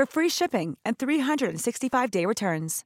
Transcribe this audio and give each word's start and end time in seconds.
for 0.00 0.06
free 0.06 0.30
shipping 0.30 0.76
and 0.84 0.96
365-day 0.98 2.26
returns. 2.26 2.84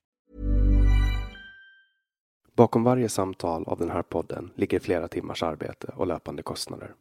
Bakom 2.57 2.85
varje 2.85 3.09
samtal 3.09 3.65
av 3.65 3.79
den 3.79 3.91
här 3.91 4.03
podden 4.03 4.51
ligger 4.55 4.81
flera 4.81 5.09
timmars 5.09 5.43
arbete 5.43 5.93
och 5.97 6.07
löpande 6.07 6.43
kostnader. 6.43 6.95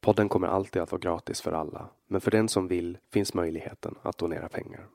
Podden 0.00 0.28
kommer 0.28 0.48
alltid 0.48 0.82
att 0.82 0.92
vara 0.92 1.00
gratis 1.00 1.40
för 1.40 1.52
alla, 1.52 1.88
men 2.06 2.20
för 2.20 2.30
den 2.30 2.48
som 2.48 2.68
vill 2.68 2.98
finns 3.12 3.34
möjligheten 3.34 3.94
att 4.02 4.18
donera 4.18 4.48
pengar. 4.48 4.86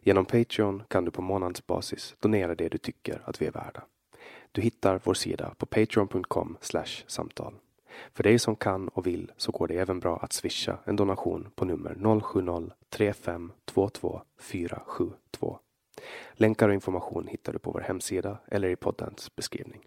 Genom 0.00 0.24
Patreon 0.24 0.82
kan 0.88 1.04
du 1.04 1.10
på 1.10 1.22
månadsbasis 1.22 2.16
donera 2.20 2.54
det 2.54 2.68
du 2.68 2.78
tycker 2.78 3.22
att 3.24 3.42
vi 3.42 3.46
är 3.46 3.52
värda. 3.52 3.82
Du 4.52 4.60
hittar 4.60 5.00
vår 5.04 5.14
sida 5.14 5.54
på 5.58 5.66
patreon.com 5.66 6.56
samtal. 7.06 7.54
För 8.12 8.22
dig 8.22 8.38
som 8.38 8.56
kan 8.56 8.88
och 8.88 9.06
vill 9.06 9.32
så 9.36 9.52
går 9.52 9.68
det 9.68 9.74
även 9.74 10.00
bra 10.00 10.16
att 10.16 10.32
swisha 10.32 10.78
en 10.84 10.96
donation 10.96 11.50
på 11.54 11.64
nummer 11.64 11.94
070-3522 11.94 14.20
472. 14.40 15.58
Länkar 16.32 16.68
och 16.68 16.74
information 16.74 17.26
hittar 17.26 17.52
du 17.52 17.58
på 17.58 17.70
vår 17.70 17.80
hemsida 17.80 18.38
eller 18.48 18.68
i 18.68 18.76
poddens 18.76 19.36
beskrivning. 19.36 19.86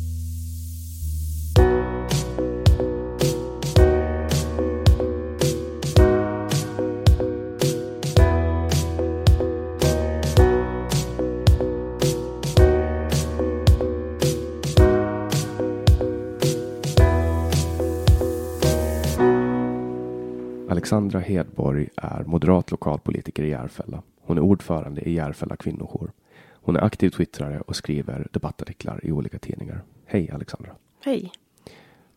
Alexandra 20.91 21.19
Hedborg 21.19 21.89
är 21.95 22.23
moderat 22.23 22.71
lokalpolitiker 22.71 23.43
i 23.43 23.49
Järfälla. 23.49 24.01
Hon 24.21 24.37
är 24.37 24.41
ordförande 24.41 25.01
i 25.01 25.13
Järfälla 25.13 25.55
kvinnojour. 25.55 26.11
Hon 26.53 26.75
är 26.75 26.81
aktiv 26.81 27.09
twittrare 27.09 27.61
och 27.61 27.75
skriver 27.75 28.27
debattartiklar 28.31 29.05
i 29.05 29.11
olika 29.11 29.39
tidningar. 29.39 29.83
Hej 30.05 30.31
Alexandra! 30.31 30.71
Hej! 31.03 31.31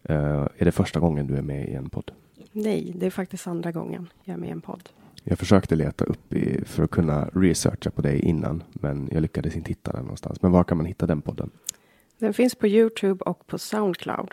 Eh, 0.03 0.17
är 0.56 0.65
det 0.65 0.73
första 0.73 1.00
gången 1.00 1.26
du 1.26 1.37
är 1.37 1.43
med 1.43 1.69
i 1.69 1.75
en 1.75 1.91
podd? 1.91 2.12
Nej, 2.53 2.93
det 2.97 3.06
är 3.06 3.11
faktiskt 3.11 3.47
andra 3.47 3.73
gången 3.73 4.09
jag 4.25 4.35
är 4.35 4.38
med 4.38 4.49
i 4.49 4.53
en 4.53 4.61
podd. 4.61 4.88
Jag 5.25 5.38
försökte 5.38 5.76
leta 5.76 6.05
upp 6.05 6.32
i, 6.32 6.65
för 6.65 6.82
att 6.82 6.91
kunna 6.91 7.29
researcha 7.32 7.91
på 7.91 8.03
dig 8.03 8.21
innan, 8.21 8.62
men 8.73 9.09
jag 9.12 9.23
lyckades 9.23 9.56
inte 9.56 9.69
hitta 9.69 9.93
den 9.93 10.03
någonstans. 10.03 10.43
Men 10.43 10.53
var 10.53 10.65
kan 10.65 10.76
man 10.76 10.87
hitta 10.87 11.06
den 11.06 11.23
podden? 11.23 11.50
Den 12.19 12.35
finns 12.35 12.55
på 12.55 12.67
Youtube 12.67 13.25
och 13.25 13.47
på 13.47 13.59
Soundcloud. 13.59 14.31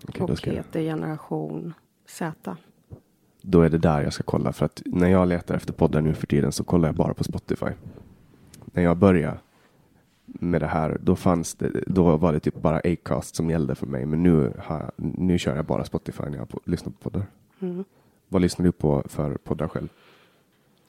Då 0.00 0.24
och 0.24 0.46
heter 0.46 0.80
Generation 0.80 1.74
Z. 2.06 2.56
Då 3.42 3.60
är 3.62 3.70
det 3.70 3.78
där 3.78 4.02
jag 4.02 4.12
ska 4.12 4.22
kolla. 4.22 4.52
För 4.52 4.66
att 4.66 4.82
när 4.86 5.08
jag 5.08 5.28
letar 5.28 5.54
efter 5.54 5.72
poddar 5.72 6.00
nu 6.00 6.14
för 6.14 6.26
tiden 6.26 6.52
så 6.52 6.64
kollar 6.64 6.88
jag 6.88 6.94
bara 6.96 7.14
på 7.14 7.24
Spotify. 7.24 7.66
När 8.64 8.82
jag 8.82 8.96
började 8.96 9.38
med 10.26 10.60
det 10.60 10.66
här, 10.66 10.98
då 11.02 11.16
fanns 11.16 11.54
det, 11.54 11.70
då 11.86 12.16
var 12.16 12.32
det 12.32 12.40
typ 12.40 12.54
bara 12.62 12.76
Acast 12.84 13.34
som 13.36 13.50
gällde 13.50 13.74
för 13.74 13.86
mig. 13.86 14.06
Men 14.06 14.22
nu, 14.22 14.52
har, 14.58 14.78
jag- 14.80 14.92
nu 15.18 15.38
kör 15.38 15.56
jag 15.56 15.64
bara 15.64 15.84
Spotify 15.84 16.22
när 16.30 16.38
jag 16.38 16.48
på, 16.48 16.60
lyssnar 16.64 16.92
på 16.92 17.10
poddar. 17.10 17.26
Mm. 17.60 17.84
Vad 18.28 18.42
lyssnar 18.42 18.64
du 18.66 18.72
på 18.72 19.02
för 19.08 19.34
poddar 19.36 19.68
själv? 19.68 19.88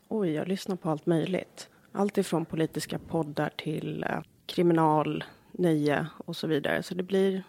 Oj, 0.09 0.31
jag 0.31 0.47
lyssnar 0.47 0.75
på 0.75 0.89
allt 0.89 1.05
möjligt. 1.05 1.69
Allt 1.91 2.17
ifrån 2.17 2.45
politiska 2.45 2.99
poddar 2.99 3.51
till 3.57 4.03
eh, 4.09 4.19
kriminal, 4.45 5.23
nöje 5.51 6.07
och 6.17 6.35
så 6.35 6.47
vidare. 6.47 6.83
Så 6.83 6.95
det 6.95 7.03
blir 7.03 7.43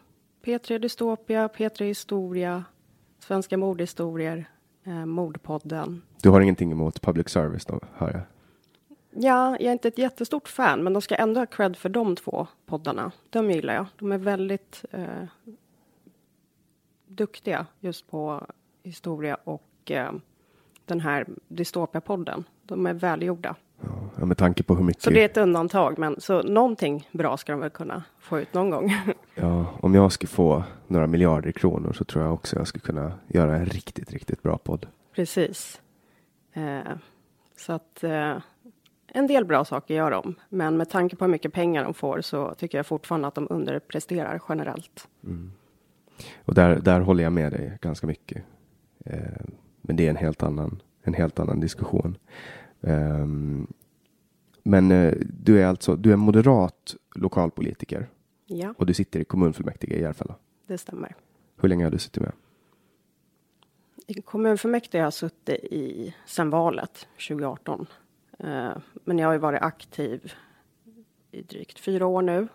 P3 0.45 0.79
Dystopia, 0.79 1.49
P3 1.49 1.85
Historia, 1.85 2.65
Svenska 3.19 3.57
mordhistorier, 3.57 4.49
eh, 4.85 5.07
Mordpodden. 5.07 6.03
Du 6.23 6.31
har 6.31 6.41
ingenting 6.41 6.73
emot 6.73 7.03
public 7.03 7.29
service 7.29 7.65
då, 7.65 7.81
hör 7.95 8.11
jag. 8.11 8.23
Ja, 9.25 9.51
jag 9.51 9.69
är 9.69 9.73
inte 9.73 9.89
ett 9.89 9.99
jättestort 9.99 10.49
fan, 10.49 10.85
men 10.85 10.93
de 10.93 11.03
ska 11.03 11.15
ändå 11.15 11.41
ha 11.41 11.47
cred 11.47 11.77
för 11.77 11.89
de 11.89 12.17
två 12.17 12.47
poddarna. 12.67 13.13
De 13.31 13.51
gillar 13.51 13.75
jag. 13.75 13.87
De 13.99 14.13
är 14.13 14.19
väldigt... 14.19 14.85
Eh, 14.91 15.25
duktiga 17.07 17.67
just 17.81 18.11
på 18.11 18.47
historia 18.83 19.35
och 19.45 19.91
eh, 19.91 20.13
den 20.85 21.01
här 21.01 21.27
Dystopia-podden. 21.49 22.45
De 22.63 22.87
är 22.87 22.95
välgjorda. 22.95 23.57
Ja, 24.19 24.27
med 24.27 24.37
tanke 24.37 24.63
på 24.63 24.75
hur 24.75 24.85
mycket... 24.85 25.03
Så 25.03 25.11
det 25.11 25.21
är 25.21 25.25
ett 25.25 25.37
undantag, 25.37 25.99
men 25.99 26.21
så 26.21 26.43
någonting 26.43 27.09
bra 27.13 27.37
ska 27.37 27.53
de 27.53 27.61
väl 27.61 27.71
kunna 27.71 28.03
få 28.19 28.41
ut 28.41 28.55
någon 28.55 28.71
gång. 28.71 28.93
Ja, 29.35 29.67
om 29.81 29.95
jag 29.95 30.13
skulle 30.13 30.31
få 30.31 30.65
några 30.87 31.07
miljarder 31.07 31.53
kronor 31.53 31.93
så 31.93 32.05
tror 32.05 32.25
jag 32.25 32.35
också 32.35 32.57
jag 32.57 32.67
skulle 32.67 32.83
kunna 32.83 33.13
göra 33.29 33.57
en 33.57 33.67
riktigt, 33.67 34.13
riktigt 34.13 34.43
bra 34.43 34.59
podd. 34.59 34.87
Precis. 35.15 35.81
Eh, 36.53 36.93
så 37.57 37.73
att 37.73 38.05
eh, 38.05 38.37
en 39.07 39.27
del 39.27 39.45
bra 39.45 39.65
saker 39.65 39.95
gör 39.95 40.11
de, 40.11 40.35
men 40.49 40.77
med 40.77 40.91
tanke 40.91 41.17
på 41.17 41.25
hur 41.25 41.33
mycket 41.33 41.53
pengar 41.53 41.85
de 41.85 41.95
får 41.95 42.21
så 42.21 42.55
tycker 42.55 42.79
jag 42.79 42.87
fortfarande 42.87 43.29
att 43.29 43.35
de 43.35 43.47
underpresterar 43.51 44.43
generellt. 44.49 45.09
Och 46.45 46.55
där, 46.55 46.79
där 46.79 47.01
håller 47.01 47.25
jag 47.25 47.33
med 47.33 47.53
dig 47.53 47.79
ganska 47.81 48.07
mycket. 48.07 48.43
Eh, 49.05 49.19
men 49.83 49.97
det 49.97 50.07
är 50.07 50.11
en 50.11 50.17
helt 50.17 50.43
annan, 50.43 50.83
en 51.03 51.15
helt 51.15 51.39
annan 51.39 51.61
diskussion. 51.61 52.17
Ehm, 52.87 53.67
men 54.63 54.91
eh, 54.93 55.15
du 55.21 55.61
är 55.63 55.67
alltså, 55.67 55.97
du 55.97 56.13
är 56.13 56.17
moderat 56.17 56.97
lokalpolitiker 57.15 58.09
Ja, 58.47 58.75
och 58.79 58.87
du 58.87 58.95
sitter 58.95 59.21
i 59.21 59.25
kommunfullmäktige 59.25 59.95
i 59.95 60.01
Järfälla. 60.01 60.35
det 60.67 60.79
stämmer. 60.79 61.15
Hur 61.61 61.69
länge 61.69 61.85
har 61.85 61.91
du 61.91 61.99
suttit 61.99 62.23
med? 62.23 62.33
I 64.07 64.15
kommunfullmäktige 64.23 64.99
har 65.01 65.05
jag 65.07 65.13
suttit 65.15 65.65
i 65.65 66.15
sedan 66.27 66.51
valet 66.51 67.09
2018. 67.29 67.87
Eh, 68.39 68.71
men 69.05 69.19
jag 69.19 69.29
har 69.29 69.33
ju 69.33 69.39
varit 69.39 69.63
aktiv 69.63 70.33
i 71.31 71.43
drygt 71.43 71.79
fyra 71.79 72.07
år 72.07 72.23
nu. 72.23 72.49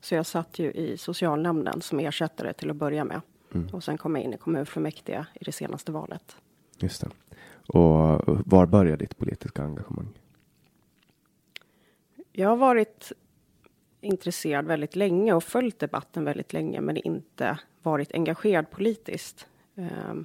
Så 0.00 0.14
jag 0.14 0.26
satt 0.26 0.58
ju 0.58 0.72
i 0.72 0.96
socialnämnden 0.96 1.80
som 1.82 1.98
ersättare 2.00 2.52
till 2.52 2.70
att 2.70 2.76
börja 2.76 3.04
med. 3.04 3.20
Och 3.72 3.84
sen 3.84 3.98
kom 3.98 4.16
jag 4.16 4.24
in 4.24 4.34
i 4.34 4.36
kommunfullmäktige 4.36 5.26
i 5.34 5.44
det 5.44 5.52
senaste 5.52 5.92
valet. 5.92 6.36
Just 6.78 7.00
det. 7.00 7.10
Och 7.68 8.20
var 8.46 8.66
började 8.66 8.96
ditt 8.96 9.18
politiska 9.18 9.62
engagemang? 9.62 10.18
Jag 12.32 12.48
har 12.48 12.56
varit 12.56 13.12
intresserad 14.00 14.66
väldigt 14.66 14.96
länge 14.96 15.32
och 15.32 15.44
följt 15.44 15.78
debatten 15.78 16.24
väldigt 16.24 16.52
länge, 16.52 16.80
men 16.80 16.96
inte 16.96 17.58
varit 17.82 18.14
engagerad 18.14 18.70
politiskt. 18.70 19.46
Ehm, 19.74 20.24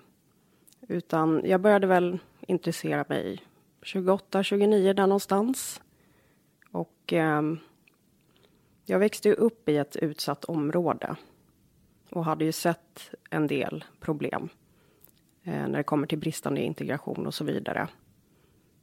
utan 0.87 1.41
jag 1.45 1.61
började 1.61 1.87
väl 1.87 2.19
intressera 2.39 3.05
mig 3.09 3.39
28, 3.81 4.43
29 4.43 4.93
där 4.93 5.07
någonstans. 5.07 5.81
Och 6.71 7.13
ehm, 7.13 7.59
jag 8.85 8.99
växte 8.99 9.29
ju 9.29 9.35
upp 9.35 9.69
i 9.69 9.77
ett 9.77 9.95
utsatt 9.95 10.45
område 10.45 11.15
och 12.09 12.25
hade 12.25 12.45
ju 12.45 12.51
sett 12.51 13.09
en 13.29 13.47
del 13.47 13.83
problem 13.99 14.49
när 15.43 15.69
det 15.77 15.83
kommer 15.83 16.07
till 16.07 16.17
bristande 16.19 16.61
integration 16.61 17.27
och 17.27 17.33
så 17.33 17.43
vidare. 17.43 17.87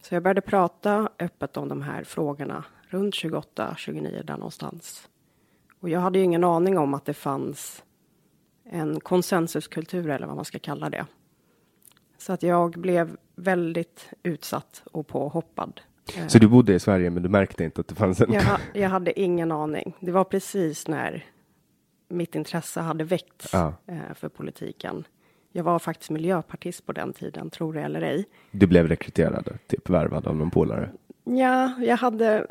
Så 0.03 0.15
jag 0.15 0.23
började 0.23 0.41
prata 0.41 1.09
öppet 1.19 1.57
om 1.57 1.69
de 1.69 1.83
här 1.83 2.05
frågorna 2.05 2.65
runt 2.89 3.15
28, 3.15 3.75
29 3.79 4.23
där 4.25 4.37
någonstans. 4.37 5.09
Och 5.81 5.89
jag 5.89 6.01
hade 6.01 6.19
ju 6.19 6.25
ingen 6.25 6.45
aning 6.45 6.79
om 6.79 6.95
att 6.95 7.05
det 7.05 7.15
fanns 7.15 7.85
en 8.65 9.01
konsensuskultur 9.01 10.11
eller 10.11 10.27
vad 10.27 10.37
man 10.37 10.45
ska 10.45 10.59
kalla 10.59 10.91
det. 10.91 11.07
Så 12.19 12.33
att 12.33 12.43
jag 12.43 12.71
blev 12.71 13.17
väldigt 13.35 14.11
utsatt 14.23 14.83
och 14.93 15.07
påhoppad. 15.07 15.81
Så 16.29 16.39
du 16.39 16.49
bodde 16.49 16.75
i 16.75 16.79
Sverige 16.81 17.11
men 17.11 17.23
du 17.23 17.29
märkte 17.29 17.65
inte 17.65 17.81
att 17.81 17.89
det 17.89 17.95
fanns 17.95 18.21
en... 18.21 18.33
Jag, 18.33 18.43
ha- 18.43 18.59
jag 18.75 18.89
hade 18.89 19.21
ingen 19.21 19.53
aning. 19.53 19.97
Det 20.01 20.13
var 20.13 20.25
precis 20.25 20.89
när 20.89 21.25
mitt 22.09 22.35
intresse 22.35 22.81
hade 22.81 23.05
väckts 23.05 23.51
Ja. 23.53 23.75
eh, 23.87 24.15
för 24.15 24.29
politiken. 24.29 25.05
Jag 25.53 25.65
var 25.65 25.79
faktiskt 25.79 26.11
miljöpartist 26.11 26.87
på 26.87 26.93
den 26.93 27.13
tiden, 27.13 27.51
tror 27.51 27.73
det 27.73 27.81
eller 27.81 28.03
ej. 28.03 28.25
Du 28.51 28.67
blev 28.67 28.89
rekryterad, 28.89 29.59
typ 29.67 29.91
värvad 29.91 30.27
av 30.27 30.37
någon 30.37 30.51
polare? 30.51 30.91
Ja, 31.25 31.73
jag 31.81 31.97
hade 31.97 32.47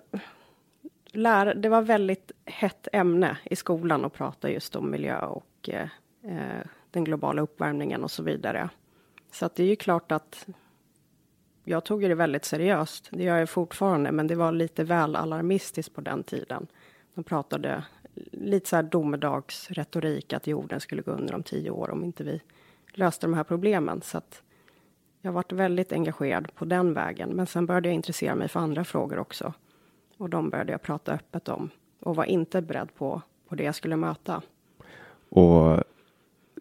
lär, 1.11 1.53
det 1.53 1.69
var 1.69 1.81
väldigt 1.81 2.31
hett 2.45 2.87
ämne 2.93 3.37
i 3.43 3.55
skolan 3.55 4.05
att 4.05 4.13
prata 4.13 4.49
just 4.49 4.75
om 4.75 4.91
miljö 4.91 5.19
och 5.19 5.69
eh, 5.69 5.89
eh, 6.23 6.65
den 6.91 7.03
globala 7.03 7.41
uppvärmningen 7.41 8.03
och 8.03 8.11
så 8.11 8.23
vidare. 8.23 8.69
Så 9.31 9.45
att 9.45 9.55
det 9.55 9.63
är 9.63 9.67
ju 9.67 9.75
klart 9.75 10.11
att 10.11 10.47
jag 11.63 11.85
tog 11.85 12.01
det 12.01 12.15
väldigt 12.15 12.45
seriöst. 12.45 13.07
Det 13.11 13.23
gör 13.23 13.37
jag 13.37 13.49
fortfarande, 13.49 14.11
men 14.11 14.27
det 14.27 14.35
var 14.35 14.51
lite 14.51 14.83
väl 14.83 15.15
alarmistiskt 15.15 15.95
på 15.95 16.01
den 16.01 16.23
tiden. 16.23 16.67
De 17.15 17.23
pratade 17.23 17.83
lite 18.31 18.69
så 18.69 18.75
här 18.75 18.83
domedagsretorik 18.83 20.33
att 20.33 20.47
jorden 20.47 20.79
skulle 20.79 21.01
gå 21.01 21.11
under 21.11 21.35
om 21.35 21.43
tio 21.43 21.69
år 21.69 21.89
om 21.89 22.03
inte 22.03 22.23
vi 22.23 22.41
löste 22.99 23.27
de 23.27 23.33
här 23.33 23.43
problemen. 23.43 24.01
Så 24.01 24.17
att 24.17 24.43
jag 25.21 25.31
varit 25.31 25.51
väldigt 25.51 25.91
engagerad 25.91 26.55
på 26.55 26.65
den 26.65 26.93
vägen. 26.93 27.29
Men 27.29 27.47
sen 27.47 27.65
började 27.65 27.87
jag 27.87 27.95
intressera 27.95 28.35
mig 28.35 28.47
för 28.47 28.59
andra 28.59 28.83
frågor 28.83 29.19
också. 29.19 29.53
Och 30.17 30.29
de 30.29 30.49
började 30.49 30.71
jag 30.71 30.81
prata 30.81 31.11
öppet 31.11 31.49
om. 31.49 31.69
Och 31.99 32.15
var 32.15 32.25
inte 32.25 32.61
beredd 32.61 32.95
på, 32.95 33.21
på 33.47 33.55
det 33.55 33.63
jag 33.63 33.75
skulle 33.75 33.95
möta. 33.95 34.41
Och 35.29 35.83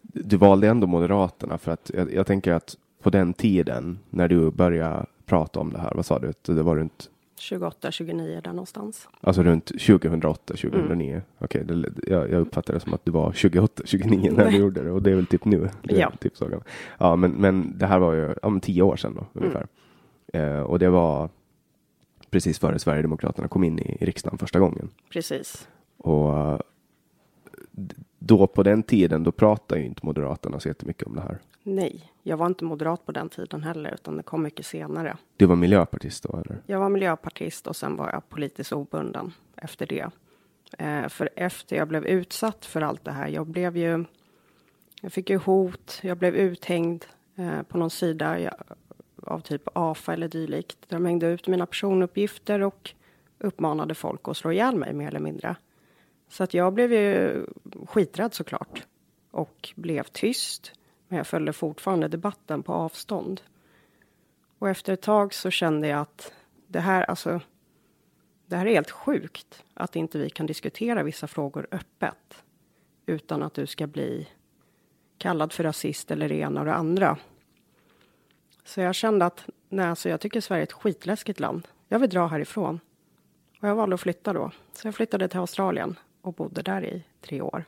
du 0.01 0.37
valde 0.37 0.67
ändå 0.67 0.87
Moderaterna 0.87 1.57
för 1.57 1.71
att 1.71 1.91
jag, 1.93 2.13
jag 2.13 2.27
tänker 2.27 2.53
att 2.53 2.77
på 3.01 3.09
den 3.09 3.33
tiden 3.33 3.99
när 4.09 4.27
du 4.27 4.51
började 4.51 5.05
prata 5.25 5.59
om 5.59 5.73
det 5.73 5.79
här, 5.79 5.93
vad 5.95 6.05
sa 6.05 6.19
du? 6.19 6.33
Det 6.41 6.63
var 6.63 6.75
runt, 6.75 7.09
28, 7.39 7.91
29 7.91 8.41
där 8.43 8.51
någonstans. 8.51 9.07
alltså 9.21 9.43
runt 9.43 9.65
2008, 9.65 10.53
2009? 10.53 11.21
Okej, 11.37 11.63
det, 11.63 11.89
jag, 12.07 12.31
jag 12.31 12.41
uppfattade 12.41 12.77
det 12.77 12.79
som 12.83 12.93
att 12.93 13.05
du 13.05 13.11
var 13.11 13.33
28, 13.33 13.83
29 13.85 14.31
när 14.31 14.51
du 14.51 14.57
gjorde 14.57 14.83
det 14.83 14.91
och 14.91 15.01
det 15.01 15.11
är 15.11 15.15
väl 15.15 15.25
typ 15.25 15.45
nu? 15.45 15.69
Ja. 15.81 16.11
Typ 16.19 16.37
så. 16.37 16.63
Ja, 16.97 17.15
men, 17.15 17.31
men 17.31 17.77
det 17.77 17.85
här 17.85 17.99
var 17.99 18.13
ju 18.13 18.35
men 18.43 18.59
tio 18.59 18.81
år 18.81 18.95
sedan 18.95 19.15
då 19.15 19.39
ungefär. 19.39 19.67
Eh, 20.33 20.61
och 20.61 20.79
det 20.79 20.89
var 20.89 21.29
precis 22.29 22.59
före 22.59 22.79
Sverigedemokraterna 22.79 23.47
kom 23.47 23.63
in 23.63 23.79
i, 23.79 23.97
i 23.99 24.05
riksdagen 24.05 24.37
första 24.37 24.59
gången. 24.59 24.89
Precis. 25.09 25.67
Och 25.97 26.61
då 28.19 28.47
på 28.47 28.63
den 28.63 28.83
tiden, 28.83 29.23
då 29.23 29.31
pratade 29.31 29.81
ju 29.81 29.87
inte 29.87 30.05
Moderaterna 30.05 30.59
så 30.59 30.67
jättemycket 30.67 31.07
om 31.07 31.15
det 31.15 31.21
här. 31.21 31.39
Nej, 31.63 32.11
jag 32.23 32.37
var 32.37 32.45
inte 32.45 32.63
moderat 32.63 33.05
på 33.05 33.11
den 33.11 33.29
tiden 33.29 33.63
heller, 33.63 33.93
utan 33.93 34.17
det 34.17 34.23
kom 34.23 34.43
mycket 34.43 34.65
senare. 34.65 35.17
Du 35.37 35.45
var 35.45 35.55
miljöpartist 35.55 36.23
då 36.23 36.39
eller? 36.45 36.61
Jag 36.65 36.79
var 36.79 36.89
miljöpartist 36.89 37.67
och 37.67 37.75
sen 37.75 37.95
var 37.95 38.11
jag 38.11 38.29
politiskt 38.29 38.73
obunden 38.73 39.33
efter 39.55 39.85
det. 39.87 40.09
Eh, 40.77 41.07
för 41.07 41.29
efter 41.35 41.75
jag 41.75 41.87
blev 41.87 42.05
utsatt 42.05 42.65
för 42.65 42.81
allt 42.81 43.05
det 43.05 43.11
här, 43.11 43.27
jag 43.27 43.47
blev 43.47 43.77
ju... 43.77 44.05
Jag 45.01 45.13
fick 45.13 45.29
ju 45.29 45.37
hot, 45.37 45.99
jag 46.01 46.17
blev 46.17 46.35
uthängd 46.35 47.05
eh, 47.35 47.61
på 47.61 47.77
någon 47.77 47.89
sida 47.89 48.39
jag, 48.39 48.53
av 49.23 49.39
typ 49.39 49.61
AFA 49.73 50.13
eller 50.13 50.27
dylikt. 50.27 50.77
Där 50.87 50.97
de 50.97 51.05
hängde 51.05 51.27
ut 51.27 51.47
mina 51.47 51.65
personuppgifter 51.65 52.61
och 52.61 52.93
uppmanade 53.37 53.95
folk 53.95 54.27
att 54.27 54.37
slå 54.37 54.51
ihjäl 54.51 54.75
mig 54.75 54.93
mer 54.93 55.07
eller 55.07 55.19
mindre. 55.19 55.55
Så 56.29 56.43
att 56.43 56.53
jag 56.53 56.73
blev 56.73 56.93
ju 56.93 57.45
skiträdd 57.87 58.33
såklart. 58.33 58.87
Och 59.31 59.73
blev 59.75 60.03
tyst. 60.03 60.71
Men 61.07 61.17
jag 61.17 61.27
följde 61.27 61.53
fortfarande 61.53 62.07
debatten 62.07 62.63
på 62.63 62.73
avstånd. 62.73 63.41
Och 64.59 64.69
efter 64.69 64.93
ett 64.93 65.01
tag 65.01 65.33
så 65.33 65.51
kände 65.51 65.87
jag 65.87 65.99
att 65.99 66.33
det 66.67 66.79
här, 66.79 67.03
alltså, 67.03 67.41
det 68.45 68.55
här 68.55 68.65
är 68.65 68.73
helt 68.73 68.91
sjukt 68.91 69.63
att 69.73 69.95
inte 69.95 70.17
vi 70.17 70.29
kan 70.29 70.45
diskutera 70.45 71.03
vissa 71.03 71.27
frågor 71.27 71.67
öppet 71.71 72.43
utan 73.05 73.43
att 73.43 73.53
du 73.53 73.67
ska 73.67 73.87
bli 73.87 74.27
kallad 75.17 75.53
för 75.53 75.63
rasist 75.63 76.11
eller 76.11 76.29
det 76.29 76.35
ena 76.35 76.59
och 76.59 76.65
det 76.65 76.73
andra. 76.73 77.17
Så 78.63 78.81
jag 78.81 78.95
kände 78.95 79.25
att 79.25 79.45
nej, 79.69 79.85
alltså, 79.85 80.09
jag 80.09 80.21
tycker 80.21 80.41
Sverige 80.41 80.61
är 80.61 80.63
ett 80.63 80.73
skitläskigt 80.73 81.39
land. 81.39 81.67
Jag 81.87 81.99
vill 81.99 82.09
dra 82.09 82.27
härifrån. 82.27 82.79
Och 83.61 83.67
jag 83.67 83.75
valde 83.75 83.93
att 83.93 84.01
flytta 84.01 84.33
då. 84.33 84.51
Så 84.73 84.87
jag 84.87 84.95
flyttade 84.95 85.27
till 85.27 85.39
Australien 85.39 85.95
och 86.21 86.33
bodde 86.33 86.61
där 86.61 86.85
i 86.85 87.03
tre 87.21 87.41
år. 87.41 87.65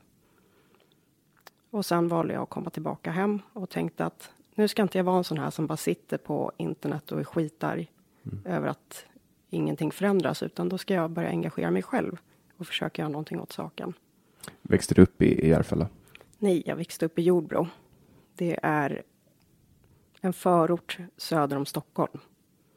Och 1.69 1.85
sen 1.85 2.07
valde 2.07 2.33
jag 2.33 2.43
att 2.43 2.49
komma 2.49 2.69
tillbaka 2.69 3.11
hem 3.11 3.39
och 3.53 3.69
tänkte 3.69 4.05
att 4.05 4.31
nu 4.55 4.67
ska 4.67 4.81
inte 4.81 4.97
jag 4.97 5.05
vara 5.05 5.17
en 5.17 5.23
sån 5.23 5.37
här 5.37 5.49
som 5.49 5.67
bara 5.67 5.77
sitter 5.77 6.17
på 6.17 6.51
internet 6.57 7.11
och 7.11 7.19
är 7.19 7.23
skitarg 7.23 7.91
över 8.45 8.67
att 8.67 9.05
ingenting 9.49 9.91
förändras, 9.91 10.43
utan 10.43 10.69
då 10.69 10.77
ska 10.77 10.93
jag 10.93 11.11
börja 11.11 11.29
engagera 11.29 11.71
mig 11.71 11.81
själv 11.81 12.17
och 12.57 12.67
försöka 12.67 13.01
göra 13.01 13.09
någonting 13.09 13.39
åt 13.39 13.51
saken. 13.51 13.93
Växte 14.61 14.93
du 14.93 15.01
upp 15.01 15.21
i, 15.21 15.45
i 15.45 15.49
Järfälla? 15.49 15.87
Nej, 16.37 16.63
jag 16.65 16.75
växte 16.75 17.05
upp 17.05 17.19
i 17.19 17.21
Jordbro. 17.21 17.67
Det 18.35 18.59
är 18.63 19.03
en 20.21 20.33
förort 20.33 20.97
söder 21.17 21.57
om 21.57 21.65
Stockholm. 21.65 22.19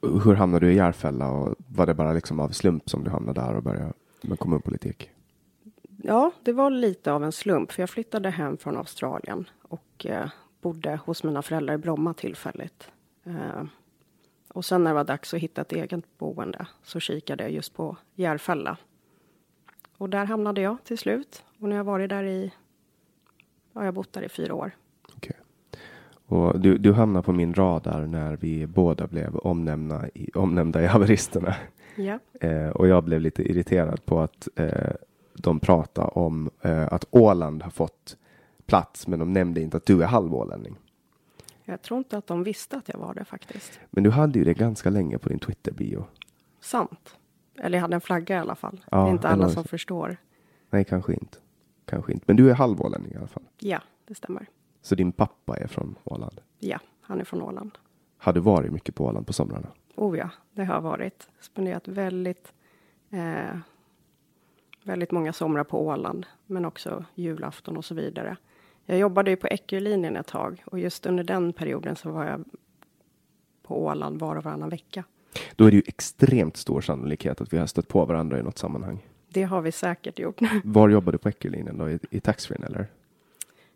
Hur 0.03 0.35
hamnade 0.35 0.67
du 0.67 0.73
i 0.73 0.77
Järfälla 0.77 1.31
och 1.31 1.55
var 1.69 1.87
det 1.87 1.95
bara 1.95 2.13
liksom 2.13 2.41
av 2.41 2.49
slump 2.49 2.91
som 2.91 3.05
du 3.05 3.11
hamnade 3.11 3.41
där 3.41 3.55
och 3.55 3.63
började 3.63 3.93
med 4.23 4.39
kommunpolitik? 4.39 5.11
Ja, 6.07 6.33
det 6.43 6.53
var 6.53 6.71
lite 6.71 7.13
av 7.13 7.25
en 7.25 7.33
slump, 7.33 7.73
för 7.73 7.83
jag 7.83 7.91
flyttade 7.91 8.31
hem 8.31 8.57
från 8.57 8.77
Australien 8.77 9.51
och 9.63 10.07
eh, 10.07 10.31
bodde 10.61 11.01
hos 11.05 11.25
mina 11.25 11.43
föräldrar 11.43 11.75
i 11.75 11.79
Bromma 11.79 12.15
tillfälligt. 12.15 12.91
Eh, 13.25 13.65
och 14.49 14.65
sen 14.65 14.85
när 14.85 14.91
det 14.91 14.95
var 14.95 15.05
dags 15.05 15.35
att 15.35 15.41
hitta 15.41 15.61
ett 15.61 15.73
eget 15.73 16.19
boende 16.19 16.67
så 16.83 17.01
kikade 17.01 17.43
jag 17.43 17.53
just 17.53 17.75
på 17.75 17.97
Järfälla. 18.15 18.77
Och 19.97 20.11
där 20.11 20.25
hamnade 20.25 20.61
jag 20.61 20.77
till 20.85 20.99
slut. 20.99 21.45
Och 21.59 21.69
nu 21.69 21.71
har 21.71 21.77
jag 21.77 21.85
varit 21.85 22.09
där 22.09 22.25
i, 22.25 22.53
ja, 23.73 23.81
jag 23.81 23.85
har 23.85 23.93
bott 23.93 24.13
där 24.13 24.23
i 24.23 24.29
fyra 24.29 24.55
år. 24.55 24.77
Okej. 25.17 25.37
Och 26.27 26.61
du, 26.61 26.79
du 26.79 26.93
hamnade 26.93 27.25
på 27.25 27.33
min 27.33 27.55
radar 27.55 28.07
när 28.07 28.37
vi 28.37 28.67
båda 28.67 29.07
blev 29.07 29.37
omnämnda 29.37 30.09
i, 30.15 30.31
omnämnda 30.35 30.83
i 30.83 30.87
haveristerna. 30.87 31.55
Ja. 31.97 32.19
Eh, 32.41 32.69
och 32.69 32.89
jag 32.89 33.05
blev 33.05 33.21
lite 33.21 33.43
irriterad 33.43 34.07
på 34.07 34.21
att 34.21 34.49
eh, 34.57 34.93
de 35.35 35.61
pratade 35.61 36.09
om 36.09 36.51
eh, 36.61 36.93
att 36.93 37.05
Åland 37.11 37.63
har 37.63 37.71
fått 37.71 38.17
plats, 38.67 39.07
men 39.07 39.19
de 39.19 39.33
nämnde 39.33 39.61
inte 39.61 39.77
att 39.77 39.87
du 39.87 40.03
är 40.03 40.07
halvålänning. 40.07 40.77
Jag 41.65 41.83
tror 41.83 41.99
inte 41.99 42.19
att 42.19 42.27
de 42.27 42.45
visste 42.45 42.77
att 42.77 42.89
jag 42.89 42.99
var 42.99 43.15
det 43.15 43.25
faktiskt. 43.25 43.81
Men 43.91 44.05
du 44.05 44.11
hade 44.11 44.39
ju 44.39 44.45
det 44.45 44.55
ganska 44.55 44.91
länge 44.91 45.19
på 45.19 45.29
din 45.29 45.39
Twitter-bio. 45.39 46.05
Sant. 46.61 47.17
Eller 47.59 47.79
jag 47.79 47.83
hade 47.83 47.95
en 47.95 48.01
flagga 48.01 48.37
i 48.37 48.39
alla 48.39 48.55
fall. 48.55 48.85
Ja, 48.91 48.99
det 48.99 49.09
är 49.09 49.13
inte 49.13 49.29
alla 49.29 49.49
som 49.49 49.65
förstår. 49.65 50.17
Nej, 50.71 50.85
kanske 50.85 51.13
inte. 51.13 51.39
Kanske 51.85 52.13
inte. 52.13 52.25
Men 52.29 52.37
du 52.37 52.51
är 52.51 52.55
halvålänning 52.55 53.13
i 53.13 53.17
alla 53.17 53.27
fall. 53.27 53.43
Ja, 53.59 53.81
det 54.07 54.15
stämmer. 54.15 54.47
Så 54.83 54.95
din 54.95 55.13
pappa 55.13 55.57
är 55.57 55.67
från 55.67 55.95
Åland. 56.05 56.41
Ja, 56.59 56.79
han 57.01 57.21
är 57.21 57.25
från 57.25 57.43
Åland. 57.43 57.79
Har 58.19 58.33
du 58.33 58.41
varit 58.41 58.73
mycket 58.73 58.95
på 58.95 59.05
Åland 59.05 59.27
på 59.27 59.33
somrarna? 59.33 59.69
Oh 59.97 60.19
ja, 60.19 60.31
det 60.53 60.65
har 60.65 60.75
jag 60.75 60.83
varit. 60.83 61.29
Spenderat 61.41 61.89
väldigt, 61.89 62.53
eh, 63.11 63.59
väldigt 64.85 65.11
många 65.11 65.33
somrar 65.33 65.65
på 65.65 65.87
Åland, 65.87 66.27
men 66.47 66.65
också 66.65 67.05
julafton 67.15 67.77
och 67.77 67.85
så 67.85 67.95
vidare. 67.95 68.37
Jag 68.87 68.99
jobbade 68.99 69.31
ju 69.31 69.37
på 69.37 69.47
Eckerlinjen 69.47 70.17
ett 70.17 70.27
tag 70.27 70.63
och 70.67 70.79
just 70.79 71.07
under 71.07 71.25
den 71.25 71.53
perioden 71.53 71.97
så 71.97 72.11
var 72.11 72.25
jag 72.25 72.45
på 73.63 73.85
Åland 73.85 74.21
var 74.21 74.37
och 74.37 74.45
varannan 74.45 74.69
vecka. 74.69 75.05
Då 75.57 75.65
är 75.65 75.71
det 75.71 75.77
ju 75.77 75.83
extremt 75.87 76.57
stor 76.57 76.81
sannolikhet 76.81 77.41
att 77.41 77.53
vi 77.53 77.59
har 77.59 77.67
stött 77.67 77.89
på 77.89 78.05
varandra 78.05 78.39
i 78.39 78.43
något 78.43 78.59
sammanhang. 78.59 79.07
Det 79.29 79.43
har 79.43 79.63
vi 79.63 79.73
säkert 79.73 80.19
gjort. 80.19 80.41
Var 80.65 80.89
jobbar 80.89 81.13
du 81.13 81.19
på 81.19 81.29
Eckerlinjen 81.29 81.79
då? 81.79 81.91
I, 81.91 81.99
i 82.11 82.21
taxfree 82.21 82.67
eller? 82.67 82.87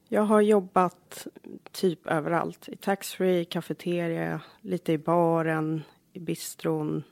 Jag 0.09 0.23
har 0.23 0.41
jobbat 0.41 1.27
typ 1.73 2.07
överallt. 2.07 2.69
I 2.69 2.77
taxfree, 2.77 3.45
kafeteria, 3.45 4.41
lite 4.61 4.93
i 4.93 4.99
baren, 4.99 5.83
i 6.13 6.21
bistron. 6.21 7.03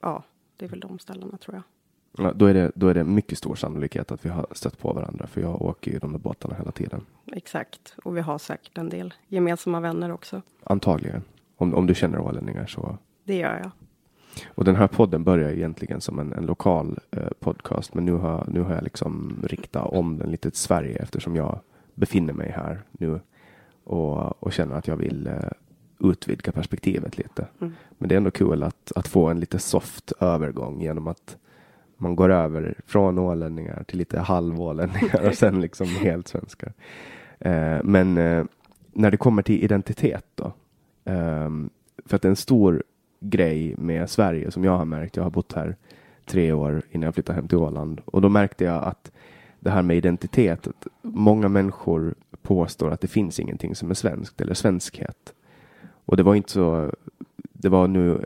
Ja, 0.00 0.22
det 0.56 0.64
är 0.64 0.68
väl 0.68 0.80
de 0.80 0.98
ställena 0.98 1.38
tror 1.38 1.54
jag. 1.54 1.62
Ja, 2.18 2.32
då, 2.34 2.46
är 2.46 2.54
det, 2.54 2.72
då 2.74 2.88
är 2.88 2.94
det 2.94 3.04
mycket 3.04 3.38
stor 3.38 3.54
sannolikhet 3.54 4.12
att 4.12 4.24
vi 4.24 4.28
har 4.28 4.46
stött 4.52 4.78
på 4.78 4.92
varandra. 4.92 5.26
För 5.26 5.40
jag 5.40 5.62
åker 5.62 5.90
ju 5.90 5.98
de 5.98 6.12
där 6.12 6.18
båtarna 6.18 6.54
hela 6.54 6.72
tiden. 6.72 7.00
Exakt. 7.32 7.94
Och 8.04 8.16
vi 8.16 8.20
har 8.20 8.38
säkert 8.38 8.78
en 8.78 8.88
del 8.88 9.14
gemensamma 9.28 9.80
vänner 9.80 10.12
också. 10.12 10.42
Antagligen. 10.62 11.22
Om, 11.56 11.74
om 11.74 11.86
du 11.86 11.94
känner 11.94 12.18
ålänningar 12.18 12.66
så. 12.66 12.98
Det 13.24 13.36
gör 13.36 13.58
jag. 13.62 13.70
Och 14.54 14.64
den 14.64 14.76
här 14.76 14.86
podden 14.86 15.24
börjar 15.24 15.50
egentligen 15.50 16.00
som 16.00 16.18
en, 16.18 16.32
en 16.32 16.46
lokal 16.46 16.98
eh, 17.10 17.28
podcast. 17.40 17.94
Men 17.94 18.04
nu 18.04 18.12
har, 18.12 18.46
nu 18.48 18.60
har 18.60 18.74
jag 18.74 18.84
liksom 18.84 19.42
riktat 19.42 19.92
om 19.92 20.18
den 20.18 20.30
lite 20.30 20.50
till 20.50 20.60
Sverige 20.60 20.96
eftersom 20.96 21.36
jag 21.36 21.60
befinner 21.94 22.32
mig 22.32 22.50
här 22.50 22.82
nu. 22.92 23.20
Och, 23.84 24.42
och 24.42 24.52
känner 24.52 24.74
att 24.74 24.88
jag 24.88 24.96
vill 24.96 25.26
eh, 25.26 25.34
utvidga 26.00 26.52
perspektivet 26.52 27.18
lite. 27.18 27.46
Mm. 27.60 27.74
Men 27.98 28.08
det 28.08 28.14
är 28.14 28.16
ändå 28.16 28.30
kul 28.30 28.62
att, 28.62 28.92
att 28.96 29.08
få 29.08 29.26
en 29.28 29.40
lite 29.40 29.58
soft 29.58 30.12
övergång 30.20 30.80
genom 30.80 31.08
att 31.08 31.36
man 31.96 32.16
går 32.16 32.30
över 32.30 32.74
från 32.86 33.18
ålänningar 33.18 33.84
till 33.86 33.98
lite 33.98 34.20
halvålänningar 34.20 35.28
och 35.28 35.34
sen 35.34 35.60
liksom 35.60 35.86
helt 36.02 36.28
svenskar. 36.28 36.72
Eh, 37.38 37.78
men 37.84 38.18
eh, 38.18 38.44
när 38.92 39.10
det 39.10 39.16
kommer 39.16 39.42
till 39.42 39.64
identitet 39.64 40.26
då. 40.34 40.52
ehm, 41.04 41.70
för 42.04 42.16
att 42.16 42.24
en 42.24 42.36
stor 42.36 42.82
grej 43.20 43.74
med 43.78 44.10
Sverige 44.10 44.50
som 44.50 44.64
jag 44.64 44.78
har 44.78 44.84
märkt, 44.84 45.16
jag 45.16 45.24
har 45.24 45.30
bott 45.30 45.52
här 45.52 45.76
tre 46.24 46.52
år 46.52 46.82
innan 46.90 47.06
jag 47.06 47.14
flyttade 47.14 47.36
hem 47.36 47.48
till 47.48 47.58
Åland 47.58 48.00
och 48.04 48.20
då 48.20 48.28
märkte 48.28 48.64
jag 48.64 48.84
att 48.84 49.12
det 49.60 49.70
här 49.70 49.82
med 49.82 49.96
identitet, 49.96 50.66
att 50.66 50.86
många 51.02 51.48
människor 51.48 52.14
påstår 52.42 52.90
att 52.90 53.00
det 53.00 53.08
finns 53.08 53.40
ingenting 53.40 53.74
som 53.74 53.90
är 53.90 53.94
svenskt 53.94 54.40
eller 54.40 54.54
svenskhet. 54.54 55.34
Och 56.04 56.16
det 56.16 56.22
var 56.22 56.34
inte 56.34 56.52
så, 56.52 56.92
det 57.52 57.68
var 57.68 57.88
nu 57.88 58.24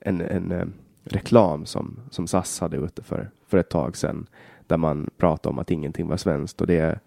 en, 0.00 0.20
en 0.20 0.52
eh, 0.52 0.66
reklam 1.04 1.66
som, 1.66 2.00
som 2.10 2.26
SAS 2.26 2.60
hade 2.60 2.76
ute 2.76 3.02
för, 3.02 3.30
för 3.46 3.58
ett 3.58 3.68
tag 3.68 3.96
sedan 3.96 4.26
där 4.66 4.76
man 4.76 5.10
pratade 5.16 5.52
om 5.52 5.58
att 5.58 5.70
ingenting 5.70 6.08
var 6.08 6.16
svenskt 6.16 6.60
och 6.60 6.66
det 6.66 7.00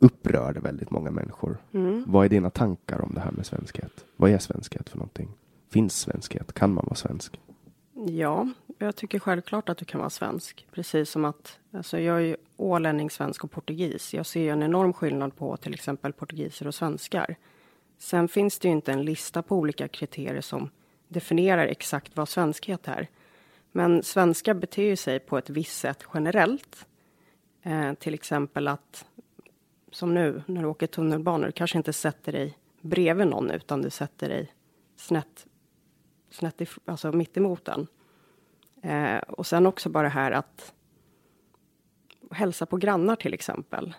upprörde 0.00 0.60
väldigt 0.60 0.90
många 0.90 1.10
människor. 1.10 1.58
Mm. 1.72 2.04
Vad 2.06 2.24
är 2.24 2.28
dina 2.28 2.50
tankar 2.50 3.00
om 3.00 3.14
det 3.14 3.20
här 3.20 3.30
med 3.30 3.46
svenskhet? 3.46 4.04
Vad 4.16 4.30
är 4.30 4.38
svenskhet 4.38 4.88
för 4.88 4.98
någonting? 4.98 5.28
Finns 5.70 6.00
svenskhet? 6.00 6.52
Kan 6.52 6.74
man 6.74 6.84
vara 6.84 6.94
svensk? 6.94 7.40
Ja, 8.06 8.48
jag 8.78 8.96
tycker 8.96 9.18
självklart 9.18 9.68
att 9.68 9.78
du 9.78 9.84
kan 9.84 9.98
vara 9.98 10.10
svensk. 10.10 10.66
Precis 10.72 11.10
som 11.10 11.24
att, 11.24 11.58
alltså 11.72 11.98
jag 11.98 12.16
är 12.16 12.20
ju 12.20 12.36
ålänning, 12.56 13.10
svensk 13.10 13.44
och 13.44 13.50
portugis. 13.50 14.14
Jag 14.14 14.26
ser 14.26 14.40
ju 14.40 14.48
en 14.48 14.62
enorm 14.62 14.92
skillnad 14.92 15.36
på 15.36 15.56
till 15.56 15.74
exempel 15.74 16.12
portugiser 16.12 16.66
och 16.66 16.74
svenskar. 16.74 17.36
Sen 17.98 18.28
finns 18.28 18.58
det 18.58 18.68
ju 18.68 18.74
inte 18.74 18.92
en 18.92 19.04
lista 19.04 19.42
på 19.42 19.56
olika 19.56 19.88
kriterier 19.88 20.40
som 20.40 20.70
definierar 21.08 21.66
exakt 21.66 22.16
vad 22.16 22.28
svenskhet 22.28 22.88
är. 22.88 23.08
Men 23.76 24.02
svenskar 24.02 24.54
beter 24.54 24.96
sig 24.96 25.20
på 25.20 25.38
ett 25.38 25.50
visst 25.50 25.78
sätt 25.78 26.04
generellt. 26.14 26.86
Eh, 27.62 27.94
till 27.94 28.14
exempel 28.14 28.68
att, 28.68 29.06
som 29.90 30.14
nu 30.14 30.42
när 30.46 30.62
du 30.62 30.68
åker 30.68 30.86
tunnelbanor, 30.86 31.46
du 31.46 31.52
kanske 31.52 31.78
inte 31.78 31.92
sätter 31.92 32.32
dig 32.32 32.58
bredvid 32.80 33.26
någon 33.26 33.50
utan 33.50 33.82
du 33.82 33.90
sätter 33.90 34.28
dig 34.28 34.52
snett, 34.96 35.46
snett 36.30 36.60
i, 36.60 36.66
alltså 36.84 37.12
mitt 37.12 37.36
emot 37.36 37.64
den. 37.64 37.86
Eh, 38.82 39.18
och 39.18 39.46
sen 39.46 39.66
också 39.66 39.88
bara 39.88 40.02
det 40.02 40.08
här 40.08 40.30
att 40.32 40.74
hälsa 42.30 42.66
på 42.66 42.76
grannar 42.76 43.16
till 43.16 43.34
exempel. 43.34 43.94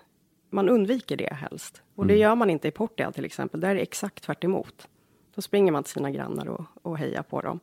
Man 0.50 0.70
undviker 0.70 1.18
det 1.18 1.34
helst. 1.34 1.82
Och 1.96 2.08
det 2.08 2.18
gör 2.18 2.36
man 2.36 2.50
inte 2.50 2.68
i 2.68 2.72
Portugal 2.72 3.14
till 3.14 3.26
exempel. 3.26 3.60
Där 3.60 3.70
är 3.70 3.76
det 3.76 3.82
exakt 3.82 4.24
tvärt 4.24 4.44
emot. 4.44 4.88
Då 5.36 5.42
springer 5.42 5.72
man 5.72 5.84
till 5.84 5.94
sina 5.94 6.12
grannar 6.12 6.48
och, 6.48 6.66
och 6.82 6.98
hejar 6.98 7.24
på 7.24 7.42
dem. 7.42 7.60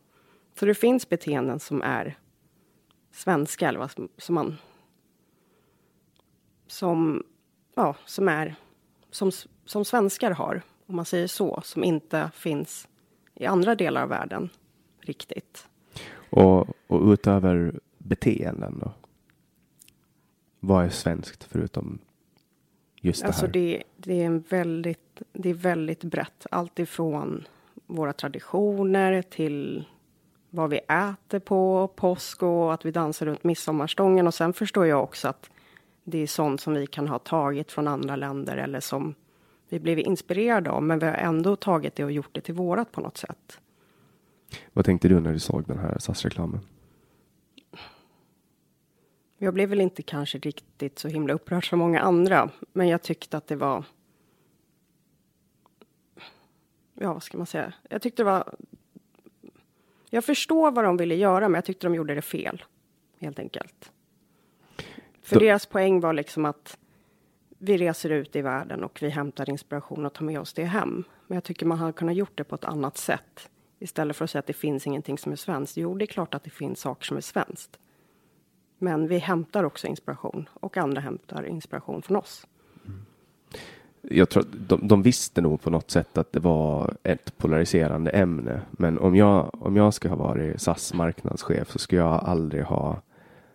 Så 0.55 0.67
det 0.67 0.75
finns 0.75 1.09
beteenden 1.09 1.61
som 1.61 1.83
är 1.83 2.19
svenska, 3.11 3.69
eller 3.69 3.79
vad 3.79 3.91
som, 3.91 4.09
som 4.17 4.35
man... 4.35 4.57
Som, 6.67 7.25
ja, 7.75 7.97
som 8.05 8.29
är... 8.29 8.55
Som, 9.11 9.31
som 9.65 9.85
svenskar 9.85 10.31
har, 10.31 10.63
om 10.87 10.97
man 10.97 11.05
säger 11.05 11.27
så, 11.27 11.61
som 11.65 11.85
inte 11.85 12.31
finns 12.35 12.89
i 13.35 13.47
andra 13.47 13.75
delar 13.75 14.03
av 14.03 14.09
världen 14.09 14.49
riktigt. 15.01 15.69
Och, 16.31 16.69
och 16.87 17.13
utöver 17.13 17.81
beteenden 17.99 18.79
då? 18.79 18.93
Vad 20.61 20.85
är 20.85 20.89
svenskt 20.89 21.45
förutom 21.45 21.99
just 23.01 23.21
det 23.21 23.27
Alltså 23.27 23.47
här? 23.47 23.53
det, 23.53 23.83
det 23.97 24.23
är 24.23 24.27
en 24.27 24.41
väldigt, 24.41 25.23
det 25.33 25.51
är 25.51 25.55
väldigt 25.55 26.05
brett. 26.05 26.47
Allt 26.51 26.79
ifrån 26.79 27.45
våra 27.87 28.13
traditioner 28.13 29.23
till 29.23 29.85
vad 30.55 30.71
vi 30.71 30.79
äter 30.79 31.39
på 31.39 31.89
påsk 31.97 32.43
och 32.43 32.75
att 32.75 32.85
vi 32.85 32.91
dansar 32.91 33.27
runt 33.27 33.45
midsommarstången. 33.45 34.27
Och 34.27 34.35
sen 34.35 34.53
förstår 34.53 34.87
jag 34.87 35.03
också 35.03 35.29
att 35.29 35.51
det 36.05 36.19
är 36.19 36.27
sånt 36.27 36.61
som 36.61 36.75
vi 36.75 36.87
kan 36.87 37.09
ha 37.09 37.19
tagit 37.19 37.73
från 37.73 37.89
andra 37.89 38.17
länder 38.17 38.57
eller 38.57 38.81
som 38.81 39.15
vi 39.69 39.81
blev 39.81 39.99
inspirerade 39.99 40.71
av. 40.71 40.83
Men 40.83 40.99
vi 40.99 41.07
har 41.07 41.15
ändå 41.15 41.57
tagit 41.57 41.95
det 41.95 42.05
och 42.05 42.13
gjort 42.13 42.29
det 42.33 42.41
till 42.41 42.55
vårat 42.55 42.93
på 42.93 43.01
något 43.01 43.17
sätt. 43.17 43.59
Vad 44.73 44.85
tänkte 44.85 45.09
du 45.09 45.21
när 45.21 45.33
du 45.33 45.39
såg 45.39 45.65
den 45.65 45.79
här 45.79 45.99
SAS-reklamen? 45.99 46.61
Jag 49.39 49.55
blev 49.55 49.69
väl 49.69 49.81
inte 49.81 50.03
kanske 50.03 50.39
riktigt 50.39 50.99
så 50.99 51.09
himla 51.09 51.35
upprörd 51.35 51.69
som 51.69 51.79
många 51.79 52.01
andra, 52.01 52.51
men 52.73 52.89
jag 52.89 53.03
tyckte 53.03 53.37
att 53.37 53.47
det 53.47 53.57
var... 53.57 53.85
Ja, 56.95 57.13
vad 57.13 57.23
ska 57.23 57.39
man 57.39 57.47
säga? 57.47 57.73
Jag 57.89 58.03
tyckte 58.03 58.23
det 58.23 58.27
var... 58.27 58.55
Jag 60.15 60.25
förstår 60.25 60.71
vad 60.71 60.85
de 60.85 60.97
ville 60.97 61.15
göra, 61.15 61.49
men 61.49 61.55
jag 61.55 61.65
tyckte 61.65 61.87
de 61.87 61.95
gjorde 61.95 62.15
det 62.15 62.23
fel, 62.23 62.65
helt 63.21 63.39
enkelt. 63.39 63.93
För 65.23 65.35
Då- 65.35 65.41
deras 65.41 65.67
poäng 65.67 66.01
var 66.01 66.13
liksom 66.13 66.45
att 66.45 66.79
vi 67.59 67.77
reser 67.79 68.11
ut 68.11 68.37
i 68.37 68.43
världen 68.43 68.85
och 68.85 68.99
vi 69.03 69.09
hämtar 69.09 69.51
inspiration 69.51 70.07
och 70.07 70.13
tar 70.13 70.25
med 70.25 70.41
oss 70.41 70.53
det 70.53 70.65
hem. 70.65 71.05
Men 71.27 71.37
jag 71.37 71.45
tycker 71.45 71.67
man 71.67 71.79
hade 71.79 71.93
kunnat 71.93 72.15
gjort 72.15 72.33
det 72.35 72.45
på 72.45 72.55
ett 72.55 72.65
annat 72.65 72.97
sätt. 72.99 73.51
Istället 73.79 74.17
för 74.17 74.25
att 74.25 74.31
säga 74.31 74.41
att 74.41 74.47
det 74.47 74.53
finns 74.53 74.87
ingenting 74.87 75.19
som 75.19 75.33
är 75.33 75.37
svenskt. 75.37 75.77
Jo, 75.77 75.95
det 75.95 76.05
är 76.05 76.07
klart 76.07 76.35
att 76.35 76.45
det 76.45 76.51
finns 76.51 76.81
saker 76.81 77.05
som 77.07 77.17
är 77.17 77.21
svenskt. 77.21 77.79
Men 78.79 79.09
vi 79.09 79.19
hämtar 79.19 79.65
också 79.65 79.87
inspiration 79.87 80.49
och 80.53 80.77
andra 80.77 81.01
hämtar 81.01 81.45
inspiration 81.47 82.03
från 82.03 82.17
oss. 82.17 82.47
Jag 84.03 84.29
tror 84.29 84.45
de, 84.69 84.89
de 84.89 85.03
visste 85.03 85.41
nog 85.41 85.63
på 85.63 85.71
något 85.71 85.91
sätt 85.91 86.19
att 86.19 86.33
det 86.33 86.41
var 86.41 86.95
ett 87.03 87.39
polariserande 87.39 88.11
ämne. 88.11 88.61
Men 88.71 88.99
om 88.99 89.17
jag, 89.17 89.51
om 89.63 89.77
jag 89.77 89.95
ska 89.95 90.09
ha 90.09 90.17
varit 90.17 90.61
SAS 90.61 90.95
marknadschef 90.95 91.71
så 91.71 91.79
skulle 91.79 92.01
jag 92.01 92.25
aldrig 92.25 92.65
ha 92.65 93.01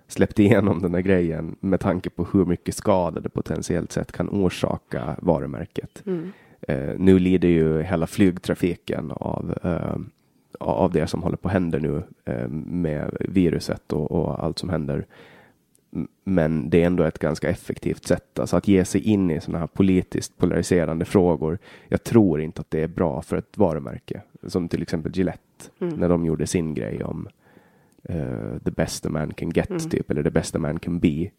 släppt 0.07 0.39
igenom 0.39 0.81
den 0.81 0.93
här 0.93 1.01
grejen 1.01 1.55
med 1.59 1.79
tanke 1.79 2.09
på 2.09 2.27
hur 2.33 2.45
mycket 2.45 2.75
skada 2.75 3.19
det 3.19 3.29
potentiellt 3.29 3.91
sett 3.91 4.11
kan 4.11 4.29
orsaka 4.29 5.15
varumärket. 5.21 6.03
Eh, 6.61 6.93
nu 6.97 7.19
lider 7.19 7.47
ju 7.47 7.81
hela 7.81 8.07
flygtrafiken 8.07 9.11
av, 9.11 9.57
eh, 9.63 9.97
av 10.59 10.91
det 10.91 11.07
som 11.07 11.23
håller 11.23 11.37
på 11.37 11.47
att 11.47 11.53
hända 11.53 11.77
nu 11.77 12.03
eh, 12.25 12.47
med 12.47 13.17
viruset 13.19 13.93
och, 13.93 14.11
och 14.11 14.43
allt 14.43 14.59
som 14.59 14.69
händer. 14.69 15.05
Men 16.23 16.69
det 16.69 16.81
är 16.81 16.85
ändå 16.85 17.03
ett 17.03 17.19
ganska 17.19 17.49
effektivt 17.49 18.05
sätt. 18.05 18.39
Alltså 18.39 18.57
att 18.57 18.67
ge 18.67 18.85
sig 18.85 19.01
in 19.01 19.31
i 19.31 19.41
sådana 19.41 19.59
här 19.59 19.67
politiskt 19.67 20.37
polariserande 20.37 21.05
frågor. 21.05 21.59
Jag 21.87 22.03
tror 22.03 22.41
inte 22.41 22.61
att 22.61 22.71
det 22.71 22.83
är 22.83 22.87
bra 22.87 23.21
för 23.21 23.37
ett 23.37 23.57
varumärke. 23.57 24.21
Som 24.47 24.69
till 24.69 24.81
exempel 24.81 25.17
Gillette. 25.17 25.41
Mm. 25.79 25.95
När 25.95 26.09
de 26.09 26.25
gjorde 26.25 26.47
sin 26.47 26.73
grej 26.73 27.03
om 27.03 27.27
uh, 28.09 28.57
the 28.63 28.71
best 28.71 29.05
a 29.05 29.09
man 29.09 29.33
can 29.33 29.49
get, 29.49 29.69
mm. 29.69 29.79
typ. 29.79 30.11
Eller 30.11 30.23
the 30.23 30.29
best 30.29 30.55
a 30.55 30.59
man 30.59 30.79
can 30.79 30.99
be. 30.99 31.29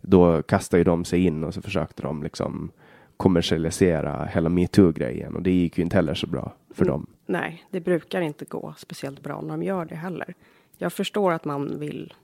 Då 0.00 0.42
kastade 0.42 0.80
ju 0.80 0.84
de 0.84 1.04
sig 1.04 1.24
in 1.24 1.44
och 1.44 1.54
så 1.54 1.62
försökte 1.62 2.02
de 2.02 2.22
liksom 2.22 2.70
kommersialisera 3.16 4.24
hela 4.24 4.48
metoo-grejen. 4.48 5.36
Och 5.36 5.42
det 5.42 5.50
gick 5.50 5.78
ju 5.78 5.84
inte 5.84 5.96
heller 5.96 6.14
så 6.14 6.26
bra 6.26 6.52
för 6.70 6.84
mm. 6.84 6.92
dem. 6.92 7.06
Nej, 7.26 7.64
det 7.70 7.80
brukar 7.80 8.20
inte 8.20 8.44
gå 8.44 8.74
speciellt 8.78 9.22
bra 9.22 9.40
när 9.40 9.50
de 9.50 9.62
gör 9.62 9.84
det 9.84 9.94
heller. 9.94 10.34
Jag 10.78 10.92
förstår 10.92 11.32
att 11.32 11.44
man 11.44 11.78
vill 11.78 12.14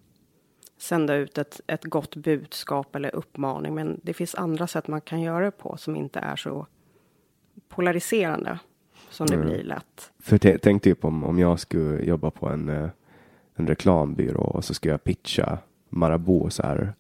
sända 0.83 1.15
ut 1.15 1.39
ett, 1.39 1.61
ett 1.67 1.85
gott 1.85 2.17
budskap 2.17 2.97
eller 2.97 3.15
uppmaning. 3.15 3.75
Men 3.75 4.01
det 4.03 4.15
finns 4.15 4.35
andra 4.35 4.67
sätt 4.67 4.89
man 4.89 5.01
kan 5.01 5.21
göra 5.21 5.45
det 5.45 5.51
på 5.51 5.77
som 5.77 5.97
inte 5.97 6.19
är 6.19 6.37
så 6.37 6.67
polariserande 7.69 8.59
som 9.11 9.27
det 9.27 9.35
mm. 9.35 9.47
blir 9.47 9.63
lätt. 9.63 10.13
För 10.19 10.59
tänk 10.59 10.83
typ 10.83 11.05
om, 11.05 11.25
om 11.25 11.39
jag 11.39 11.61
skulle 11.61 12.05
jobba 12.05 12.31
på 12.31 12.49
en, 12.49 12.69
eh, 12.69 12.89
en 13.55 13.67
reklambyrå 13.67 14.41
och 14.41 14.65
så 14.65 14.75
ska 14.75 14.89
jag 14.89 15.05
pitcha 15.05 15.59
Marabou 15.89 16.51
så 16.51 16.63
här. 16.63 16.95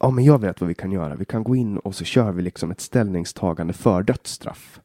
Ja, 0.00 0.10
men 0.10 0.24
jag 0.24 0.40
vet 0.40 0.60
vad 0.60 0.68
vi 0.68 0.74
kan 0.74 0.92
göra. 0.92 1.14
Vi 1.14 1.24
kan 1.24 1.44
gå 1.44 1.56
in 1.56 1.78
och 1.78 1.94
så 1.94 2.04
kör 2.04 2.32
vi 2.32 2.42
liksom 2.42 2.70
ett 2.70 2.80
ställningstagande 2.80 3.72
för 3.72 4.02
dödsstraff. 4.02 4.80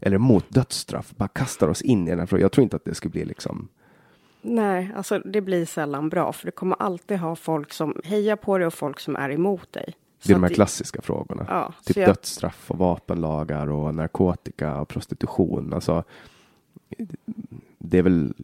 Eller 0.00 0.18
mot 0.18 0.50
dödsstraff. 0.50 1.14
Bara 1.16 1.28
kastar 1.28 1.68
oss 1.68 1.82
in 1.82 2.06
i 2.06 2.10
den 2.10 2.18
här 2.18 2.26
frågan. 2.26 2.42
Jag 2.42 2.52
tror 2.52 2.62
inte 2.62 2.76
att 2.76 2.84
det 2.84 2.94
skulle 2.94 3.12
bli 3.12 3.24
liksom 3.24 3.68
Nej, 4.48 4.92
alltså 4.96 5.18
det 5.18 5.40
blir 5.40 5.66
sällan 5.66 6.08
bra, 6.08 6.32
för 6.32 6.46
det 6.46 6.52
kommer 6.52 6.76
alltid 6.82 7.18
ha 7.18 7.36
folk 7.36 7.72
som 7.72 8.00
hejar 8.04 8.36
på 8.36 8.58
dig 8.58 8.66
och 8.66 8.74
folk 8.74 9.00
som 9.00 9.16
är 9.16 9.30
emot 9.30 9.72
dig. 9.72 9.94
Det 10.22 10.32
är 10.32 10.34
de 10.34 10.42
här 10.42 10.54
klassiska 10.54 11.02
frågorna. 11.02 11.46
Ja, 11.48 11.72
typ 11.84 11.96
jag... 11.96 12.08
dödsstraff 12.08 12.70
och 12.70 12.78
vapenlagar 12.78 13.70
och 13.70 13.94
narkotika 13.94 14.80
och 14.80 14.88
prostitution. 14.88 15.72
Alltså, 15.72 16.04
det 17.78 17.98
är 17.98 18.02
väl, 18.02 18.34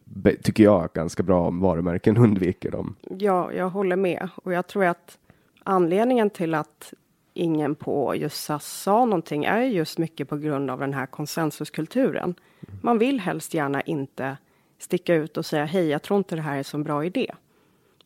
tycker 0.43 0.63
jag, 0.63 0.89
ganska 0.93 1.23
bra 1.23 1.47
om 1.47 1.59
varumärken 1.59 2.17
undviker 2.23 2.71
dem. 2.71 2.95
Ja, 3.01 3.51
jag 3.53 3.69
håller 3.69 3.95
med. 3.95 4.29
Och 4.35 4.53
jag 4.53 4.67
tror 4.67 4.85
att 4.85 5.17
anledningen 5.63 6.29
till 6.29 6.53
att 6.53 6.93
ingen 7.33 7.75
på 7.75 8.15
just 8.15 8.43
SAS 8.43 8.81
sa 8.81 9.05
någonting 9.05 9.45
är 9.45 9.61
just 9.61 9.97
mycket 9.97 10.29
på 10.29 10.37
grund 10.37 10.69
av 10.69 10.79
den 10.79 10.93
här 10.93 11.05
konsensuskulturen. 11.05 12.35
Man 12.81 12.97
vill 12.97 13.19
helst 13.19 13.53
gärna 13.53 13.81
inte 13.81 14.37
sticka 14.83 15.15
ut 15.15 15.37
och 15.37 15.45
säga 15.45 15.65
hej, 15.65 15.87
jag 15.87 16.01
tror 16.01 16.17
inte 16.17 16.35
det 16.35 16.41
här 16.41 16.53
är 16.53 16.57
en 16.57 16.63
så 16.63 16.77
bra 16.77 17.05
idé. 17.05 17.31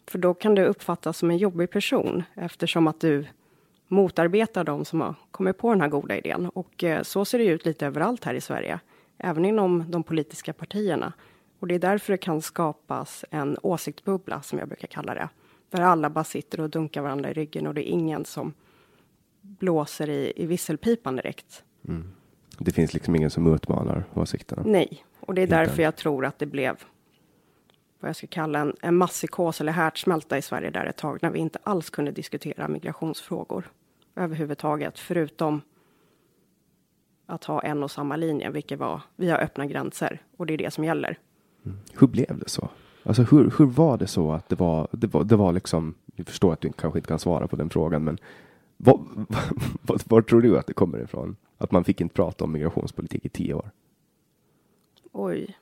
För 0.08 0.20
då 0.20 0.34
kan 0.34 0.56
du 0.56 0.66
uppfattas 0.66 1.18
som 1.18 1.32
en 1.32 1.38
jobbig 1.38 1.72
person 1.72 2.24
eftersom 2.36 2.88
att 2.88 3.00
du 3.00 3.26
motarbetar 3.88 4.64
de 4.64 4.86
som 4.86 5.02
har 5.02 5.16
kommit 5.32 5.58
på 5.58 5.70
den 5.70 5.82
här 5.82 5.88
goda 5.88 6.18
idén. 6.18 6.46
Och 6.46 6.84
eh, 6.84 7.04
så 7.04 7.26
ser 7.26 7.38
det 7.38 7.46
ut 7.46 7.66
lite 7.66 7.86
överallt 7.86 8.24
här 8.24 8.34
i 8.34 8.42
Sverige, 8.42 8.80
även 9.18 9.46
inom 9.46 9.92
de 9.92 10.04
politiska 10.04 10.54
partierna. 10.54 11.14
Och 11.60 11.68
det 11.68 11.76
är 11.76 11.80
därför 11.80 12.14
det 12.14 12.18
kan 12.18 12.42
skapas 12.42 13.26
en 13.32 13.58
åsiktsbubbla, 13.62 14.42
som 14.42 14.60
jag 14.60 14.68
brukar 14.68 14.88
kalla 14.88 15.14
det, 15.14 15.30
där 15.70 15.82
alla 15.82 16.10
bara 16.10 16.24
sitter 16.24 16.60
och 16.60 16.70
dunkar 16.70 17.02
varandra 17.02 17.30
i 17.30 17.34
ryggen 17.34 17.68
och 17.68 17.74
det 17.74 17.90
är 17.90 17.92
ingen 17.92 18.26
som 18.26 18.54
blåser 19.42 20.10
i, 20.10 20.34
i 20.36 20.46
visselpipan 20.46 21.16
direkt. 21.16 21.64
Mm. 21.88 22.12
Det 22.60 22.72
finns 22.72 22.94
liksom 22.94 23.16
ingen 23.16 23.30
som 23.30 23.54
utmanar 23.54 24.04
åsikterna. 24.14 24.64
Nej, 24.66 25.04
och 25.28 25.34
det 25.34 25.42
är 25.42 25.48
därför 25.48 25.84
jag 25.84 25.96
tror 25.96 26.26
att 26.26 26.40
det 26.40 26.46
blev 26.46 26.84
vad 28.00 28.10
jag 28.10 28.16
ska 28.16 28.28
kalla 28.28 28.60
en, 28.60 28.76
en 28.82 28.96
masspsykos 28.96 29.62
eller 29.62 29.72
härdsmälta 29.72 30.38
i 30.38 30.42
Sverige 30.42 30.70
där 30.70 30.86
ett 30.86 30.98
tag 30.98 31.20
när 31.22 31.30
vi 31.30 31.40
inte 31.40 31.60
alls 31.64 31.90
kunde 31.90 32.12
diskutera 32.12 32.68
migrationsfrågor 32.68 33.72
överhuvudtaget, 34.16 35.00
förutom 35.00 35.62
att 37.26 37.44
ha 37.44 37.62
en 37.62 37.84
och 37.84 37.92
samma 37.92 38.16
linje, 38.16 38.50
vilket 38.50 38.80
var 38.80 39.02
vi 39.16 39.30
har 39.30 39.38
öppna 39.38 39.66
gränser 39.66 40.22
och 40.38 40.46
det 40.46 40.54
är 40.54 40.58
det 40.58 40.72
som 40.72 40.84
gäller. 40.84 41.20
Mm. 41.66 41.78
Hur 42.00 42.08
blev 42.08 42.40
det 42.40 42.50
så? 42.50 42.70
Alltså 43.04 43.24
hur, 43.24 43.54
hur 43.58 43.66
var 43.66 43.98
det 43.98 44.08
så 44.08 44.32
att 44.32 44.50
det 44.50 44.56
var, 44.56 44.88
det 44.92 45.08
var, 45.08 45.24
det 45.24 45.36
var 45.36 45.54
liksom, 45.54 45.96
jag 46.16 46.28
förstår 46.28 46.54
att 46.54 46.62
du 46.62 46.72
kanske 46.72 47.00
inte 47.00 47.08
kan 47.08 47.20
svara 47.20 47.48
på 47.48 47.56
den 47.56 47.70
frågan, 47.70 48.04
men 48.04 48.18
var, 48.78 49.00
var, 49.82 50.00
var 50.06 50.22
tror 50.22 50.42
du 50.42 50.60
att 50.60 50.68
det 50.68 50.74
kommer 50.74 51.00
ifrån? 51.00 51.36
Att 51.58 51.72
man 51.72 51.84
fick 51.84 52.02
inte 52.02 52.16
prata 52.16 52.44
om 52.44 52.52
migrationspolitik 52.52 53.26
i 53.26 53.30
tio 53.30 53.54
år? 53.54 53.72
Oj. 55.20 55.58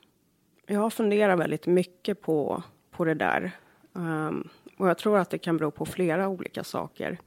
Jag 0.66 0.80
har 0.80 0.90
funderat 0.90 1.38
väldigt 1.38 1.66
mycket 1.66 2.20
på, 2.20 2.62
på 2.90 3.04
det 3.04 3.14
där. 3.14 3.50
Um, 3.92 4.48
och 4.78 4.88
jag 4.88 4.98
tror 4.98 5.18
att 5.18 5.30
det 5.30 5.38
kan 5.38 5.56
bero 5.56 5.70
på 5.70 5.86
flera 5.86 6.28
olika 6.28 6.64
saker. 6.64 7.18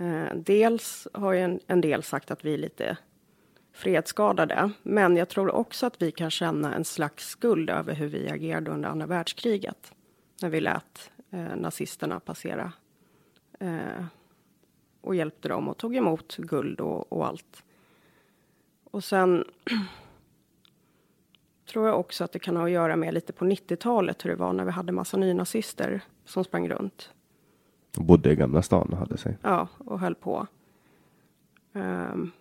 Uh, 0.00 0.34
dels 0.34 1.08
har 1.12 1.32
ju 1.32 1.40
en, 1.40 1.60
en, 1.66 1.80
del 1.80 2.02
sagt 2.02 2.30
att 2.30 2.44
vi 2.44 2.54
är 2.54 2.58
lite 2.58 2.96
fredsskadade. 3.72 4.70
Men 4.82 5.16
jag 5.16 5.28
tror 5.28 5.54
också 5.54 5.86
att 5.86 6.02
vi 6.02 6.12
kan 6.12 6.30
känna 6.30 6.74
en 6.74 6.84
slags 6.84 7.28
skuld 7.28 7.70
över 7.70 7.94
hur 7.94 8.08
vi 8.08 8.30
agerade 8.30 8.70
under 8.70 8.88
andra 8.88 9.06
världskriget. 9.06 9.92
När 10.42 10.48
vi 10.48 10.60
lät 10.60 11.10
uh, 11.34 11.56
nazisterna 11.56 12.20
passera. 12.20 12.72
Uh, 13.62 14.04
och 15.00 15.14
hjälpte 15.14 15.48
dem 15.48 15.68
och 15.68 15.76
tog 15.76 15.96
emot 15.96 16.36
guld 16.36 16.80
och, 16.80 17.12
och 17.12 17.26
allt. 17.26 17.64
Och 18.84 19.04
sen 19.04 19.44
tror 21.70 21.86
jag 21.86 22.00
också 22.00 22.24
att 22.24 22.32
det 22.32 22.38
kan 22.38 22.56
ha 22.56 22.64
att 22.64 22.70
göra 22.70 22.96
med 22.96 23.14
lite 23.14 23.32
på 23.32 23.44
90-talet 23.44 24.24
hur 24.24 24.30
det 24.30 24.36
var 24.36 24.52
när 24.52 24.64
vi 24.64 24.70
hade 24.70 24.92
massa 24.92 25.16
nynazister 25.16 26.00
som 26.24 26.44
sprang 26.44 26.68
runt. 26.68 27.10
Och 27.98 28.04
bodde 28.04 28.32
i 28.32 28.36
Gamla 28.36 28.62
stan 28.62 28.88
och 28.92 28.98
hade 28.98 29.16
sig. 29.16 29.38
Ja, 29.42 29.68
och 29.78 30.00
höll 30.00 30.14
på. 30.14 30.46
Um, 31.72 32.32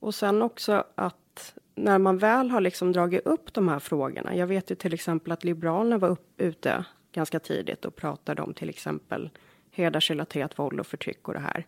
och 0.00 0.14
sen 0.14 0.42
också 0.42 0.84
att 0.94 1.54
när 1.74 1.98
man 1.98 2.18
väl 2.18 2.50
har 2.50 2.60
liksom 2.60 2.92
dragit 2.92 3.26
upp 3.26 3.52
de 3.52 3.68
här 3.68 3.78
frågorna. 3.78 4.36
Jag 4.36 4.46
vet 4.46 4.70
ju 4.70 4.74
till 4.74 4.94
exempel 4.94 5.32
att 5.32 5.44
Liberalerna 5.44 5.98
var 5.98 6.08
upp, 6.08 6.40
ute 6.40 6.84
ganska 7.12 7.40
tidigt 7.40 7.84
och 7.84 7.96
pratade 7.96 8.42
om 8.42 8.54
till 8.54 8.68
exempel 8.68 9.30
hedersrelaterat 9.70 10.58
våld 10.58 10.80
och 10.80 10.86
förtryck 10.86 11.28
och 11.28 11.34
det 11.34 11.40
här. 11.40 11.66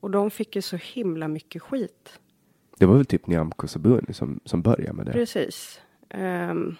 Och 0.00 0.10
de 0.10 0.30
fick 0.30 0.56
ju 0.56 0.62
så 0.62 0.76
himla 0.76 1.28
mycket 1.28 1.62
skit 1.62 2.20
det 2.78 2.86
var 2.86 2.96
väl 2.96 3.06
typ 3.06 3.26
Nyamko 3.26 3.66
Sabuni 3.66 4.14
som, 4.14 4.40
som 4.44 4.62
började 4.62 4.92
med 4.92 5.06
det. 5.06 5.12
Precis. 5.12 5.80
Um, 6.14 6.76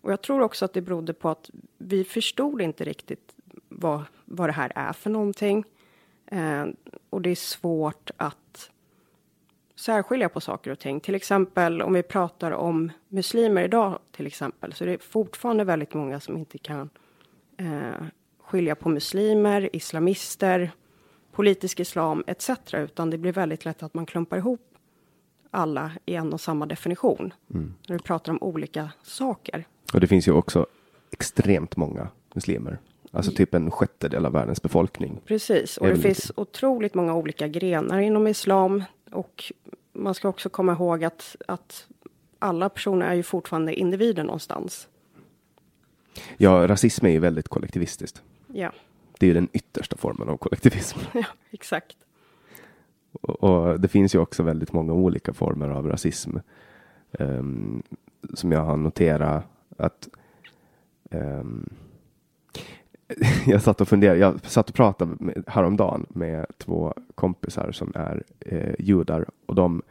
och 0.00 0.12
jag 0.12 0.22
tror 0.22 0.40
också 0.40 0.64
att 0.64 0.72
det 0.72 0.82
berodde 0.82 1.12
på 1.12 1.28
att 1.28 1.50
vi 1.78 2.04
förstod 2.04 2.62
inte 2.62 2.84
riktigt 2.84 3.34
vad, 3.68 4.02
vad 4.24 4.48
det 4.48 4.52
här 4.52 4.72
är 4.74 4.92
för 4.92 5.10
någonting. 5.10 5.64
Uh, 6.32 6.64
och 7.10 7.22
det 7.22 7.30
är 7.30 7.34
svårt 7.34 8.10
att 8.16 8.70
särskilja 9.76 10.28
på 10.28 10.40
saker 10.40 10.70
och 10.70 10.78
ting. 10.78 11.00
Till 11.00 11.14
exempel 11.14 11.82
om 11.82 11.92
vi 11.92 12.02
pratar 12.02 12.50
om 12.50 12.92
muslimer 13.08 13.64
idag 13.64 13.98
till 14.12 14.26
exempel 14.26 14.72
så 14.72 14.84
är 14.84 14.88
det 14.88 15.02
fortfarande 15.02 15.64
väldigt 15.64 15.94
många 15.94 16.20
som 16.20 16.36
inte 16.36 16.58
kan 16.58 16.90
uh, 17.60 18.06
skilja 18.38 18.74
på 18.74 18.88
muslimer, 18.88 19.76
islamister, 19.76 20.70
politisk 21.32 21.80
islam 21.80 22.24
etc. 22.26 22.50
Utan 22.72 23.10
det 23.10 23.18
blir 23.18 23.32
väldigt 23.32 23.64
lätt 23.64 23.82
att 23.82 23.94
man 23.94 24.06
klumpar 24.06 24.36
ihop 24.36 24.75
alla 25.56 25.92
i 26.06 26.14
en 26.14 26.32
och 26.32 26.40
samma 26.40 26.66
definition. 26.66 27.34
Mm. 27.54 27.74
När 27.88 27.96
vi 27.96 28.02
pratar 28.02 28.32
om 28.32 28.42
olika 28.42 28.90
saker. 29.02 29.64
Och 29.92 30.00
det 30.00 30.06
finns 30.06 30.28
ju 30.28 30.32
också 30.32 30.66
extremt 31.10 31.76
många 31.76 32.08
muslimer. 32.34 32.78
Alltså 33.10 33.32
typ 33.32 33.54
en 33.54 33.70
sjättedel 33.70 34.26
av 34.26 34.32
världens 34.32 34.62
befolkning. 34.62 35.20
Precis, 35.24 35.76
och 35.76 35.86
det 35.86 35.96
finns 35.96 36.32
otroligt 36.36 36.94
många 36.94 37.14
olika 37.14 37.48
grenar 37.48 37.98
inom 37.98 38.26
islam. 38.26 38.84
Och 39.10 39.52
man 39.92 40.14
ska 40.14 40.28
också 40.28 40.48
komma 40.48 40.72
ihåg 40.72 41.04
att, 41.04 41.36
att 41.48 41.86
alla 42.38 42.68
personer 42.68 43.06
är 43.06 43.14
ju 43.14 43.22
fortfarande 43.22 43.74
individer 43.74 44.24
någonstans. 44.24 44.88
Ja, 46.36 46.68
rasism 46.68 47.06
är 47.06 47.10
ju 47.10 47.18
väldigt 47.18 47.48
kollektivistiskt. 47.48 48.22
Ja. 48.46 48.72
Det 49.18 49.26
är 49.26 49.28
ju 49.28 49.34
den 49.34 49.48
yttersta 49.52 49.96
formen 49.96 50.28
av 50.28 50.36
kollektivism. 50.36 50.98
Ja, 51.14 51.24
exakt. 51.50 51.96
Och 53.22 53.80
det 53.80 53.88
finns 53.88 54.14
ju 54.14 54.18
också 54.18 54.42
väldigt 54.42 54.72
många 54.72 54.92
olika 54.92 55.32
former 55.32 55.68
av 55.68 55.88
rasism. 55.88 56.36
Um, 57.18 57.82
som 58.34 58.52
jag 58.52 58.60
har 58.60 58.76
noterat 58.76 59.44
att 59.76 60.08
um, 61.10 61.68
jag 63.46 63.62
satt 63.62 63.80
och 63.80 63.88
funderade. 63.88 64.18
Jag 64.18 64.40
satt 64.46 64.68
och 64.68 64.74
pratade 64.74 65.16
med, 65.20 65.44
häromdagen 65.46 66.06
med 66.08 66.46
två 66.58 66.94
kompisar 67.14 67.72
som 67.72 67.92
är 67.94 68.22
eh, 68.40 68.74
judar 68.78 69.26
och 69.46 69.54
de 69.54 69.82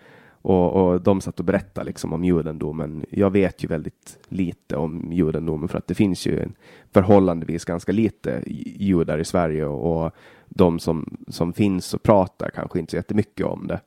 och, 0.41 0.73
och 0.73 1.01
de 1.01 1.21
satt 1.21 1.39
och 1.39 1.45
berättade 1.45 1.85
liksom 1.85 2.13
om 2.13 2.23
judendomen. 2.23 3.05
Jag 3.09 3.29
vet 3.29 3.63
ju 3.63 3.67
väldigt 3.67 4.17
lite 4.27 4.75
om 4.75 5.11
judendomen 5.11 5.67
för 5.67 5.77
att 5.77 5.87
det 5.87 5.95
finns 5.95 6.27
ju 6.27 6.39
en 6.39 6.53
förhållandevis 6.91 7.65
ganska 7.65 7.91
lite 7.91 8.43
judar 8.77 9.17
i 9.17 9.25
Sverige 9.25 9.65
och, 9.65 10.05
och 10.05 10.11
de 10.47 10.79
som, 10.79 11.17
som 11.27 11.53
finns 11.53 11.93
och 11.93 12.03
pratar 12.03 12.49
kanske 12.49 12.79
inte 12.79 12.91
så 12.91 12.95
jättemycket 12.95 13.45
om 13.45 13.67
det. 13.67 13.81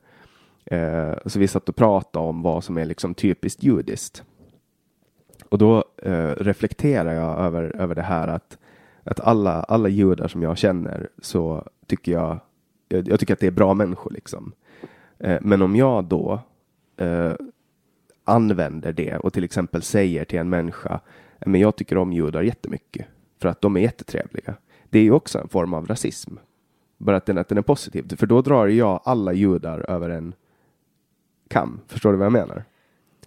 Eh, 0.75 1.17
så 1.25 1.39
vi 1.39 1.47
satt 1.47 1.69
och 1.69 1.75
pratade 1.75 2.25
om 2.25 2.41
vad 2.41 2.63
som 2.63 2.77
är 2.77 2.85
liksom 2.85 3.13
typiskt 3.13 3.63
judiskt. 3.63 4.23
Och 5.49 5.57
då 5.57 5.83
eh, 5.97 6.29
reflekterar 6.29 7.13
jag 7.13 7.39
över, 7.39 7.75
över 7.75 7.95
det 7.95 8.01
här 8.01 8.27
att 8.27 8.57
att 9.09 9.19
alla, 9.19 9.63
alla 9.63 9.89
judar 9.89 10.27
som 10.27 10.43
jag 10.43 10.57
känner 10.57 11.09
så 11.21 11.67
tycker 11.87 12.11
jag, 12.11 12.39
jag, 12.89 13.07
jag 13.07 13.19
tycker 13.19 13.33
att 13.33 13.39
det 13.39 13.47
är 13.47 13.51
bra 13.51 13.73
människor 13.73 14.11
liksom. 14.11 14.53
Eh, 15.19 15.37
men 15.41 15.61
om 15.61 15.75
jag 15.75 16.05
då 16.05 16.39
eh, 16.97 17.33
använder 18.23 18.93
det 18.93 19.17
och 19.17 19.33
till 19.33 19.43
exempel 19.43 19.81
säger 19.81 20.25
till 20.25 20.39
en 20.39 20.49
människa, 20.49 20.99
eh, 21.39 21.47
men 21.47 21.61
jag 21.61 21.75
tycker 21.75 21.97
om 21.97 22.13
judar 22.13 22.41
jättemycket 22.41 23.05
för 23.41 23.49
att 23.49 23.61
de 23.61 23.77
är 23.77 23.81
jättetrevliga. 23.81 24.53
Det 24.89 24.99
är 24.99 25.03
ju 25.03 25.11
också 25.11 25.39
en 25.39 25.49
form 25.49 25.73
av 25.73 25.85
rasism. 25.85 26.35
Bara 27.01 27.17
att 27.17 27.25
den, 27.25 27.37
att 27.37 27.47
den 27.47 27.57
är 27.57 27.61
positiv, 27.61 28.15
för 28.17 28.27
då 28.27 28.41
drar 28.41 28.67
jag 28.67 29.01
alla 29.03 29.33
judar 29.33 29.89
över 29.89 30.09
en 30.09 30.33
kam. 31.47 31.79
Förstår 31.87 32.11
du 32.11 32.17
vad 32.17 32.25
jag 32.25 32.31
menar? 32.31 32.63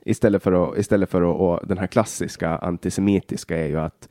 Istället 0.04 0.42
för 0.42 0.52
att, 0.52 0.78
istället 0.78 1.10
för 1.10 1.22
att, 1.22 1.40
och 1.40 1.68
den 1.68 1.78
här 1.78 1.86
klassiska 1.86 2.58
antisemitiska 2.58 3.58
är 3.58 3.66
ju 3.66 3.80
att, 3.80 4.08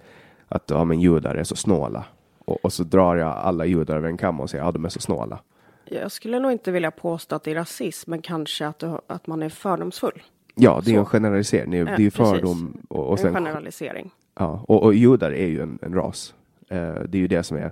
att 0.47 0.69
ja, 0.69 0.83
men 0.83 1.01
judar 1.01 1.35
är 1.35 1.43
så 1.43 1.55
snåla. 1.55 2.05
Och, 2.39 2.65
och 2.65 2.73
så 2.73 2.83
drar 2.83 3.15
jag 3.15 3.29
alla 3.29 3.65
judar 3.65 3.97
över 3.97 4.07
en 4.07 4.17
kam 4.17 4.39
och 4.39 4.49
säger 4.49 4.63
att 4.63 4.67
ja, 4.67 4.71
de 4.71 4.85
är 4.85 4.89
så 4.89 4.99
snåla. 4.99 5.39
Jag 5.85 6.11
skulle 6.11 6.39
nog 6.39 6.51
inte 6.51 6.71
vilja 6.71 6.91
påstå 6.91 7.35
att 7.35 7.43
det 7.43 7.51
är 7.51 7.55
rasism, 7.55 8.11
men 8.11 8.21
kanske 8.21 8.67
att, 8.67 8.83
att 9.07 9.27
man 9.27 9.43
är 9.43 9.49
fördomsfull. 9.49 10.21
Ja, 10.55 10.81
det 10.83 10.91
är 10.91 10.93
ju 10.93 10.99
en 10.99 11.05
generalisering. 11.05 11.71
Det 11.71 11.77
är, 11.77 11.85
det 11.85 11.91
är 11.91 11.99
ju 11.99 12.11
fördom. 12.11 12.77
Och, 12.89 13.09
och 13.09 13.19
sen, 13.19 13.35
en 13.35 13.43
generalisering. 13.43 14.11
Ja, 14.39 14.65
och, 14.67 14.83
och 14.83 14.93
judar 14.93 15.31
är 15.31 15.47
ju 15.47 15.61
en, 15.61 15.79
en 15.81 15.93
ras. 15.93 16.33
Eh, 16.69 16.93
det 16.93 17.17
är 17.17 17.21
ju 17.21 17.27
det 17.27 17.43
som 17.43 17.57
är 17.57 17.71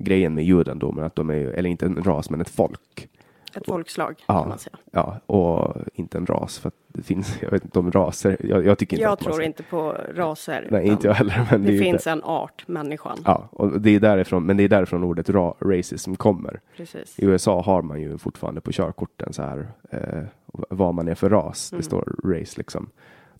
grejen 0.00 0.34
med 0.34 0.44
judendomen, 0.44 1.04
att 1.04 1.16
de 1.16 1.30
är 1.30 1.34
ju, 1.34 1.50
eller 1.50 1.70
inte 1.70 1.86
en 1.86 2.02
ras, 2.02 2.30
men 2.30 2.40
ett 2.40 2.48
folk. 2.48 3.08
Ett 3.54 3.66
folkslag 3.66 4.14
ja, 4.26 4.40
kan 4.40 4.48
man 4.48 4.58
säga. 4.58 4.76
Ja, 4.90 5.20
och 5.26 5.76
inte 5.94 6.18
en 6.18 6.26
ras 6.26 6.58
för 6.58 6.68
att 6.68 6.74
det 6.88 7.02
finns, 7.02 7.38
jag 7.42 7.50
vet 7.50 7.64
inte 7.64 7.78
om 7.78 7.92
raser, 7.92 8.36
jag, 8.40 8.66
jag 8.66 8.78
tycker 8.78 8.96
inte 8.96 9.02
Jag 9.02 9.18
tror 9.18 9.42
inte 9.42 9.62
på 9.62 9.96
raser. 10.14 10.68
Nej, 10.70 10.86
inte 10.86 11.06
jag 11.06 11.14
heller. 11.14 11.46
Men 11.50 11.62
det, 11.62 11.72
det 11.72 11.78
finns 11.78 12.06
en 12.06 12.22
art, 12.22 12.64
människan. 12.68 13.18
Ja, 13.24 13.48
och 13.50 13.80
det 13.80 13.90
är 13.90 14.00
därifrån, 14.00 14.46
men 14.46 14.56
det 14.56 14.62
är 14.62 14.68
därifrån 14.68 15.04
ordet 15.04 15.30
ra, 15.30 15.54
racism 15.60 16.14
kommer. 16.14 16.60
Precis. 16.76 17.18
I 17.18 17.24
USA 17.24 17.62
har 17.62 17.82
man 17.82 18.00
ju 18.00 18.18
fortfarande 18.18 18.60
på 18.60 18.72
körkorten 18.72 19.32
så 19.32 19.42
här 19.42 19.68
eh, 19.90 20.22
vad 20.52 20.94
man 20.94 21.08
är 21.08 21.14
för 21.14 21.30
ras. 21.30 21.72
Mm. 21.72 21.80
Det 21.80 21.84
står 21.84 22.16
race 22.24 22.54
liksom. 22.56 22.90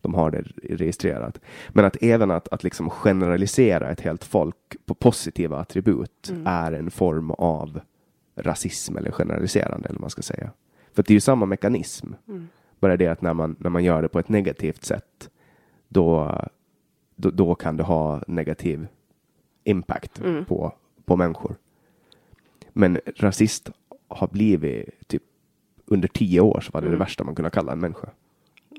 De 0.01 0.15
har 0.15 0.31
det 0.31 0.43
registrerat. 0.63 1.41
Men 1.69 1.85
att 1.85 1.97
även 2.01 2.31
att, 2.31 2.49
att 2.49 2.65
liksom 2.65 2.91
generalisera 2.91 3.91
ett 3.91 4.01
helt 4.01 4.25
folk 4.25 4.77
på 4.87 4.95
positiva 4.95 5.59
attribut 5.59 6.29
mm. 6.31 6.47
är 6.47 6.73
en 6.73 6.91
form 6.91 7.31
av 7.31 7.81
rasism 8.37 8.97
eller 8.97 9.11
generaliserande 9.11 9.89
eller 9.89 9.97
vad 9.97 10.01
man 10.01 10.11
ska 10.11 10.23
säga. 10.23 10.51
För 10.93 11.03
det 11.03 11.11
är 11.11 11.15
ju 11.15 11.21
samma 11.21 11.47
mekanism. 11.47 12.13
Mm. 12.29 12.49
Bara 12.81 12.97
det 12.97 13.07
att 13.07 13.23
när 13.23 13.35
man, 13.35 13.57
när 13.59 13.71
man 13.71 13.85
gör 13.85 14.03
det 14.03 14.09
på 14.09 14.19
ett 14.19 14.29
negativt 14.29 14.85
sätt 14.85 15.31
då, 15.89 16.39
då, 17.17 17.31
då 17.31 17.55
kan 17.55 17.77
det 17.77 17.83
ha 17.83 18.23
negativ 18.27 18.87
impact 19.65 20.21
mm. 20.21 20.45
på, 20.45 20.73
på 21.05 21.17
människor. 21.17 21.57
Men 22.73 23.01
rasist 23.17 23.71
har 24.09 24.29
blivit 24.29 25.09
typ 25.09 25.23
under 25.87 26.09
tio 26.09 26.41
år 26.41 26.61
så 26.61 26.71
var 26.73 26.81
det 26.81 26.87
mm. 26.87 26.99
det 26.99 27.05
värsta 27.05 27.25
man 27.25 27.35
kunde 27.35 27.51
kalla 27.51 27.73
en 27.73 27.81
människa. 27.81 28.09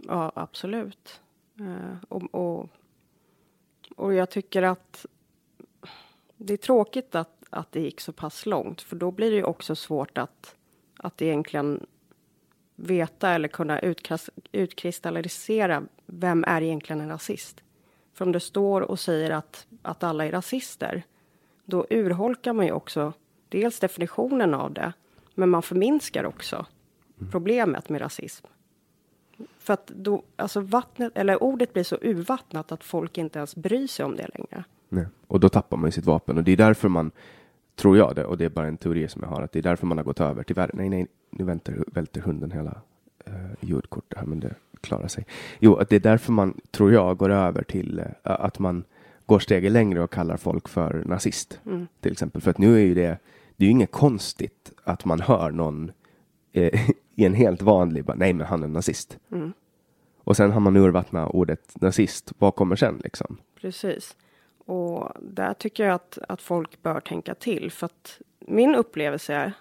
Ja, 0.08 0.32
absolut. 0.36 1.22
Uh, 1.62 1.96
och, 2.10 2.36
och, 2.36 2.70
och 3.96 4.14
jag 4.14 4.30
tycker 4.30 4.62
att 4.62 5.06
det 6.38 6.54
är 6.54 6.58
tråkigt 6.58 7.16
att, 7.16 7.44
att 7.50 7.72
det 7.72 7.82
gick 7.82 8.02
så 8.02 8.14
pass 8.14 8.46
långt, 8.46 8.82
för 8.82 8.96
då 8.96 9.12
blir 9.12 9.32
det 9.32 9.38
ju 9.38 9.44
också 9.44 9.76
svårt 9.76 10.18
att, 10.18 10.56
att 10.98 11.22
egentligen 11.22 11.86
veta 12.76 13.30
eller 13.30 13.48
kunna 13.48 13.82
utkristallisera 14.52 15.84
vem 16.06 16.44
är 16.48 16.62
egentligen 16.62 17.02
en 17.02 17.10
rasist. 17.10 17.64
För 18.14 18.26
om 18.26 18.32
det 18.32 18.40
står 18.40 18.82
och 18.82 19.00
säger 19.00 19.32
att, 19.32 19.68
att 19.82 20.04
alla 20.04 20.26
är 20.26 20.32
rasister, 20.32 21.04
då 21.66 21.86
urholkar 21.90 22.54
man 22.54 22.66
ju 22.66 22.72
också 22.72 23.14
dels 23.50 23.80
definitionen 23.80 24.54
av 24.54 24.74
det, 24.74 24.94
men 25.36 25.50
man 25.50 25.62
förminskar 25.62 26.26
också 26.26 26.66
mm. 27.20 27.32
problemet 27.32 27.90
med 27.90 28.02
rasism. 28.02 28.48
För 29.62 29.74
att 29.74 29.88
då, 29.88 30.24
alltså 30.36 30.62
vattnet, 30.62 31.12
eller 31.16 31.44
ordet 31.44 31.74
blir 31.74 31.84
så 31.84 31.98
urvattnat 32.02 32.72
att 32.72 32.84
folk 32.84 33.18
inte 33.18 33.40
ens 33.40 33.56
bryr 33.56 33.88
sig 33.88 34.06
om 34.06 34.16
det 34.16 34.28
längre. 34.34 34.64
Nej. 34.90 35.06
Och 35.28 35.40
då 35.40 35.50
tappar 35.50 35.78
man 35.78 35.88
ju 35.88 35.92
sitt 35.92 36.06
vapen 36.06 36.38
och 36.38 36.44
det 36.44 36.52
är 36.52 36.58
därför 36.58 36.90
man, 36.90 37.12
tror 37.76 37.98
jag 37.98 38.16
det, 38.16 38.26
och 38.26 38.38
det 38.38 38.46
är 38.46 38.50
bara 38.50 38.68
en 38.68 38.78
teori 38.78 39.08
som 39.08 39.22
jag 39.22 39.30
har, 39.30 39.42
att 39.42 39.52
det 39.52 39.60
är 39.60 39.64
därför 39.64 39.88
man 39.88 39.98
har 39.98 40.06
gått 40.06 40.20
över 40.20 40.44
till 40.44 40.56
världen. 40.56 40.76
Nej, 40.78 40.90
nej, 40.90 41.08
nu 41.30 41.44
välter, 41.44 41.84
välter 41.88 42.22
hunden 42.22 42.52
hela 42.52 42.82
uh, 43.28 43.34
ljudkortet 43.60 44.18
här, 44.18 44.26
men 44.26 44.40
det 44.40 44.56
klarar 44.82 45.08
sig. 45.08 45.26
Jo, 45.60 45.76
att 45.76 45.90
det 45.90 45.96
är 45.96 46.00
därför 46.00 46.32
man, 46.32 46.62
tror 46.72 46.94
jag, 46.94 47.18
går 47.18 47.30
över 47.30 47.64
till 47.64 48.00
uh, 48.00 48.06
att 48.24 48.60
man 48.60 48.84
går 49.26 49.40
steget 49.40 49.72
längre 49.72 50.02
och 50.02 50.12
kallar 50.12 50.38
folk 50.38 50.68
för 50.68 51.04
nazist, 51.06 51.60
mm. 51.66 51.88
till 52.00 52.12
exempel. 52.12 52.42
För 52.42 52.52
att 52.52 52.58
nu 52.58 52.76
är 52.76 52.86
ju 52.86 52.94
det, 52.94 53.18
det 53.56 53.66
är 53.66 53.68
ju 53.68 53.72
inget 53.72 53.92
konstigt 53.92 54.72
att 54.84 55.06
man 55.06 55.20
hör 55.20 55.52
någon 55.52 55.92
eh, 56.52 56.90
i 57.16 57.26
en 57.26 57.34
helt 57.34 57.62
vanlig, 57.62 58.06
bara, 58.06 58.18
nej 58.18 58.34
men 58.34 58.48
han 58.48 58.64
är 58.64 58.68
nazist. 58.68 59.18
Mm. 59.32 59.54
Och 60.24 60.38
sen 60.38 60.52
har 60.52 60.60
man 60.60 60.78
urvattnat 60.78 61.32
ordet 61.34 61.82
nazist, 61.82 62.32
vad 62.38 62.56
kommer 62.56 62.76
sen 62.76 63.02
liksom? 63.04 63.38
Precis. 63.62 64.16
Och 64.66 65.12
där 65.22 65.54
tycker 65.54 65.86
jag 65.86 65.96
att, 65.96 66.18
att 66.30 66.42
folk 66.42 66.82
bör 66.82 67.00
tänka 67.00 67.36
till. 67.36 67.72
För 67.72 67.86
att 67.86 68.22
min 68.40 68.76
upplevelse 68.76 69.34
är, 69.34 69.54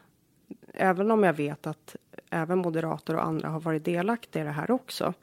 även 0.74 1.11
om 1.11 1.22
jag 1.22 1.33
vet 1.33 1.66
att 1.66 1.96
även 2.31 2.59
moderater 2.59 3.16
och 3.16 3.24
andra 3.24 3.48
har 3.48 3.61
varit 3.61 3.85
delaktiga 3.85 4.42
i 4.42 4.46
det 4.46 4.53
här 4.53 4.70
också, 4.70 5.14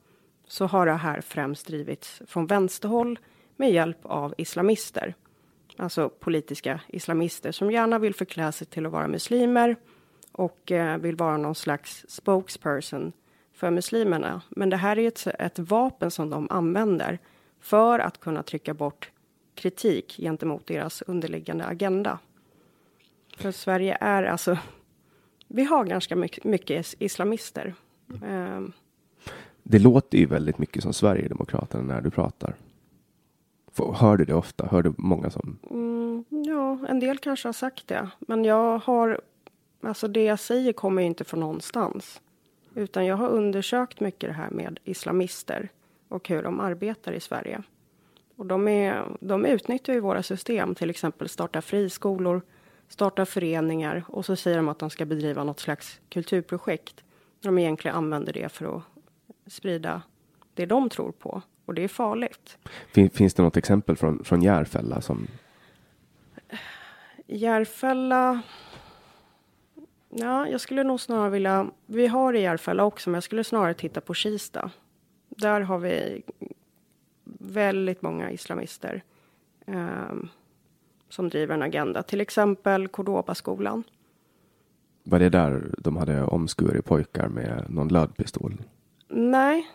så 0.47 0.65
har 0.65 0.85
det 0.85 0.93
här 0.93 1.21
främst 1.21 1.67
drivits 1.67 2.21
från 2.27 2.47
vänsterhåll 2.47 3.19
med 3.55 3.71
hjälp 3.71 3.99
av 4.01 4.33
islamister. 4.37 5.15
Alltså 5.77 6.09
politiska 6.09 6.81
islamister 6.87 7.51
som 7.51 7.71
gärna 7.71 7.99
vill 7.99 8.15
förklä 8.15 8.51
sig 8.51 8.67
till 8.67 8.85
att 8.85 8.91
vara 8.91 9.07
muslimer 9.07 9.75
och 10.37 10.71
eh, 10.71 10.97
vill 10.97 11.15
vara 11.15 11.37
någon 11.37 11.55
slags 11.55 12.05
spokesperson 12.09 13.11
för 13.53 13.71
muslimerna. 13.71 14.41
Men 14.49 14.69
det 14.69 14.77
här 14.77 14.99
är 14.99 15.07
ett, 15.07 15.27
ett 15.27 15.59
vapen 15.59 16.11
som 16.11 16.29
de 16.29 16.47
använder 16.49 17.19
för 17.59 17.99
att 17.99 18.19
kunna 18.19 18.43
trycka 18.43 18.73
bort 18.73 19.11
kritik 19.55 20.17
gentemot 20.19 20.67
deras 20.67 21.01
underliggande 21.01 21.65
agenda. 21.65 22.19
För 23.37 23.51
Sverige 23.51 23.97
är 24.01 24.23
alltså, 24.23 24.57
vi 25.47 25.63
har 25.63 25.85
ganska 25.85 26.15
mycket, 26.15 26.43
mycket 26.43 26.93
islamister. 26.99 27.75
Mm. 28.23 28.71
Det 29.63 29.79
låter 29.79 30.17
ju 30.17 30.25
väldigt 30.25 30.57
mycket 30.57 30.83
som 30.83 30.93
Sverigedemokraterna 30.93 31.83
när 31.83 32.01
du 32.01 32.09
pratar. 32.09 32.55
Hör 33.93 34.17
du 34.17 34.25
det 34.25 34.33
ofta? 34.33 34.65
Hör 34.65 34.83
du 34.83 34.93
många 34.97 35.29
som? 35.29 35.57
Mm, 35.69 36.25
ja, 36.29 36.79
en 36.89 36.99
del 36.99 37.17
kanske 37.17 37.47
har 37.47 37.53
sagt 37.53 37.87
det. 37.87 38.09
Men 38.19 38.45
jag 38.45 38.77
har, 38.79 39.21
alltså 39.81 40.07
det 40.07 40.23
jag 40.23 40.39
säger 40.39 40.73
kommer 40.73 41.01
inte 41.01 41.23
från 41.23 41.39
någonstans. 41.39 42.21
Utan 42.75 43.05
jag 43.05 43.15
har 43.15 43.27
undersökt 43.29 43.99
mycket 43.99 44.29
det 44.29 44.33
här 44.33 44.49
med 44.49 44.79
islamister 44.83 45.69
och 46.07 46.29
hur 46.29 46.43
de 46.43 46.59
arbetar 46.59 47.11
i 47.11 47.19
Sverige. 47.19 47.63
Och 48.35 48.45
de, 48.45 48.67
är, 48.67 49.03
de 49.19 49.45
utnyttjar 49.45 49.93
ju 49.93 49.99
våra 49.99 50.23
system, 50.23 50.75
till 50.75 50.89
exempel 50.89 51.29
starta 51.29 51.61
friskolor, 51.61 52.41
starta 52.87 53.25
föreningar 53.25 54.03
och 54.07 54.25
så 54.25 54.35
säger 54.35 54.57
de 54.57 54.69
att 54.69 54.79
de 54.79 54.89
ska 54.89 55.05
bedriva 55.05 55.43
något 55.43 55.59
slags 55.59 55.99
kulturprojekt. 56.09 57.03
De 57.41 57.57
egentligen 57.57 57.97
använder 57.97 58.33
det 58.33 58.49
för 58.49 58.77
att 58.77 58.83
sprida 59.47 60.01
det 60.53 60.65
de 60.65 60.89
tror 60.89 61.11
på. 61.11 61.41
Och 61.65 61.73
det 61.73 61.83
är 61.83 61.87
farligt. 61.87 62.57
Fin, 62.93 63.09
finns 63.09 63.33
det 63.33 63.43
något 63.43 63.57
exempel 63.57 63.95
från, 63.95 64.23
från 64.23 64.41
Järfälla? 64.41 65.01
Som... 65.01 65.27
Järfälla... 67.25 68.41
Ja, 70.09 70.47
jag 70.47 70.61
skulle 70.61 70.83
nog 70.83 70.99
snarare 70.99 71.29
vilja... 71.29 71.67
Vi 71.85 72.07
har 72.07 72.33
i 72.33 72.41
Järfälla 72.41 72.83
också, 72.83 73.09
men 73.09 73.13
jag 73.13 73.23
skulle 73.23 73.43
snarare 73.43 73.73
titta 73.73 74.01
på 74.01 74.13
Kista. 74.13 74.71
Där 75.29 75.61
har 75.61 75.79
vi 75.79 76.23
väldigt 77.39 78.01
många 78.01 78.31
islamister 78.31 79.03
eh, 79.65 80.15
som 81.09 81.29
driver 81.29 81.53
en 81.53 81.61
agenda. 81.61 82.03
Till 82.03 82.21
exempel 82.21 82.87
Cordobaskolan. 82.87 83.83
Var 85.03 85.19
det 85.19 85.29
där 85.29 85.71
de 85.77 85.97
hade 85.97 86.23
omskurit 86.23 86.85
pojkar 86.85 87.27
med 87.27 87.65
någon 87.69 87.87
lödpistol? 87.87 88.61
Nej, 89.07 89.67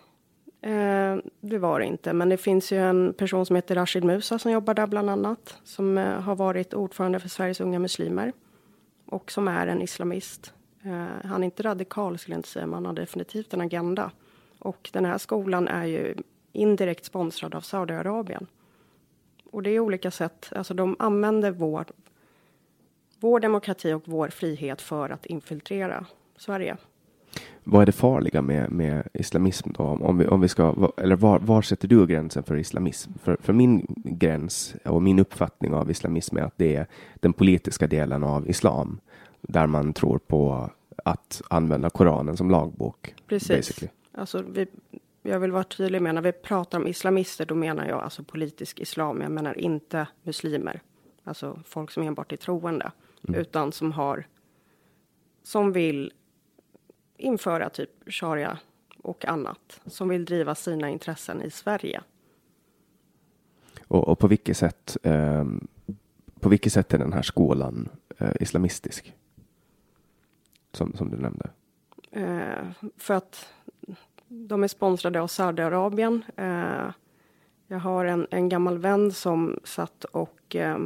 eh, 0.60 1.16
det 1.40 1.58
var 1.58 1.80
det 1.80 1.86
inte. 1.86 2.12
Men 2.12 2.28
det 2.28 2.36
finns 2.36 2.72
ju 2.72 2.78
en 2.78 3.14
person 3.14 3.46
som 3.46 3.56
heter 3.56 3.74
Rashid 3.74 4.04
Musa 4.04 4.38
som 4.38 4.52
jobbar 4.52 4.74
där 4.74 4.86
bland 4.86 5.10
annat. 5.10 5.58
Som 5.64 5.98
eh, 5.98 6.20
har 6.20 6.36
varit 6.36 6.74
ordförande 6.74 7.20
för 7.20 7.28
Sveriges 7.28 7.60
unga 7.60 7.78
muslimer. 7.78 8.32
Och 9.12 9.32
som 9.32 9.48
är 9.48 9.66
en 9.66 9.82
islamist. 9.82 10.54
Eh, 10.82 11.28
han 11.28 11.42
är 11.42 11.44
inte 11.44 11.62
radikal 11.62 12.18
skulle 12.18 12.34
jag 12.34 12.38
inte 12.38 12.48
säga, 12.48 12.66
men 12.66 12.74
han 12.74 12.86
har 12.86 12.92
definitivt 12.92 13.54
en 13.54 13.60
agenda. 13.60 14.10
Och 14.58 14.90
den 14.92 15.04
här 15.04 15.18
skolan 15.18 15.68
är 15.68 15.84
ju 15.84 16.14
indirekt 16.52 17.04
sponsrad 17.04 17.54
av 17.54 17.60
Saudiarabien. 17.60 18.46
Och 19.50 19.62
det 19.62 19.70
är 19.70 19.80
olika 19.80 20.10
sätt, 20.10 20.52
alltså 20.56 20.74
de 20.74 20.96
använder 20.98 21.50
vår, 21.50 21.84
vår 23.20 23.40
demokrati 23.40 23.92
och 23.92 24.02
vår 24.04 24.28
frihet 24.28 24.82
för 24.82 25.10
att 25.10 25.26
infiltrera 25.26 26.06
Sverige 26.36 26.76
vad 27.64 27.82
är 27.82 27.86
det 27.86 27.92
farliga 27.92 28.42
med, 28.42 28.72
med 28.72 29.08
islamism 29.12 29.70
då? 29.72 29.82
Om 29.82 30.18
vi, 30.18 30.26
om 30.26 30.40
vi 30.40 30.48
ska, 30.48 30.92
eller 30.96 31.16
var, 31.16 31.38
var 31.38 31.62
sätter 31.62 31.88
du 31.88 32.06
gränsen 32.06 32.42
för 32.42 32.56
islamism? 32.56 33.12
För, 33.22 33.36
för 33.40 33.52
min 33.52 33.86
gräns 34.04 34.74
och 34.84 35.02
min 35.02 35.18
uppfattning 35.18 35.74
av 35.74 35.90
islamism 35.90 36.36
är 36.36 36.42
att 36.42 36.58
det 36.58 36.76
är 36.76 36.86
den 37.14 37.32
politiska 37.32 37.86
delen 37.86 38.24
av 38.24 38.50
islam 38.50 39.00
där 39.40 39.66
man 39.66 39.92
tror 39.92 40.18
på 40.18 40.70
att 41.04 41.42
använda 41.50 41.90
Koranen 41.90 42.36
som 42.36 42.50
lagbok. 42.50 43.14
Precis. 43.26 43.48
Basically. 43.48 43.90
Alltså, 44.12 44.44
vi, 44.52 44.66
jag 45.22 45.40
vill 45.40 45.52
vara 45.52 45.64
tydlig 45.64 46.02
med 46.02 46.14
när 46.14 46.22
vi 46.22 46.32
pratar 46.32 46.78
om 46.78 46.86
islamister, 46.86 47.46
då 47.46 47.54
menar 47.54 47.88
jag 47.88 48.00
alltså 48.02 48.22
politisk 48.24 48.80
islam. 48.80 49.20
Jag 49.20 49.30
menar 49.30 49.58
inte 49.58 50.06
muslimer, 50.22 50.80
alltså 51.24 51.58
folk 51.64 51.90
som 51.90 52.02
enbart 52.02 52.32
är 52.32 52.36
troende, 52.36 52.92
mm. 53.28 53.40
utan 53.40 53.72
som 53.72 53.92
har 53.92 54.26
som 55.42 55.72
vill 55.72 56.12
införa 57.22 57.70
typ 57.70 57.90
sharia 58.06 58.58
och 59.02 59.24
annat, 59.24 59.80
som 59.86 60.08
vill 60.08 60.24
driva 60.24 60.54
sina 60.54 60.90
intressen 60.90 61.42
i 61.42 61.50
Sverige. 61.50 62.02
Och, 63.88 64.08
och 64.08 64.18
på 64.18 64.26
vilket 64.26 64.56
sätt? 64.56 64.96
Eh, 65.02 65.44
på 66.40 66.48
vilket 66.48 66.72
sätt 66.72 66.94
är 66.94 66.98
den 66.98 67.12
här 67.12 67.22
skolan 67.22 67.88
eh, 68.18 68.32
islamistisk? 68.40 69.14
Som, 70.72 70.94
som 70.94 71.10
du 71.10 71.16
nämnde. 71.16 71.50
Eh, 72.10 72.88
för 72.96 73.14
att 73.14 73.48
de 74.28 74.64
är 74.64 74.68
sponsrade 74.68 75.20
av 75.20 75.26
Saudiarabien. 75.26 76.24
Eh, 76.36 76.90
jag 77.66 77.78
har 77.78 78.04
en, 78.04 78.26
en 78.30 78.48
gammal 78.48 78.78
vän 78.78 79.12
som 79.12 79.60
satt 79.64 80.04
och 80.04 80.56
eh, 80.56 80.78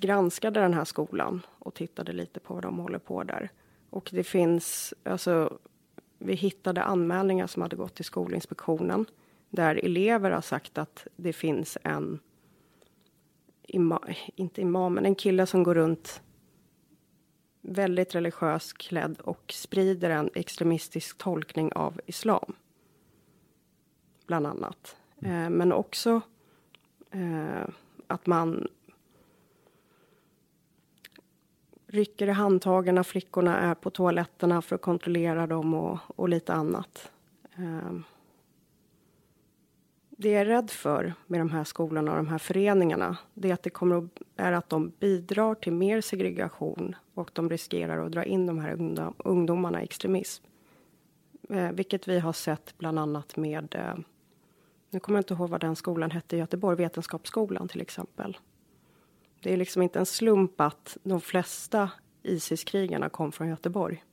granskade 0.00 0.60
den 0.60 0.74
här 0.74 0.84
skolan 0.84 1.46
och 1.58 1.74
tittade 1.74 2.12
lite 2.12 2.40
på 2.40 2.54
vad 2.54 2.62
de 2.62 2.78
håller 2.78 2.98
på 2.98 3.22
där. 3.22 3.50
Och 3.90 4.10
det 4.12 4.24
finns, 4.24 4.94
alltså, 5.02 5.58
vi 6.18 6.34
hittade 6.34 6.82
anmälningar 6.82 7.46
som 7.46 7.62
hade 7.62 7.76
gått 7.76 7.94
till 7.94 8.04
Skolinspektionen 8.04 9.06
där 9.50 9.84
elever 9.84 10.30
har 10.30 10.40
sagt 10.40 10.78
att 10.78 11.06
det 11.16 11.32
finns 11.32 11.78
en, 11.82 12.18
ima, 13.62 14.00
inte 14.34 14.60
imam, 14.60 14.94
men 14.94 15.06
en 15.06 15.14
kille 15.14 15.46
som 15.46 15.62
går 15.62 15.74
runt 15.74 16.22
väldigt 17.60 18.14
religiöst 18.14 18.78
klädd 18.78 19.20
och 19.20 19.52
sprider 19.52 20.10
en 20.10 20.30
extremistisk 20.34 21.18
tolkning 21.18 21.72
av 21.72 22.00
islam. 22.06 22.52
Bland 24.26 24.46
annat. 24.46 24.96
Eh, 25.22 25.50
men 25.50 25.72
också 25.72 26.20
eh, 27.10 27.68
att 28.06 28.26
man 28.26 28.68
rycker 31.86 32.26
i 32.26 32.30
handtagen 32.30 32.94
när 32.94 33.02
flickorna 33.02 33.58
är 33.58 33.74
på 33.74 33.90
toaletterna 33.90 34.62
för 34.62 34.74
att 34.74 34.82
kontrollera 34.82 35.46
dem 35.46 35.74
och, 35.74 35.98
och 36.06 36.28
lite 36.28 36.54
annat. 36.54 37.12
Ehm. 37.56 38.04
Det 40.18 40.30
jag 40.30 40.40
är 40.40 40.44
rädd 40.44 40.70
för 40.70 41.14
med 41.26 41.40
de 41.40 41.50
här 41.50 41.64
skolorna 41.64 42.10
och 42.10 42.16
de 42.16 42.28
här 42.28 42.38
föreningarna, 42.38 43.16
det 43.34 43.50
är 43.50 43.54
att 43.54 43.62
det 43.62 43.70
kommer 43.70 43.96
att, 43.96 44.22
är 44.36 44.52
att 44.52 44.68
de 44.68 44.92
bidrar 44.98 45.54
till 45.54 45.72
mer 45.72 46.00
segregation 46.00 46.96
och 47.14 47.30
de 47.32 47.50
riskerar 47.50 48.06
att 48.06 48.12
dra 48.12 48.24
in 48.24 48.46
de 48.46 48.58
här 48.58 48.76
ungdomarna 49.18 49.80
i 49.82 49.84
extremism. 49.84 50.44
Eh, 51.48 51.72
vilket 51.72 52.08
vi 52.08 52.18
har 52.18 52.32
sett 52.32 52.78
bland 52.78 52.98
annat 52.98 53.36
med, 53.36 53.74
eh, 53.74 53.98
nu 54.90 55.00
kommer 55.00 55.18
jag 55.18 55.20
inte 55.20 55.34
ihåg 55.34 55.50
vad 55.50 55.60
den 55.60 55.76
skolan 55.76 56.10
hette 56.10 56.36
i 56.36 56.38
Göteborg, 56.38 56.76
Vetenskapsskolan 56.76 57.68
till 57.68 57.80
exempel. 57.80 58.36
Det 59.42 59.52
är 59.52 59.56
liksom 59.56 59.82
inte 59.82 59.98
en 59.98 60.06
slump 60.06 60.60
att 60.60 60.96
de 61.02 61.20
flesta 61.20 61.90
Isis-krigarna 62.22 63.08
kom 63.08 63.32
från 63.32 63.48
Göteborg. 63.48 64.04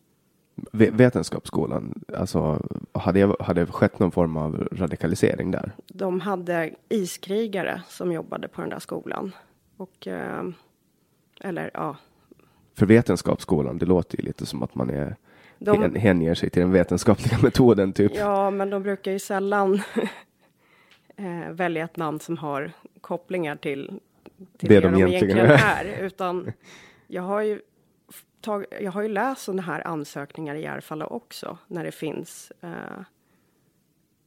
Vetenskapsskolan, 0.72 2.04
alltså 2.18 2.68
hade, 2.92 3.36
hade 3.40 3.66
skett 3.66 4.00
någon 4.00 4.12
form 4.12 4.38
av 4.38 4.68
radikalisering 4.72 5.52
där? 5.52 5.72
De 5.88 6.20
hade 6.20 6.72
iskrigare 6.90 7.82
som 7.88 8.12
jobbade 8.12 8.48
på 8.48 8.62
den 8.62 8.70
där 8.70 8.80
skolan. 8.80 9.32
Och, 9.78 10.08
eh, 10.08 10.44
eller 11.42 11.72
ja. 11.74 11.98
För 12.76 12.86
Vetenskapsskolan, 12.86 13.78
det 13.78 13.86
låter 13.86 14.18
ju 14.18 14.26
lite 14.26 14.46
som 14.46 14.64
att 14.64 14.76
man 14.76 14.90
är 14.90 15.16
de, 15.60 15.96
hänger 15.96 16.36
sig 16.36 16.50
till 16.50 16.62
den 16.62 16.72
vetenskapliga 16.72 17.38
metoden 17.44 17.94
typ. 17.94 18.12
Ja, 18.16 18.50
men 18.50 18.70
de 18.70 18.84
brukar 18.84 19.12
ju 19.12 19.20
sällan 19.20 19.74
eh, 21.16 21.52
välja 21.52 21.84
ett 21.84 21.98
namn 21.98 22.20
som 22.20 22.38
har 22.38 22.72
kopplingar 23.02 23.56
till, 23.56 24.00
till 24.58 24.70
det, 24.70 24.80
det 24.80 24.90
de 24.90 24.96
egentligen 24.96 25.38
är. 25.38 25.86
Utan 26.02 26.52
jag 27.08 27.24
har 27.24 27.42
ju 27.42 27.62
tag, 28.42 28.66
jag 28.82 28.92
har 28.92 29.02
ju 29.02 29.08
läst 29.08 29.42
sådana 29.42 29.62
här 29.62 29.88
ansökningar 29.88 30.56
i 30.56 30.62
Järfälla 30.62 31.08
också, 31.08 31.58
när 31.68 31.84
det 31.84 31.92
finns 31.92 32.52
eh, 32.62 33.04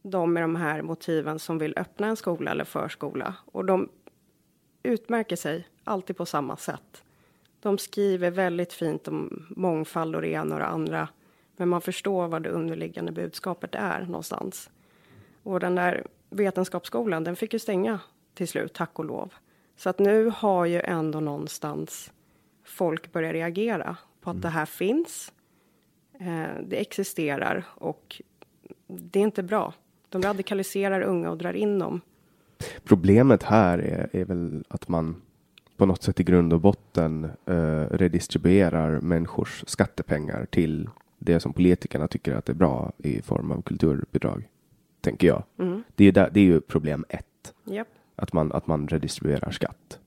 de 0.03 0.33
med 0.33 0.43
de 0.43 0.57
här 0.57 0.83
motiven 0.83 1.39
som 1.39 1.59
vill 1.59 1.75
öppna 1.77 2.07
en 2.07 2.17
skola 2.17 2.51
eller 2.51 2.65
förskola. 2.65 3.35
Och 3.53 3.65
de 3.65 3.89
utmärker 4.83 5.37
sig 5.37 5.69
alltid 5.85 6.17
på 6.17 6.27
samma 6.27 6.57
sätt. 6.57 7.03
De 7.61 7.79
skriver 7.79 8.31
väldigt 8.31 8.73
fint 8.73 9.09
om 9.09 9.47
mångfald 9.51 10.17
och 10.17 10.23
det 10.23 10.29
ena 10.29 10.55
och 10.55 10.61
det 10.61 10.67
andra. 10.67 11.09
Men 11.57 11.69
man 11.69 11.81
förstår 11.81 12.29
vad 12.29 12.43
det 12.43 12.49
underliggande 12.49 13.13
budskapet 13.13 13.75
är 13.75 14.01
någonstans. 14.01 14.71
Och 15.43 15.61
den 15.61 15.75
där 15.75 16.07
vetenskapsskolan, 16.31 17.25
den 17.25 17.37
fick 17.37 17.53
ju 17.53 17.59
stänga 17.59 18.01
till 18.35 18.49
slut, 18.49 18.73
tack 18.75 18.99
och 18.99 19.05
lov. 19.05 19.35
Så 19.77 19.89
att 19.89 19.99
nu 19.99 20.33
har 20.37 20.67
ju 20.67 20.81
ändå 20.81 21.21
någonstans 21.21 22.13
folk 22.65 23.13
börjar 23.13 23.33
reagera 23.33 23.97
på 24.21 24.31
att 24.31 24.35
mm. 24.35 24.41
det 24.41 24.49
här 24.49 24.67
finns. 24.67 25.33
Eh, 26.21 26.63
det 26.67 26.77
existerar 26.77 27.65
och 27.75 28.23
det 28.87 29.19
är 29.19 29.23
inte 29.23 29.43
bra. 29.43 29.75
De 30.09 30.23
radikaliserar 30.23 31.01
unga 31.01 31.31
och 31.31 31.39
drar 31.39 31.53
in 31.53 31.79
dem. 31.79 32.01
Problemet 32.85 33.43
här 33.43 33.79
är, 33.79 34.09
är 34.13 34.25
väl 34.25 34.65
att 34.69 34.89
man 34.89 35.23
på 35.77 35.87
något 35.87 36.03
sätt 36.03 36.21
i 36.21 36.25
grund 36.25 36.53
och 36.53 36.61
botten 36.61 37.25
eh, 37.47 37.81
redistribuerar 37.91 39.01
människors 39.01 39.65
skattepengar 39.67 40.47
till 40.51 40.89
det 41.19 41.41
som 41.41 41.53
politikerna 41.53 42.09
tycker 42.09 42.35
att 42.35 42.49
är 42.49 42.55
bra 42.55 42.93
i 42.99 43.23
form 43.23 43.51
av 43.51 43.63
kulturbidrag. 43.63 44.49
Tänker 45.01 45.27
jag. 45.27 45.43
Mm. 45.59 45.83
Det, 45.95 46.05
är 46.05 46.13
där, 46.13 46.31
det 46.33 46.41
är 46.41 46.45
ju 46.45 46.61
problem 46.61 47.05
ett. 47.09 47.55
Yep. 47.71 47.89
Att, 48.17 48.33
man, 48.33 48.53
att 48.53 48.67
man 48.67 48.89
redistribuerar 48.89 49.51
skatt. 49.51 49.99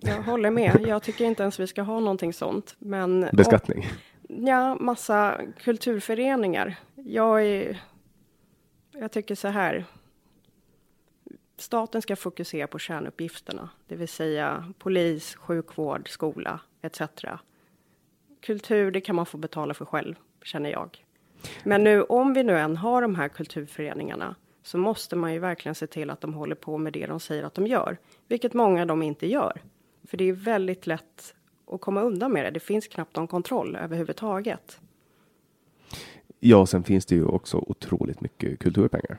Jag 0.00 0.22
håller 0.22 0.50
med. 0.50 0.80
Jag 0.86 1.02
tycker 1.02 1.24
inte 1.24 1.42
ens 1.42 1.60
vi 1.60 1.66
ska 1.66 1.82
ha 1.82 2.00
någonting 2.00 2.32
sånt. 2.32 2.76
Men, 2.78 3.28
Beskattning? 3.32 3.78
Och, 4.22 4.34
ja, 4.48 4.74
massa 4.74 5.40
kulturföreningar. 5.58 6.76
Jag 6.94 7.46
är... 7.46 7.82
Jag 8.92 9.12
tycker 9.12 9.34
så 9.34 9.48
här. 9.48 9.84
Staten 11.56 12.02
ska 12.02 12.16
fokusera 12.16 12.66
på 12.66 12.78
kärnuppgifterna, 12.78 13.68
det 13.86 13.96
vill 13.96 14.08
säga 14.08 14.72
polis, 14.78 15.34
sjukvård, 15.34 16.08
skola 16.08 16.60
etc. 16.82 17.02
Kultur, 18.40 18.90
det 18.90 19.00
kan 19.00 19.16
man 19.16 19.26
få 19.26 19.36
betala 19.36 19.74
för 19.74 19.84
själv, 19.84 20.14
känner 20.42 20.70
jag. 20.70 21.04
Men 21.64 21.84
nu, 21.84 22.02
om 22.02 22.34
vi 22.34 22.42
nu 22.42 22.58
än 22.58 22.76
har 22.76 23.02
de 23.02 23.14
här 23.14 23.28
kulturföreningarna 23.28 24.34
så 24.68 24.78
måste 24.78 25.16
man 25.16 25.32
ju 25.32 25.38
verkligen 25.38 25.74
se 25.74 25.86
till 25.86 26.10
att 26.10 26.20
de 26.20 26.34
håller 26.34 26.54
på 26.54 26.78
med 26.78 26.92
det 26.92 27.06
de 27.06 27.20
säger 27.20 27.42
att 27.44 27.54
de 27.54 27.66
gör, 27.66 27.98
vilket 28.26 28.54
många 28.54 28.80
av 28.80 28.86
dem 28.86 29.02
inte 29.02 29.26
gör. 29.26 29.60
För 30.04 30.16
det 30.16 30.24
är 30.24 30.32
väldigt 30.32 30.86
lätt 30.86 31.34
att 31.66 31.80
komma 31.80 32.02
undan 32.02 32.32
med 32.32 32.44
det. 32.44 32.50
Det 32.50 32.60
finns 32.60 32.88
knappt 32.88 33.16
någon 33.16 33.26
kontroll 33.26 33.76
överhuvudtaget. 33.76 34.80
Ja, 36.40 36.66
sen 36.66 36.84
finns 36.84 37.06
det 37.06 37.14
ju 37.14 37.24
också 37.24 37.64
otroligt 37.66 38.20
mycket 38.20 38.58
kulturpengar. 38.58 39.18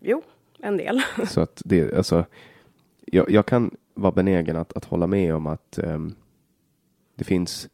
Jo, 0.00 0.22
en 0.58 0.76
del. 0.76 1.02
Så 1.28 1.40
att 1.40 1.62
det, 1.64 1.94
alltså, 1.96 2.24
jag, 3.06 3.30
jag 3.30 3.46
kan 3.46 3.76
vara 3.94 4.12
benägen 4.12 4.56
att, 4.56 4.72
att 4.76 4.84
hålla 4.84 5.06
med 5.06 5.34
om 5.34 5.46
att 5.46 5.78
um, 5.82 6.14
det 7.14 7.24
finns 7.24 7.68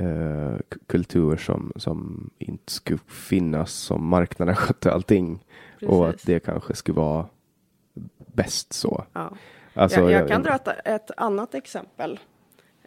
uh, 0.00 0.56
kultur 0.86 1.36
som, 1.36 1.72
som 1.76 2.30
inte 2.38 2.72
skulle 2.72 3.00
finnas 3.06 3.72
som 3.72 4.06
marknaden 4.06 4.54
skötte 4.56 4.92
allting. 4.92 5.40
Precis. 5.78 5.88
Och 5.88 6.08
att 6.08 6.22
det 6.22 6.40
kanske 6.40 6.74
skulle 6.74 6.96
vara 6.96 7.26
bäst 8.16 8.72
så. 8.72 9.04
Ja. 9.12 9.32
Alltså, 9.74 10.00
jag, 10.00 10.10
jag, 10.10 10.28
kan 10.28 10.42
dra 10.42 10.54
ett, 10.54 10.68
ett 10.84 11.10
annat 11.16 11.54
exempel. 11.54 12.20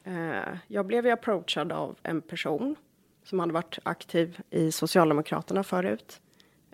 Eh, 0.03 0.57
jag 0.67 0.85
blev 0.85 1.05
ju 1.05 1.11
approachad 1.11 1.71
av 1.71 1.95
en 2.03 2.21
person 2.21 2.75
som 3.23 3.39
hade 3.39 3.53
varit 3.53 3.79
aktiv 3.83 4.39
i 4.49 4.71
Socialdemokraterna 4.71 5.63
förut 5.63 6.21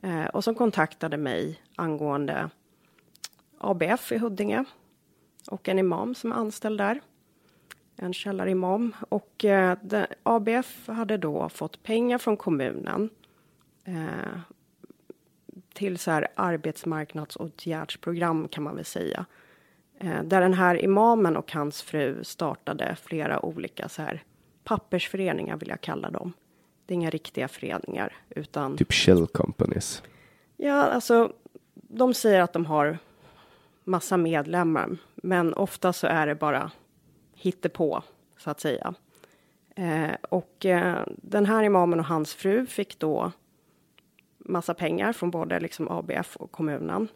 eh, 0.02 0.26
och 0.26 0.44
som 0.44 0.56
kontaktade 0.56 1.18
mig 1.18 1.62
angående 1.76 2.50
ABF 3.58 4.12
i 4.12 4.18
Huddinge 4.18 4.66
och 5.50 5.70
en 5.70 5.80
imam 5.80 6.16
som 6.16 6.32
är 6.32 6.36
anställd 6.36 6.78
där. 6.78 7.02
En 7.96 8.14
källarimam. 8.14 8.96
Och 9.10 9.46
eh, 9.46 9.78
ABF 10.24 10.88
hade 10.88 11.18
då 11.18 11.50
fått 11.50 11.84
pengar 11.84 12.18
från 12.18 12.38
kommunen 12.38 13.10
eh, 13.84 14.40
till 15.76 15.98
så 15.98 16.12
här 16.12 16.28
arbetsmarknadsåtgärdsprogram 16.36 18.48
kan 18.48 18.64
man 18.64 18.76
väl 18.76 18.86
säga 18.86 19.26
Eh, 20.00 20.24
där 20.24 20.42
den 20.42 20.54
här 20.54 20.84
imamen 20.84 21.38
och 21.38 21.52
hans 21.52 21.82
fru 21.82 22.24
startade 22.24 22.96
flera 23.04 23.46
olika 23.46 23.90
så 23.90 24.02
här 24.02 24.24
pappersföreningar 24.64 25.58
vill 25.58 25.70
jag 25.70 25.82
kalla 25.82 26.10
dem. 26.10 26.34
Det 26.86 26.94
är 26.94 26.96
inga 26.96 27.10
riktiga 27.10 27.48
föreningar 27.48 28.14
utan. 28.30 28.78
Typ 28.78 28.94
shell 28.94 29.28
companies. 29.28 30.04
Ja, 30.58 30.84
alltså. 30.84 31.34
De 31.74 32.14
säger 32.14 32.42
att 32.42 32.54
de 32.54 32.66
har 32.66 32.98
massa 33.84 34.18
medlemmar, 34.18 34.98
men 35.16 35.54
ofta 35.54 35.94
så 35.94 36.08
är 36.08 36.28
det 36.28 36.36
bara 36.36 36.72
på 37.74 38.04
så 38.38 38.50
att 38.50 38.60
säga. 38.60 38.94
Eh, 39.76 40.16
och 40.30 40.66
eh, 40.66 41.04
den 41.08 41.46
här 41.46 41.64
imamen 41.64 42.00
och 42.00 42.06
hans 42.06 42.34
fru 42.34 42.66
fick 42.66 43.00
då 43.00 43.32
massa 44.46 44.74
pengar 44.74 45.14
från 45.14 45.32
både 45.32 45.60
liksom 45.60 45.88
ABF 45.92 46.36
och 46.36 46.52
kommunen 46.52 47.08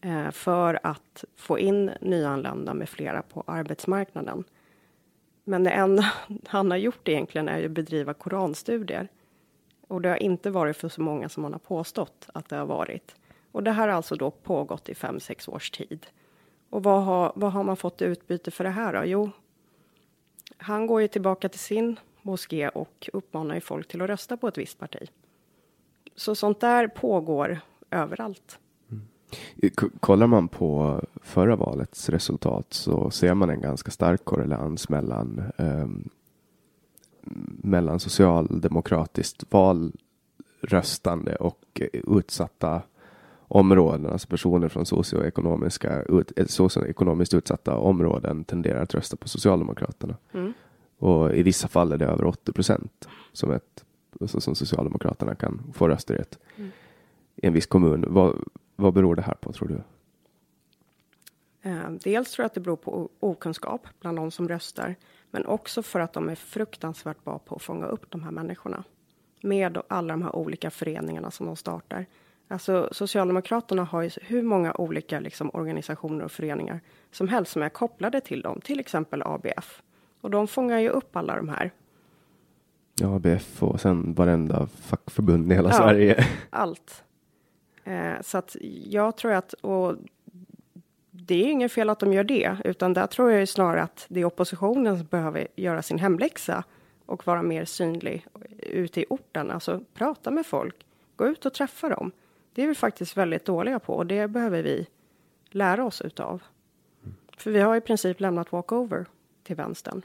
eh, 0.00 0.30
för 0.30 0.80
att 0.82 1.24
få 1.36 1.58
in 1.58 1.90
nyanlända 2.00 2.74
med 2.74 2.88
flera 2.88 3.22
på 3.22 3.44
arbetsmarknaden. 3.46 4.44
Men 5.44 5.64
det 5.64 5.70
enda 5.70 6.12
han 6.46 6.70
har 6.70 6.78
gjort 6.78 7.08
egentligen 7.08 7.48
är 7.48 7.64
att 7.64 7.70
bedriva 7.70 8.14
koranstudier. 8.14 9.08
Och 9.88 10.00
det 10.00 10.08
har 10.08 10.22
inte 10.22 10.50
varit 10.50 10.76
för 10.76 10.88
så 10.88 11.00
många 11.00 11.28
som 11.28 11.42
man 11.42 11.52
har 11.52 11.58
påstått 11.58 12.28
att 12.34 12.48
det 12.48 12.56
har 12.56 12.66
varit. 12.66 13.16
Och 13.52 13.62
det 13.62 13.70
här 13.70 13.88
har 13.88 13.96
alltså 13.96 14.16
då 14.16 14.30
pågått 14.30 14.88
i 14.88 14.94
fem, 14.94 15.20
sex 15.20 15.48
års 15.48 15.70
tid. 15.70 16.06
Och 16.70 16.82
vad 16.82 17.02
har, 17.02 17.32
vad 17.36 17.52
har 17.52 17.64
man 17.64 17.76
fått 17.76 18.02
i 18.02 18.04
utbyte 18.04 18.50
för 18.50 18.64
det 18.64 18.70
här 18.70 18.92
då? 18.92 19.04
Jo, 19.04 19.30
han 20.56 20.86
går 20.86 21.00
ju 21.00 21.08
tillbaka 21.08 21.48
till 21.48 21.60
sin 21.60 22.00
moské 22.22 22.68
och 22.68 23.10
uppmanar 23.12 23.54
ju 23.54 23.60
folk 23.60 23.88
till 23.88 24.02
att 24.02 24.08
rösta 24.08 24.36
på 24.36 24.48
ett 24.48 24.58
visst 24.58 24.78
parti. 24.78 25.10
Så 26.16 26.34
sånt 26.34 26.60
där 26.60 26.88
pågår 26.88 27.60
överallt. 27.90 28.58
Mm. 28.90 29.02
Kollar 30.00 30.26
man 30.26 30.48
på 30.48 31.00
förra 31.22 31.56
valets 31.56 32.08
resultat 32.08 32.66
så 32.70 33.10
ser 33.10 33.34
man 33.34 33.50
en 33.50 33.60
ganska 33.60 33.90
stark 33.90 34.24
korrelans 34.24 34.88
mellan 34.88 35.42
eh, 35.56 35.86
mellan 37.62 38.00
socialdemokratiskt 38.00 39.44
valröstande 39.50 41.36
och 41.36 41.80
utsatta 41.92 42.82
områden, 43.48 44.06
alltså 44.06 44.28
personer 44.28 44.68
från 44.68 44.86
socioekonomiska, 44.86 46.02
ut, 46.02 46.32
eh, 46.38 46.46
socioekonomiskt 46.46 47.34
utsatta 47.34 47.76
områden 47.76 48.44
tenderar 48.44 48.82
att 48.82 48.94
rösta 48.94 49.16
på 49.16 49.28
Socialdemokraterna. 49.28 50.16
Mm. 50.32 50.52
Och 50.98 51.34
i 51.34 51.42
vissa 51.42 51.68
fall 51.68 51.92
är 51.92 51.96
det 51.96 52.04
över 52.04 52.24
80 52.24 52.52
procent 52.52 53.08
som, 53.32 53.50
ett, 53.50 53.84
alltså 54.20 54.40
som 54.40 54.54
Socialdemokraterna 54.54 55.34
kan 55.34 55.72
få 55.74 55.88
röster 55.88 56.14
i, 56.14 56.18
ett, 56.18 56.38
mm. 56.56 56.70
i 57.36 57.46
en 57.46 57.52
viss 57.52 57.66
kommun. 57.66 58.04
Vad, 58.08 58.48
vad 58.76 58.94
beror 58.94 59.14
det 59.14 59.22
här 59.22 59.34
på 59.34 59.52
tror 59.52 59.68
du? 59.68 59.82
Eh, 61.62 61.90
dels 61.90 62.30
tror 62.30 62.42
jag 62.42 62.46
att 62.46 62.54
det 62.54 62.60
beror 62.60 62.76
på 62.76 63.08
okunskap 63.20 63.86
bland 64.00 64.18
de 64.18 64.30
som 64.30 64.48
röstar, 64.48 64.94
men 65.30 65.46
också 65.46 65.82
för 65.82 66.00
att 66.00 66.12
de 66.12 66.28
är 66.28 66.34
fruktansvärt 66.34 67.24
bra 67.24 67.38
på 67.38 67.54
att 67.54 67.62
fånga 67.62 67.86
upp 67.86 68.10
de 68.10 68.22
här 68.22 68.30
människorna 68.30 68.84
med 69.40 69.78
alla 69.88 70.12
de 70.12 70.22
här 70.22 70.36
olika 70.36 70.70
föreningarna 70.70 71.30
som 71.30 71.46
de 71.46 71.56
startar. 71.56 72.06
Alltså 72.48 72.88
Socialdemokraterna 72.92 73.84
har 73.84 74.02
ju 74.02 74.10
hur 74.22 74.42
många 74.42 74.74
olika 74.74 75.20
liksom, 75.20 75.50
organisationer 75.54 76.24
och 76.24 76.32
föreningar 76.32 76.80
som 77.10 77.28
helst 77.28 77.52
som 77.52 77.62
är 77.62 77.68
kopplade 77.68 78.20
till 78.20 78.42
dem, 78.42 78.60
till 78.60 78.80
exempel 78.80 79.22
ABF. 79.22 79.82
Och 80.20 80.30
de 80.30 80.48
fångar 80.48 80.78
ju 80.78 80.88
upp 80.88 81.16
alla 81.16 81.36
de 81.36 81.48
här. 81.48 81.70
Ja, 82.94 83.14
ABF 83.14 83.62
och 83.62 83.80
sen 83.80 84.14
varenda 84.14 84.66
fackförbund 84.66 85.52
i 85.52 85.54
hela 85.54 85.68
ja, 85.68 85.74
Sverige. 85.74 86.26
Allt. 86.50 87.04
Eh, 87.84 88.20
så 88.20 88.38
att 88.38 88.56
jag 88.84 89.16
tror 89.16 89.32
att, 89.32 89.52
och 89.52 89.96
det 91.10 91.34
är 91.34 91.50
inget 91.50 91.72
fel 91.72 91.90
att 91.90 91.98
de 91.98 92.12
gör 92.12 92.24
det, 92.24 92.56
utan 92.64 92.92
där 92.92 93.06
tror 93.06 93.32
jag 93.32 93.48
snarare 93.48 93.82
att 93.82 94.06
det 94.08 94.20
är 94.20 94.24
oppositionen 94.24 94.98
som 94.98 95.06
behöver 95.06 95.48
göra 95.56 95.82
sin 95.82 95.98
hemläxa 95.98 96.64
och 97.06 97.26
vara 97.26 97.42
mer 97.42 97.64
synlig 97.64 98.26
ute 98.58 99.00
i 99.00 99.06
orten. 99.10 99.50
Alltså 99.50 99.80
prata 99.94 100.30
med 100.30 100.46
folk, 100.46 100.76
gå 101.16 101.26
ut 101.26 101.46
och 101.46 101.54
träffa 101.54 101.88
dem. 101.88 102.12
Det 102.52 102.62
är 102.62 102.66
vi 102.66 102.74
faktiskt 102.74 103.16
väldigt 103.16 103.44
dåliga 103.44 103.78
på 103.78 103.94
och 103.94 104.06
det 104.06 104.28
behöver 104.28 104.62
vi 104.62 104.86
lära 105.50 105.84
oss 105.84 106.02
utav. 106.02 106.42
För 107.36 107.50
vi 107.50 107.60
har 107.60 107.76
i 107.76 107.80
princip 107.80 108.20
lämnat 108.20 108.52
walkover 108.52 109.06
till 109.42 109.56
vänstern 109.56 110.02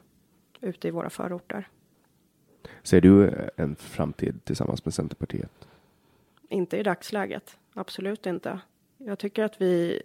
ute 0.61 0.87
i 0.87 0.91
våra 0.91 1.09
förorter. 1.09 1.67
Ser 2.83 3.01
du 3.01 3.33
en 3.55 3.75
framtid 3.75 4.45
tillsammans 4.45 4.85
med 4.85 4.93
Centerpartiet? 4.93 5.67
Inte 6.49 6.77
i 6.77 6.83
dagsläget, 6.83 7.57
absolut 7.73 8.25
inte. 8.25 8.59
Jag 8.97 9.19
tycker 9.19 9.43
att 9.43 9.61
vi. 9.61 10.01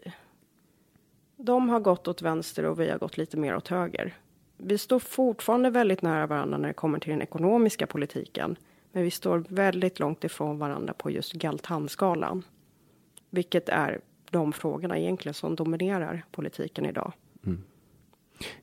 De 1.36 1.68
har 1.68 1.80
gått 1.80 2.08
åt 2.08 2.22
vänster 2.22 2.64
och 2.64 2.80
vi 2.80 2.90
har 2.90 2.98
gått 2.98 3.16
lite 3.16 3.36
mer 3.36 3.56
åt 3.56 3.68
höger. 3.68 4.14
Vi 4.56 4.78
står 4.78 4.98
fortfarande 4.98 5.70
väldigt 5.70 6.02
nära 6.02 6.26
varandra 6.26 6.58
när 6.58 6.68
det 6.68 6.74
kommer 6.74 6.98
till 6.98 7.10
den 7.10 7.22
ekonomiska 7.22 7.86
politiken. 7.86 8.56
Men 8.92 9.02
vi 9.02 9.10
står 9.10 9.44
väldigt 9.48 9.98
långt 9.98 10.24
ifrån 10.24 10.58
varandra 10.58 10.92
på 10.92 11.10
just 11.10 11.32
Galtanskalan. 11.32 12.42
Vilket 13.30 13.68
är 13.68 14.00
de 14.30 14.52
frågorna 14.52 14.98
egentligen 14.98 15.34
som 15.34 15.56
dominerar 15.56 16.24
politiken 16.30 16.86
idag. 16.86 17.12
Mm. 17.46 17.62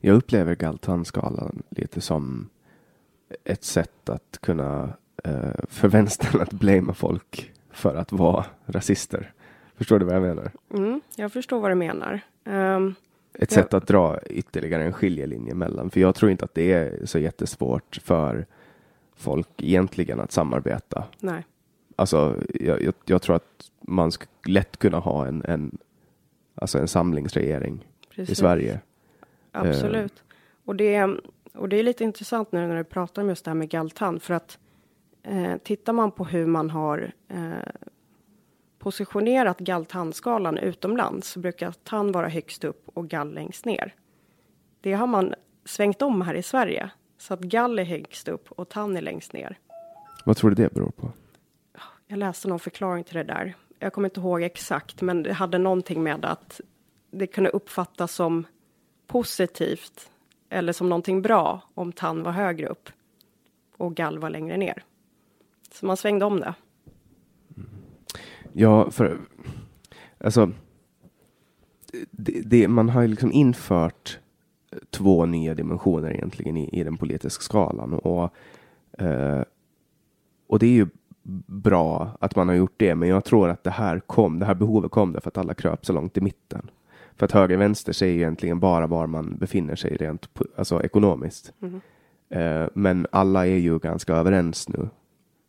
Jag 0.00 0.16
upplever 0.16 0.54
Galtanskalan 0.54 1.62
lite 1.70 2.00
som 2.00 2.48
ett 3.44 3.64
sätt 3.64 4.08
att 4.08 4.38
kunna 4.40 4.92
eh, 5.24 5.64
för 5.68 5.88
vänstern 5.88 6.40
att 6.40 6.52
blamea 6.52 6.94
folk 6.94 7.52
för 7.70 7.94
att 7.94 8.12
vara 8.12 8.44
rasister. 8.66 9.32
Förstår 9.76 9.98
du 9.98 10.04
vad 10.04 10.14
jag 10.14 10.22
menar? 10.22 10.50
Mm, 10.74 11.00
jag 11.16 11.32
förstår 11.32 11.60
vad 11.60 11.70
du 11.70 11.74
menar. 11.74 12.20
Um, 12.44 12.94
ett 13.34 13.50
sätt 13.50 13.74
att 13.74 13.86
dra 13.86 14.18
ytterligare 14.26 14.84
en 14.84 14.92
skiljelinje 14.92 15.54
mellan. 15.54 15.90
För 15.90 16.00
jag 16.00 16.14
tror 16.14 16.30
inte 16.30 16.44
att 16.44 16.54
det 16.54 16.72
är 16.72 17.06
så 17.06 17.18
jättesvårt 17.18 18.00
för 18.02 18.46
folk 19.16 19.48
egentligen 19.56 20.20
att 20.20 20.32
samarbeta. 20.32 21.04
Nej. 21.20 21.46
Alltså, 21.96 22.36
jag, 22.60 22.82
jag, 22.82 22.94
jag 23.04 23.22
tror 23.22 23.36
att 23.36 23.70
man 23.80 24.12
skulle 24.12 24.30
lätt 24.44 24.76
kunna 24.76 24.98
ha 24.98 25.26
en, 25.26 25.44
en, 25.44 25.78
alltså 26.54 26.78
en 26.78 26.88
samlingsregering 26.88 27.86
Precis. 28.10 28.32
i 28.32 28.34
Sverige. 28.34 28.80
Absolut. 29.52 30.12
Eh. 30.12 30.34
Och, 30.64 30.76
det, 30.76 31.08
och 31.54 31.68
det 31.68 31.76
är 31.76 31.82
lite 31.82 32.04
intressant 32.04 32.52
nu 32.52 32.66
när 32.66 32.76
du 32.76 32.84
pratar 32.84 33.22
om 33.22 33.28
just 33.28 33.44
det 33.44 33.50
här 33.50 33.56
med 33.56 33.68
Galtan, 33.68 34.20
för 34.20 34.34
att 34.34 34.58
eh, 35.22 35.56
tittar 35.56 35.92
man 35.92 36.10
på 36.10 36.24
hur 36.24 36.46
man 36.46 36.70
har 36.70 37.12
eh, 37.28 37.72
positionerat 38.78 39.58
Galtanskalan 39.58 40.58
utomlands 40.58 41.28
så 41.28 41.40
brukar 41.40 41.72
tann 41.72 42.12
vara 42.12 42.28
högst 42.28 42.64
upp 42.64 42.88
och 42.94 43.08
gall 43.08 43.34
längst 43.34 43.64
ner. 43.64 43.94
Det 44.80 44.92
har 44.92 45.06
man 45.06 45.34
svängt 45.64 46.02
om 46.02 46.22
här 46.22 46.34
i 46.34 46.42
Sverige. 46.42 46.90
Så 47.18 47.34
att 47.34 47.40
gall 47.40 47.78
är 47.78 47.84
högst 47.84 48.28
upp 48.28 48.52
och 48.52 48.68
tann 48.68 48.96
är 48.96 49.00
längst 49.00 49.32
ner. 49.32 49.58
Vad 50.24 50.36
tror 50.36 50.50
du 50.50 50.62
det 50.62 50.74
beror 50.74 50.90
på? 50.90 51.12
Jag 52.06 52.18
läste 52.18 52.48
någon 52.48 52.60
förklaring 52.60 53.04
till 53.04 53.16
det 53.16 53.24
där. 53.24 53.54
Jag 53.78 53.92
kommer 53.92 54.08
inte 54.08 54.20
ihåg 54.20 54.42
exakt, 54.42 55.02
men 55.02 55.22
det 55.22 55.32
hade 55.32 55.58
någonting 55.58 56.02
med 56.02 56.24
att 56.24 56.60
det 57.10 57.26
kunde 57.26 57.50
uppfattas 57.50 58.12
som 58.12 58.46
positivt 59.06 60.10
eller 60.48 60.72
som 60.72 60.88
någonting 60.88 61.22
bra 61.22 61.62
om 61.74 61.92
tann 61.92 62.22
var 62.22 62.32
högre 62.32 62.66
upp 62.66 62.88
och 63.76 63.94
gall 63.94 64.18
var 64.18 64.30
längre 64.30 64.56
ner. 64.56 64.82
Så 65.72 65.86
man 65.86 65.96
svängde 65.96 66.24
om 66.24 66.40
det. 66.40 66.54
Ja, 68.52 68.90
för 68.90 69.18
alltså. 70.18 70.52
Det, 72.10 72.42
det, 72.44 72.68
man 72.68 72.88
har 72.88 73.02
ju 73.02 73.08
liksom 73.08 73.32
infört 73.32 74.18
två 74.90 75.26
nya 75.26 75.54
dimensioner 75.54 76.10
egentligen 76.10 76.56
i, 76.56 76.80
i 76.80 76.84
den 76.84 76.96
politiska 76.96 77.42
skalan. 77.42 77.92
Och, 77.92 78.34
eh, 79.02 79.42
och 80.46 80.58
det 80.58 80.66
är 80.66 80.72
ju 80.72 80.86
bra 81.46 82.16
att 82.20 82.36
man 82.36 82.48
har 82.48 82.54
gjort 82.54 82.74
det, 82.76 82.94
men 82.94 83.08
jag 83.08 83.24
tror 83.24 83.48
att 83.48 83.64
det 83.64 83.70
här 83.70 84.00
kom, 84.00 84.38
det 84.38 84.46
här 84.46 84.54
behovet 84.54 84.90
kom 84.90 85.12
därför 85.12 85.28
att 85.28 85.38
alla 85.38 85.54
kröp 85.54 85.86
så 85.86 85.92
långt 85.92 86.16
i 86.16 86.20
mitten. 86.20 86.70
För 87.18 87.24
att 87.24 87.32
höger 87.32 87.56
vänster 87.56 87.92
säger 87.92 88.14
egentligen 88.16 88.60
bara 88.60 88.86
var 88.86 89.06
man 89.06 89.36
befinner 89.36 89.76
sig 89.76 89.96
rent 89.96 90.28
alltså 90.56 90.82
ekonomiskt. 90.82 91.52
Mm. 91.62 91.80
Eh, 92.30 92.68
men 92.74 93.06
alla 93.12 93.46
är 93.46 93.56
ju 93.56 93.78
ganska 93.78 94.14
överens 94.14 94.68
nu 94.68 94.88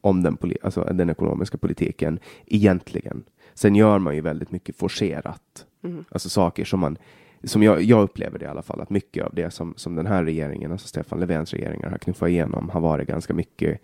om 0.01 0.23
den, 0.23 0.37
alltså 0.61 0.81
den 0.81 1.09
ekonomiska 1.09 1.57
politiken 1.57 2.19
egentligen. 2.45 3.23
Sen 3.53 3.75
gör 3.75 3.99
man 3.99 4.15
ju 4.15 4.21
väldigt 4.21 4.51
mycket 4.51 4.75
forcerat. 4.75 5.65
Mm. 5.83 6.05
Alltså 6.09 6.29
saker 6.29 6.65
som 6.65 6.79
man 6.79 6.97
som 7.43 7.63
jag, 7.63 7.81
jag, 7.81 8.03
upplever 8.03 8.39
det 8.39 8.45
i 8.45 8.47
alla 8.47 8.61
fall, 8.61 8.81
att 8.81 8.89
mycket 8.89 9.25
av 9.25 9.35
det 9.35 9.51
som, 9.51 9.73
som 9.77 9.95
den 9.95 10.07
här 10.07 10.23
regeringen, 10.23 10.71
alltså 10.71 10.87
Stefan 10.87 11.19
Löfvens 11.19 11.53
regeringar 11.53 11.89
har 11.89 11.97
knuffat 11.97 12.29
igenom 12.29 12.69
har 12.69 12.81
varit 12.81 13.07
ganska 13.07 13.33
mycket 13.33 13.81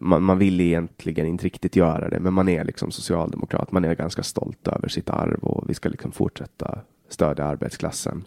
man, 0.00 0.22
man 0.22 0.38
vill 0.38 0.60
egentligen 0.60 1.26
inte 1.26 1.44
riktigt 1.44 1.76
göra 1.76 2.08
det, 2.08 2.20
men 2.20 2.32
man 2.32 2.48
är 2.48 2.64
liksom 2.64 2.90
socialdemokrat. 2.90 3.72
Man 3.72 3.84
är 3.84 3.94
ganska 3.94 4.22
stolt 4.22 4.68
över 4.68 4.88
sitt 4.88 5.10
arv 5.10 5.38
och 5.42 5.70
vi 5.70 5.74
ska 5.74 5.88
liksom 5.88 6.12
fortsätta 6.12 6.78
stödja 7.08 7.44
arbetsklassen. 7.44 8.24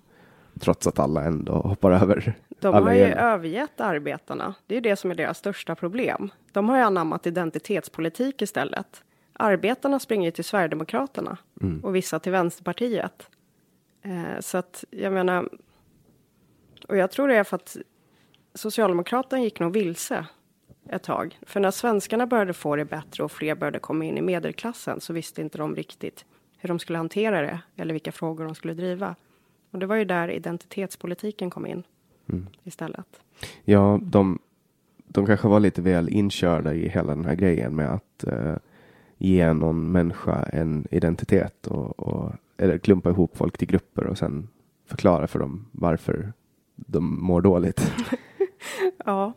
Trots 0.60 0.88
att 0.88 1.00
alla 1.00 1.24
ändå 1.24 1.54
hoppar 1.54 1.92
över. 1.92 2.34
De 2.60 2.74
har 2.74 2.94
ju 2.94 3.04
övergett 3.04 3.82
arbetarna. 3.82 4.54
Det 4.68 4.78
är 4.78 4.82
det 4.82 4.96
som 4.96 5.12
är 5.12 5.16
deras 5.16 5.38
största 5.38 5.76
problem. 5.76 6.30
De 6.52 6.70
har 6.70 6.78
ju 6.78 6.84
anammat 6.84 7.28
identitetspolitik 7.28 8.42
istället. 8.42 9.04
Arbetarna 9.34 10.00
springer 10.00 10.32
till 10.32 10.44
Sverigedemokraterna 10.44 11.38
mm. 11.62 11.84
och 11.84 11.96
vissa 11.96 12.20
till 12.20 12.32
Vänsterpartiet. 12.32 13.30
Eh, 14.02 14.40
så 14.40 14.58
att 14.58 14.86
jag 14.90 15.14
menar. 15.14 15.50
Och 16.88 16.98
jag 16.98 17.12
tror 17.12 17.28
det 17.28 17.36
är 17.36 17.44
för 17.44 17.56
att 17.56 17.78
Socialdemokraterna 18.54 19.42
gick 19.42 19.60
nog 19.60 19.74
vilse 19.74 20.26
ett 20.96 21.04
tag. 21.04 21.40
För 21.42 21.60
när 21.60 21.72
svenskarna 21.72 22.28
började 22.28 22.54
få 22.54 22.76
det 22.76 22.86
bättre 22.86 23.24
och 23.24 23.32
fler 23.32 23.56
började 23.56 23.80
komma 23.80 24.06
in 24.06 24.18
i 24.18 24.22
medelklassen 24.22 25.02
så 25.02 25.14
visste 25.14 25.42
inte 25.42 25.58
de 25.58 25.76
riktigt 25.76 26.26
hur 26.58 26.68
de 26.68 26.80
skulle 26.80 26.98
hantera 26.98 27.42
det 27.42 27.60
eller 27.76 27.94
vilka 27.94 28.12
frågor 28.12 28.46
de 28.46 28.56
skulle 28.56 28.74
driva. 28.74 29.16
Och 29.72 29.80
det 29.80 29.86
var 29.86 29.96
ju 29.96 30.06
där 30.06 30.28
identitetspolitiken 30.28 31.50
kom 31.50 31.66
in 31.66 31.84
mm. 32.30 32.48
istället. 32.64 33.08
Ja, 33.64 34.00
de, 34.04 34.40
de 35.08 35.26
kanske 35.26 35.48
var 35.48 35.60
lite 35.60 35.82
väl 35.82 36.10
inkörda 36.10 36.74
i 36.74 36.90
hela 36.90 37.16
den 37.16 37.26
här 37.26 37.36
grejen 37.36 37.76
med 37.76 37.94
att 37.94 38.24
eh, 38.24 38.56
ge 39.18 39.54
någon 39.54 39.92
människa 39.92 40.44
en 40.44 40.88
identitet 40.92 41.68
och, 41.68 42.00
och, 42.00 42.32
eller 42.58 42.78
klumpa 42.78 43.10
ihop 43.10 43.38
folk 43.38 43.58
till 43.58 43.68
grupper 43.68 44.08
och 44.08 44.18
sen 44.18 44.48
förklara 44.86 45.28
för 45.28 45.40
dem 45.40 45.66
varför 45.72 46.34
de 46.76 47.24
mår 47.24 47.42
dåligt. 47.42 47.92
ja, 49.06 49.34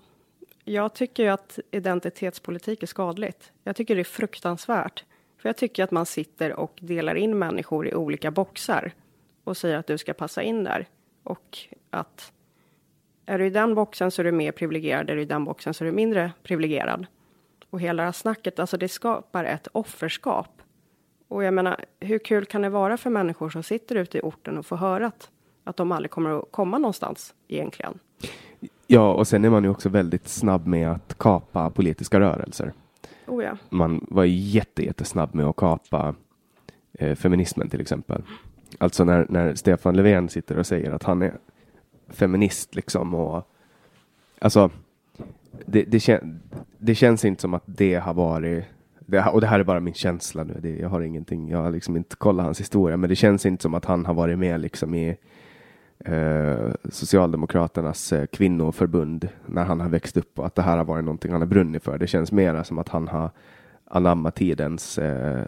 jag 0.69 0.95
tycker 0.95 1.23
ju 1.23 1.29
att 1.29 1.59
identitetspolitik 1.71 2.83
är 2.83 2.87
skadligt. 2.87 3.53
Jag 3.65 3.77
tycker 3.77 3.95
det 3.95 4.03
är 4.03 4.05
fruktansvärt. 4.05 5.05
För 5.39 5.49
jag 5.49 5.57
tycker 5.57 5.85
att 5.85 5.91
man 5.91 6.07
sitter 6.07 6.53
och 6.53 6.79
delar 6.81 7.15
in 7.15 7.39
människor 7.39 7.89
i 7.89 7.95
olika 7.95 8.31
boxar 8.31 8.93
och 9.45 9.57
säger 9.57 9.77
att 9.77 9.87
du 9.87 9.99
ska 9.99 10.15
passa 10.15 10.43
in 10.43 10.65
där. 10.65 10.89
Och 11.23 11.59
att 11.91 12.33
är 13.27 13.39
du 13.39 13.47
i 13.47 13.51
den 13.51 13.75
boxen 13.75 14.11
så 14.11 14.23
är 14.23 14.25
du 14.25 14.33
mer 14.33 14.53
privilegierad, 14.53 15.11
är 15.11 15.17
du 15.17 15.23
i 15.23 15.25
den 15.25 15.45
boxen 15.45 15.75
så 15.75 15.85
är 15.85 15.87
du 15.87 15.93
mindre 15.93 16.33
privilegierad. 16.43 17.07
Och 17.71 17.81
hela 17.81 18.03
det 18.03 18.07
här 18.07 18.13
snacket, 18.13 18.59
alltså 18.59 18.77
det 18.77 18.89
skapar 18.89 19.45
ett 19.45 19.69
offerskap. 19.73 20.63
Och 21.29 21.45
jag 21.45 21.55
menar, 21.55 21.85
hur 22.01 22.19
kul 22.19 22.47
kan 22.47 22.63
det 22.63 22.69
vara 22.69 22.97
för 22.97 23.11
människor 23.11 23.51
som 23.51 23.63
sitter 23.63 23.95
ute 23.95 24.19
i 24.19 24.21
orten 24.21 24.59
och 24.59 24.67
får 24.67 24.77
höra 24.77 25.07
att, 25.07 25.31
att 25.65 25.77
de 25.77 25.93
aldrig 25.93 26.11
kommer 26.11 26.39
att 26.39 26.53
komma 26.53 26.79
någonstans 26.79 27.35
egentligen? 27.49 27.99
Ja, 28.87 29.13
och 29.15 29.29
sen 29.29 29.45
är 29.45 29.51
man 29.51 29.65
ju 29.65 29.71
också 29.71 29.89
väldigt 29.89 30.29
snabb 30.29 30.67
med 30.67 30.91
att 30.91 31.19
kapa 31.19 31.71
politiska 31.71 32.21
rörelser. 32.21 32.73
Oh 33.27 33.45
ja. 33.45 33.57
Man 33.71 34.07
var 34.11 34.25
jätte, 34.25 34.85
jättesnabb 34.85 35.35
med 35.35 35.47
att 35.47 35.57
kapa 35.57 36.15
eh, 36.93 37.15
feminismen 37.15 37.69
till 37.69 37.81
exempel. 37.81 38.23
Alltså 38.79 39.05
när, 39.05 39.27
när 39.29 39.55
Stefan 39.55 39.97
Löfven 39.97 40.29
sitter 40.29 40.59
och 40.59 40.67
säger 40.67 40.93
att 40.93 41.03
han 41.03 41.23
är 41.23 41.35
feminist 42.09 42.75
liksom 42.75 43.15
och 43.15 43.49
alltså 44.39 44.71
det, 45.67 45.83
det, 45.83 46.01
kän, 46.01 46.41
det 46.79 46.95
känns 46.95 47.25
inte 47.25 47.41
som 47.41 47.55
att 47.55 47.63
det 47.67 47.95
har 47.95 48.15
varit 48.15 48.65
det, 49.07 49.25
och 49.27 49.41
det 49.41 49.47
här 49.47 49.61
är 49.61 49.65
bara 49.65 49.81
min 49.81 49.95
känsla 49.95 50.45
nu. 50.45 50.59
Det, 50.63 50.77
jag 50.77 50.89
har 50.89 51.01
ingenting, 51.01 51.49
jag 51.49 51.63
har 51.63 51.71
liksom 51.71 51.97
inte 51.97 52.17
kollat 52.17 52.45
hans 52.45 52.61
historia, 52.61 52.97
men 52.97 53.11
det 53.11 53.17
känns 53.17 53.47
inte 53.47 53.63
som 53.63 53.75
att 53.75 53.85
han 53.85 54.07
har 54.07 54.15
varit 54.15 54.39
med 54.39 54.61
liksom 54.61 54.95
i 54.95 55.17
eh, 56.09 56.73
Socialdemokraternas 56.91 58.13
eh, 58.13 58.27
kvinnoförbund 58.27 59.29
när 59.47 59.65
han 59.65 59.81
har 59.81 59.89
växt 59.89 60.17
upp 60.17 60.39
och 60.39 60.47
att 60.47 60.55
det 60.55 60.63
här 60.63 60.77
har 60.77 60.85
varit 60.85 61.05
någonting 61.05 61.33
han 61.33 61.41
har 61.41 61.49
brunnit 61.49 61.83
för. 61.83 61.99
Det 61.99 62.07
känns 62.07 62.33
mera 62.33 62.65
som 62.65 62.79
att 62.79 62.89
han 62.89 63.09
har 63.09 63.31
anammat 63.85 64.35
tidens 64.35 64.99
eh, 64.99 65.45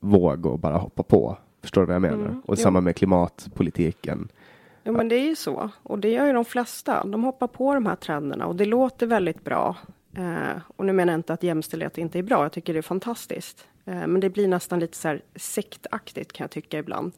våg 0.00 0.46
och 0.46 0.58
bara 0.58 0.76
hoppa 0.76 1.02
på. 1.02 1.38
Förstår 1.60 1.80
du 1.80 1.86
vad 1.86 1.94
jag 1.94 2.02
menar? 2.02 2.28
Mm, 2.28 2.40
och 2.40 2.58
jo. 2.58 2.62
samma 2.62 2.80
med 2.80 2.96
klimatpolitiken. 2.96 4.28
Jo, 4.84 4.92
men 4.92 5.08
det 5.08 5.16
är 5.16 5.28
ju 5.28 5.36
så. 5.36 5.70
Och 5.82 5.98
det 5.98 6.10
gör 6.10 6.26
ju 6.26 6.32
de 6.32 6.44
flesta. 6.44 7.04
De 7.04 7.24
hoppar 7.24 7.46
på 7.46 7.74
de 7.74 7.86
här 7.86 7.96
trenderna 7.96 8.46
och 8.46 8.56
det 8.56 8.64
låter 8.64 9.06
väldigt 9.06 9.44
bra. 9.44 9.76
Eh, 10.16 10.60
och 10.76 10.86
nu 10.86 10.92
menar 10.92 11.12
jag 11.12 11.18
inte 11.18 11.32
att 11.32 11.42
jämställdhet 11.42 11.98
inte 11.98 12.18
är 12.18 12.22
bra. 12.22 12.42
Jag 12.42 12.52
tycker 12.52 12.72
det 12.72 12.80
är 12.80 12.82
fantastiskt. 12.82 13.66
Eh, 13.84 14.06
men 14.06 14.20
det 14.20 14.30
blir 14.30 14.48
nästan 14.48 14.80
lite 14.80 14.96
så 14.96 15.08
här 15.08 15.22
sektaktigt 15.36 16.32
kan 16.32 16.44
jag 16.44 16.50
tycka 16.50 16.78
ibland. 16.78 17.12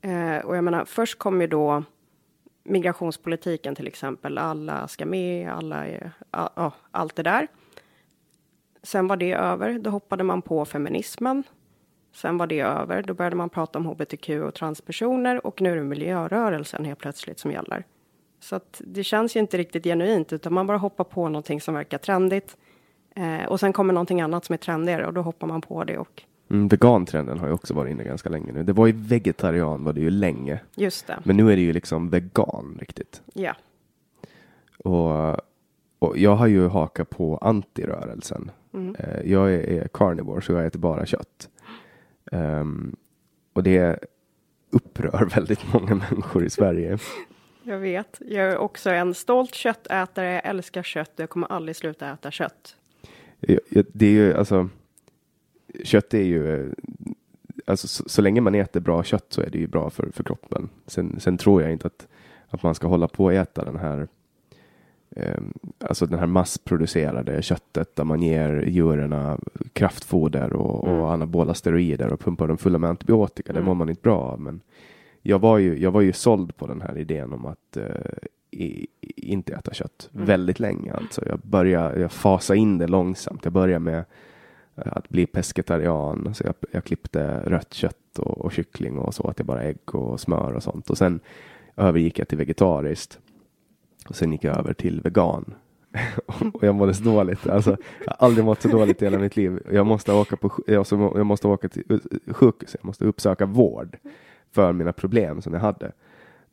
Eh, 0.00 0.38
och 0.44 0.56
jag 0.56 0.64
menar, 0.64 0.84
först 0.84 1.18
kom 1.18 1.40
ju 1.40 1.46
då 1.46 1.82
migrationspolitiken 2.64 3.74
till 3.74 3.86
exempel. 3.86 4.38
Alla 4.38 4.88
ska 4.88 5.06
med, 5.06 5.52
alla 5.52 5.86
är, 5.86 6.12
ja, 6.30 6.72
allt 6.90 7.16
det 7.16 7.22
där. 7.22 7.48
Sen 8.82 9.08
var 9.08 9.16
det 9.16 9.32
över. 9.32 9.78
Då 9.78 9.90
hoppade 9.90 10.24
man 10.24 10.42
på 10.42 10.64
feminismen. 10.64 11.42
Sen 12.12 12.38
var 12.38 12.46
det 12.46 12.60
över. 12.60 13.02
Då 13.02 13.14
började 13.14 13.36
man 13.36 13.50
prata 13.50 13.78
om 13.78 13.86
hbtq 13.86 14.28
och 14.28 14.54
transpersoner 14.54 15.46
och 15.46 15.60
nu 15.60 15.72
är 15.72 15.76
det 15.76 15.82
miljörörelsen 15.82 16.84
helt 16.84 16.98
plötsligt 16.98 17.38
som 17.38 17.50
gäller. 17.50 17.84
Så 18.40 18.56
att 18.56 18.80
det 18.84 19.04
känns 19.04 19.36
ju 19.36 19.40
inte 19.40 19.58
riktigt 19.58 19.84
genuint 19.84 20.32
utan 20.32 20.54
man 20.54 20.66
bara 20.66 20.78
hoppar 20.78 21.04
på 21.04 21.28
någonting 21.28 21.60
som 21.60 21.74
verkar 21.74 21.98
trendigt. 21.98 22.56
Eh, 23.16 23.44
och 23.44 23.60
sen 23.60 23.72
kommer 23.72 23.94
någonting 23.94 24.20
annat 24.20 24.44
som 24.44 24.52
är 24.52 24.58
trendigare 24.58 25.06
och 25.06 25.12
då 25.12 25.20
hoppar 25.20 25.46
man 25.46 25.60
på 25.60 25.84
det 25.84 25.98
och 25.98 26.22
Mm, 26.50 26.68
vegantrenden 26.68 27.38
har 27.38 27.46
ju 27.46 27.52
också 27.52 27.74
varit 27.74 27.90
inne 27.90 28.04
ganska 28.04 28.28
länge 28.28 28.52
nu. 28.52 28.62
Det 28.62 28.72
var 28.72 28.86
ju 28.86 28.92
vegetarian 28.92 29.84
var 29.84 29.92
det 29.92 30.00
ju 30.00 30.10
länge. 30.10 30.60
Just 30.74 31.06
det. 31.06 31.18
Men 31.24 31.36
nu 31.36 31.52
är 31.52 31.56
det 31.56 31.62
ju 31.62 31.72
liksom 31.72 32.10
vegan 32.10 32.76
riktigt. 32.80 33.22
Ja. 33.34 33.56
Och, 34.78 35.36
och 35.98 36.18
jag 36.18 36.36
har 36.36 36.46
ju 36.46 36.68
hakat 36.68 37.10
på 37.10 37.36
antirörelsen. 37.36 38.50
Mm. 38.74 38.96
Eh, 38.98 39.20
jag 39.32 39.54
är, 39.54 39.58
är 39.58 39.88
carnivore 39.88 40.42
så 40.42 40.52
jag 40.52 40.66
äter 40.66 40.78
bara 40.78 41.06
kött. 41.06 41.48
Um, 42.32 42.96
och 43.52 43.62
det 43.62 43.98
upprör 44.70 45.28
väldigt 45.34 45.72
många 45.72 45.94
människor 45.94 46.44
i 46.44 46.50
Sverige. 46.50 46.98
Jag 47.66 47.78
vet. 47.78 48.20
Jag 48.20 48.52
är 48.52 48.58
också 48.58 48.90
en 48.90 49.14
stolt 49.14 49.54
köttätare. 49.54 50.32
Jag 50.32 50.46
älskar 50.46 50.82
kött. 50.82 51.12
Jag 51.16 51.30
kommer 51.30 51.52
aldrig 51.52 51.76
sluta 51.76 52.12
äta 52.12 52.30
kött. 52.30 52.76
Det 53.92 54.06
är 54.06 54.10
ju 54.10 54.34
alltså 54.34 54.68
kött 55.84 56.14
är 56.14 56.22
ju, 56.22 56.72
alltså 57.66 57.88
så, 57.88 58.08
så, 58.08 58.22
länge 58.22 58.40
man 58.40 58.54
äter 58.54 58.80
bra 58.80 59.02
kött 59.02 59.26
så 59.28 59.40
är 59.40 59.50
det 59.50 59.58
ju 59.58 59.66
bra 59.66 59.90
för, 59.90 60.10
för 60.12 60.24
kroppen. 60.24 60.68
Sen, 60.86 61.20
sen 61.20 61.38
tror 61.38 61.62
jag 61.62 61.72
inte 61.72 61.86
att, 61.86 62.08
att 62.48 62.62
man 62.62 62.74
ska 62.74 62.86
hålla 62.86 63.08
på 63.08 63.28
att 63.28 63.34
äta 63.34 63.64
den 63.64 63.76
här 63.76 64.08
eh, 65.10 65.40
alltså 65.78 66.06
den 66.06 66.18
här 66.18 66.26
massproducerade 66.26 67.42
köttet 67.42 67.96
där 67.96 68.04
man 68.04 68.22
ger 68.22 68.64
djuren 68.66 69.38
kraftfoder 69.72 70.52
och, 70.52 70.88
mm. 70.88 71.00
och 71.00 71.12
anabola 71.12 71.54
steroider 71.54 72.12
och 72.12 72.20
pumpar 72.20 72.48
dem 72.48 72.58
fulla 72.58 72.78
med 72.78 72.90
antibiotika. 72.90 73.52
Mm. 73.52 73.62
Det 73.62 73.66
mår 73.66 73.74
man 73.74 73.88
inte 73.88 74.02
bra 74.02 74.18
av. 74.18 74.40
Men 74.40 74.60
jag 75.22 75.38
var 75.38 75.58
ju, 75.58 75.78
jag 75.78 75.90
var 75.90 76.00
ju 76.00 76.12
såld 76.12 76.56
på 76.56 76.66
den 76.66 76.80
här 76.80 76.98
idén 76.98 77.32
om 77.32 77.46
att 77.46 77.76
eh, 77.76 77.84
i, 78.50 78.86
inte 79.16 79.54
äta 79.54 79.74
kött 79.74 80.10
mm. 80.14 80.26
väldigt 80.26 80.60
länge. 80.60 80.92
Alltså 80.92 81.22
jag 81.26 81.38
började 81.38 82.00
jag 82.00 82.12
fasa 82.12 82.54
in 82.54 82.78
det 82.78 82.86
långsamt. 82.86 83.44
Jag 83.44 83.52
började 83.52 83.84
med 83.84 84.04
att 84.76 85.08
bli 85.08 85.26
pescetarian. 85.26 86.34
Så 86.34 86.44
jag, 86.44 86.54
jag 86.70 86.84
klippte 86.84 87.40
rött 87.44 87.74
kött 87.74 88.18
och, 88.18 88.38
och 88.38 88.52
kyckling 88.52 88.98
och 88.98 89.14
så 89.14 89.28
att 89.28 89.38
jag 89.38 89.46
bara 89.46 89.62
ägg 89.62 89.94
och 89.94 90.20
smör 90.20 90.52
och 90.52 90.62
sånt. 90.62 90.90
Och 90.90 90.98
sen 90.98 91.20
övergick 91.76 92.18
jag 92.18 92.28
till 92.28 92.38
vegetariskt. 92.38 93.18
Och 94.08 94.16
sen 94.16 94.32
gick 94.32 94.44
jag 94.44 94.58
över 94.58 94.72
till 94.72 95.00
vegan. 95.00 95.54
och 96.52 96.64
jag 96.64 96.74
mådde 96.74 96.94
så 96.94 97.04
dåligt. 97.04 97.46
Alltså, 97.46 97.76
jag 98.04 98.14
har 98.18 98.26
aldrig 98.26 98.44
mått 98.44 98.62
så 98.62 98.68
dåligt 98.68 99.02
i 99.02 99.04
hela 99.04 99.18
mitt 99.18 99.36
liv. 99.36 99.62
Jag 99.72 99.86
måste 99.86 100.12
åka, 100.12 100.36
på, 100.36 100.52
jag 100.66 101.26
måste 101.26 101.48
åka 101.48 101.68
till 101.68 102.00
sjukhus. 102.26 102.76
Jag 102.80 102.84
måste 102.84 103.04
uppsöka 103.04 103.46
vård 103.46 103.96
för 104.52 104.72
mina 104.72 104.92
problem 104.92 105.42
som 105.42 105.54
jag 105.54 105.60
hade. 105.60 105.92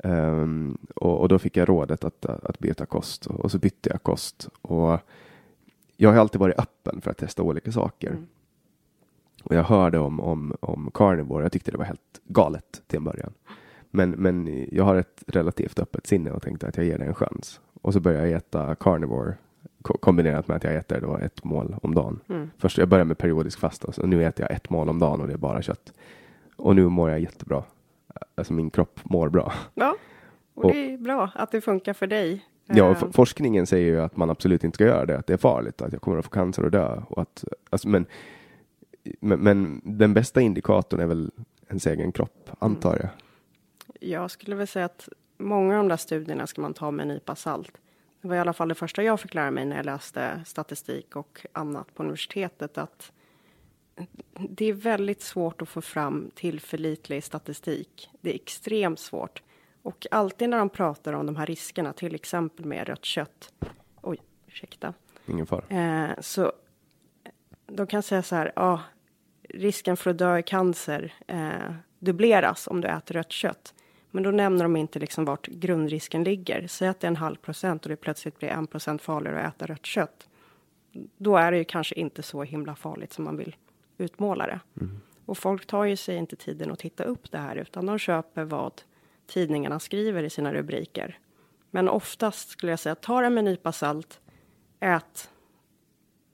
Um, 0.03 0.77
och, 0.95 1.19
och, 1.19 1.27
då 1.27 1.39
fick 1.39 1.57
jag 1.57 1.69
rådet 1.69 2.03
att, 2.03 2.25
att 2.25 2.59
byta 2.59 2.85
kost 2.85 3.25
och, 3.25 3.39
och 3.39 3.51
så 3.51 3.57
bytte 3.57 3.89
jag 3.89 4.03
kost. 4.03 4.49
Och 4.61 4.99
jag 6.01 6.09
har 6.09 6.17
alltid 6.17 6.41
varit 6.41 6.59
öppen 6.59 7.01
för 7.01 7.11
att 7.11 7.17
testa 7.17 7.43
olika 7.43 7.71
saker. 7.71 8.09
Mm. 8.09 8.27
Och 9.43 9.55
jag 9.55 9.63
hörde 9.63 9.99
om, 9.99 10.19
om, 10.19 10.55
om 10.59 10.91
carnivore. 10.93 11.43
Jag 11.43 11.51
tyckte 11.51 11.71
det 11.71 11.77
var 11.77 11.85
helt 11.85 12.21
galet 12.23 12.81
till 12.87 12.97
en 12.97 13.03
början. 13.03 13.33
Men, 13.91 14.09
men 14.11 14.65
jag 14.71 14.83
har 14.83 14.95
ett 14.95 15.23
relativt 15.27 15.79
öppet 15.79 16.07
sinne 16.07 16.31
och 16.31 16.41
tänkte 16.41 16.67
att 16.67 16.77
jag 16.77 16.85
ger 16.85 16.97
det 16.97 17.05
en 17.05 17.13
chans. 17.13 17.61
Och 17.81 17.93
så 17.93 17.99
började 17.99 18.27
jag 18.27 18.37
äta 18.37 18.75
carnivore 18.75 19.33
kombinerat 19.81 20.47
med 20.47 20.57
att 20.57 20.63
jag 20.63 20.75
äter 20.75 21.01
då 21.01 21.17
ett 21.17 21.43
mål 21.43 21.75
om 21.81 21.95
dagen. 21.95 22.19
Mm. 22.29 22.51
Först 22.57 22.77
jag 22.77 22.87
började 22.87 23.07
med 23.07 23.17
periodisk 23.17 23.59
fasta, 23.59 23.91
så 23.91 24.05
nu 24.05 24.25
äter 24.25 24.45
jag 24.49 24.55
ett 24.55 24.69
mål 24.69 24.89
om 24.89 24.99
dagen 24.99 25.21
och 25.21 25.27
det 25.27 25.33
är 25.33 25.37
bara 25.37 25.61
kött. 25.61 25.93
Och 26.55 26.75
nu 26.75 26.89
mår 26.89 27.09
jag 27.09 27.19
jättebra. 27.19 27.63
Alltså 28.35 28.53
min 28.53 28.69
kropp 28.69 28.99
mår 29.03 29.29
bra. 29.29 29.53
Ja, 29.73 29.95
och, 30.53 30.65
och 30.65 30.71
det 30.71 30.93
är 30.93 30.97
bra 30.97 31.31
att 31.35 31.51
det 31.51 31.61
funkar 31.61 31.93
för 31.93 32.07
dig. 32.07 32.45
Ja, 32.73 32.95
ehm. 32.95 33.11
forskningen 33.13 33.67
säger 33.67 33.85
ju 33.85 34.01
att 34.01 34.17
man 34.17 34.29
absolut 34.29 34.63
inte 34.63 34.75
ska 34.75 34.85
göra 34.85 35.05
det, 35.05 35.17
att 35.17 35.27
det 35.27 35.33
är 35.33 35.37
farligt, 35.37 35.81
att 35.81 35.93
jag 35.93 36.01
kommer 36.01 36.17
att 36.17 36.25
få 36.25 36.31
cancer 36.31 36.65
och 36.65 36.71
dö. 36.71 37.01
Och 37.07 37.21
att, 37.21 37.43
alltså, 37.69 37.87
men, 37.87 38.05
men, 39.19 39.39
men 39.39 39.81
den 39.83 40.13
bästa 40.13 40.41
indikatorn 40.41 40.99
är 40.99 41.05
väl 41.05 41.31
ens 41.69 41.87
egen 41.87 42.11
kropp, 42.11 42.49
antar 42.59 42.97
jag. 42.97 43.09
Jag 43.99 44.31
skulle 44.31 44.55
väl 44.55 44.67
säga 44.67 44.85
att 44.85 45.09
många 45.37 45.73
av 45.73 45.83
de 45.83 45.87
där 45.87 45.97
studierna 45.97 46.47
ska 46.47 46.61
man 46.61 46.73
ta 46.73 46.91
med 46.91 47.03
en 47.03 47.07
nypa 47.07 47.35
salt. 47.35 47.71
Det 48.21 48.27
var 48.27 48.35
i 48.35 48.39
alla 48.39 48.53
fall 48.53 48.67
det 48.69 48.75
första 48.75 49.03
jag 49.03 49.19
fick 49.19 49.33
lära 49.33 49.51
mig 49.51 49.65
när 49.65 49.75
jag 49.75 49.85
läste 49.85 50.41
statistik 50.45 51.15
och 51.15 51.45
annat 51.51 51.95
på 51.95 52.03
universitetet, 52.03 52.77
att 52.77 53.11
det 54.49 54.65
är 54.65 54.73
väldigt 54.73 55.21
svårt 55.21 55.61
att 55.61 55.69
få 55.69 55.81
fram 55.81 56.31
tillförlitlig 56.35 57.23
statistik. 57.23 58.09
Det 58.21 58.29
är 58.29 58.35
extremt 58.35 58.99
svårt. 58.99 59.41
Och 59.83 60.07
alltid 60.11 60.49
när 60.49 60.57
de 60.57 60.69
pratar 60.69 61.13
om 61.13 61.25
de 61.25 61.35
här 61.35 61.45
riskerna, 61.45 61.93
till 61.93 62.15
exempel 62.15 62.65
med 62.65 62.87
rött 62.87 63.05
kött. 63.05 63.53
Oj, 64.01 64.17
ursäkta. 64.47 64.93
Ingen 65.25 65.45
fara. 65.45 65.65
Eh, 65.67 66.11
så 66.19 66.51
de 67.67 67.87
kan 67.87 68.03
säga 68.03 68.23
så 68.23 68.35
här, 68.35 68.51
ja, 68.55 68.81
risken 69.49 69.97
för 69.97 70.09
att 70.09 70.17
dö 70.17 70.37
i 70.37 70.43
cancer 70.43 71.13
eh, 71.27 71.73
dubbleras 71.99 72.67
om 72.67 72.81
du 72.81 72.87
äter 72.87 73.15
rött 73.15 73.31
kött. 73.31 73.73
Men 74.11 74.23
då 74.23 74.31
nämner 74.31 74.63
de 74.63 74.75
inte 74.75 74.99
liksom 74.99 75.25
vart 75.25 75.47
grundrisken 75.47 76.23
ligger. 76.23 76.67
Säg 76.67 76.87
att 76.87 76.99
det 76.99 77.07
är 77.07 77.09
en 77.09 77.15
halv 77.15 77.35
procent 77.35 77.85
och 77.85 77.89
det 77.89 77.95
plötsligt 77.95 78.39
blir 78.39 78.49
en 78.49 78.67
procent 78.67 79.01
farligare 79.01 79.41
att 79.41 79.55
äta 79.55 79.65
rött 79.65 79.85
kött. 79.85 80.29
då 81.17 81.37
är 81.37 81.51
det 81.51 81.57
ju 81.57 81.63
kanske 81.63 81.95
inte 81.95 82.23
så 82.23 82.43
himla 82.43 82.75
farligt 82.75 83.13
som 83.13 83.23
man 83.25 83.37
vill 83.37 83.55
utmåla 83.97 84.47
det. 84.47 84.59
Och 85.25 85.37
folk 85.37 85.65
tar 85.65 85.83
ju 85.83 85.95
sig 85.95 86.15
inte 86.15 86.35
tiden 86.35 86.71
att 86.71 86.79
titta 86.79 87.03
upp 87.03 87.31
det 87.31 87.37
här, 87.37 87.55
utan 87.55 87.85
de 87.85 87.99
köper 87.99 88.43
vad 88.43 88.81
tidningarna 89.31 89.79
skriver 89.79 90.23
i 90.23 90.29
sina 90.29 90.53
rubriker. 90.53 91.19
Men 91.71 91.89
oftast 91.89 92.49
skulle 92.49 92.71
jag 92.71 92.79
säga, 92.79 92.95
ta 92.95 93.21
det 93.21 93.29
med 93.29 93.39
en 93.39 93.45
nypa 93.45 93.71
salt, 93.71 94.19
ät, 94.79 95.29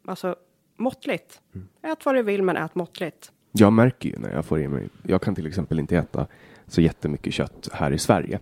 alltså 0.07 0.35
måttligt. 0.77 1.41
Ät 1.81 2.05
vad 2.05 2.15
du 2.15 2.23
vill, 2.23 2.43
men 2.43 2.57
ät 2.57 2.75
måttligt. 2.75 3.31
Jag 3.51 3.73
märker 3.73 4.09
ju 4.09 4.19
när 4.19 4.33
jag 4.33 4.45
får 4.45 4.59
i 4.59 4.67
mig, 4.67 4.89
jag 5.03 5.21
kan 5.21 5.35
till 5.35 5.47
exempel 5.47 5.79
inte 5.79 5.97
äta 5.97 6.27
så 6.67 6.81
jättemycket 6.81 7.33
kött 7.33 7.69
här 7.73 7.91
i 7.91 7.99
Sverige. 7.99 8.39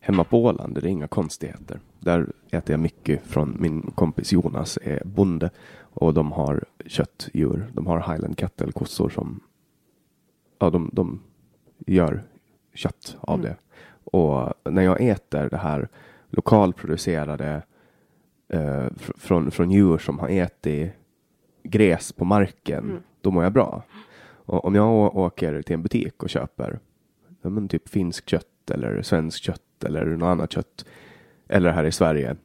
Hemma 0.00 0.24
på 0.24 0.44
Åland 0.44 0.76
är 0.78 0.80
det 0.80 0.88
inga 0.88 1.08
konstigheter. 1.08 1.80
Där 1.98 2.32
äter 2.50 2.72
jag 2.72 2.80
mycket 2.80 3.26
från 3.26 3.56
min 3.60 3.82
kompis 3.82 4.32
Jonas 4.32 4.78
är 4.82 5.02
bonde 5.04 5.50
och 5.78 6.14
de 6.14 6.32
har 6.32 6.64
köttdjur. 6.86 7.70
De 7.72 7.86
har 7.86 8.12
highland 8.12 8.38
cattle, 8.38 8.72
kossor 8.72 9.08
som 9.08 9.40
ja, 10.58 10.70
de, 10.70 10.90
de 10.92 11.22
gör 11.86 12.22
kött 12.74 13.16
av 13.20 13.40
det. 13.40 13.56
Och 14.04 14.54
när 14.64 14.82
jag 14.82 15.00
äter 15.00 15.48
det 15.50 15.56
här 15.56 15.88
lokalproducerade 16.30 17.62
eh, 18.48 18.86
fr- 18.86 19.18
från, 19.18 19.50
från 19.50 19.70
djur 19.70 19.98
som 19.98 20.18
har 20.18 20.28
ätit 20.28 20.92
gräs 21.62 22.12
på 22.12 22.24
marken, 22.24 23.02
då 23.20 23.30
mår 23.30 23.42
jag 23.42 23.52
bra. 23.52 23.82
Och 24.46 24.64
om 24.64 24.74
jag 24.74 25.16
åker 25.16 25.62
till 25.62 25.74
en 25.74 25.82
butik 25.82 26.22
och 26.22 26.30
köper 26.30 26.78
ja, 27.42 27.50
men 27.50 27.68
typ 27.68 27.88
finskt 27.88 28.28
kött 28.28 28.70
eller 28.70 29.02
svenskt 29.02 29.42
kött 29.42 29.84
eller 29.84 30.04
något 30.04 30.26
annat 30.26 30.52
kött 30.52 30.84
eller 31.48 31.70
här 31.72 31.84
i 31.84 31.92
Sverige, 31.92 32.36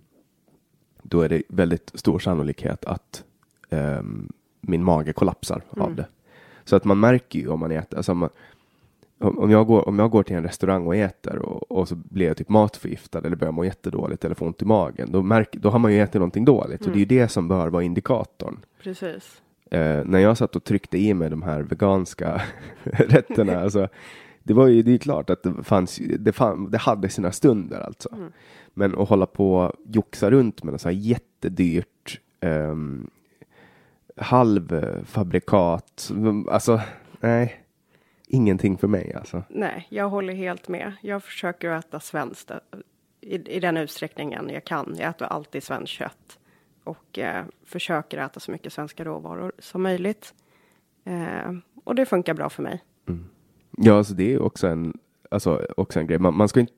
då 1.01 1.21
är 1.21 1.29
det 1.29 1.43
väldigt 1.49 1.91
stor 1.93 2.19
sannolikhet 2.19 2.85
att 2.85 3.23
ehm, 3.69 4.31
min 4.61 4.83
mage 4.83 5.13
kollapsar 5.13 5.61
av 5.69 5.95
det. 5.95 6.07
Så 6.63 6.75
att 6.75 6.83
man 6.83 6.99
märker 6.99 7.39
ju 7.39 7.47
om 7.47 7.59
man 7.59 7.71
äter, 7.71 7.97
alltså 7.97 8.13
man, 8.13 8.29
om, 9.19 9.51
jag 9.51 9.67
går, 9.67 9.87
om 9.87 9.99
jag 9.99 10.11
går 10.11 10.23
till 10.23 10.35
en 10.35 10.43
restaurang 10.43 10.87
och 10.87 10.95
äter 10.95 11.37
och, 11.37 11.71
och 11.71 11.87
så 11.87 11.95
blir 11.95 12.27
jag 12.27 12.37
typ 12.37 12.49
matförgiftad 12.49 13.19
eller 13.19 13.35
börjar 13.35 13.51
må 13.51 13.65
jättedåligt 13.65 14.25
eller 14.25 14.35
får 14.35 14.45
ont 14.45 14.61
i 14.61 14.65
magen, 14.65 15.11
då, 15.11 15.23
märk, 15.23 15.55
då 15.55 15.69
har 15.69 15.79
man 15.79 15.93
ju 15.93 16.01
ätit 16.01 16.15
någonting 16.15 16.45
dåligt. 16.45 16.83
Så 16.83 16.89
det 16.89 16.95
är 16.95 16.99
ju 16.99 17.05
det 17.05 17.27
som 17.27 17.47
bör 17.47 17.67
vara 17.67 17.83
indikatorn. 17.83 18.57
Precis. 18.83 19.41
Eh, 19.71 20.05
när 20.05 20.19
jag 20.19 20.37
satt 20.37 20.55
och 20.55 20.63
tryckte 20.63 20.97
i 20.97 21.13
mig 21.13 21.29
de 21.29 21.41
här 21.41 21.61
veganska 21.61 22.41
rätterna, 22.83 23.59
alltså, 23.63 23.87
det 24.43 24.53
var 24.53 24.67
ju 24.67 24.83
det 24.83 24.91
är 24.91 24.97
klart 24.97 25.29
att 25.29 25.43
det 25.43 25.63
fanns, 25.63 26.01
det, 26.19 26.31
fann, 26.31 26.71
det 26.71 26.77
hade 26.77 27.09
sina 27.09 27.31
stunder 27.31 27.79
alltså. 27.79 28.09
Men 28.73 28.99
att 28.99 29.09
hålla 29.09 29.25
på 29.25 29.55
och 29.55 29.71
joxa 29.85 30.31
runt 30.31 30.63
med 30.63 30.73
något 30.73 30.81
så 30.81 30.89
här 30.89 30.95
jättedyrt 30.95 32.19
um, 32.41 33.09
halvfabrikat, 34.15 36.11
alltså 36.49 36.81
nej, 37.19 37.66
ingenting 38.27 38.77
för 38.77 38.87
mig 38.87 39.13
alltså. 39.13 39.43
Nej, 39.49 39.87
jag 39.89 40.09
håller 40.09 40.33
helt 40.33 40.67
med. 40.67 40.93
Jag 41.01 41.23
försöker 41.23 41.71
äta 41.71 41.99
svenskt 41.99 42.51
eh, 42.51 42.57
i, 43.21 43.35
i 43.35 43.59
den 43.59 43.77
utsträckningen 43.77 44.49
jag 44.49 44.63
kan. 44.63 44.95
Jag 44.97 45.09
äter 45.09 45.27
alltid 45.27 45.63
svenskt 45.63 45.93
kött 45.93 46.39
och 46.83 47.19
eh, 47.19 47.45
försöker 47.65 48.17
äta 48.17 48.39
så 48.39 48.51
mycket 48.51 48.73
svenska 48.73 49.03
råvaror 49.03 49.51
som 49.59 49.83
möjligt. 49.83 50.33
Eh, 51.03 51.53
och 51.83 51.95
det 51.95 52.05
funkar 52.05 52.33
bra 52.33 52.49
för 52.49 52.63
mig. 52.63 52.83
Ja, 53.77 53.97
alltså 53.97 54.13
det 54.13 54.33
är 54.33 54.41
också 54.41 54.67
en, 54.67 54.93
alltså, 55.31 55.67
också 55.77 55.99
en 55.99 56.07
grej. 56.07 56.19
Man, 56.19 56.37
man 56.37 56.47
ska 56.47 56.59
inte, 56.59 56.73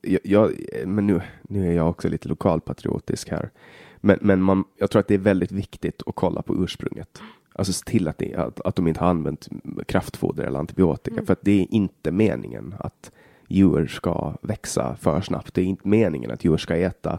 jag, 0.00 0.20
jag, 0.24 0.52
men 0.86 1.06
nu, 1.06 1.20
nu 1.42 1.68
är 1.68 1.72
jag 1.72 1.88
också 1.88 2.08
lite 2.08 2.28
lokalpatriotisk 2.28 3.30
här. 3.30 3.50
Men, 3.96 4.18
men 4.20 4.42
man, 4.42 4.64
jag 4.76 4.90
tror 4.90 5.00
att 5.00 5.08
det 5.08 5.14
är 5.14 5.18
väldigt 5.18 5.52
viktigt 5.52 6.02
att 6.06 6.14
kolla 6.14 6.42
på 6.42 6.64
ursprunget. 6.64 7.22
Alltså 7.56 7.72
se 7.72 7.84
till 7.84 8.08
att, 8.08 8.18
det, 8.18 8.34
att, 8.34 8.60
att 8.60 8.76
de 8.76 8.88
inte 8.88 9.00
har 9.00 9.08
använt 9.08 9.48
kraftfoder 9.86 10.44
eller 10.44 10.58
antibiotika. 10.58 11.24
För 11.24 11.32
att 11.32 11.42
det 11.42 11.60
är 11.60 11.66
inte 11.70 12.12
meningen 12.12 12.74
att 12.78 13.10
djur 13.48 13.86
ska 13.86 14.36
växa 14.42 14.96
för 14.96 15.20
snabbt. 15.20 15.54
Det 15.54 15.60
är 15.60 15.64
inte 15.64 15.88
meningen 15.88 16.30
att 16.30 16.44
djur 16.44 16.56
ska 16.56 16.76
äta 16.76 17.18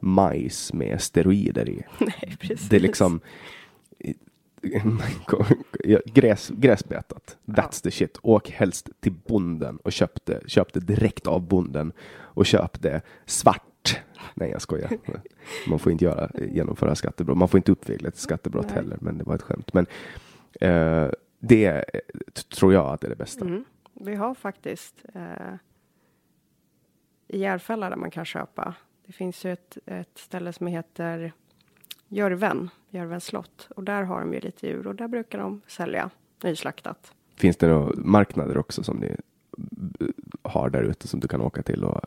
majs 0.00 0.72
med 0.72 1.00
steroider 1.00 1.68
i. 1.68 1.82
Nej, 1.98 2.36
precis. 2.40 2.68
Det 2.68 2.76
är 2.76 2.80
liksom 2.80 3.20
Ja, 5.84 6.00
gräs, 6.04 6.48
gräsbetat. 6.48 7.36
That's 7.44 7.82
the 7.82 7.90
shit. 7.90 8.18
Åk 8.22 8.50
helst 8.50 8.88
till 9.00 9.12
bonden 9.26 9.76
och 9.76 9.92
köp 9.92 10.24
det, 10.24 10.40
köp 10.46 10.72
det 10.72 10.80
direkt 10.80 11.26
av 11.26 11.48
bonden 11.48 11.92
och 12.12 12.46
köp 12.46 12.82
det 12.82 13.02
svart. 13.26 13.62
Nej, 14.34 14.50
jag 14.50 14.62
skojar. 14.62 14.90
Man 15.68 15.78
får 15.78 15.92
inte 15.92 16.04
göra, 16.04 16.30
genomföra 16.34 16.94
skattebrott. 16.94 17.38
Man 17.38 17.48
får 17.48 17.58
inte 17.58 17.72
uppvigla 17.72 18.10
till 18.10 18.20
skattebrott 18.20 18.66
Nej. 18.66 18.74
heller, 18.74 18.98
men 19.00 19.18
det 19.18 19.24
var 19.24 19.34
ett 19.34 19.42
skämt. 19.42 19.74
Men 19.74 19.86
eh, 20.60 21.10
det 21.38 21.84
tror 22.58 22.72
jag 22.72 22.86
att 22.86 23.00
det 23.00 23.06
är 23.06 23.10
det 23.10 23.16
bästa. 23.16 23.44
Mm. 23.44 23.64
Vi 23.92 24.14
har 24.14 24.34
faktiskt 24.34 25.04
eh, 25.14 25.54
i 27.28 27.38
Järfälla 27.38 27.90
där 27.90 27.96
man 27.96 28.10
kan 28.10 28.24
köpa. 28.24 28.74
Det 29.06 29.12
finns 29.12 29.44
ju 29.44 29.52
ett, 29.52 29.78
ett 29.86 30.18
ställe 30.18 30.52
som 30.52 30.66
heter 30.66 31.32
Jörven, 32.08 32.70
Jörvens 32.90 33.24
slott. 33.24 33.68
Och 33.76 33.84
där 33.84 34.02
har 34.02 34.20
de 34.20 34.34
ju 34.34 34.40
lite 34.40 34.66
djur 34.66 34.86
och 34.86 34.94
där 34.94 35.08
brukar 35.08 35.38
de 35.38 35.60
sälja 35.66 36.10
nyslaktat. 36.42 37.12
Finns 37.36 37.56
det 37.56 37.68
några 37.68 37.92
marknader 37.96 38.58
också 38.58 38.82
som 38.82 38.96
ni 38.96 39.06
eh, 39.06 40.06
har 40.42 40.70
där 40.70 40.82
ute 40.82 41.08
som 41.08 41.20
du 41.20 41.28
kan 41.28 41.40
åka 41.40 41.62
till? 41.62 41.84
Och, 41.84 42.00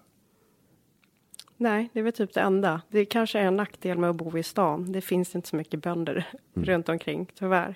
Nej, 1.58 1.90
det 1.94 2.00
är 2.00 2.04
väl 2.04 2.14
typ 2.14 2.34
det 2.34 2.42
enda. 2.42 2.82
Det 2.90 3.06
kanske 3.06 3.40
är 3.40 3.44
en 3.44 3.56
nackdel 3.56 3.98
med 3.98 4.10
att 4.10 4.16
bo 4.16 4.38
i 4.38 4.44
stan. 4.44 4.92
Det 4.92 5.02
finns 5.02 5.36
inte 5.36 5.50
så 5.50 5.56
mycket 5.56 5.82
bönder 5.84 6.28
runt 6.54 6.90
omkring, 6.90 7.32
tyvärr. 7.36 7.76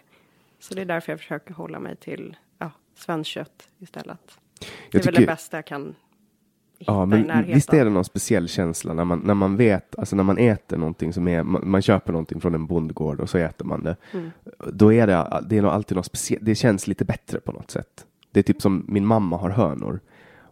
Så 0.60 0.74
det 0.74 0.82
är 0.82 0.86
därför 0.86 1.12
jag 1.12 1.20
försöker 1.20 1.54
hålla 1.54 1.80
mig 1.80 1.96
till 1.96 2.36
ja, 2.58 2.72
svenskt 2.96 3.30
kött 3.30 3.70
istället. 3.80 4.40
Det 4.60 4.98
är 4.98 5.00
Jag 5.00 5.06
väl 5.06 5.14
det 5.14 5.26
bästa 5.26 5.58
jag 5.58 5.66
kan 5.66 5.96
Ja, 6.86 7.06
men 7.06 7.46
visst 7.46 7.74
är 7.74 7.86
det 7.86 7.92
någon 7.92 8.06
speciell 8.06 8.48
känsla 8.48 8.94
när 8.94 9.06
man, 9.06 9.20
när 9.20 9.34
man 9.34 9.58
vet, 9.58 10.00
alltså 10.00 10.16
när 10.16 10.24
man 10.24 10.38
äter 10.38 10.78
någonting 10.78 11.14
som 11.14 11.28
är, 11.28 11.44
man, 11.44 11.70
man 11.70 11.82
köper 11.82 12.12
någonting 12.12 12.42
från 12.42 12.56
en 12.56 12.66
bondgård 12.66 13.20
och 13.20 13.30
så 13.30 13.38
äter 13.38 13.66
man 13.66 13.84
det. 13.84 13.96
Mm. 14.12 14.32
Då 14.74 14.94
är 14.94 15.08
det, 15.08 15.44
det 15.50 15.58
är 15.58 15.62
nog 15.62 15.72
alltid 15.72 15.98
något 15.98 16.06
speciellt, 16.06 16.46
det 16.46 16.56
känns 16.56 16.88
lite 16.88 17.06
bättre 17.06 17.40
på 17.40 17.52
något 17.52 17.72
sätt. 17.72 18.06
Det 18.32 18.40
är 18.40 18.44
typ 18.44 18.62
som 18.62 18.86
min 18.88 19.06
mamma 19.06 19.38
har 19.38 19.50
hönor. 19.50 20.00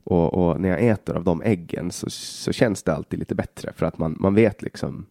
Och, 0.03 0.33
och 0.33 0.61
när 0.61 0.69
jag 0.69 0.87
äter 0.87 1.15
av 1.15 1.23
de 1.23 1.41
äggen 1.41 1.91
så, 1.91 2.09
så 2.09 2.51
känns 2.51 2.83
det 2.83 2.93
alltid 2.93 3.19
lite 3.19 3.35
bättre 3.35 3.73
för 3.75 3.85
att 3.85 3.97
man, 3.97 4.15
man 4.19 4.35
vet 4.35 4.61
liksom 4.61 5.05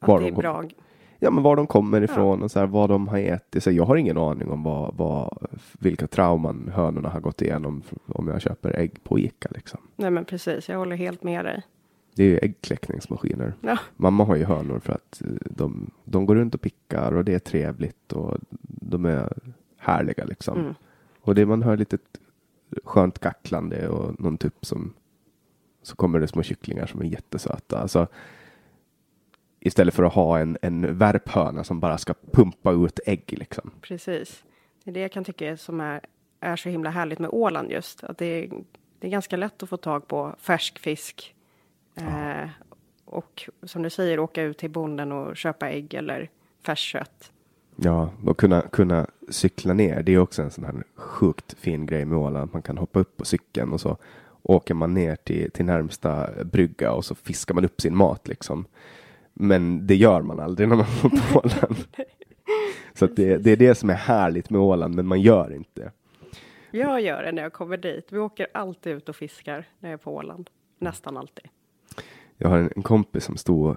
Att 0.00 0.08
var 0.08 0.18
det 0.18 0.24
de 0.24 0.28
är 0.30 0.34
kom- 0.34 0.42
bra. 0.42 0.64
Ja, 1.18 1.30
men 1.30 1.42
var 1.42 1.56
de 1.56 1.66
kommer 1.66 2.02
ifrån 2.02 2.42
och 2.42 2.50
så 2.50 2.58
här, 2.58 2.66
vad 2.66 2.88
de 2.88 3.08
har 3.08 3.18
ätit. 3.18 3.62
Så 3.62 3.70
jag 3.70 3.84
har 3.84 3.96
ingen 3.96 4.18
aning 4.18 4.50
om 4.50 4.62
vad, 4.62 4.94
vad, 4.96 5.46
vilka 5.78 6.06
trauman 6.06 6.70
hönorna 6.74 7.08
har 7.08 7.20
gått 7.20 7.42
igenom 7.42 7.82
om 8.06 8.28
jag 8.28 8.40
köper 8.40 8.76
ägg 8.76 9.04
på 9.04 9.18
Ica. 9.18 9.48
Liksom. 9.54 9.80
Nej, 9.96 10.10
men 10.10 10.24
precis. 10.24 10.68
Jag 10.68 10.78
håller 10.78 10.96
helt 10.96 11.22
med 11.22 11.44
dig. 11.44 11.62
Det 12.14 12.22
är 12.22 12.26
ju 12.26 12.38
äggkläckningsmaskiner. 12.38 13.54
Ja, 13.60 13.78
Mamma 13.96 14.24
har 14.24 14.36
ju 14.36 14.44
hönor 14.44 14.78
för 14.78 14.92
att 14.92 15.22
eh, 15.22 15.28
de, 15.50 15.90
de 16.04 16.26
går 16.26 16.34
runt 16.34 16.54
och 16.54 16.60
pickar 16.60 17.12
och 17.12 17.24
det 17.24 17.34
är 17.34 17.38
trevligt 17.38 18.12
och 18.12 18.38
de 18.60 19.04
är 19.04 19.32
härliga 19.78 20.24
liksom. 20.24 20.58
Mm. 20.60 20.74
Och 21.20 21.34
det 21.34 21.46
man 21.46 21.62
hör 21.62 21.76
lite 21.76 21.98
skönt 22.84 23.18
kacklande 23.18 23.88
och 23.88 24.20
någon 24.20 24.38
tupp 24.38 24.66
som 24.66 24.94
så 25.82 25.96
kommer 25.96 26.20
det 26.20 26.28
små 26.28 26.42
kycklingar 26.42 26.86
som 26.86 27.00
är 27.00 27.04
jättesöta. 27.04 27.78
Alltså, 27.78 28.06
istället 29.60 29.94
för 29.94 30.02
att 30.02 30.12
ha 30.12 30.38
en, 30.38 30.58
en 30.62 30.98
värphöna 30.98 31.64
som 31.64 31.80
bara 31.80 31.98
ska 31.98 32.14
pumpa 32.32 32.72
ut 32.72 33.00
ägg 33.06 33.34
liksom. 33.38 33.70
precis. 33.80 34.44
Det 34.84 34.90
är 34.90 34.94
det 34.94 35.00
jag 35.00 35.12
kan 35.12 35.24
tycka 35.24 35.50
är 35.50 35.56
som 35.56 35.80
är, 35.80 36.00
är 36.40 36.56
så 36.56 36.68
himla 36.68 36.90
härligt 36.90 37.18
med 37.18 37.30
Åland 37.32 37.70
just. 37.70 38.04
Att 38.04 38.18
det 38.18 38.26
är, 38.26 38.50
det 38.98 39.06
är 39.06 39.10
ganska 39.10 39.36
lätt 39.36 39.62
att 39.62 39.68
få 39.68 39.76
tag 39.76 40.08
på 40.08 40.34
färsk 40.38 40.78
fisk. 40.78 41.34
Eh, 41.94 42.48
och 43.04 43.48
som 43.62 43.82
du 43.82 43.90
säger, 43.90 44.18
åka 44.18 44.42
ut 44.42 44.58
till 44.58 44.70
bonden 44.70 45.12
och 45.12 45.36
köpa 45.36 45.70
ägg 45.70 45.94
eller 45.94 46.30
färskt 46.62 46.84
kött. 46.84 47.32
Ja, 47.76 48.10
och 48.26 48.38
kunna, 48.38 48.60
kunna 48.60 49.06
cykla 49.28 49.74
ner. 49.74 50.02
Det 50.02 50.14
är 50.14 50.18
också 50.18 50.42
en 50.42 50.50
sån 50.50 50.64
här 50.64 50.74
sjukt 50.96 51.58
fin 51.58 51.86
grej 51.86 52.04
med 52.04 52.18
Åland. 52.18 52.50
Man 52.52 52.62
kan 52.62 52.78
hoppa 52.78 52.98
upp 52.98 53.16
på 53.16 53.24
cykeln 53.24 53.72
och 53.72 53.80
så 53.80 53.96
åker 54.42 54.74
man 54.74 54.94
ner 54.94 55.16
till, 55.16 55.50
till 55.50 55.64
närmsta 55.64 56.28
brygga 56.44 56.92
och 56.92 57.04
så 57.04 57.14
fiskar 57.14 57.54
man 57.54 57.64
upp 57.64 57.80
sin 57.80 57.96
mat 57.96 58.28
liksom. 58.28 58.64
Men 59.34 59.86
det 59.86 59.96
gör 59.96 60.22
man 60.22 60.40
aldrig 60.40 60.68
när 60.68 60.76
man 60.76 60.86
bor 61.02 61.10
på 61.10 61.38
Åland. 61.44 61.76
Så 62.94 63.06
det, 63.06 63.36
det 63.36 63.50
är 63.50 63.56
det 63.56 63.74
som 63.74 63.90
är 63.90 63.94
härligt 63.94 64.50
med 64.50 64.60
Åland, 64.60 64.94
men 64.94 65.06
man 65.06 65.20
gör 65.20 65.52
inte. 65.52 65.92
Jag 66.70 67.00
gör 67.00 67.22
det 67.22 67.32
när 67.32 67.42
jag 67.42 67.52
kommer 67.52 67.76
dit. 67.76 68.06
Vi 68.10 68.18
åker 68.18 68.46
alltid 68.54 68.96
ut 68.96 69.08
och 69.08 69.16
fiskar 69.16 69.68
när 69.78 69.90
jag 69.90 69.98
är 69.98 70.02
på 70.02 70.14
Åland. 70.14 70.50
Nästan 70.78 71.16
alltid. 71.16 71.44
Jag 72.36 72.48
har 72.48 72.58
en, 72.58 72.70
en 72.76 72.82
kompis 72.82 73.24
som 73.24 73.36
stod 73.36 73.76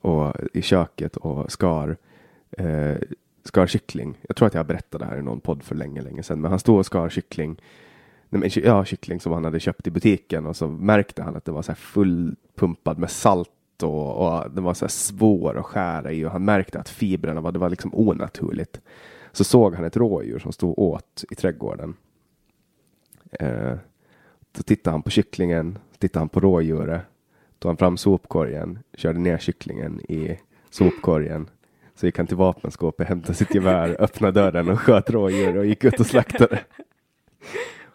och, 0.00 0.34
i 0.52 0.62
köket 0.62 1.16
och 1.16 1.52
skar, 1.52 1.96
eh, 2.50 2.96
skar 3.46 3.66
kyckling. 3.66 4.18
Jag 4.28 4.36
tror 4.36 4.46
att 4.46 4.54
jag 4.54 4.66
berättade 4.66 5.04
det 5.04 5.10
här 5.10 5.18
i 5.18 5.22
någon 5.22 5.40
podd 5.40 5.62
för 5.62 5.74
länge, 5.74 6.02
länge 6.02 6.22
sedan. 6.22 6.40
Men 6.40 6.50
han 6.50 6.58
stod 6.58 6.78
och 6.78 6.86
skar 6.86 7.08
kyckling. 7.08 7.60
Nej, 8.28 8.40
men, 8.40 8.50
ja, 8.64 8.84
kyckling 8.84 9.20
som 9.20 9.32
han 9.32 9.44
hade 9.44 9.60
köpt 9.60 9.86
i 9.86 9.90
butiken 9.90 10.46
och 10.46 10.56
så 10.56 10.68
märkte 10.68 11.22
han 11.22 11.36
att 11.36 11.44
det 11.44 11.52
var 11.52 11.62
så 11.62 11.72
här 11.72 11.76
fullpumpad 11.76 12.98
med 12.98 13.10
salt 13.10 13.50
och, 13.82 14.16
och 14.16 14.50
den 14.50 14.64
var 14.64 14.74
så 14.74 14.84
här 14.84 14.90
svår 14.90 15.58
att 15.58 15.64
skära 15.64 16.12
i 16.12 16.24
och 16.24 16.30
han 16.30 16.44
märkte 16.44 16.78
att 16.78 16.88
fibrerna 16.88 17.40
var, 17.40 17.52
det 17.52 17.58
var 17.58 17.70
liksom 17.70 17.94
onaturligt. 17.94 18.80
Så 19.32 19.44
såg 19.44 19.74
han 19.74 19.84
ett 19.84 19.96
rådjur 19.96 20.38
som 20.38 20.52
stod 20.52 20.78
åt 20.78 21.24
i 21.30 21.34
trädgården. 21.34 21.94
Eh, 23.32 23.74
då 24.52 24.62
tittade 24.62 24.94
han 24.94 25.02
på 25.02 25.10
kycklingen, 25.10 25.78
tittade 25.98 26.20
han 26.20 26.28
på 26.28 26.40
rådjuret, 26.40 27.02
tog 27.58 27.68
han 27.68 27.76
fram 27.76 27.96
sopkorgen, 27.96 28.78
körde 28.94 29.18
ner 29.18 29.38
kycklingen 29.38 30.00
i 30.00 30.38
sopkorgen. 30.70 31.50
Så 31.96 32.06
gick 32.06 32.18
han 32.18 32.26
till 32.26 32.36
vapenskåpet, 32.36 33.08
hämtade 33.08 33.34
sitt 33.34 33.54
gevär, 33.54 33.96
öppnade 34.00 34.40
dörren 34.40 34.68
och 34.68 34.80
sköt 34.80 35.10
rådjur 35.10 35.56
och 35.56 35.66
gick 35.66 35.84
ut 35.84 36.00
och 36.00 36.06
slaktade. 36.06 36.60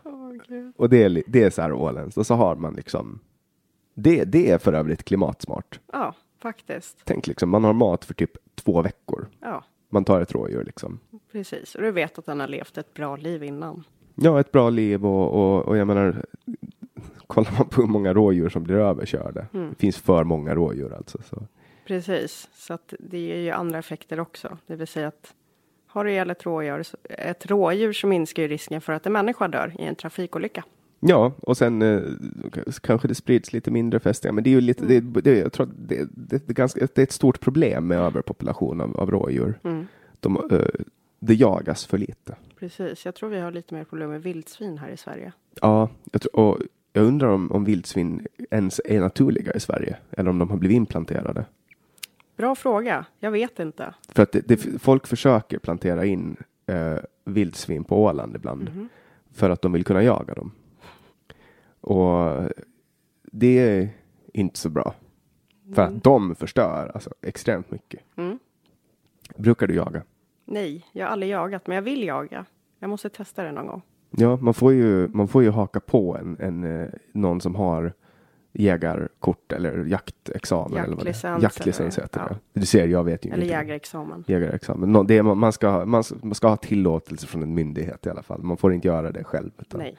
och 0.75 0.89
det 0.89 1.03
är, 1.03 1.23
det 1.27 1.43
är 1.43 1.49
så 1.49 1.61
här 1.61 1.73
ålens. 1.73 2.17
Och 2.17 2.25
så 2.27 2.35
har 2.35 2.55
man 2.55 2.73
liksom 2.73 3.19
det, 3.93 4.23
det 4.23 4.51
är 4.51 4.57
för 4.57 4.73
övrigt 4.73 5.03
klimatsmart. 5.03 5.79
Ja, 5.93 6.15
faktiskt. 6.39 7.01
Tänk 7.03 7.27
liksom, 7.27 7.49
man 7.49 7.63
har 7.63 7.73
mat 7.73 8.05
för 8.05 8.13
typ 8.13 8.31
två 8.55 8.81
veckor. 8.81 9.27
Ja, 9.39 9.63
Man 9.89 10.05
tar 10.05 10.21
ett 10.21 10.31
rådjur 10.31 10.63
liksom. 10.63 10.99
precis. 11.31 11.75
Och 11.75 11.81
du 11.81 11.91
vet 11.91 12.17
att 12.19 12.25
den 12.25 12.39
har 12.39 12.47
levt 12.47 12.77
ett 12.77 12.93
bra 12.93 13.15
liv 13.15 13.43
innan. 13.43 13.83
Ja, 14.15 14.39
ett 14.39 14.51
bra 14.51 14.69
liv 14.69 15.05
och, 15.05 15.33
och, 15.33 15.65
och 15.67 15.77
jag 15.77 15.87
menar, 15.87 16.25
kollar 17.27 17.51
man 17.57 17.67
på 17.67 17.81
hur 17.81 17.89
många 17.89 18.13
rådjur 18.13 18.49
som 18.49 18.63
blir 18.63 18.75
överkörda. 18.75 19.45
Det 19.51 19.75
finns 19.77 19.97
för 19.97 20.23
många 20.23 20.55
rådjur 20.55 20.93
alltså. 20.93 21.17
Så. 21.29 21.43
Precis, 21.85 22.49
så 22.53 22.73
att 22.73 22.93
det 22.99 23.19
ger 23.19 23.35
ju 23.35 23.49
andra 23.49 23.79
effekter 23.79 24.19
också. 24.19 24.57
Det 24.67 24.75
vill 24.75 24.87
säga 24.87 25.07
att 25.07 25.33
har 25.87 26.05
du 26.05 26.11
ihjäl 26.11 26.29
ett 26.29 26.45
rådjur, 26.45 26.83
ett 27.09 27.45
rådjur 27.45 27.93
så 27.93 28.07
minskar 28.07 28.43
ju 28.43 28.47
risken 28.47 28.81
för 28.81 28.93
att 28.93 29.05
en 29.05 29.13
människa 29.13 29.47
dör 29.47 29.75
i 29.79 29.83
en 29.83 29.95
trafikolycka. 29.95 30.63
Ja, 30.99 31.33
och 31.41 31.57
sen 31.57 31.81
eh, 31.81 32.01
kanske 32.81 33.07
det 33.07 33.15
sprids 33.15 33.53
lite 33.53 33.71
mindre 33.71 33.99
fästingar, 33.99 34.33
men 34.33 34.43
det 34.43 34.49
är 34.49 34.51
ju 34.51 34.61
lite, 34.61 34.85
det, 34.85 34.99
det, 34.99 35.37
jag 35.37 35.53
tror 35.53 35.65
att 35.65 35.73
det, 35.87 36.07
det, 36.11 36.47
det, 36.47 36.49
är 36.49 36.53
ganska, 36.53 36.79
det 36.79 36.97
är 36.97 37.03
ett 37.03 37.11
stort 37.11 37.39
problem 37.39 37.87
med 37.87 37.97
överpopulation 37.97 38.81
av, 38.81 38.97
av 38.97 39.11
rådjur. 39.11 39.59
De, 40.19 40.37
eh, 40.51 40.83
det 41.19 41.33
jagas 41.33 41.85
för 41.85 41.97
lite. 41.97 42.35
Precis, 42.59 43.05
jag 43.05 43.15
tror 43.15 43.29
vi 43.29 43.39
har 43.39 43.51
lite 43.51 43.73
mer 43.73 43.83
problem 43.83 44.09
med 44.09 44.23
vildsvin 44.23 44.77
här 44.77 44.89
i 44.89 44.97
Sverige. 44.97 45.31
Ja, 45.61 45.89
jag, 46.11 46.21
tror, 46.21 46.39
och 46.39 46.57
jag 46.93 47.05
undrar 47.05 47.27
om, 47.27 47.51
om 47.51 47.63
vildsvin 47.63 48.27
ens 48.51 48.81
är 48.85 48.99
naturliga 48.99 49.53
i 49.53 49.59
Sverige, 49.59 49.97
eller 50.11 50.29
om 50.29 50.39
de 50.39 50.49
har 50.49 50.57
blivit 50.57 50.75
implanterade. 50.75 51.45
Bra 52.37 52.55
fråga, 52.55 53.05
jag 53.19 53.31
vet 53.31 53.59
inte. 53.59 53.93
För 54.09 54.23
att 54.23 54.31
det, 54.31 54.47
det, 54.47 54.57
folk 54.81 55.07
försöker 55.07 55.59
plantera 55.59 56.05
in 56.05 56.37
eh, 56.65 56.97
vildsvin 57.25 57.83
på 57.83 58.03
Åland 58.03 58.35
ibland, 58.35 58.89
för 59.33 59.49
att 59.49 59.61
de 59.61 59.71
vill 59.71 59.83
kunna 59.83 60.03
jaga 60.03 60.33
dem. 60.33 60.51
Och 61.81 62.49
det 63.23 63.59
är 63.59 63.89
inte 64.33 64.59
så 64.59 64.69
bra. 64.69 64.93
För 65.75 65.81
att 65.81 66.03
de 66.03 66.35
förstör 66.35 66.91
alltså, 66.93 67.13
extremt 67.21 67.71
mycket. 67.71 68.01
Mm. 68.15 68.39
Brukar 69.35 69.67
du 69.67 69.75
jaga? 69.75 70.03
Nej, 70.45 70.85
jag 70.91 71.05
har 71.05 71.11
aldrig 71.11 71.31
jagat, 71.31 71.67
men 71.67 71.75
jag 71.75 71.81
vill 71.81 72.03
jaga. 72.03 72.45
Jag 72.79 72.89
måste 72.89 73.09
testa 73.09 73.43
det 73.43 73.51
någon 73.51 73.67
gång. 73.67 73.81
Ja, 74.09 74.37
man 74.37 74.53
får 74.53 74.73
ju, 74.73 75.07
man 75.07 75.27
får 75.27 75.43
ju 75.43 75.49
haka 75.49 75.79
på 75.79 76.17
en, 76.17 76.37
en, 76.39 76.81
eh, 76.81 76.89
någon 77.11 77.41
som 77.41 77.55
har 77.55 77.93
jägarkort 78.53 79.51
eller 79.51 79.85
jaktexamen. 79.85 80.77
eller 80.85 80.95
vad 80.95 81.05
det 81.05 81.23
är. 81.23 81.41
Jaktlicens 81.41 81.97
eller- 81.97 82.05
heter 82.05 82.19
ja. 82.29 82.35
det. 82.53 82.59
Du 82.59 82.65
ser, 82.65 82.87
jag 82.87 83.03
vet 83.03 83.25
ju 83.25 83.31
Eller 83.31 83.45
jägarexamen. 83.45 84.23
Jägarexamen. 84.27 85.07
Det 85.07 85.17
är, 85.17 85.23
man, 85.23 85.53
ska, 85.53 85.69
ha- 85.69 85.85
man, 85.85 86.03
ska- 86.03 86.15
man 86.21 86.35
ska 86.35 86.47
ha 86.47 86.57
tillåtelse 86.57 87.27
från 87.27 87.43
en 87.43 87.53
myndighet 87.53 88.05
i 88.05 88.09
alla 88.09 88.23
fall. 88.23 88.43
Man 88.43 88.57
får 88.57 88.73
inte 88.73 88.87
göra 88.87 89.11
det 89.11 89.23
själv. 89.23 89.51
Utan 89.57 89.79
Nej, 89.79 89.97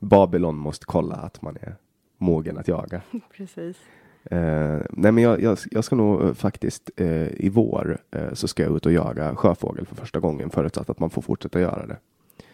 Babylon 0.00 0.56
måste 0.56 0.86
kolla 0.86 1.14
att 1.16 1.42
man 1.42 1.56
är 1.60 1.74
mogen 2.18 2.58
att 2.58 2.68
jaga. 2.68 3.00
precis. 3.36 3.76
Eh, 4.24 4.78
nej 4.90 5.12
men 5.12 5.18
jag, 5.18 5.42
jag, 5.42 5.58
jag 5.70 5.84
ska 5.84 5.96
nog 5.96 6.22
eh, 6.22 6.32
faktiskt 6.34 6.90
eh, 6.96 7.26
i 7.28 7.48
vår 7.48 7.98
eh, 8.10 8.32
så 8.32 8.48
ska 8.48 8.62
jag 8.62 8.76
ut 8.76 8.86
och 8.86 8.92
jaga 8.92 9.36
sjöfågel 9.36 9.86
för 9.86 9.96
första 9.96 10.20
gången 10.20 10.50
förutsatt 10.50 10.90
att 10.90 10.98
man 10.98 11.10
får 11.10 11.22
fortsätta 11.22 11.60
göra 11.60 11.86
det. 11.86 11.96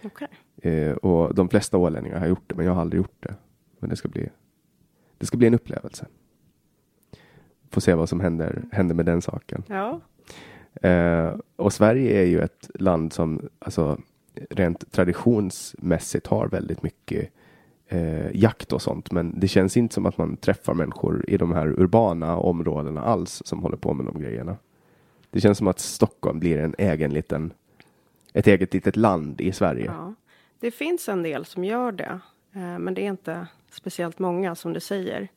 Okej. 0.05 0.29
Eh, 0.73 0.93
och 0.97 1.35
de 1.35 1.49
flesta 1.49 1.79
ålänningar 1.79 2.19
har 2.19 2.27
gjort 2.27 2.43
det 2.47 2.55
men 2.55 2.67
jag 2.67 2.73
har 2.73 2.81
aldrig 2.81 2.99
gjort 3.03 3.17
det. 3.23 3.35
Men 3.79 3.91
det 3.91 3.97
ska 3.97 4.09
bli, 4.09 4.29
det 5.19 5.27
ska 5.27 5.37
bli 5.37 5.47
en 5.47 5.55
upplevelse. 5.55 6.07
Får 7.71 7.81
se 7.81 7.95
vad 7.95 8.09
som 8.09 8.21
händer, 8.21 8.63
händer 8.73 8.95
med 8.95 9.07
den 9.07 9.23
saken. 9.23 9.63
Ja, 9.69 10.01
Eh, 10.83 11.35
och 11.57 11.73
Sverige 11.73 12.21
är 12.21 12.25
ju 12.25 12.41
ett 12.41 12.71
land 12.75 13.13
som 13.13 13.49
alltså, 13.59 13.99
rent 14.51 14.93
traditionsmässigt 14.93 16.27
har 16.27 16.49
väldigt 16.49 16.83
mycket 16.83 17.31
eh, 17.89 18.37
jakt 18.37 18.73
och 18.73 18.83
sånt. 18.83 19.13
Men 19.13 19.41
det 19.41 19.49
känns 19.49 19.77
inte 19.77 19.95
som 19.95 20.07
att 20.07 20.19
man 20.19 20.37
träffar 20.37 20.75
människor 20.75 21.25
i 21.29 21.37
de 21.37 21.53
här 21.53 21.81
urbana 21.81 22.37
områdena 22.37 23.03
alls 23.03 23.43
som 23.45 23.63
håller 23.63 23.77
på 23.77 23.95
med 23.95 24.07
de 24.07 24.21
grejerna. 24.21 24.57
Det 25.31 25.41
känns 25.41 25.59
som 25.59 25.69
att 25.69 25.79
Stockholm 25.79 26.41
blir 26.41 26.59
en 26.59 26.75
egen 26.79 27.13
liten, 27.13 27.53
ett 28.33 28.47
eget 28.47 28.75
litet 28.75 28.97
land 28.97 29.41
i 29.41 29.53
Sverige. 29.53 29.85
ja. 29.85 30.15
Det 30.61 30.71
finns 30.71 31.09
en 31.09 31.23
del 31.23 31.45
som 31.45 31.65
gör 31.65 31.93
det, 31.93 32.21
eh, 32.53 32.79
men 32.79 32.95
det 32.95 33.03
är 33.03 33.11
inte 33.11 33.47
speciellt 33.77 34.19
många 34.19 34.55
som 34.55 34.73
du 34.73 34.81
säger. 34.81 35.29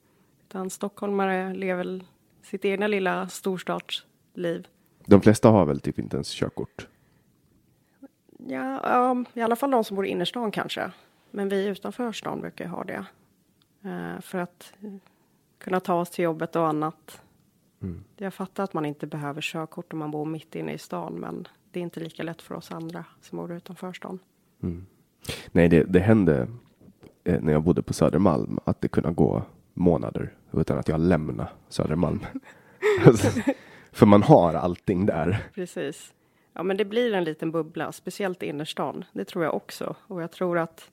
Utan 0.48 0.70
stockholmare 0.70 1.54
lever 1.54 2.02
sitt 2.42 2.66
egna 2.66 2.88
lilla 2.88 3.28
storstadsliv. 3.30 4.68
De 5.06 5.22
flesta 5.22 5.50
har 5.50 5.66
väl 5.66 5.80
typ 5.80 6.00
inte 6.00 6.18
ens 6.18 6.30
körkort. 6.30 6.88
Ja, 8.38 8.80
ja, 8.84 9.24
i 9.34 9.42
alla 9.42 9.56
fall 9.56 9.72
de 9.72 9.84
som 9.84 9.96
bor 9.96 10.06
i 10.06 10.10
innerstan 10.10 10.52
kanske. 10.52 10.92
Men 11.32 11.50
vi 11.50 11.66
utanför 11.66 12.12
stan 12.12 12.42
brukar 12.42 12.68
ha 12.68 12.84
det. 12.84 13.06
Eh, 13.84 14.22
för 14.22 14.38
att 14.38 14.74
kunna 15.58 15.80
ta 15.80 15.94
oss 15.94 16.10
till 16.10 16.24
jobbet 16.24 16.56
och 16.56 16.68
annat. 16.68 17.22
Jag 18.18 18.34
fattar 18.34 18.64
att 18.64 18.74
man 18.74 18.86
inte 18.86 19.08
behöver 19.08 19.42
körkort 19.42 19.94
om 19.94 20.00
man 20.00 20.12
bor 20.12 20.26
mitt 20.26 20.56
inne 20.56 20.74
i 20.74 20.78
stan, 20.78 21.14
men 21.14 21.48
det 21.72 21.80
är 21.80 21.84
inte 21.84 22.00
lika 22.00 22.24
lätt 22.24 22.42
för 22.42 22.56
oss 22.56 22.72
andra 22.72 23.06
som 23.22 23.38
bor 23.38 23.52
utanför 23.52 23.94
stan. 23.94 24.20
Nej, 25.52 25.70
det, 25.70 25.84
det 25.84 26.00
hände 26.00 26.48
när 27.38 27.54
jag 27.54 27.64
bodde 27.64 27.82
på 27.82 27.94
Södermalm 27.94 28.60
att 28.66 28.82
det 28.82 28.88
kunde 28.88 29.12
gå 29.12 29.44
månader 29.74 30.34
utan 30.52 30.78
att 30.78 30.88
jag 30.88 31.00
lämnade 31.00 31.50
Södermalm. 31.70 32.20
alltså, 33.06 33.42
för 33.92 34.06
man 34.06 34.24
har 34.24 34.54
allting 34.54 35.06
där. 35.06 35.48
Precis. 35.54 36.14
Ja, 36.54 36.64
men 36.64 36.78
det 36.78 36.86
blir 36.86 37.14
en 37.14 37.24
liten 37.24 37.52
bubbla, 37.52 37.92
speciellt 37.92 38.44
innerstan. 38.44 39.06
Det 39.14 39.26
tror 39.26 39.44
jag 39.44 39.54
också. 39.54 39.96
Och 40.08 40.22
jag 40.22 40.32
tror 40.32 40.58
att, 40.58 40.92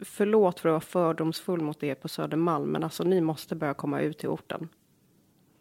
förlåt 0.00 0.60
för 0.60 0.68
att 0.68 0.72
vara 0.72 0.80
fördomsfull 0.80 1.60
mot 1.60 1.82
er 1.82 1.94
på 1.94 2.08
Södermalm, 2.08 2.70
men 2.70 2.84
alltså 2.84 3.04
ni 3.04 3.20
måste 3.20 3.54
börja 3.54 3.74
komma 3.74 4.00
ut 4.00 4.18
till 4.18 4.28
orten. 4.28 4.68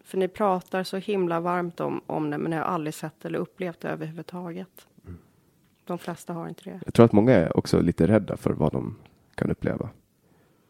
För 0.04 0.18
ni 0.18 0.28
pratar 0.28 0.84
så 0.84 0.98
himla 0.98 1.40
varmt 1.40 1.80
om, 1.80 2.02
om 2.08 2.30
det, 2.30 2.38
men 2.38 2.52
ni 2.52 2.58
har 2.58 2.64
aldrig 2.64 2.94
sett 2.94 3.26
eller 3.26 3.40
upplevt 3.40 3.80
det 3.80 3.90
överhuvudtaget. 3.90 4.88
De 5.86 5.98
flesta 5.98 6.34
har 6.34 6.48
inte 6.48 6.64
det. 6.64 6.80
Jag 6.86 6.94
tror 6.94 7.06
att 7.06 7.12
många 7.12 7.34
är 7.34 7.58
också 7.58 7.82
lite 7.82 8.08
rädda 8.08 8.38
för 8.38 8.52
vad 8.52 8.72
de 8.72 8.96
kan 9.38 9.52
uppleva. 9.52 9.90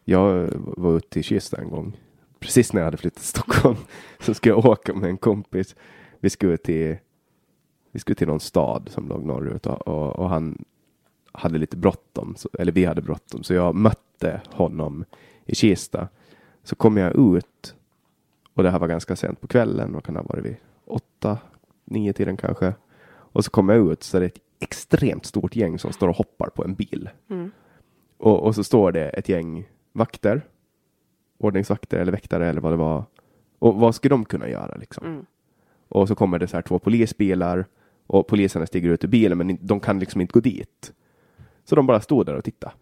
Jag 0.03 0.49
var 0.53 0.97
ute 0.97 1.19
i 1.19 1.23
Kista 1.23 1.57
en 1.57 1.69
gång, 1.69 1.97
precis 2.39 2.73
när 2.73 2.81
jag 2.81 2.85
hade 2.85 2.97
flyttat 2.97 3.17
till 3.17 3.27
Stockholm. 3.27 3.77
Så 4.19 4.33
skulle 4.33 4.55
jag 4.55 4.65
åka 4.65 4.93
med 4.93 5.09
en 5.09 5.17
kompis. 5.17 5.75
Vi 6.19 6.29
skulle 6.29 6.57
till, 6.57 6.97
vi 7.91 7.99
skulle 7.99 8.15
till 8.15 8.27
någon 8.27 8.39
stad 8.39 8.89
som 8.91 9.07
låg 9.07 9.23
norrut 9.23 9.65
och, 9.65 9.87
och, 9.87 10.19
och 10.19 10.29
han 10.29 10.65
hade 11.31 11.57
lite 11.57 11.77
bråttom, 11.77 12.35
eller 12.59 12.71
vi 12.71 12.85
hade 12.85 13.01
bråttom, 13.01 13.43
så 13.43 13.53
jag 13.53 13.75
mötte 13.75 14.41
honom 14.51 15.05
i 15.45 15.55
Kista. 15.55 16.07
Så 16.63 16.75
kom 16.75 16.97
jag 16.97 17.35
ut 17.35 17.75
och 18.53 18.63
det 18.63 18.69
här 18.71 18.79
var 18.79 18.87
ganska 18.87 19.15
sent 19.15 19.41
på 19.41 19.47
kvällen, 19.47 19.93
vad 19.93 20.03
kan 20.03 20.13
det 20.13 20.19
ha 20.21 20.27
varit 20.27 20.45
vid 20.45 20.55
åtta, 20.85 21.37
nio 21.85 22.13
tiden 22.13 22.37
kanske. 22.37 22.73
Och 23.09 23.45
så 23.45 23.51
kom 23.51 23.69
jag 23.69 23.91
ut 23.91 24.03
så 24.03 24.17
är 24.17 24.21
det 24.21 24.27
ett 24.27 24.41
extremt 24.59 25.25
stort 25.25 25.55
gäng 25.55 25.79
som 25.79 25.93
står 25.93 26.07
och 26.07 26.15
hoppar 26.15 26.49
på 26.49 26.63
en 26.63 26.73
bil. 26.73 27.09
Mm. 27.29 27.51
Och, 28.17 28.43
och 28.43 28.55
så 28.55 28.63
står 28.63 28.91
det 28.91 29.09
ett 29.09 29.29
gäng 29.29 29.69
vakter, 29.91 30.41
ordningsvakter 31.37 31.99
eller 31.99 32.11
väktare 32.11 32.49
eller 32.49 32.61
vad 32.61 32.71
det 32.73 32.77
var. 32.77 33.03
Och 33.59 33.75
vad 33.75 33.95
ska 33.95 34.09
de 34.09 34.25
kunna 34.25 34.49
göra 34.49 34.75
liksom? 34.75 35.03
Och 35.87 36.07
så 36.07 36.15
kommer 36.15 36.39
det 36.39 36.47
så 36.47 36.57
här 36.57 36.61
två 36.61 36.79
polisbilar 36.79 37.65
och 38.07 38.27
poliserna 38.27 38.65
stiger 38.65 38.89
ut 38.89 39.03
ur 39.03 39.07
bilen 39.07 39.37
men 39.37 39.57
de 39.61 39.79
kan 39.79 39.99
liksom 39.99 40.21
inte 40.21 40.33
gå 40.33 40.39
dit. 40.39 40.93
Så 41.63 41.75
de 41.75 41.87
bara 41.87 42.01
stod 42.01 42.25
där 42.25 42.35
och 42.35 42.43
tittade. 42.43 42.73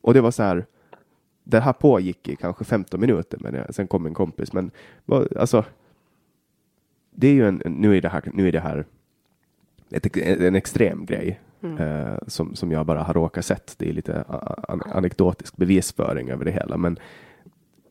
Och 0.00 0.14
det 0.14 0.20
var 0.20 0.30
så 0.30 0.42
här, 0.42 0.66
det 1.44 1.60
här 1.60 1.72
pågick 1.72 2.28
i 2.28 2.36
kanske 2.36 2.64
15 2.64 3.00
minuter 3.00 3.38
men 3.40 3.54
jag, 3.54 3.74
sen 3.74 3.86
kom 3.86 4.06
en 4.06 4.14
kompis. 4.14 4.52
Men 4.52 4.70
alltså, 5.36 5.64
det 7.10 7.28
är 7.28 7.32
ju 7.32 7.48
en, 7.48 7.62
nu 7.64 7.96
är 7.96 8.02
det 8.02 8.08
här, 8.08 8.22
nu 8.34 8.48
är 8.48 8.52
det 8.52 8.60
här 8.60 8.86
ett, 9.90 10.16
en 10.16 10.54
extrem 10.54 11.06
grej 11.06 11.40
eh, 11.74 12.18
som, 12.26 12.54
som 12.54 12.72
jag 12.72 12.86
bara 12.86 13.02
har 13.02 13.14
råkat 13.14 13.44
sett. 13.44 13.74
Det 13.78 13.88
är 13.88 13.92
lite 13.92 14.24
an, 14.68 14.82
anekdotisk 14.94 15.56
bevisföring 15.56 16.30
över 16.30 16.44
det 16.44 16.50
hela. 16.50 16.76
Men, 16.76 16.98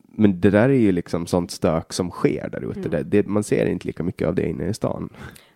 men 0.04 0.42
det 0.42 0.50
där 0.50 0.70
är 0.70 0.74
ju 0.74 0.92
liksom 0.92 1.28
sånt 1.28 1.52
stök 1.52 1.94
som 1.94 2.12
sker 2.12 2.50
där 2.50 2.72
ute. 2.72 2.90
Det, 2.90 3.04
det, 3.04 3.28
man 3.28 3.44
ser 3.44 3.66
inte 3.66 3.88
lika 3.88 4.04
mycket 4.04 4.28
av 4.28 4.36
det 4.36 4.48
inne 4.48 4.68
i 4.68 4.74
stan. 4.74 5.10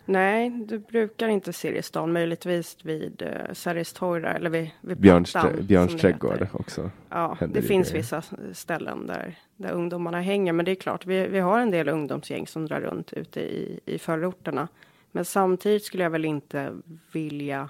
Nej, 0.10 0.50
du 0.50 0.80
brukar 0.80 1.28
inte 1.28 1.54
se 1.54 1.72
det 1.72 1.78
i 1.78 1.82
stan. 1.82 2.12
Möjligtvis 2.12 2.78
vid 2.84 3.22
uh, 3.22 3.54
Sergels 3.54 3.94
torg 3.94 4.24
eller 4.26 4.50
vid, 4.50 4.70
vid 4.82 4.98
Björns, 4.98 5.32
Plattan, 5.32 5.66
Björns 5.66 6.02
trädgård 6.02 6.48
också. 6.54 6.92
Ja, 7.10 7.38
det 7.54 7.62
finns 7.62 7.90
grejer. 7.90 8.04
vissa 8.04 8.24
ställen 8.54 9.08
där, 9.08 9.36
där 9.56 9.72
ungdomarna 9.72 10.22
hänger. 10.22 10.54
Men 10.54 10.66
det 10.66 10.72
är 10.72 10.76
klart, 10.76 11.06
vi, 11.06 11.28
vi 11.28 11.40
har 11.40 11.60
en 11.60 11.72
del 11.72 11.90
ungdomsgäng 11.90 12.48
som 12.48 12.66
drar 12.66 12.82
runt 12.82 13.14
ute 13.14 13.40
i, 13.40 13.80
i 13.86 13.98
förorterna. 13.98 14.68
Men 15.12 15.26
samtidigt 15.26 15.84
skulle 15.84 16.04
jag 16.04 16.10
väl 16.10 16.26
inte 16.26 16.74
vilja 17.12 17.70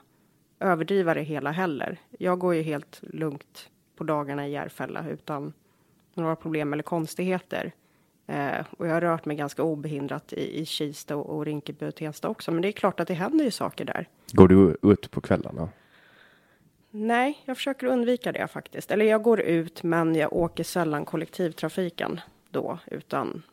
överdriva 0.59 1.13
det 1.13 1.21
hela 1.21 1.51
heller. 1.51 1.97
Jag 2.17 2.39
går 2.39 2.55
ju 2.55 2.61
helt 2.61 2.99
lugnt 3.01 3.69
på 3.95 4.03
dagarna 4.03 4.47
i 4.47 4.51
Järfälla 4.51 5.05
utan 5.09 5.53
några 6.13 6.35
problem 6.35 6.73
eller 6.73 6.83
konstigheter. 6.83 7.71
Eh, 8.27 8.65
och 8.77 8.87
jag 8.87 8.93
har 8.93 9.01
rört 9.01 9.25
mig 9.25 9.37
ganska 9.37 9.63
obehindrat 9.63 10.33
i, 10.33 10.59
i 10.59 10.65
Kista 10.65 11.15
och, 11.15 11.37
och 11.37 11.45
Rinkeby 11.45 11.85
och 11.85 11.95
Tensta 11.95 12.29
också. 12.29 12.51
Men 12.51 12.61
det 12.61 12.67
är 12.67 12.71
klart 12.71 12.99
att 12.99 13.07
det 13.07 13.13
händer 13.13 13.45
ju 13.45 13.51
saker 13.51 13.85
där. 13.85 14.07
Går 14.31 14.47
du 14.47 14.77
ut 14.81 15.11
på 15.11 15.21
kvällarna? 15.21 15.69
Nej, 16.91 17.41
jag 17.45 17.57
försöker 17.57 17.87
undvika 17.87 18.31
det 18.31 18.47
faktiskt. 18.47 18.91
Eller 18.91 19.05
jag 19.05 19.23
går 19.23 19.39
ut, 19.39 19.83
men 19.83 20.15
jag 20.15 20.33
åker 20.33 20.63
sällan 20.63 21.05
kollektivtrafiken 21.05 22.19
då, 22.49 22.79
utan 22.85 23.43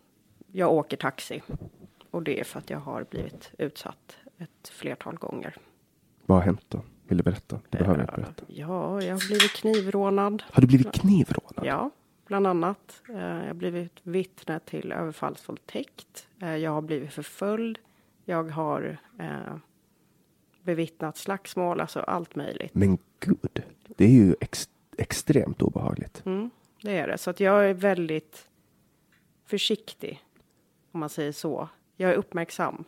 jag 0.53 0.73
åker 0.73 0.97
taxi. 0.97 1.43
Och 2.11 2.23
det 2.23 2.41
är 2.41 2.45
för 2.45 2.59
att 2.59 2.71
jag 2.71 2.79
har 2.79 3.05
blivit 3.11 3.51
utsatt 3.59 4.17
ett 4.39 4.69
flertal 4.69 5.17
gånger. 5.17 5.57
Vad 6.27 6.39
har 6.39 6.45
hänt 6.45 6.65
då? 6.69 6.83
Vill 7.09 7.19
du 7.19 7.25
berätta? 7.25 7.61
Det 7.71 7.79
behöver 7.79 7.99
jag 7.99 8.05
inte 8.05 8.21
berätta. 8.21 8.45
Ja, 8.49 9.03
jag 9.03 9.15
har 9.15 9.27
blivit 9.29 9.53
knivrånad. 9.53 10.43
Har 10.51 10.61
du 10.61 10.67
blivit 10.67 10.93
knivrånad? 10.93 11.67
Ja, 11.67 11.91
bland 12.27 12.47
annat. 12.47 13.03
Eh, 13.09 13.17
Jag 13.19 13.47
har 13.47 13.55
blivit 13.55 13.93
vittne 14.03 14.61
till 14.61 14.93
överfallsvåldtäkt. 14.93 16.29
Eh, 16.43 16.57
Jag 16.57 16.71
har 16.71 16.83
blivit 16.83 17.13
förföljd. 17.13 17.79
Jag 18.25 18.45
har 18.51 18.99
eh, 19.19 19.57
bevittnat 20.63 21.17
slagsmål, 21.17 21.81
alltså 21.81 22.01
allt 22.01 22.35
möjligt. 22.37 22.75
Men 22.75 22.99
gud, 23.21 23.63
det 23.97 24.05
är 24.05 24.09
ju 24.09 24.37
ex- 24.41 24.69
extremt 24.99 25.63
obehagligt. 25.63 26.23
Mm, 26.27 26.51
det 26.83 26.99
är 26.99 27.09
det. 27.09 27.19
Så 27.19 27.31
att 27.31 27.41
jag 27.41 27.71
är 27.71 27.75
väldigt 27.75 28.49
försiktig, 29.47 30.25
om 30.93 31.01
man 31.01 31.09
säger 31.09 31.33
så. 31.33 31.69
Jag 31.97 32.11
är 32.11 32.15
uppmärksam. 32.15 32.85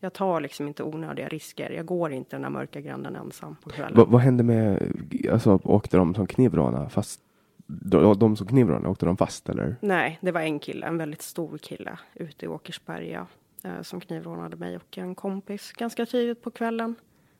Jag 0.00 0.12
tar 0.12 0.40
liksom 0.40 0.68
inte 0.68 0.82
onödiga 0.82 1.28
risker. 1.28 1.70
Jag 1.70 1.86
går 1.86 2.12
inte 2.12 2.36
den 2.36 2.44
här 2.44 2.50
mörka 2.50 2.80
gränden 2.80 3.16
ensam 3.16 3.56
på 3.62 3.70
kvällen. 3.70 3.96
Va, 3.96 4.04
vad 4.08 4.20
hände 4.20 4.42
med, 4.42 4.92
alltså 5.32 5.60
åkte 5.64 5.96
de 5.96 6.14
som 6.14 6.26
knivrånade 6.26 6.88
fast? 6.88 7.20
De, 7.66 8.18
de 8.18 8.36
som 8.36 8.46
knivrånade, 8.46 8.88
åkte 8.88 9.06
de 9.06 9.16
fast 9.16 9.48
eller? 9.48 9.76
Nej, 9.80 10.18
det 10.20 10.32
var 10.32 10.40
en 10.40 10.58
kille, 10.58 10.86
en 10.86 10.98
väldigt 10.98 11.22
stor 11.22 11.58
kille 11.58 11.98
ute 12.14 12.44
i 12.44 12.48
Åkersberga 12.48 13.26
eh, 13.64 13.82
som 13.82 14.00
knivrånade 14.00 14.56
mig 14.56 14.76
och 14.76 14.98
en 14.98 15.14
kompis 15.14 15.72
ganska 15.72 16.06
tidigt 16.06 16.42
på 16.42 16.50
kvällen. 16.50 16.94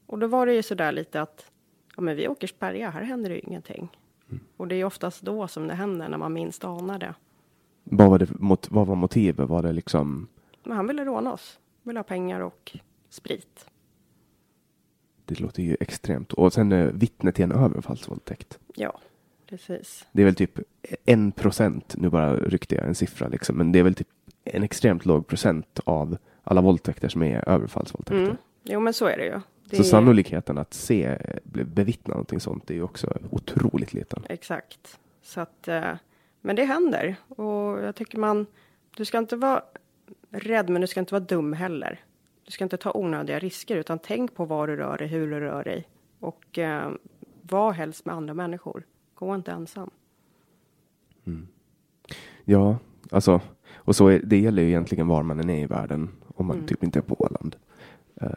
Och 0.07 0.19
då 0.19 0.27
var 0.27 0.47
det 0.47 0.55
ju 0.55 0.63
sådär 0.63 0.93
lite 0.93 1.23
att 1.23 1.51
ja, 1.97 2.03
men 2.03 2.17
vi 2.17 2.29
Åkersberga, 2.29 2.91
här 2.91 3.03
händer 3.03 3.31
ju 3.31 3.39
ingenting. 3.39 3.89
Och 4.57 4.69
det 4.69 4.75
är 4.75 4.85
oftast 4.85 5.23
då 5.23 5.49
som 5.49 5.69
det 5.69 5.75
händer 5.75 6.09
när 6.09 6.19
man 6.19 6.33
minst 6.33 6.65
anar 6.65 6.99
det. 6.99 7.15
Vad 7.85 8.11
var, 8.11 8.19
det, 8.19 8.41
mot, 8.41 8.71
vad 8.71 8.87
var 8.87 8.95
motivet? 8.95 9.49
Var 9.49 9.63
det 9.63 9.73
liksom, 9.73 10.29
Men 10.65 10.77
han 10.77 10.87
ville 10.87 11.05
råna 11.05 11.33
oss, 11.33 11.59
ville 11.89 11.99
ha 11.99 12.05
pengar 12.05 12.41
och 12.41 12.77
sprit. 13.09 13.67
det 15.25 15.41
låter 15.41 15.63
ju 15.63 15.77
extremt. 15.81 16.33
Och 16.33 16.53
sen 16.53 16.73
eh, 16.73 16.87
vittne 16.93 17.33
till 17.33 17.45
en 17.45 17.53
överfallsvåldtäkt. 17.53 18.59
Ja, 18.75 19.01
precis. 19.47 20.07
Det 20.13 20.23
är 20.23 20.25
väl 20.25 20.35
typ 20.35 20.59
en 21.05 21.33
procent, 21.33 21.95
nu 21.97 22.09
bara 22.11 22.37
ryckte 22.37 22.75
jag 22.75 22.87
en 22.87 22.95
siffra 22.95 23.29
liksom, 23.29 23.57
men 23.57 23.73
det 23.73 23.79
är 23.79 23.83
väl 23.83 23.95
typ 23.95 24.09
en 24.45 24.63
extremt 24.63 25.07
låg 25.07 25.27
procent 25.27 25.81
av 25.85 26.17
alla 26.45 26.61
våldtäkter 26.61 27.09
som 27.09 27.23
är 27.23 27.49
överfallsvåldtäkter. 27.49 28.23
Mm. 28.25 28.37
Jo, 28.65 28.81
men 28.81 28.95
så 28.95 29.07
är 29.07 29.17
det 29.17 29.25
ju. 29.25 29.41
Det 29.65 29.77
Så 29.77 29.83
är- 29.83 29.87
sannolikheten 29.87 30.59
att 30.59 30.75
se, 30.75 31.19
be- 31.45 31.65
bevittna 31.65 32.15
någonting 32.15 32.41
sånt 32.41 32.71
är 32.71 32.75
ju 32.75 32.83
också 32.83 33.19
otroligt 33.31 33.93
liten. 33.95 34.23
Exakt. 34.29 34.99
Så 35.23 35.41
att, 35.41 35.69
eh, 35.69 35.95
men 36.41 36.57
det 36.57 36.65
händer. 36.65 37.17
Och 37.29 37.79
jag 37.85 37.95
tycker 37.97 38.19
man, 38.19 38.47
du 38.97 39.05
ska 39.05 39.19
inte 39.19 39.37
vara 39.37 39.63
rädd, 40.31 40.69
men 40.71 40.81
du 40.81 40.87
ska 40.87 41.01
inte 41.01 41.15
vara 41.15 41.25
dum 41.25 41.53
heller. 41.53 42.01
Du 42.45 42.53
ska 42.53 42.65
inte 42.65 42.77
ta 42.77 42.93
onödiga 42.95 43.39
risker, 43.39 43.77
utan 43.77 43.99
tänk 43.99 44.35
på 44.35 44.45
var 44.45 44.67
du 44.67 44.77
rör 44.77 44.97
dig, 44.99 45.07
hur 45.09 45.31
du 45.31 45.41
rör 45.41 45.65
dig. 45.65 45.89
Och 46.21 46.59
eh, 46.59 46.91
var 47.43 47.73
helst 47.73 48.05
med 48.05 48.15
andra 48.15 48.35
människor. 48.35 48.83
Gå 49.15 49.35
inte 49.35 49.53
ensam. 49.53 49.91
Ja, 52.45 52.77
alltså, 53.11 53.41
och 53.75 53.97
så 53.97 54.09
är, 54.09 54.21
det 54.25 54.39
gäller 54.39 54.63
ju 54.63 54.69
egentligen 54.69 55.09
var 55.09 55.23
man 55.23 55.41
än 55.41 55.51
är 55.51 55.63
i 55.63 55.67
världen, 55.67 56.09
om 56.35 56.47
man 56.47 56.57
Mm. 56.57 56.67
typ 56.69 56.83
inte 56.85 56.99
är 56.99 57.03
på 57.03 57.17
Åland. 57.19 57.57
Eh, 58.21 58.29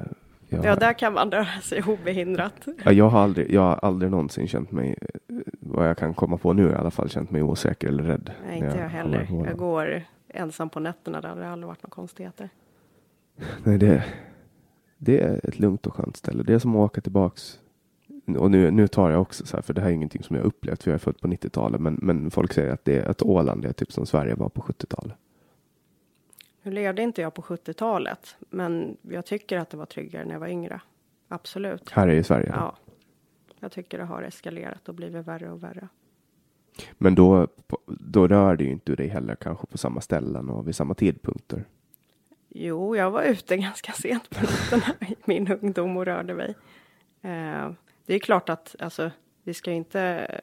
jag, 0.50 0.66
Ja, 0.66 0.76
där 0.76 0.94
kan 0.94 1.14
man 1.14 1.32
röra 1.32 1.62
sig 1.62 1.84
obehindrat. 1.84 2.68
Ja, 2.86 2.92
jag, 2.92 3.10
har 3.10 3.20
aldrig, 3.20 3.52
jag 3.52 3.62
har 3.62 3.76
aldrig 3.76 4.12
någonsin 4.12 4.48
känt 4.48 4.72
mig, 4.72 4.98
eh, 5.02 5.36
vad 5.60 5.90
jag 5.90 5.98
kan 5.98 6.14
komma 6.14 6.38
på 6.38 6.54
nu 6.54 6.70
i 6.70 6.74
alla 6.74 6.92
fall, 6.92 7.10
känt 7.10 7.32
mig 7.32 7.42
osäker 7.44 7.88
eller 7.88 8.04
rädd. 8.04 8.32
Nej, 8.48 8.56
inte 8.56 8.68
jag 8.68 8.76
har 8.84 8.88
heller. 8.90 9.28
Jag 9.48 9.58
går 9.58 10.04
ensam 10.34 10.70
på 10.70 10.80
nätterna, 10.80 11.22
där 11.22 11.30
har 11.30 11.36
det 11.36 11.50
aldrig 11.50 11.68
varit 11.68 11.84
några 11.84 11.92
konstigheter. 11.92 12.50
Nej, 13.64 13.78
det, 13.78 14.04
det 14.98 15.20
är 15.20 15.48
ett 15.48 15.60
lugnt 15.60 15.88
och 15.88 15.96
skönt 15.96 16.18
ställe. 16.18 16.44
Det 16.44 16.54
är 16.54 16.60
som 16.60 16.76
att 16.76 16.80
åka 16.92 17.02
tillbaks. 17.02 17.60
Och 18.38 18.52
nu, 18.52 18.72
nu 18.72 18.88
tar 18.88 19.12
jag 19.12 19.22
också 19.22 19.46
så 19.46 19.58
här, 19.58 19.62
för 19.62 19.74
det 19.74 19.82
här 19.82 19.90
är 19.90 19.94
ingenting 19.94 20.24
som 20.24 20.36
jag 20.36 20.46
upplevt, 20.46 20.84
för 20.84 20.92
jag 20.92 20.96
är 20.96 21.00
född 21.00 21.20
på 21.20 21.28
90-talet. 21.28 21.82
Men, 21.82 22.00
men 22.02 22.32
folk 22.32 22.54
säger 22.54 22.74
att, 22.74 22.86
det, 22.86 23.06
att 23.06 23.22
Åland 23.22 23.66
är 23.66 23.74
typ 23.74 23.92
som 23.92 24.06
Sverige 24.06 24.36
var 24.36 24.50
på 24.50 24.62
70-talet. 24.62 25.16
Nu 26.64 26.72
levde 26.72 27.02
inte 27.02 27.22
jag 27.22 27.34
på 27.34 27.42
70-talet, 27.42 28.36
men 28.50 28.98
jag 29.02 29.26
tycker 29.26 29.58
att 29.58 29.70
det 29.70 29.78
var 29.78 29.86
tryggare 29.86 30.26
när 30.26 30.34
jag 30.34 30.40
var 30.40 30.48
yngre. 30.48 30.82
Absolut. 31.28 31.90
Här 31.90 32.08
är 32.08 32.16
i 32.16 32.24
Sverige. 32.24 32.54
Ja. 32.56 32.76
Jag 33.60 33.72
tycker 33.72 33.98
det 33.98 34.04
har 34.04 34.24
eskalerat 34.24 34.90
och 34.90 34.96
blivit 34.96 35.28
värre 35.28 35.52
och 35.52 35.64
värre. 35.64 35.88
Men 36.94 37.16
då, 37.16 37.48
då 37.88 38.28
rör 38.28 38.56
det 38.56 38.64
ju 38.64 38.72
inte 38.72 38.96
dig 38.96 39.08
heller 39.08 39.36
kanske 39.36 39.68
på 39.68 39.78
samma 39.78 40.02
ställen 40.02 40.50
och 40.50 40.68
vid 40.68 40.76
samma 40.76 40.94
tidpunkter. 40.94 41.66
Jo, 42.50 42.96
jag 42.96 43.12
var 43.12 43.24
ute 43.24 43.58
ganska 43.58 43.92
sent 43.92 44.30
på 44.30 44.42
nätterna 44.42 44.96
i 45.10 45.16
min 45.26 45.52
ungdom 45.52 45.98
och 45.98 46.06
rörde 46.06 46.34
mig. 46.34 46.56
Eh, 47.22 47.72
det 48.06 48.16
är 48.16 48.20
klart 48.20 48.50
att, 48.50 48.76
alltså, 48.80 49.12
vi 49.44 49.54
ska 49.54 49.72
inte 49.72 50.02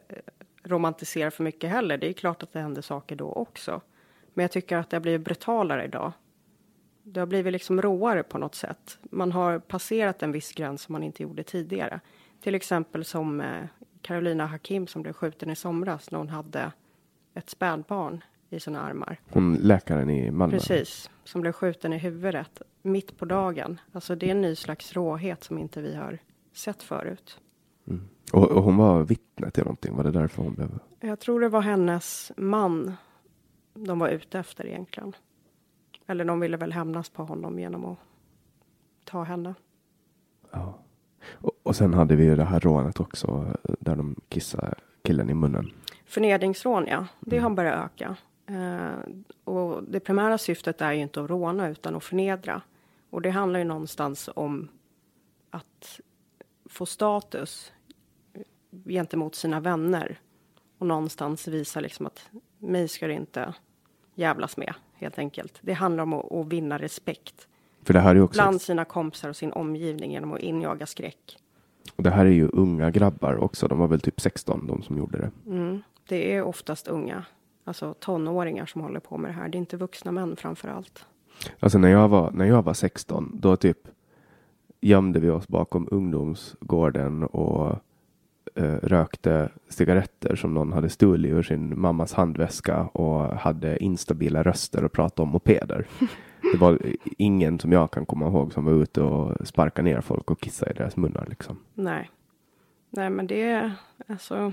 eh, 0.08 0.16
romantisera 0.64 1.30
för 1.30 1.44
mycket 1.44 1.70
heller. 1.70 1.98
Det 1.98 2.08
är 2.08 2.12
klart 2.12 2.42
att 2.42 2.52
det 2.52 2.60
händer 2.60 2.82
saker 2.82 3.16
då 3.16 3.32
också. 3.32 3.80
Men 4.34 4.42
jag 4.42 4.50
tycker 4.52 4.76
att 4.76 4.90
det 4.90 4.96
har 4.96 5.02
blivit 5.02 5.24
brutalare 5.24 5.84
idag. 5.84 6.12
Det 7.02 7.20
har 7.20 7.26
blivit 7.26 7.52
liksom 7.52 7.82
råare 7.82 8.22
på 8.22 8.38
något 8.38 8.54
sätt. 8.54 8.98
Man 9.02 9.32
har 9.32 9.58
passerat 9.58 10.22
en 10.22 10.32
viss 10.32 10.52
gräns 10.52 10.82
som 10.82 10.92
man 10.92 11.02
inte 11.02 11.22
gjorde 11.22 11.42
tidigare. 11.42 12.00
Till 12.40 12.54
exempel 12.54 13.04
som 13.04 13.40
eh, 13.40 13.64
Carolina 14.02 14.46
Hakim 14.46 14.86
som 14.86 15.02
blev 15.02 15.12
skjuten 15.12 15.50
i 15.50 15.56
somras 15.56 16.10
när 16.10 16.18
hon 16.18 16.28
hade 16.28 16.72
ett 17.34 17.50
spädbarn 17.50 18.24
i 18.50 18.60
sina 18.60 18.80
armar. 18.80 19.20
Hon 19.28 19.54
läkaren 19.54 20.10
i 20.10 20.30
Malmö. 20.30 20.58
Precis, 20.58 21.10
som 21.24 21.40
blev 21.40 21.52
skjuten 21.52 21.92
i 21.92 21.98
huvudet 21.98 22.62
mitt 22.82 23.18
på 23.18 23.24
dagen. 23.24 23.80
Alltså 23.92 24.14
det 24.14 24.26
är 24.26 24.30
en 24.30 24.40
ny 24.40 24.54
slags 24.54 24.92
råhet 24.92 25.44
som 25.44 25.58
inte 25.58 25.80
vi 25.80 25.94
har 25.94 26.18
sett 26.52 26.82
förut. 26.82 27.40
Och, 28.32 28.50
och 28.50 28.62
hon 28.62 28.76
var 28.76 29.02
vittne 29.02 29.50
till 29.50 29.64
någonting. 29.64 29.96
Var 29.96 30.04
det 30.04 30.10
därför 30.10 30.42
hon 30.42 30.54
blev? 30.54 30.78
Jag 31.00 31.20
tror 31.20 31.40
det 31.40 31.48
var 31.48 31.60
hennes 31.60 32.32
man 32.36 32.96
de 33.74 33.98
var 33.98 34.08
ute 34.08 34.38
efter 34.38 34.66
egentligen. 34.66 35.16
Eller 36.06 36.24
de 36.24 36.40
ville 36.40 36.56
väl 36.56 36.72
hämnas 36.72 37.10
på 37.10 37.24
honom 37.24 37.58
genom 37.58 37.84
att 37.84 37.98
ta 39.04 39.22
henne. 39.22 39.54
Ja. 40.50 40.78
Och, 41.32 41.52
och 41.62 41.76
sen 41.76 41.94
hade 41.94 42.16
vi 42.16 42.24
ju 42.24 42.36
det 42.36 42.44
här 42.44 42.60
rånet 42.60 43.00
också 43.00 43.46
där 43.62 43.96
de 43.96 44.16
kissade 44.28 44.74
killen 45.02 45.30
i 45.30 45.34
munnen. 45.34 45.70
Förnedringsrån, 46.06 46.86
ja. 46.86 47.06
Det 47.20 47.38
har 47.38 47.50
börjat 47.50 47.84
öka. 47.84 48.16
Eh, 48.46 49.12
och 49.44 49.84
det 49.84 50.00
primära 50.00 50.38
syftet 50.38 50.80
är 50.80 50.92
ju 50.92 51.00
inte 51.00 51.22
att 51.22 51.30
råna 51.30 51.68
utan 51.68 51.96
att 51.96 52.04
förnedra. 52.04 52.62
Och 53.10 53.22
det 53.22 53.30
handlar 53.30 53.58
ju 53.58 53.64
någonstans 53.64 54.30
om 54.34 54.68
att 55.50 56.00
få 56.66 56.86
status 56.86 57.72
gentemot 58.84 59.34
sina 59.34 59.60
vänner. 59.60 60.20
Och 60.78 60.86
någonstans 60.86 61.48
visa 61.48 61.80
liksom 61.80 62.06
att 62.06 62.28
mig 62.58 62.88
ska 62.88 63.06
det 63.06 63.12
inte 63.12 63.54
jävlas 64.14 64.56
med, 64.56 64.74
helt 64.94 65.18
enkelt. 65.18 65.58
Det 65.60 65.72
handlar 65.72 66.02
om 66.02 66.12
att, 66.12 66.32
att 66.32 66.46
vinna 66.46 66.78
respekt 66.78 67.47
För 67.88 67.94
det 67.94 68.00
här 68.00 68.14
är 68.14 68.20
också 68.20 68.42
bland 68.42 68.62
sina 68.62 68.84
kompisar 68.84 69.28
och 69.28 69.36
sin 69.36 69.52
omgivning 69.52 70.12
genom 70.12 70.32
att 70.32 70.40
injaga 70.40 70.86
skräck. 70.86 71.38
Och 71.96 72.02
det 72.02 72.10
här 72.10 72.26
är 72.26 72.30
ju 72.30 72.48
unga 72.52 72.90
grabbar 72.90 73.36
också. 73.36 73.68
De 73.68 73.78
var 73.78 73.88
väl 73.88 74.00
typ 74.00 74.20
16 74.20 74.66
de 74.66 74.82
som 74.82 74.98
gjorde 74.98 75.18
det. 75.18 75.50
Mm. 75.50 75.82
Det 76.08 76.34
är 76.34 76.42
oftast 76.42 76.88
unga, 76.88 77.24
alltså 77.64 77.94
tonåringar 77.94 78.66
som 78.66 78.80
håller 78.80 79.00
på 79.00 79.18
med 79.18 79.30
det 79.30 79.34
här. 79.34 79.48
Det 79.48 79.56
är 79.56 79.58
inte 79.58 79.76
vuxna 79.76 80.12
män 80.12 80.36
framför 80.36 80.68
allt. 80.68 81.04
Alltså 81.60 81.78
när 81.78 81.88
jag 81.88 82.08
var, 82.08 82.30
när 82.30 82.44
jag 82.44 82.62
var 82.62 82.74
16 82.74 83.32
då 83.40 83.56
typ 83.56 83.78
gömde 84.80 85.20
vi 85.20 85.30
oss 85.30 85.48
bakom 85.48 85.88
ungdomsgården 85.90 87.24
och 87.24 87.76
Eh, 88.58 88.74
rökte 88.82 89.48
cigaretter 89.68 90.36
som 90.36 90.54
någon 90.54 90.72
hade 90.72 90.88
stulit 90.88 91.32
ur 91.32 91.42
sin 91.42 91.80
mammas 91.80 92.12
handväska 92.12 92.82
och 92.82 93.20
hade 93.20 93.84
instabila 93.84 94.42
röster 94.42 94.84
och 94.84 94.92
pratade 94.92 95.22
om 95.22 95.28
mopeder. 95.28 95.86
det 96.52 96.58
var 96.58 96.78
ingen 97.18 97.58
som 97.58 97.72
jag 97.72 97.90
kan 97.90 98.06
komma 98.06 98.26
ihåg 98.26 98.52
som 98.52 98.64
var 98.64 98.72
ute 98.72 99.00
och 99.00 99.46
sparkade 99.46 99.90
ner 99.90 100.00
folk 100.00 100.30
och 100.30 100.40
kissade 100.40 100.70
i 100.70 100.74
deras 100.74 100.96
munnar 100.96 101.26
liksom. 101.28 101.58
Nej. 101.74 102.10
Nej, 102.90 103.10
men 103.10 103.26
det 103.26 103.42
är 103.42 103.72
alltså. 104.06 104.52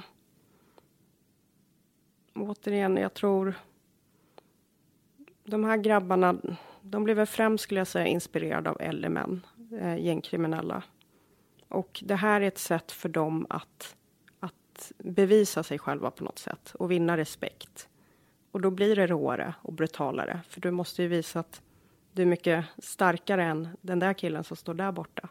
Återigen, 2.35 2.97
jag 2.97 3.13
tror. 3.13 3.53
De 5.43 5.63
här 5.63 5.77
grabbarna, 5.77 6.35
de 6.81 7.03
blev 7.03 7.17
väl 7.17 7.25
främst 7.25 7.63
skulle 7.63 7.79
jag 7.79 7.87
säga 7.87 8.07
inspirerade 8.07 8.69
av 8.69 8.77
äldre 8.79 9.09
män, 9.09 9.45
eh, 9.81 9.97
gängkriminella. 9.97 10.83
Och 11.75 12.03
det 12.05 12.15
här 12.15 12.41
är 12.41 12.47
ett 12.47 12.57
sätt 12.57 12.91
för 12.91 13.09
dem 13.09 13.45
att, 13.49 13.95
att 14.39 14.91
bevisa 14.97 15.63
sig 15.63 15.79
själva 15.79 16.11
på 16.11 16.23
något 16.23 16.39
sätt 16.39 16.75
och 16.79 16.91
vinna 16.91 17.17
respekt. 17.17 17.87
Och 18.51 18.61
då 18.61 18.71
blir 18.71 18.95
det 18.95 19.07
råare 19.07 19.53
och 19.61 19.73
brutalare, 19.73 20.41
för 20.49 20.61
du 20.61 20.71
måste 20.71 21.01
ju 21.01 21.07
visa 21.07 21.39
att 21.39 21.61
du 22.13 22.21
är 22.21 22.25
mycket 22.25 22.65
starkare 22.77 23.43
än 23.43 23.67
den 23.81 23.99
där 23.99 24.13
killen 24.13 24.43
som 24.43 24.57
står 24.57 24.73
där 24.73 24.91
borta. 24.91 25.29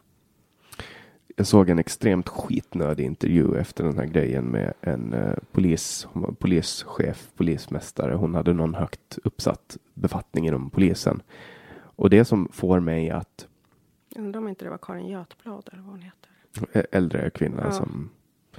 Jag 1.35 1.47
såg 1.47 1.69
en 1.69 1.79
extremt 1.79 2.29
skitnödig 2.29 3.05
intervju 3.05 3.57
efter 3.57 3.83
den 3.83 3.97
här 3.97 4.05
grejen 4.05 4.45
med 4.45 4.73
en 4.81 5.13
uh, 5.13 5.33
polis, 5.51 6.07
polischef, 6.39 7.29
polismästare. 7.35 8.13
Hon 8.13 8.35
hade 8.35 8.53
någon 8.53 8.73
högt 8.73 9.17
uppsatt 9.23 9.77
befattning 9.93 10.47
inom 10.47 10.69
polisen. 10.69 11.21
Och 11.75 12.09
det 12.09 12.25
som 12.25 12.49
får 12.51 12.79
mig 12.79 13.09
att... 13.09 13.47
Undrar 14.15 14.41
om 14.41 14.47
inte 14.47 14.65
det 14.65 14.71
var 14.71 14.77
Karin 14.77 15.07
Götblad 15.07 15.69
eller 15.71 15.81
vad 15.81 15.91
hon 15.91 16.01
heter. 16.01 16.34
Äldre 16.91 17.29
kvinna 17.29 17.61
ja. 17.65 17.71
som 17.71 18.09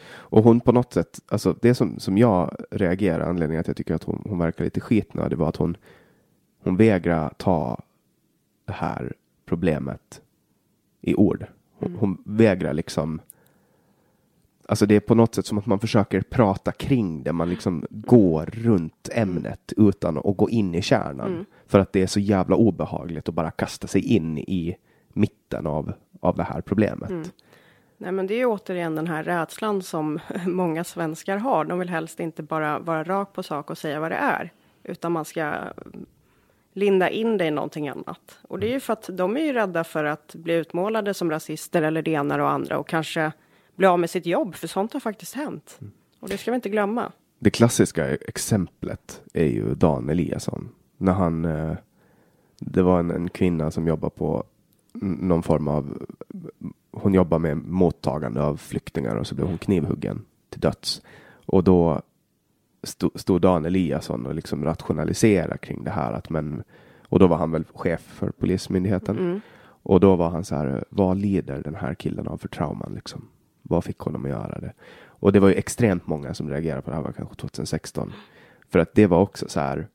och 0.08 0.44
hon 0.44 0.60
på 0.60 0.72
något 0.72 0.92
sätt, 0.92 1.20
alltså 1.28 1.56
det 1.62 1.74
som, 1.74 1.98
som 1.98 2.18
jag 2.18 2.56
reagerar, 2.70 3.28
anledningen 3.28 3.60
att 3.60 3.66
jag 3.66 3.76
tycker 3.76 3.94
att 3.94 4.04
hon, 4.04 4.22
hon 4.28 4.38
verkar 4.38 4.64
lite 4.64 4.80
skitnödig 4.80 5.38
var 5.38 5.48
att 5.48 5.56
hon, 5.56 5.76
hon 6.62 6.76
vägrar 6.76 7.34
ta 7.36 7.82
det 8.64 8.72
här 8.72 9.12
problemet 9.44 10.20
i 11.00 11.14
ord. 11.14 11.46
Hon, 11.78 11.88
mm. 11.88 12.00
hon 12.00 12.22
vägrar 12.24 12.72
liksom 12.72 13.20
Alltså 14.68 14.86
det 14.86 14.96
är 14.96 15.00
på 15.00 15.14
något 15.14 15.34
sätt 15.34 15.46
som 15.46 15.58
att 15.58 15.66
man 15.66 15.78
försöker 15.78 16.20
prata 16.20 16.72
kring 16.72 17.22
det. 17.22 17.32
Man 17.32 17.50
liksom 17.50 17.86
går 17.90 18.46
runt 18.46 19.08
ämnet 19.12 19.72
utan 19.76 20.18
att 20.18 20.36
gå 20.36 20.50
in 20.50 20.74
i 20.74 20.82
kärnan. 20.82 21.32
Mm. 21.32 21.44
För 21.66 21.78
att 21.78 21.92
det 21.92 22.02
är 22.02 22.06
så 22.06 22.20
jävla 22.20 22.56
obehagligt 22.56 23.28
att 23.28 23.34
bara 23.34 23.50
kasta 23.50 23.86
sig 23.86 24.00
in 24.00 24.38
i 24.38 24.76
mitten 25.12 25.66
av, 25.66 25.92
av 26.20 26.36
det 26.36 26.42
här 26.42 26.60
problemet. 26.60 27.10
Mm. 27.10 27.24
Nej, 27.98 28.12
men 28.12 28.26
det 28.26 28.34
är 28.34 28.46
återigen 28.46 28.94
den 28.94 29.06
här 29.06 29.24
rädslan 29.24 29.82
som 29.82 30.20
många 30.46 30.84
svenskar 30.84 31.36
har. 31.36 31.64
De 31.64 31.78
vill 31.78 31.88
helst 31.88 32.20
inte 32.20 32.42
bara 32.42 32.78
vara 32.78 33.04
rak 33.04 33.32
på 33.32 33.42
sak 33.42 33.70
och 33.70 33.78
säga 33.78 34.00
vad 34.00 34.10
det 34.10 34.16
är, 34.16 34.52
utan 34.82 35.12
man 35.12 35.24
ska 35.24 35.54
linda 36.72 37.10
in 37.10 37.38
det 37.38 37.46
i 37.46 37.50
någonting 37.50 37.88
annat. 37.88 38.38
Och 38.42 38.58
det 38.58 38.68
är 38.68 38.72
ju 38.72 38.80
för 38.80 38.92
att 38.92 39.10
de 39.12 39.36
är 39.36 39.40
ju 39.40 39.52
rädda 39.52 39.84
för 39.84 40.04
att 40.04 40.34
bli 40.34 40.54
utmålade 40.54 41.14
som 41.14 41.30
rasister 41.30 41.82
eller 41.82 42.02
det 42.02 42.10
ena 42.10 42.42
och 42.42 42.50
andra 42.50 42.78
och 42.78 42.88
kanske 42.88 43.32
bli 43.74 43.86
av 43.86 43.98
med 43.98 44.10
sitt 44.10 44.26
jobb, 44.26 44.54
för 44.54 44.66
sånt 44.66 44.92
har 44.92 45.00
faktiskt 45.00 45.34
hänt. 45.34 45.78
Mm. 45.80 45.92
Och 46.20 46.28
det 46.28 46.38
ska 46.38 46.50
vi 46.50 46.54
inte 46.54 46.68
glömma. 46.68 47.12
Det 47.38 47.50
klassiska 47.50 48.14
exemplet 48.16 49.22
är 49.32 49.46
ju 49.46 49.74
Dan 49.74 50.10
Eliasson. 50.10 50.68
När 50.96 51.12
han, 51.12 51.44
eh, 51.44 51.76
det 52.58 52.82
var 52.82 52.98
en, 52.98 53.10
en 53.10 53.28
kvinna 53.28 53.70
som 53.70 53.86
jobbar 53.86 54.10
på 54.10 54.44
någon 55.02 55.42
form 55.42 55.68
av 55.68 56.06
hon 57.02 57.14
jobbar 57.14 57.38
med 57.38 57.56
mottagande 57.56 58.42
av 58.42 58.56
flyktingar 58.56 59.16
och 59.16 59.26
så 59.26 59.34
blev 59.34 59.46
hon 59.46 59.58
knivhuggen 59.58 60.24
till 60.50 60.60
döds. 60.60 61.02
Och 61.46 61.64
då 61.64 62.02
stod, 62.82 63.20
stod 63.20 63.40
Dan 63.40 63.64
Eliasson 63.64 64.26
och 64.26 64.34
liksom 64.34 64.64
rationaliserade 64.64 65.58
kring 65.58 65.84
det 65.84 65.90
här. 65.90 66.12
Att 66.12 66.30
men, 66.30 66.62
och 67.08 67.18
då 67.18 67.26
var 67.26 67.36
han 67.36 67.50
väl 67.50 67.64
chef 67.74 68.00
för 68.00 68.30
Polismyndigheten. 68.30 69.18
Mm. 69.18 69.40
Och 69.82 70.00
då 70.00 70.16
var 70.16 70.30
han 70.30 70.44
så 70.44 70.56
här, 70.56 70.84
vad 70.88 71.16
lider 71.16 71.62
den 71.62 71.74
här 71.74 71.94
killen 71.94 72.28
av 72.28 72.38
för 72.38 72.48
trauman 72.48 72.92
liksom? 72.94 73.28
Vad 73.62 73.84
fick 73.84 73.98
honom 73.98 74.24
att 74.24 74.30
göra 74.30 74.60
det? 74.60 74.72
Och 75.06 75.32
det 75.32 75.40
var 75.40 75.48
ju 75.48 75.54
extremt 75.54 76.06
många 76.06 76.34
som 76.34 76.50
reagerade 76.50 76.82
på 76.82 76.90
det 76.90 76.96
här, 76.96 77.02
var 77.02 77.12
kanske 77.12 77.34
2016. 77.34 78.12
För 78.68 78.78
att 78.78 78.94
det 78.94 79.06
var 79.06 79.20
också 79.20 79.48
så 79.48 79.60
här, 79.60 79.88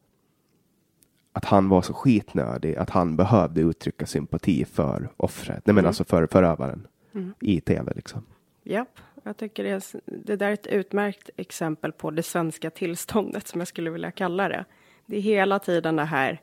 att 1.33 1.45
han 1.45 1.69
var 1.69 1.81
så 1.81 1.93
skitnödig 1.93 2.75
att 2.75 2.89
han 2.89 3.15
behövde 3.15 3.61
uttrycka 3.61 4.05
sympati 4.05 4.65
för 4.65 5.09
offret, 5.17 5.65
nej 5.65 5.73
men 5.73 5.77
mm. 5.77 5.87
alltså 5.87 6.03
för 6.03 6.27
förövaren 6.27 6.87
mm. 7.13 7.33
i 7.39 7.61
tv 7.61 7.93
liksom. 7.95 8.25
Japp, 8.63 8.99
jag 9.23 9.37
tycker 9.37 9.63
det, 9.63 9.69
är, 9.69 9.83
det 10.05 10.35
där 10.35 10.47
är 10.47 10.53
ett 10.53 10.67
utmärkt 10.67 11.29
exempel 11.37 11.91
på 11.91 12.11
det 12.11 12.23
svenska 12.23 12.69
tillståndet 12.69 13.47
som 13.47 13.61
jag 13.61 13.67
skulle 13.67 13.89
vilja 13.89 14.11
kalla 14.11 14.49
det. 14.49 14.65
Det 15.05 15.17
är 15.17 15.21
hela 15.21 15.59
tiden 15.59 15.95
det 15.95 16.03
här 16.03 16.41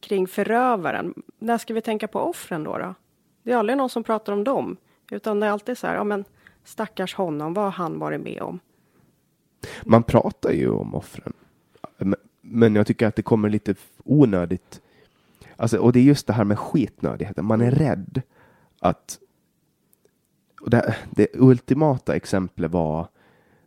kring 0.00 0.26
förövaren. 0.26 1.14
När 1.38 1.58
ska 1.58 1.74
vi 1.74 1.80
tänka 1.80 2.08
på 2.08 2.20
offren 2.20 2.64
då, 2.64 2.78
då? 2.78 2.94
Det 3.42 3.52
är 3.52 3.56
aldrig 3.56 3.78
någon 3.78 3.90
som 3.90 4.04
pratar 4.04 4.32
om 4.32 4.44
dem, 4.44 4.76
utan 5.10 5.40
det 5.40 5.46
är 5.46 5.50
alltid 5.50 5.78
så 5.78 5.86
här, 5.86 5.94
ja 5.94 6.04
men 6.04 6.24
stackars 6.64 7.14
honom, 7.14 7.54
vad 7.54 7.64
har 7.64 7.70
han 7.70 7.98
varit 7.98 8.20
med 8.20 8.42
om? 8.42 8.60
Man 9.84 10.02
pratar 10.02 10.50
ju 10.50 10.70
om 10.70 10.94
offren. 10.94 11.32
Men 12.40 12.74
jag 12.74 12.86
tycker 12.86 13.06
att 13.06 13.16
det 13.16 13.22
kommer 13.22 13.48
lite 13.48 13.74
onödigt. 14.04 14.80
Alltså, 15.56 15.78
och 15.78 15.92
det 15.92 15.98
är 15.98 16.04
just 16.04 16.26
det 16.26 16.32
här 16.32 16.44
med 16.44 16.58
skitnödigheten. 16.58 17.44
Man 17.44 17.60
är 17.60 17.70
rädd 17.70 18.22
att 18.80 19.18
det, 20.66 20.96
det 21.10 21.28
ultimata 21.34 22.16
exemplet 22.16 22.70
var, 22.70 23.08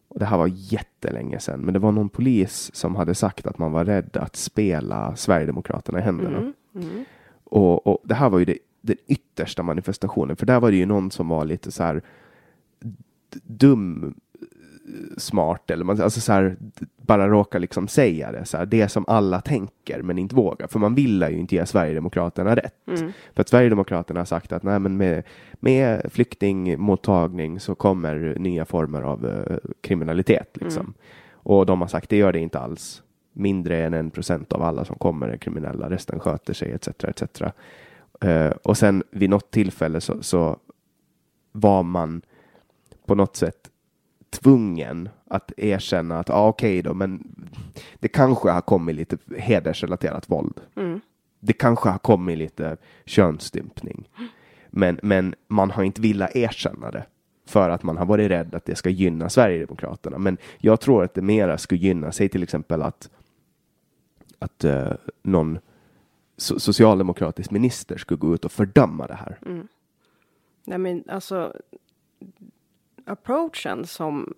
och 0.07 0.19
det 0.19 0.25
här 0.25 0.37
var 0.37 0.51
jättelänge 0.53 1.39
sedan, 1.39 1.59
men 1.59 1.73
det 1.73 1.79
var 1.79 1.91
någon 1.91 2.09
polis 2.09 2.71
som 2.73 2.95
hade 2.95 3.15
sagt 3.15 3.47
att 3.47 3.57
man 3.57 3.71
var 3.71 3.85
rädd 3.85 4.17
att 4.17 4.35
spela 4.35 5.15
Sverigedemokraterna 5.15 5.99
i 5.99 6.01
händerna. 6.01 6.37
Mm, 6.37 6.53
mm. 6.75 7.05
Och, 7.43 7.87
och, 7.87 7.99
det 8.03 8.15
här 8.15 8.29
var 8.29 8.39
ju 8.39 8.45
det, 8.45 8.57
den 8.81 8.97
yttersta 9.07 9.63
manifestationen, 9.63 10.35
för 10.35 10.45
där 10.45 10.59
var 10.59 10.71
det 10.71 10.77
ju 10.77 10.85
någon 10.85 11.11
som 11.11 11.27
var 11.27 11.45
lite 11.45 11.71
så 11.71 11.83
här 11.83 12.01
dum 13.43 14.15
smart 15.17 15.71
eller 15.71 15.85
man, 15.85 16.01
alltså 16.01 16.21
så 16.21 16.33
här, 16.33 16.57
bara 16.97 17.27
råkar 17.27 17.59
liksom 17.59 17.87
säga 17.87 18.31
det, 18.31 18.45
så 18.45 18.57
här, 18.57 18.65
det 18.65 18.89
som 18.89 19.05
alla 19.07 19.41
tänker 19.41 20.01
men 20.01 20.17
inte 20.17 20.35
vågar. 20.35 20.67
För 20.67 20.79
man 20.79 20.95
vill 20.95 21.21
ju 21.21 21.37
inte 21.37 21.55
ge 21.55 21.65
Sverigedemokraterna 21.65 22.55
rätt. 22.55 22.87
Mm. 22.87 23.11
För 23.33 23.41
att 23.41 23.49
Sverigedemokraterna 23.49 24.19
har 24.19 24.25
sagt 24.25 24.51
att 24.51 24.63
nej, 24.63 24.79
men 24.79 24.97
med, 24.97 25.23
med 25.53 26.11
flyktingmottagning 26.11 27.59
så 27.59 27.75
kommer 27.75 28.35
nya 28.39 28.65
former 28.65 29.01
av 29.01 29.25
uh, 29.25 29.57
kriminalitet. 29.81 30.57
Liksom. 30.61 30.81
Mm. 30.81 30.93
Och 31.33 31.65
de 31.65 31.81
har 31.81 31.87
sagt 31.87 32.09
det 32.09 32.17
gör 32.17 32.33
det 32.33 32.39
inte 32.39 32.59
alls. 32.59 33.01
Mindre 33.33 33.83
än 33.83 33.93
en 33.93 34.11
procent 34.11 34.53
av 34.53 34.63
alla 34.63 34.85
som 34.85 34.95
kommer 34.95 35.27
är 35.27 35.37
kriminella, 35.37 35.89
resten 35.89 36.19
sköter 36.19 36.53
sig 36.53 36.71
etc. 36.71 36.87
etc. 36.87 37.41
Uh, 38.25 38.51
och 38.63 38.77
sen 38.77 39.03
vid 39.11 39.29
något 39.29 39.51
tillfälle 39.51 40.01
så, 40.01 40.23
så 40.23 40.59
var 41.51 41.83
man 41.83 42.21
på 43.05 43.15
något 43.15 43.35
sätt 43.35 43.69
tvungen 44.41 45.09
att 45.27 45.51
erkänna 45.57 46.19
att 46.19 46.29
ah, 46.29 46.47
okej 46.47 46.79
okay 46.79 46.81
då, 46.81 46.93
men 46.93 47.35
det 47.99 48.07
kanske 48.07 48.49
har 48.49 48.61
kommit 48.61 48.95
lite 48.95 49.17
hedersrelaterat 49.37 50.29
våld. 50.29 50.61
Mm. 50.75 51.01
Det 51.39 51.53
kanske 51.53 51.89
har 51.89 51.97
kommit 51.97 52.37
lite 52.37 52.77
könsstympning. 53.05 54.09
Men, 54.69 54.99
men 55.03 55.35
man 55.47 55.71
har 55.71 55.83
inte 55.83 56.01
velat 56.01 56.35
erkänna 56.35 56.91
det 56.91 57.05
för 57.45 57.69
att 57.69 57.83
man 57.83 57.97
har 57.97 58.05
varit 58.05 58.31
rädd 58.31 58.55
att 58.55 58.65
det 58.65 58.75
ska 58.75 58.89
gynna 58.89 59.29
Sverigedemokraterna. 59.29 60.17
Men 60.17 60.37
jag 60.57 60.81
tror 60.81 61.03
att 61.03 61.13
det 61.13 61.21
mera 61.21 61.57
skulle 61.57 61.81
gynna, 61.81 62.11
sig 62.11 62.29
till 62.29 62.43
exempel 62.43 62.81
att, 62.81 63.09
att 64.39 64.65
uh, 64.65 64.91
någon 65.23 65.59
so 66.37 66.59
socialdemokratisk 66.59 67.51
minister 67.51 67.97
skulle 67.97 68.17
gå 68.17 68.33
ut 68.33 68.45
och 68.45 68.51
fördöma 68.51 69.07
det 69.07 69.13
här. 69.13 69.39
Mm. 69.45 69.67
Nej, 70.65 70.77
men 70.77 71.03
alltså 71.07 71.53
approachen 73.05 73.87
som 73.87 74.33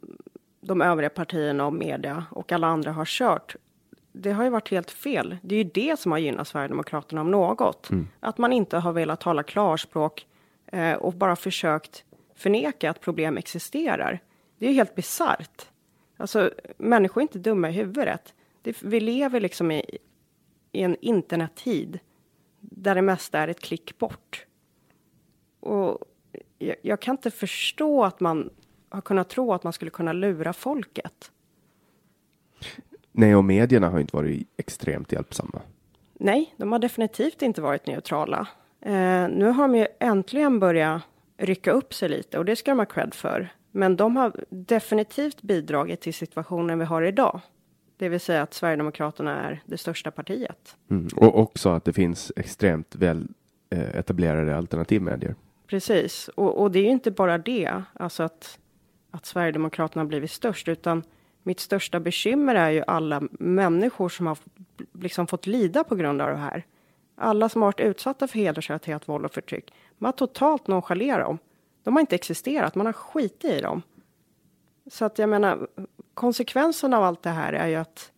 de 0.61 0.82
övriga 0.82 1.09
partierna 1.09 1.65
och 1.65 1.74
media 1.74 2.26
och 2.32 2.51
alla 2.51 2.68
andra 2.68 2.91
har 2.91 3.05
kört. 3.05 3.55
Det 4.11 4.32
har 4.32 4.43
ju 4.43 4.49
varit 4.49 4.72
helt 4.72 4.91
fel. 4.91 5.38
Det 5.41 5.55
är 5.55 5.63
ju 5.63 5.70
det 5.74 5.99
som 5.99 6.11
har 6.11 6.20
gynnat 6.20 6.47
Sverigedemokraterna 6.47 7.22
om 7.22 7.32
något. 7.32 7.89
Mm. 7.89 8.07
Att 8.20 8.38
man 8.38 8.53
inte 8.53 8.78
har 8.78 8.93
velat 8.93 9.22
tala 9.22 9.43
klarspråk 9.43 10.28
eh, 10.65 10.93
och 10.93 11.13
bara 11.13 11.36
försökt 11.36 12.03
förneka 12.36 12.89
att 12.89 13.01
problem 13.01 13.38
existerar. 13.38 14.20
Det 14.57 14.65
är 14.65 14.70
ju 14.70 14.76
helt 14.76 14.95
bisarrt. 14.95 15.68
Alltså, 16.18 16.51
människor 16.78 17.22
är 17.22 17.24
inte 17.24 17.39
dumma 17.39 17.70
i 17.70 17.74
huvudet. 17.74 18.34
Det, 18.61 18.84
vi 18.84 18.99
lever 18.99 19.39
liksom 19.39 19.72
i, 19.72 19.97
i 20.72 20.82
en 20.82 20.95
internettid 21.01 21.99
där 22.59 22.95
det 22.95 23.01
mesta 23.01 23.39
är 23.39 23.47
ett 23.47 23.59
klick 23.59 23.97
bort. 23.97 24.45
Och 25.59 25.99
jag, 26.58 26.76
jag, 26.82 26.99
kan 26.99 27.14
inte 27.14 27.32
förstå 27.32 28.03
att 28.03 28.20
man 28.20 28.49
har 28.89 29.01
kunnat 29.01 29.30
tro 29.30 29.53
att 29.53 29.64
man 29.64 29.74
skulle 29.74 29.91
kunna 29.91 30.14
lura 30.14 30.53
folket. 30.53 31.32
Nej, 33.12 33.36
och 33.36 33.43
medierna 33.43 33.89
har 33.89 33.99
inte 33.99 34.16
varit 34.16 34.47
extremt 34.58 35.12
hjälpsamma. 35.12 35.62
Nej, 36.14 36.53
de 36.58 36.72
har 36.72 36.80
definitivt 36.80 37.41
inte 37.41 37.62
varit 37.62 37.88
neutrala. 37.88 38.47
Eh, 38.82 39.30
nu 39.30 39.45
har 39.45 39.68
de 39.68 39.76
ju 39.76 39.88
äntligen 39.99 40.60
börjat 40.60 41.01
rycka 41.38 41.72
upp 41.72 41.93
sig 41.93 42.10
lite 42.10 42.38
och 42.38 42.45
det 42.45 42.55
ska 42.55 42.72
de 42.72 42.80
ha 42.80 42.86
cred 42.86 43.14
för. 43.14 43.49
Men 43.72 43.95
de 43.95 44.16
har 44.16 44.45
definitivt 44.49 45.41
bidragit 45.41 46.01
till 46.01 46.14
situationen 46.14 46.80
vi 46.80 46.86
har 46.86 47.01
idag. 47.01 47.41
Det 47.97 48.10
vill 48.10 48.20
säga 48.20 48.41
att 48.41 48.53
Sverigedemokraterna 48.53 49.41
är 49.41 49.62
det 49.66 49.78
största 49.78 50.12
partiet. 50.12 50.76
Mm. 50.89 51.08
Och 51.16 51.39
också 51.39 51.70
att 51.70 51.86
det 51.86 51.93
finns 51.93 52.32
extremt 52.36 52.95
väl 52.95 53.28
eh, 53.70 53.95
etablerade 53.95 54.58
alternativmedier. 54.58 55.36
Precis, 55.68 56.28
och, 56.28 56.61
och, 56.61 56.72
det 56.72 56.80
är 56.80 56.84
ju 56.84 56.89
inte 56.89 57.11
bara 57.11 57.38
det, 57.38 57.84
alltså 57.93 58.24
att, 58.24 58.59
att 59.11 59.26
Sverigedemokraterna 59.26 60.01
har 60.01 60.07
blivit 60.07 60.32
störst, 60.32 60.68
utan 60.68 61.03
mitt 61.43 61.59
största 61.59 61.99
bekymmer 61.99 62.55
är 62.55 62.70
ju 62.70 62.84
alla 62.88 63.22
människor 63.32 64.09
som 64.09 64.28
har 64.28 64.38
liksom 64.93 65.28
fått 65.28 65.47
lida 65.47 65.84
på 65.84 65.95
grund 65.95 66.22
av 66.22 66.30
det 66.30 66.38
här. 66.38 66.65
Alla 67.15 67.49
som 67.49 67.61
har 67.61 67.68
varit 67.68 67.80
utsatta 67.80 68.28
för 68.28 68.39
hedersrelaterat 68.39 69.09
våld 69.09 69.26
och 69.26 69.34
förtryck. 69.34 69.74
Man 69.97 70.07
har 70.07 70.13
totalt 70.13 70.68
nonchalerat 70.68 71.28
dem. 71.28 71.38
De 71.84 71.95
har 71.95 72.01
inte 72.01 72.15
existerat, 72.15 72.76
man 72.76 72.86
har 72.86 72.93
skitit 72.93 73.45
i 73.45 73.61
dem. 73.61 73.82
Så 74.91 75.05
att 75.05 75.20
jag 75.20 75.30
menar, 75.30 75.68
konsekvensen 76.13 76.93
av 76.93 77.03
allt 77.03 77.24
det 77.24 77.30
här 77.30 77.53
är 77.53 77.68
ju 77.68 77.76
att 77.76 78.11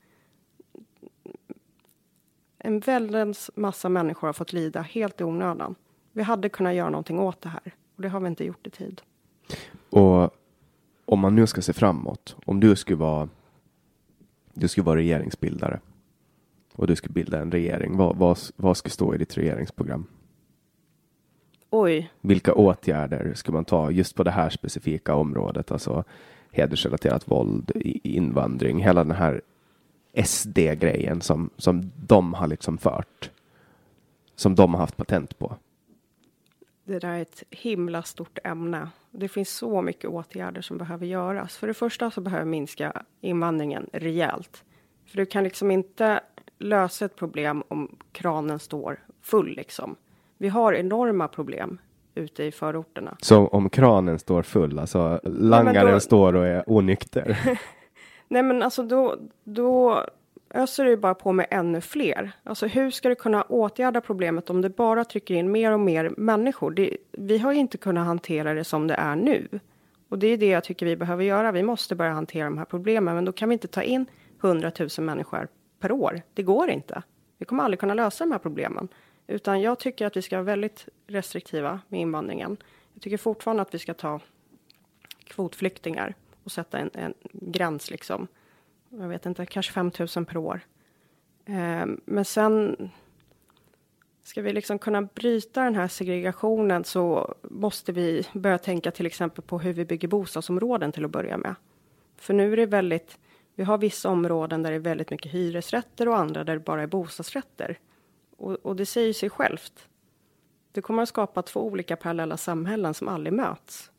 en 2.58 2.80
väldens 2.80 3.52
massa 3.56 3.90
människor 3.90 4.28
har 4.28 4.34
fått 4.34 4.54
lida 4.54 4.82
helt 4.82 5.22
i 5.22 5.24
onödan. 5.24 5.76
Vi 6.20 6.24
hade 6.24 6.50
kunnat 6.50 6.74
göra 6.74 6.90
någonting 6.90 7.20
åt 7.20 7.42
det 7.42 7.50
här 7.50 7.74
och 7.96 8.02
det 8.02 8.10
har 8.10 8.20
vi 8.20 8.28
inte 8.28 8.46
gjort 8.46 8.68
i 8.68 8.70
tid. 8.70 9.02
Och 9.90 10.36
om 11.06 11.20
man 11.20 11.36
nu 11.36 11.48
ska 11.48 11.62
se 11.62 11.74
framåt, 11.74 12.36
om 12.46 12.60
du 12.60 12.76
skulle 12.76 12.98
vara 12.98 13.30
du 14.54 14.68
skulle 14.68 14.86
vara 14.86 14.96
regeringsbildare 14.96 15.80
och 16.76 16.88
du 16.88 16.96
skulle 16.96 17.14
bilda 17.14 17.40
en 17.40 17.52
regering, 17.52 17.98
vad, 17.98 18.16
vad, 18.16 18.38
vad 18.56 18.78
skulle 18.78 18.92
stå 18.92 19.16
i 19.16 19.18
ditt 19.18 19.38
regeringsprogram? 19.38 20.06
Oj. 21.70 22.12
Vilka 22.22 22.54
åtgärder 22.54 23.34
skulle 23.36 23.56
man 23.56 23.66
ta 23.66 23.92
just 23.92 24.16
på 24.16 24.24
det 24.24 24.32
här 24.32 24.50
specifika 24.50 25.16
området, 25.16 25.72
alltså 25.72 26.04
hedersrelaterat 26.52 27.32
våld, 27.32 27.72
invandring, 28.04 28.80
hela 28.80 29.04
den 29.04 29.16
här 29.16 29.42
SD-grejen 30.24 31.22
som, 31.22 31.50
som 31.58 31.92
de 32.08 32.34
har 32.34 32.48
liksom 32.48 32.78
fört. 32.78 33.32
Som 34.36 34.56
de 34.56 34.74
har 34.74 34.82
haft 34.82 34.98
patent 34.98 35.40
på. 35.40 35.56
Det 36.90 37.00
där 37.00 37.10
är 37.10 37.22
ett 37.22 37.44
himla 37.50 38.04
stort 38.04 38.40
ämne. 38.44 38.90
Det 39.12 39.28
finns 39.28 39.50
så 39.50 39.82
mycket 39.82 40.10
åtgärder 40.10 40.62
som 40.62 40.78
behöver 40.78 41.06
göras. 41.06 41.58
För 41.58 41.68
det 41.68 41.74
första 41.74 42.12
så 42.12 42.22
behöver 42.22 42.46
minska 42.46 43.04
invandringen 43.22 43.90
rejält. 43.94 44.64
För 45.06 45.18
du 45.18 45.26
kan 45.26 45.44
liksom 45.44 45.72
inte 45.72 46.20
lösa 46.58 47.06
ett 47.06 47.16
problem 47.16 47.64
om 47.68 47.98
kranen 48.12 48.60
står 48.60 49.00
full 49.22 49.56
liksom. 49.56 49.96
Vi 50.38 50.50
har 50.50 50.74
enorma 50.74 51.28
problem 51.28 51.80
ute 52.16 52.44
i 52.44 52.52
förorterna. 52.52 53.18
Så 53.22 53.48
om 53.48 53.70
kranen 53.70 54.20
står 54.20 54.44
full, 54.44 54.80
alltså 54.80 55.20
langaren 55.24 55.94
då... 55.94 56.00
står 56.00 56.36
och 56.36 56.48
är 56.48 56.64
onykter? 56.68 57.38
Nej 58.28 58.44
men 58.44 58.64
alltså 58.64 58.84
då, 58.84 59.16
då 59.44 60.06
öser 60.50 60.86
du 60.86 60.98
bara 60.98 61.16
på 61.16 61.32
med 61.32 61.48
ännu 61.50 61.82
fler. 61.82 62.32
Alltså 62.44 62.68
hur 62.68 62.92
ska 62.92 63.10
du 63.10 63.16
kunna 63.16 63.42
åtgärda 63.42 64.02
problemet 64.02 64.50
om 64.50 64.62
det 64.62 64.70
bara 64.70 65.06
trycker 65.06 65.36
in 65.36 65.52
mer 65.52 65.72
och 65.72 65.80
mer 65.80 66.14
människor? 66.18 66.72
Det, 66.72 66.98
vi 67.12 67.38
har 67.38 67.54
inte 67.54 67.78
kunnat 67.78 68.06
hantera 68.08 68.54
det 68.54 68.64
som 68.64 68.88
det 68.88 68.94
är 68.94 69.16
nu. 69.16 69.60
Och 70.10 70.20
det 70.20 70.28
är 70.28 70.38
det 70.38 70.48
jag 70.48 70.64
tycker 70.64 70.86
vi 70.86 70.96
behöver 70.96 71.24
göra. 71.24 71.52
Vi 71.52 71.64
måste 71.64 71.96
börja 71.96 72.12
hantera 72.12 72.46
de 72.46 72.58
här 72.58 72.66
problemen, 72.66 73.16
men 73.16 73.26
då 73.26 73.32
kan 73.32 73.50
vi 73.50 73.54
inte 73.54 73.68
ta 73.68 73.84
in 73.84 74.06
100 74.44 74.72
000 74.80 74.90
människor 74.98 75.48
per 75.80 75.92
år. 75.92 76.22
Det 76.34 76.44
går 76.44 76.70
inte. 76.70 77.04
Vi 77.38 77.46
kommer 77.46 77.64
aldrig 77.64 77.80
kunna 77.80 77.94
lösa 77.94 78.24
de 78.24 78.32
här 78.32 78.40
problemen. 78.40 78.88
Utan 79.28 79.62
jag 79.62 79.80
tycker 79.80 80.06
att 80.06 80.18
vi 80.18 80.22
ska 80.22 80.36
vara 80.36 80.44
väldigt 80.44 80.88
restriktiva 81.08 81.80
med 81.88 82.00
invandringen. 82.00 82.58
Jag 82.94 83.02
tycker 83.02 83.18
fortfarande 83.18 83.62
att 83.62 83.74
vi 83.74 83.80
ska 83.80 83.94
ta 83.94 84.20
kvotflyktingar 85.24 86.16
och 86.44 86.52
sätta 86.52 86.78
en, 86.78 86.90
en 86.94 87.14
gräns 87.32 87.92
liksom. 87.92 88.28
Jag 88.90 89.08
vet 89.08 89.26
inte, 89.26 89.46
kanske 89.46 89.74
5 89.74 89.92
000 90.16 90.26
per 90.26 90.38
år. 90.38 90.62
Eh, 91.46 91.86
men 92.06 92.26
sen 92.26 92.76
ska 94.24 94.42
vi 94.42 94.54
liksom 94.54 94.80
kunna 94.80 95.02
bryta 95.02 95.64
den 95.64 95.76
här 95.76 95.88
segregationen 95.88 96.84
så 96.84 97.36
måste 97.44 97.92
vi 97.92 98.28
börja 98.34 98.58
tänka 98.58 98.92
till 98.92 99.06
exempel 99.06 99.44
på 99.44 99.60
hur 99.60 99.74
vi 99.74 99.86
bygger 99.86 100.08
bostadsområden 100.08 100.92
till 100.92 101.06
att 101.06 101.12
börja 101.12 101.38
med. 101.38 101.56
För 102.16 102.34
nu 102.34 102.54
är 102.54 102.58
det 102.58 102.66
väldigt, 102.66 103.20
vi 103.56 103.64
har 103.64 103.78
vissa 103.78 104.10
områden 104.10 104.64
där 104.64 104.70
det 104.70 104.76
är 104.76 104.80
väldigt 104.80 105.10
mycket 105.10 105.32
hyresrätter 105.32 106.08
och 106.08 106.18
andra 106.18 106.44
där 106.44 106.54
det 106.54 106.60
bara 106.60 106.84
är 106.84 106.88
bostadsrätter. 106.88 107.80
Och, 108.38 108.54
och 108.54 108.76
det 108.76 108.86
säger 108.86 109.14
sig 109.14 109.30
självt. 109.30 109.88
Det 110.72 110.82
kommer 110.82 111.04
att 111.04 111.10
skapa 111.10 111.42
två 111.42 111.66
olika 111.66 111.96
parallella 111.96 112.38
samhällen 112.38 112.94
som 112.94 113.08
aldrig 113.08 113.34
möts. 113.34 113.92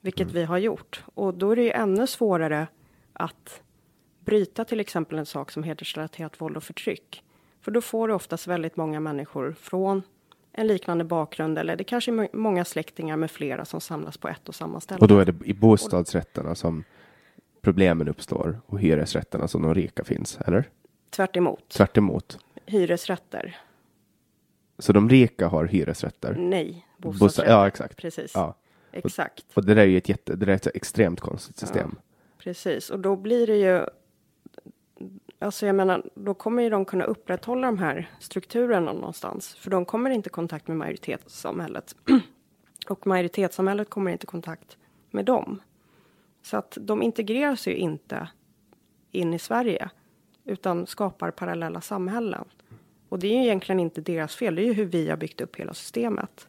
Vilket 0.00 0.22
mm. 0.30 0.34
vi 0.34 0.44
har 0.44 0.58
gjort. 0.58 1.04
Och 1.14 1.34
då 1.34 1.50
är 1.50 1.56
det 1.56 1.62
ju 1.62 1.70
ännu 1.70 2.06
svårare 2.06 2.66
att 3.12 3.62
bryta 4.26 4.64
till 4.64 4.80
exempel 4.80 5.18
en 5.18 5.26
sak 5.26 5.50
som 5.50 5.62
hedersrelaterat 5.62 6.40
våld 6.40 6.56
och 6.56 6.64
förtryck. 6.64 7.22
För 7.60 7.70
då 7.70 7.80
får 7.80 8.08
du 8.08 8.14
oftast 8.14 8.46
väldigt 8.46 8.76
många 8.76 9.00
människor 9.00 9.56
från 9.60 10.02
en 10.52 10.66
liknande 10.66 11.04
bakgrund 11.04 11.58
eller 11.58 11.76
det 11.76 11.84
kanske 11.84 12.10
är 12.10 12.36
många 12.36 12.64
släktingar 12.64 13.16
med 13.16 13.30
flera 13.30 13.64
som 13.64 13.80
samlas 13.80 14.16
på 14.16 14.28
ett 14.28 14.48
och 14.48 14.54
samma 14.54 14.80
ställe. 14.80 15.00
Och 15.00 15.08
då 15.08 15.18
är 15.18 15.24
det 15.24 15.34
i 15.44 15.54
bostadsrätterna 15.54 16.54
som 16.54 16.84
problemen 17.60 18.08
uppstår 18.08 18.60
och 18.66 18.80
hyresrätterna 18.80 19.48
som 19.48 19.62
de 19.62 19.74
rika 19.74 20.04
finns, 20.04 20.38
eller? 20.46 20.70
Tvärt 21.10 21.36
emot. 21.36 21.68
Tvärt 21.68 21.96
emot. 21.96 22.38
Hyresrätter. 22.66 23.56
Så 24.78 24.92
de 24.92 25.08
rika 25.08 25.48
har 25.48 25.64
hyresrätter? 25.64 26.34
Nej, 26.38 26.86
bostadsrätter. 26.98 27.50
ja, 27.50 27.66
exakt. 27.66 27.96
Precis. 27.96 28.32
Ja. 28.34 28.54
Exakt. 28.92 29.44
Och, 29.48 29.58
och, 29.58 29.64
det 29.64 29.74
där 29.74 29.82
är 29.82 29.86
ju 29.86 29.98
ett, 29.98 30.08
jätte, 30.08 30.36
det 30.36 30.52
är 30.52 30.56
ett 30.56 30.66
extremt 30.66 31.20
konstigt 31.20 31.58
system. 31.58 31.90
Ja, 31.94 32.02
precis, 32.38 32.90
och 32.90 33.00
då 33.00 33.16
blir 33.16 33.46
det 33.46 33.56
ju 33.56 33.86
Alltså 35.38 35.66
jag 35.66 35.74
menar, 35.74 36.02
då 36.14 36.34
kommer 36.34 36.62
ju 36.62 36.70
de 36.70 36.84
kunna 36.84 37.04
upprätthålla 37.04 37.66
de 37.66 37.78
här 37.78 38.10
strukturerna 38.18 38.92
någonstans. 38.92 39.54
För 39.54 39.70
de 39.70 39.84
kommer 39.84 40.10
inte 40.10 40.28
i 40.28 40.30
kontakt 40.30 40.68
med 40.68 40.76
majoritetssamhället. 40.76 41.96
och 42.88 43.06
majoritetssamhället 43.06 43.90
kommer 43.90 44.10
inte 44.10 44.24
i 44.24 44.26
kontakt 44.26 44.76
med 45.10 45.24
dem. 45.24 45.62
Så 46.42 46.56
att 46.56 46.78
de 46.80 47.02
integreras 47.02 47.68
ju 47.68 47.74
inte 47.74 48.28
in 49.12 49.34
i 49.34 49.38
Sverige. 49.38 49.90
Utan 50.44 50.86
skapar 50.86 51.30
parallella 51.30 51.80
samhällen. 51.80 52.44
Och 53.08 53.18
det 53.18 53.26
är 53.26 53.32
ju 53.32 53.44
egentligen 53.44 53.80
inte 53.80 54.00
deras 54.00 54.36
fel, 54.36 54.54
det 54.54 54.62
är 54.62 54.66
ju 54.66 54.72
hur 54.72 54.84
vi 54.84 55.08
har 55.10 55.16
byggt 55.16 55.40
upp 55.40 55.56
hela 55.56 55.74
systemet. 55.74 56.48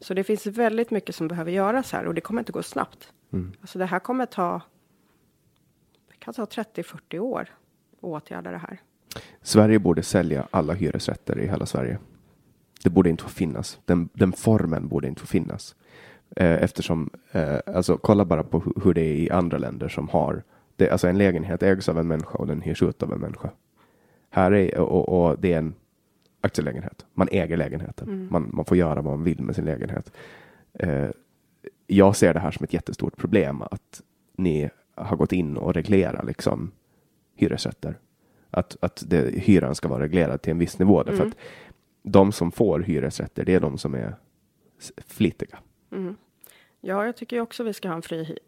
Så 0.00 0.14
det 0.14 0.24
finns 0.24 0.46
väldigt 0.46 0.90
mycket 0.90 1.14
som 1.14 1.28
behöver 1.28 1.52
göras 1.52 1.92
här 1.92 2.06
och 2.06 2.14
det 2.14 2.20
kommer 2.20 2.40
inte 2.40 2.52
gå 2.52 2.62
snabbt. 2.62 3.12
Mm. 3.32 3.52
Alltså 3.60 3.78
det 3.78 3.86
här 3.86 3.98
kommer 3.98 4.26
ta, 4.26 4.62
det 6.08 6.16
kan 6.18 6.34
ta 6.34 6.44
30-40 6.44 7.18
år 7.18 7.40
att 7.40 7.65
åtgärda 8.00 8.50
det 8.50 8.58
här. 8.58 8.80
Sverige 9.42 9.78
borde 9.78 10.02
sälja 10.02 10.48
alla 10.50 10.72
hyresrätter 10.72 11.38
i 11.38 11.48
hela 11.48 11.66
Sverige. 11.66 11.98
Det 12.84 12.90
borde 12.90 13.10
inte 13.10 13.22
få 13.22 13.28
finnas. 13.28 13.80
Den, 13.84 14.08
den 14.12 14.32
formen 14.32 14.88
borde 14.88 15.08
inte 15.08 15.20
få 15.20 15.26
finnas. 15.26 15.74
Eh, 16.36 16.62
eftersom, 16.62 17.10
eh, 17.32 17.58
alltså 17.66 17.96
kolla 17.96 18.24
bara 18.24 18.42
på 18.42 18.60
hur, 18.60 18.72
hur 18.84 18.94
det 18.94 19.00
är 19.00 19.14
i 19.14 19.30
andra 19.30 19.58
länder 19.58 19.88
som 19.88 20.08
har, 20.08 20.42
det, 20.76 20.90
alltså 20.90 21.08
en 21.08 21.18
lägenhet 21.18 21.62
ägs 21.62 21.88
av 21.88 21.98
en 21.98 22.08
människa 22.08 22.38
och 22.38 22.46
den 22.46 22.60
hyrs 22.60 22.82
ut 22.82 23.02
av 23.02 23.12
en 23.12 23.20
människa. 23.20 23.50
Här 24.30 24.52
är, 24.52 24.78
och, 24.78 25.08
och 25.08 25.38
det 25.38 25.52
är 25.52 25.58
en 25.58 25.74
aktielägenhet. 26.40 27.06
Man 27.14 27.28
äger 27.32 27.56
lägenheten. 27.56 28.08
Mm. 28.08 28.28
Man, 28.30 28.50
man 28.52 28.64
får 28.64 28.76
göra 28.76 29.02
vad 29.02 29.04
man 29.04 29.24
vill 29.24 29.42
med 29.42 29.54
sin 29.54 29.64
lägenhet. 29.64 30.12
Eh, 30.72 31.08
jag 31.86 32.16
ser 32.16 32.34
det 32.34 32.40
här 32.40 32.50
som 32.50 32.64
ett 32.64 32.72
jättestort 32.72 33.16
problem 33.16 33.62
att 33.62 34.02
ni 34.36 34.70
har 34.94 35.16
gått 35.16 35.32
in 35.32 35.56
och 35.56 35.74
reglerar 35.74 36.22
liksom 36.22 36.70
hyresrätter. 37.36 37.98
Att, 38.50 38.76
att 38.80 39.04
det, 39.06 39.34
hyran 39.34 39.74
ska 39.74 39.88
vara 39.88 40.02
reglerad 40.02 40.42
till 40.42 40.50
en 40.50 40.58
viss 40.58 40.78
nivå. 40.78 41.02
Därför 41.02 41.22
mm. 41.22 41.28
att 41.28 41.36
de 42.02 42.32
som 42.32 42.52
får 42.52 42.80
hyresrätter, 42.80 43.44
det 43.44 43.54
är 43.54 43.60
de 43.60 43.78
som 43.78 43.94
är 43.94 44.16
flitiga. 45.06 45.58
Mm. 45.92 46.16
Ja, 46.80 47.04
jag 47.04 47.16
tycker 47.16 47.40
också 47.40 47.64
vi 47.64 47.72
ska 47.72 47.88
ha 47.88 47.96
en 47.96 48.02
fri, 48.02 48.38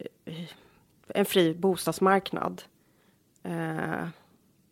en 1.08 1.24
fri 1.24 1.54
bostadsmarknad. 1.54 2.62
Eh, 3.42 4.08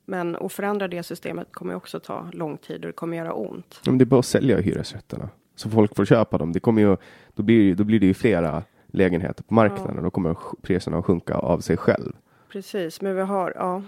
men 0.04 0.36
att 0.36 0.52
förändra 0.52 0.88
det 0.88 1.02
systemet 1.02 1.48
kommer 1.52 1.74
också 1.74 2.00
ta 2.00 2.30
lång 2.32 2.56
tid 2.56 2.76
och 2.76 2.86
det 2.86 2.92
kommer 2.92 3.16
göra 3.16 3.32
ont. 3.32 3.80
Men 3.86 3.98
det 3.98 4.04
är 4.04 4.06
bara 4.06 4.20
att 4.20 4.26
sälja 4.26 4.60
hyresrätterna 4.60 5.28
så 5.54 5.70
folk 5.70 5.96
får 5.96 6.04
köpa 6.04 6.38
dem. 6.38 6.52
Det 6.52 6.60
kommer 6.60 6.82
ju, 6.82 6.96
då, 7.34 7.42
blir, 7.42 7.74
då 7.74 7.84
blir 7.84 8.00
det 8.00 8.06
ju 8.06 8.14
flera 8.14 8.62
lägenheter 8.86 9.42
på 9.42 9.54
marknaden 9.54 9.96
och 9.96 10.02
då 10.02 10.10
kommer 10.10 10.36
priserna 10.62 10.98
att 10.98 11.04
sjunka 11.04 11.34
av 11.34 11.60
sig 11.60 11.76
själv. 11.76 12.12
Precis, 12.52 13.00
men 13.00 13.16
vi 13.16 13.22
har, 13.22 13.52
ja, 13.56 13.82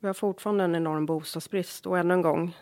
vi 0.00 0.06
har 0.06 0.14
fortfarande 0.14 0.64
en 0.64 0.74
enorm 0.74 1.06
bostadsbrist 1.06 1.86
och 1.86 1.98
ännu 1.98 2.14
en 2.14 2.22
gång. 2.22 2.56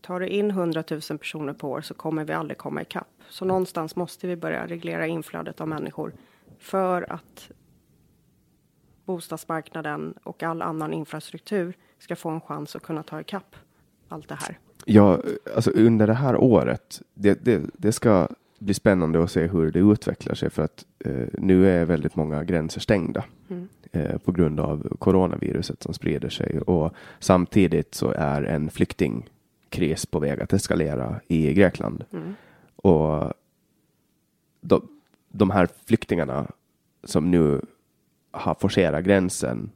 Tar 0.00 0.20
det 0.20 0.28
in 0.28 0.50
100 0.50 0.84
000 0.90 1.00
personer 1.00 1.52
på 1.52 1.70
år 1.70 1.80
så 1.80 1.94
kommer 1.94 2.24
vi 2.24 2.32
aldrig 2.32 2.58
komma 2.58 2.82
ikapp. 2.82 3.22
Så 3.28 3.44
någonstans 3.44 3.96
måste 3.96 4.26
vi 4.26 4.36
börja 4.36 4.66
reglera 4.66 5.06
inflödet 5.06 5.60
av 5.60 5.68
människor 5.68 6.12
för 6.58 7.12
att 7.12 7.50
bostadsmarknaden 9.04 10.14
och 10.22 10.42
all 10.42 10.62
annan 10.62 10.92
infrastruktur 10.92 11.74
ska 11.98 12.16
få 12.16 12.28
en 12.28 12.40
chans 12.40 12.76
att 12.76 12.82
kunna 12.82 13.02
ta 13.02 13.20
ikapp 13.20 13.56
allt 14.08 14.28
det 14.28 14.34
här. 14.34 14.58
Ja, 14.84 15.20
alltså 15.54 15.70
under 15.70 16.06
det 16.06 16.14
här 16.14 16.36
året, 16.36 17.02
det, 17.14 17.44
det, 17.44 17.62
det 17.72 17.92
ska 17.92 18.28
bli 18.58 18.74
spännande 18.74 19.22
att 19.22 19.30
se 19.30 19.46
hur 19.46 19.70
det 19.70 19.78
utvecklar 19.78 20.34
sig 20.34 20.50
för 20.50 20.62
att 20.62 20.84
eh, 20.98 21.28
nu 21.32 21.68
är 21.68 21.84
väldigt 21.84 22.16
många 22.16 22.44
gränser 22.44 22.80
stängda. 22.80 23.24
Mm. 23.48 23.68
Eh, 23.92 24.18
på 24.18 24.32
grund 24.32 24.60
av 24.60 24.96
coronaviruset 24.98 25.82
som 25.82 25.94
sprider 25.94 26.28
sig 26.28 26.60
och 26.60 26.92
samtidigt 27.18 27.94
så 27.94 28.12
är 28.16 28.42
en 28.42 28.70
flyktingkris 28.70 30.06
på 30.06 30.18
väg 30.18 30.40
att 30.40 30.52
eskalera 30.52 31.20
i 31.28 31.54
Grekland. 31.54 32.04
Mm. 32.12 32.34
Och 32.76 33.32
de, 34.60 34.88
de 35.28 35.50
här 35.50 35.68
flyktingarna 35.84 36.46
som 37.04 37.30
nu 37.30 37.60
har 38.30 38.54
forcerat 38.54 39.04
gränsen 39.04 39.70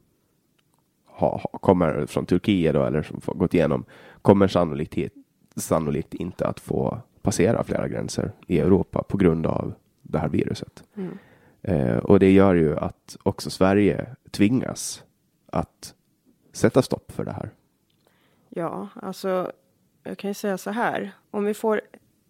ha, 1.05 1.37
ha, 1.37 1.59
kommer 1.59 2.05
från 2.05 2.25
Turkiet 2.25 2.73
då, 2.73 2.85
eller 2.85 3.03
som 3.03 3.21
får 3.21 3.33
gått 3.33 3.53
igenom 3.53 3.85
kommer 4.21 4.47
sannolikt, 4.47 4.93
hit, 4.93 5.13
sannolikt 5.55 6.13
inte 6.13 6.47
att 6.47 6.59
få 6.59 7.01
passera 7.21 7.63
flera 7.63 7.87
gränser 7.87 8.31
i 8.47 8.59
Europa 8.59 9.03
på 9.03 9.17
grund 9.17 9.45
av 9.45 9.73
det 10.01 10.19
här 10.19 10.29
viruset. 10.29 10.83
Mm. 10.95 11.17
Eh, 11.63 11.97
och 11.97 12.19
det 12.19 12.31
gör 12.31 12.55
ju 12.55 12.77
att 12.77 13.17
också 13.23 13.49
Sverige 13.49 14.05
tvingas 14.31 15.03
att 15.45 15.93
sätta 16.53 16.81
stopp 16.81 17.11
för 17.11 17.25
det 17.25 17.31
här. 17.31 17.49
Ja, 18.49 18.87
alltså 18.95 19.51
jag 20.03 20.17
kan 20.17 20.29
ju 20.29 20.33
säga 20.33 20.57
så 20.57 20.71
här. 20.71 21.11
Om 21.31 21.45
vi 21.45 21.53
får 21.53 21.81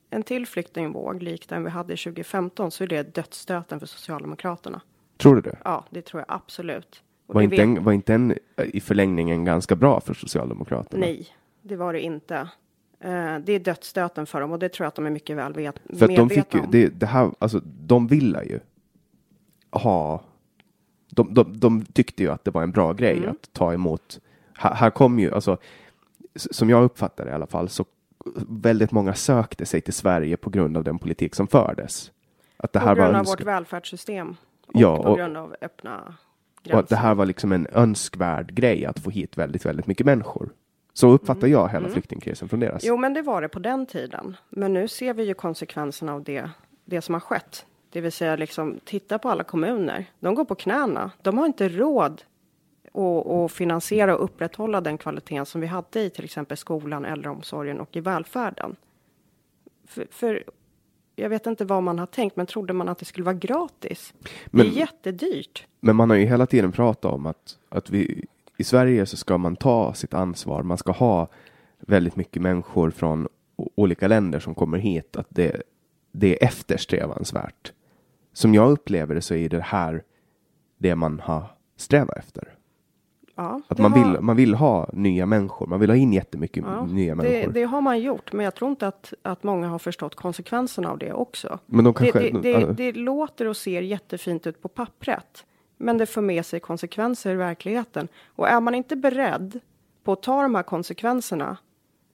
en 0.10 0.24
till 0.24 0.48
flyktingvåg 0.48 1.24
lik 1.24 1.50
den 1.50 1.64
vi 1.64 1.70
hade 1.70 1.96
2015 1.98 2.72
så 2.72 2.84
är 2.84 2.88
det 2.88 3.16
dödsstöten 3.16 3.80
för 3.80 3.88
Socialdemokraterna. 3.88 4.82
Tror 5.18 5.36
du 5.36 5.42
det? 5.42 5.58
Ja, 5.64 5.86
det 5.90 6.02
tror 6.02 6.24
jag 6.28 6.36
absolut. 6.36 7.04
Och 7.28 7.36
Var 7.36 7.42
inte, 7.42 7.62
en, 7.62 7.84
var 7.84 7.92
inte 7.94 8.14
en 8.14 8.32
eh, 8.32 8.66
i 8.66 8.80
förlängningen 8.80 9.46
ganska 9.46 9.76
bra 9.76 10.00
för 10.02 10.14
Socialdemokraterna? 10.14 11.06
Nej, 11.06 11.28
det 11.62 11.76
var 11.76 11.94
det 11.94 12.02
inte. 12.02 12.36
Eh, 13.00 13.38
det 13.44 13.54
är 13.54 13.60
dödsstöten 13.60 14.26
för 14.26 14.42
dem 14.42 14.52
och 14.52 14.60
det 14.60 14.70
tror 14.70 14.86
jag 14.86 14.88
att 14.88 14.96
de 14.96 15.06
är 15.06 15.10
mycket 15.10 15.38
väl 15.38 15.54
vet, 15.54 15.80
För 15.80 16.06
att 16.06 16.16
de 16.16 16.28
medvetna 16.28 16.30
fick 16.30 16.54
ju, 16.54 16.60
om. 16.60 16.72
det, 16.72 16.88
det 16.88 17.06
här, 17.06 17.32
alltså 17.40 17.62
de 17.66 18.08
ville 18.08 18.44
ju 18.44 18.60
ha, 19.74 20.24
de, 21.09 21.34
de, 21.34 21.59
de 21.59 21.86
tyckte 21.86 22.24
ju 22.24 22.30
att 22.30 22.43
det 22.45 22.51
var 22.51 22.63
en 22.63 22.71
bra 22.71 22.93
grej 22.93 23.17
Mm. 23.17 23.30
att 23.30 23.53
ta 23.53 23.74
emot. 23.74 24.19
Här, 24.57 24.74
här 24.74 24.89
kom 24.89 25.19
ju, 25.19 25.34
alltså 25.34 25.57
som 26.36 26.69
jag 26.69 26.84
uppfattar 26.84 27.26
det 27.26 27.32
i 27.32 27.34
alla 27.34 27.47
fall, 27.47 27.69
så 27.69 27.86
väldigt 28.49 28.91
många 28.91 29.13
sökte 29.13 29.65
sig 29.65 29.82
till 29.82 29.93
Sverige 29.93 30.38
på 30.38 30.49
grund 30.49 30.78
av 30.78 30.84
den 30.84 30.99
politik 30.99 31.36
som 31.36 31.47
fördes. 31.47 32.11
Att 32.57 32.74
det 32.74 32.80
på 32.80 32.86
här 32.86 32.95
grund 32.95 33.11
var 33.13 33.19
av 33.19 33.26
vårt 33.26 33.41
välfärdssystem. 33.41 34.36
Och 34.67 34.82
Ja, 34.82 34.97
på 34.97 35.03
och- 35.03 35.17
grund 35.17 35.38
av 35.38 35.55
öppna 35.61 35.97
och 36.57 36.63
gränser. 36.63 36.80
att 36.84 36.89
det 36.89 36.95
här 36.95 37.15
var 37.15 37.26
liksom 37.26 37.51
en 37.51 37.67
önskvärd 37.71 38.53
grej 38.53 38.86
att 38.86 38.99
få 38.99 39.09
hit 39.09 39.38
väldigt, 39.38 39.65
väldigt 39.65 39.88
mycket 39.88 40.05
människor. 40.05 40.49
Så 40.93 41.09
uppfattar 41.09 41.47
jag 41.47 41.69
hela 41.69 41.89
flyktingkrisen 41.89 42.49
från 42.49 42.59
deras. 42.59 42.84
Mm. 42.84 42.93
Jo, 42.95 42.97
men 42.97 43.13
det 43.13 43.21
var 43.21 43.41
det 43.41 43.49
på 43.49 43.59
den 43.59 43.86
tiden. 43.86 44.38
Men 44.49 44.74
nu 44.74 44.88
ser 44.88 45.13
vi 45.13 45.24
ju 45.24 45.34
konsekvenserna 45.34 46.13
av 46.13 46.24
det, 46.24 46.49
det 46.86 47.01
som 47.01 47.13
har 47.13 47.19
skett. 47.19 47.65
Det 47.94 48.02
vill 48.02 48.12
säga, 48.12 48.36
liksom, 48.36 48.80
titta 48.84 49.20
på 49.20 49.30
alla 49.30 49.44
kommuner. 49.44 50.06
De 50.20 50.36
går 50.36 50.46
på 50.46 50.56
knäna. 50.56 51.12
De 51.22 51.38
har 51.38 51.46
inte 51.46 51.70
råd 51.70 52.24
att, 52.94 53.28
att 53.28 53.52
finansiera 53.52 54.18
och 54.18 54.24
upprätthålla 54.24 54.82
den 54.82 54.98
kvaliteten 54.98 55.46
som 55.46 55.62
vi 55.62 55.68
hade 55.68 56.00
i 56.02 56.10
till 56.10 56.26
exempel 56.26 56.58
skolan, 56.58 57.06
äldreomsorgen 57.06 57.80
och 57.80 57.96
i 57.96 58.00
välfärden. 58.00 58.76
För, 59.88 60.08
för 60.12 60.44
jag 61.16 61.30
vet 61.30 61.46
inte 61.46 61.66
vad 61.66 61.84
man 61.84 62.00
har 62.00 62.06
tänkt, 62.06 62.36
men 62.36 62.46
trodde 62.46 62.74
man 62.74 62.89
att 62.89 62.98
det 62.98 63.06
skulle 63.06 63.26
vara 63.26 63.36
gratis? 63.36 64.14
Men- 64.46 64.66
det 64.66 64.72
är 64.72 64.80
jättedyrt. 64.80 65.68
Men 65.80 65.96
man 65.96 66.10
har 66.10 66.18
ju 66.18 66.26
hela 66.26 66.46
tiden 66.46 66.72
pratat 66.72 67.14
om 67.14 67.26
att, 67.26 67.58
att 67.70 67.89
vi 67.89 68.26
i 68.58 68.64
Sverige 68.64 69.06
så 69.06 69.18
ska 69.18 69.38
man 69.38 69.56
ta 69.56 69.94
sitt 69.94 70.14
ansvar. 70.14 70.64
Man 70.64 70.78
ska 70.78 70.91
ha 70.91 71.28
väldigt 71.80 72.16
mycket 72.16 72.41
människor 72.41 72.91
från 72.91 73.28
olika 73.56 74.08
länder 74.08 74.39
som 74.39 74.56
kommer 74.56 74.78
hit. 74.78 75.16
Att 75.16 75.28
det, 75.30 75.62
det 76.12 76.44
är 76.44 76.48
eftersträvansvärt. 76.48 77.74
Som 78.34 78.54
jag 78.54 78.72
upplever 78.72 79.16
det 79.16 79.22
så 79.22 79.34
är 79.36 79.50
det 79.50 79.62
här 79.62 80.04
det 80.78 80.96
man 80.96 81.20
har 81.20 81.46
strävat 81.76 82.18
efter. 82.18 82.56
Ja, 83.36 83.62
Att 83.68 83.78
det 83.78 83.84
man 83.84 83.92
har- 83.94 84.12
vill, 84.14 84.22
man 84.22 84.36
vill 84.36 84.54
ha 84.56 84.90
nya 84.94 85.26
människor. 85.26 85.68
Man 85.68 85.80
vill 85.80 85.90
ha 85.90 85.98
in 85.98 86.14
jättemycket 86.14 86.64
Ja, 86.68 86.86
nya 86.86 87.12
det, 87.12 87.16
människor. 87.16 87.52
det 87.52 87.64
har 87.64 87.82
man 87.82 88.00
gjort, 88.00 88.34
men 88.34 88.44
jag 88.46 88.56
tror 88.56 88.70
inte 88.72 88.88
att, 88.88 89.14
att 89.22 89.44
många 89.44 89.68
har 89.68 89.80
förstått 89.80 90.16
konsekvenserna 90.16 90.90
av 90.92 90.98
det 90.98 91.14
också. 91.14 91.60
Men 91.66 91.86
de 91.86 91.94
Det, 91.94 92.12
kanske... 92.12 92.30
det, 92.40 92.66
det, 92.66 92.74
det 92.74 92.92
låter 92.92 93.48
och 93.48 93.58
ser 93.58 93.82
jättefint 93.82 94.48
ut 94.48 94.62
på 94.62 94.68
pappret, 94.68 95.46
men 95.78 95.98
det 95.98 96.06
för 96.06 96.22
med 96.22 96.46
sig 96.46 96.60
konsekvenser 96.60 97.32
i 97.32 97.36
verkligheten. 97.36 98.08
Och 98.28 98.48
är 98.50 98.60
man 98.62 98.76
inte 98.76 98.96
beredd 98.96 99.60
på 100.04 100.12
att 100.12 100.24
ta 100.24 100.42
de 100.42 100.56
här 100.56 100.64
konsekvenserna, 100.64 101.58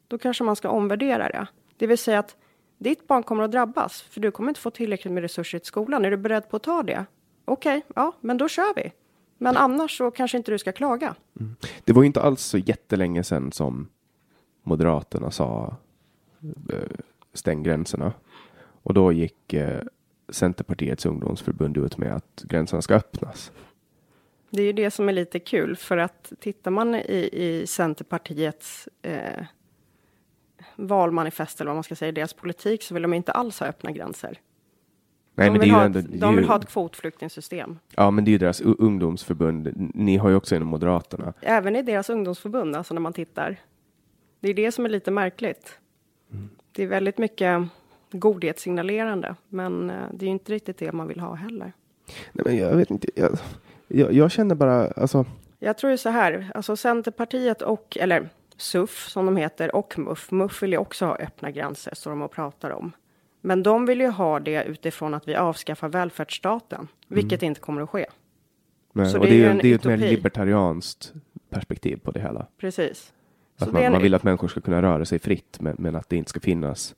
då 0.08 0.18
kanske 0.18 0.44
man 0.44 0.56
ska 0.56 0.70
omvärdera 0.70 1.30
det. 1.30 1.48
Det 1.78 1.88
vill 1.88 1.98
säga 1.98 2.20
att 2.20 2.36
ditt 2.80 3.08
barn 3.08 3.24
kommer 3.24 3.44
att 3.44 3.52
drabbas, 3.52 4.02
för 4.02 4.22
du 4.22 4.32
kommer 4.32 4.50
inte 4.50 4.62
få 4.62 4.72
tillräckligt 4.72 5.14
med 5.14 5.22
resurser 5.22 5.58
i 5.58 5.62
skolan. 5.64 6.06
Är 6.06 6.12
du 6.12 6.18
beredd 6.18 6.50
på 6.50 6.56
att 6.56 6.64
ta 6.64 6.84
det? 6.84 7.06
Okej, 7.46 7.82
ja, 7.96 8.12
men 8.22 8.38
då 8.38 8.48
kör 8.48 8.76
vi. 8.76 8.92
Men 9.38 9.58
annars 9.58 9.98
så 9.98 10.12
kanske 10.12 10.38
inte 10.38 10.52
du 10.52 10.58
ska 10.58 10.72
klaga. 10.72 11.16
Det 11.84 11.94
var 11.94 12.02
ju 12.02 12.08
inte 12.08 12.22
alls 12.22 12.42
så 12.42 12.58
jättelänge 12.58 13.24
sedan 13.24 13.52
som 13.52 13.90
Moderaterna 14.64 15.32
sa 15.32 15.76
eh, 16.74 16.98
stäng 17.34 17.64
gränserna. 17.64 18.14
Och 18.84 18.94
då 18.94 19.12
gick 19.12 19.54
eh, 19.54 19.82
Centerpartiets 20.30 21.06
ungdomsförbund 21.06 21.78
ut 21.78 21.98
med 21.98 22.16
att 22.16 22.44
gränserna 22.44 22.82
ska 22.82 22.96
öppnas. 22.96 23.52
Det 24.50 24.62
är 24.62 24.66
ju 24.66 24.74
det 24.74 24.92
som 24.92 25.10
är 25.10 25.14
lite 25.14 25.40
kul, 25.40 25.76
för 25.76 25.98
att 25.98 26.34
tittar 26.40 26.72
man 26.72 26.96
i, 26.96 27.30
i 27.32 27.68
Centerpartiets 27.68 28.90
eh, 29.02 29.46
valmanifest, 30.88 31.62
eller 31.62 31.70
vad 31.70 31.76
man 31.76 31.84
ska 31.84 31.96
säga, 31.96 32.12
deras 32.12 32.34
politik, 32.34 32.84
så 32.84 32.94
vill 32.94 33.04
de 33.04 33.14
inte 33.14 33.32
alls 33.32 33.60
ha 33.60 33.68
öppna 33.68 33.92
gränser. 33.92 34.40
Nej, 35.36 35.48
de 35.48 35.52
men 35.52 35.54
det 35.54 35.60
vill, 35.60 35.70
är 35.70 35.74
ju 35.74 35.80
ha, 35.80 35.86
ändå, 35.86 36.00
ett, 36.00 36.22
de 36.22 36.36
vill 36.36 36.46
ha 36.46 36.56
ett 36.56 36.70
kvotflyktingsystem. 36.70 37.80
Ja, 37.96 38.12
men 38.12 38.26
det 38.26 38.30
är 38.30 38.32
ju 38.32 38.38
deras 38.38 38.62
ungdomsförbund. 38.62 39.92
Ni 39.96 40.18
har 40.18 40.30
ju 40.30 40.36
också 40.36 40.56
inom 40.56 40.68
Moderaterna. 40.68 41.34
Även 41.42 41.76
i 41.76 41.82
deras 41.82 42.10
ungdomsförbund, 42.10 42.76
alltså 42.76 42.94
när 42.94 43.02
man 43.02 43.14
tittar. 43.14 43.58
Det 44.40 44.50
är 44.50 44.54
det 44.54 44.72
som 44.72 44.86
är 44.86 44.90
lite 44.90 45.12
märkligt. 45.12 45.80
Mm. 46.32 46.50
Det 46.72 46.84
är 46.84 46.88
väldigt 46.88 47.18
mycket 47.18 47.68
godhetssignalerande, 48.12 49.36
men 49.50 49.90
eh, 49.90 49.96
det 50.14 50.26
är 50.26 50.28
ju 50.28 50.32
inte 50.34 50.52
riktigt 50.52 50.78
det 50.78 50.92
man 50.92 51.08
vill 51.08 51.20
ha 51.20 51.34
heller. 51.34 51.74
Nej, 52.32 52.46
men 52.46 52.58
jag 52.58 52.76
vet 52.76 52.92
inte. 52.92 53.08
Jag, 53.16 53.38
jag, 53.88 54.14
jag 54.14 54.32
känner 54.32 54.56
bara, 54.56 54.88
alltså. 54.88 55.26
Jag 55.60 55.78
tror 55.78 55.92
ju 55.92 55.98
så 55.98 56.10
här, 56.10 56.52
alltså 56.56 56.76
Centerpartiet 56.76 57.62
och, 57.62 57.98
eller 58.00 58.30
SUF 58.62 59.08
som 59.10 59.26
de 59.26 59.38
heter, 59.38 59.76
och 59.76 60.00
MUF. 60.00 60.32
MUF 60.32 60.64
vill 60.64 60.72
ju 60.72 60.78
också 60.78 61.06
ha 61.06 61.16
öppna 61.16 61.52
gränser, 61.52 61.96
så 61.96 62.10
de 62.10 62.22
och 62.22 62.32
pratar 62.32 62.70
om. 62.70 62.92
Men 63.42 63.64
de 63.64 63.86
vill 63.86 64.02
ju 64.02 64.08
ha 64.10 64.40
det 64.40 64.64
utifrån 64.64 65.14
att 65.14 65.28
vi 65.28 65.36
avskaffar 65.36 65.90
välfärdsstaten, 65.90 66.88
vilket 67.08 67.44
inte 67.44 67.60
kommer 67.62 67.82
att 67.82 67.90
ske. 67.90 68.06
Nej, 68.94 69.10
Så 69.10 69.20
och 69.20 69.26
det 69.26 69.32
är 69.32 69.36
ju 69.36 69.46
en 69.46 69.58
det 69.58 69.72
är 69.72 69.76
ett 69.76 69.84
mer 69.84 69.98
libertarianskt 69.98 71.14
perspektiv 71.50 71.98
på 71.98 72.12
det 72.12 72.20
hela. 72.20 72.48
Precis. 72.58 73.14
Att 73.58 73.72
man, 73.72 73.84
en- 73.84 73.92
man 73.92 74.02
vill 74.02 74.14
att 74.16 74.24
människor 74.24 74.48
ska 74.48 74.62
kunna 74.62 74.82
röra 74.82 75.06
sig 75.06 75.20
fritt, 75.20 75.58
men, 75.62 75.76
men 75.80 75.96
att 75.96 76.10
det 76.10 76.16
inte 76.16 76.30
ska 76.30 76.40
finnas 76.40 76.96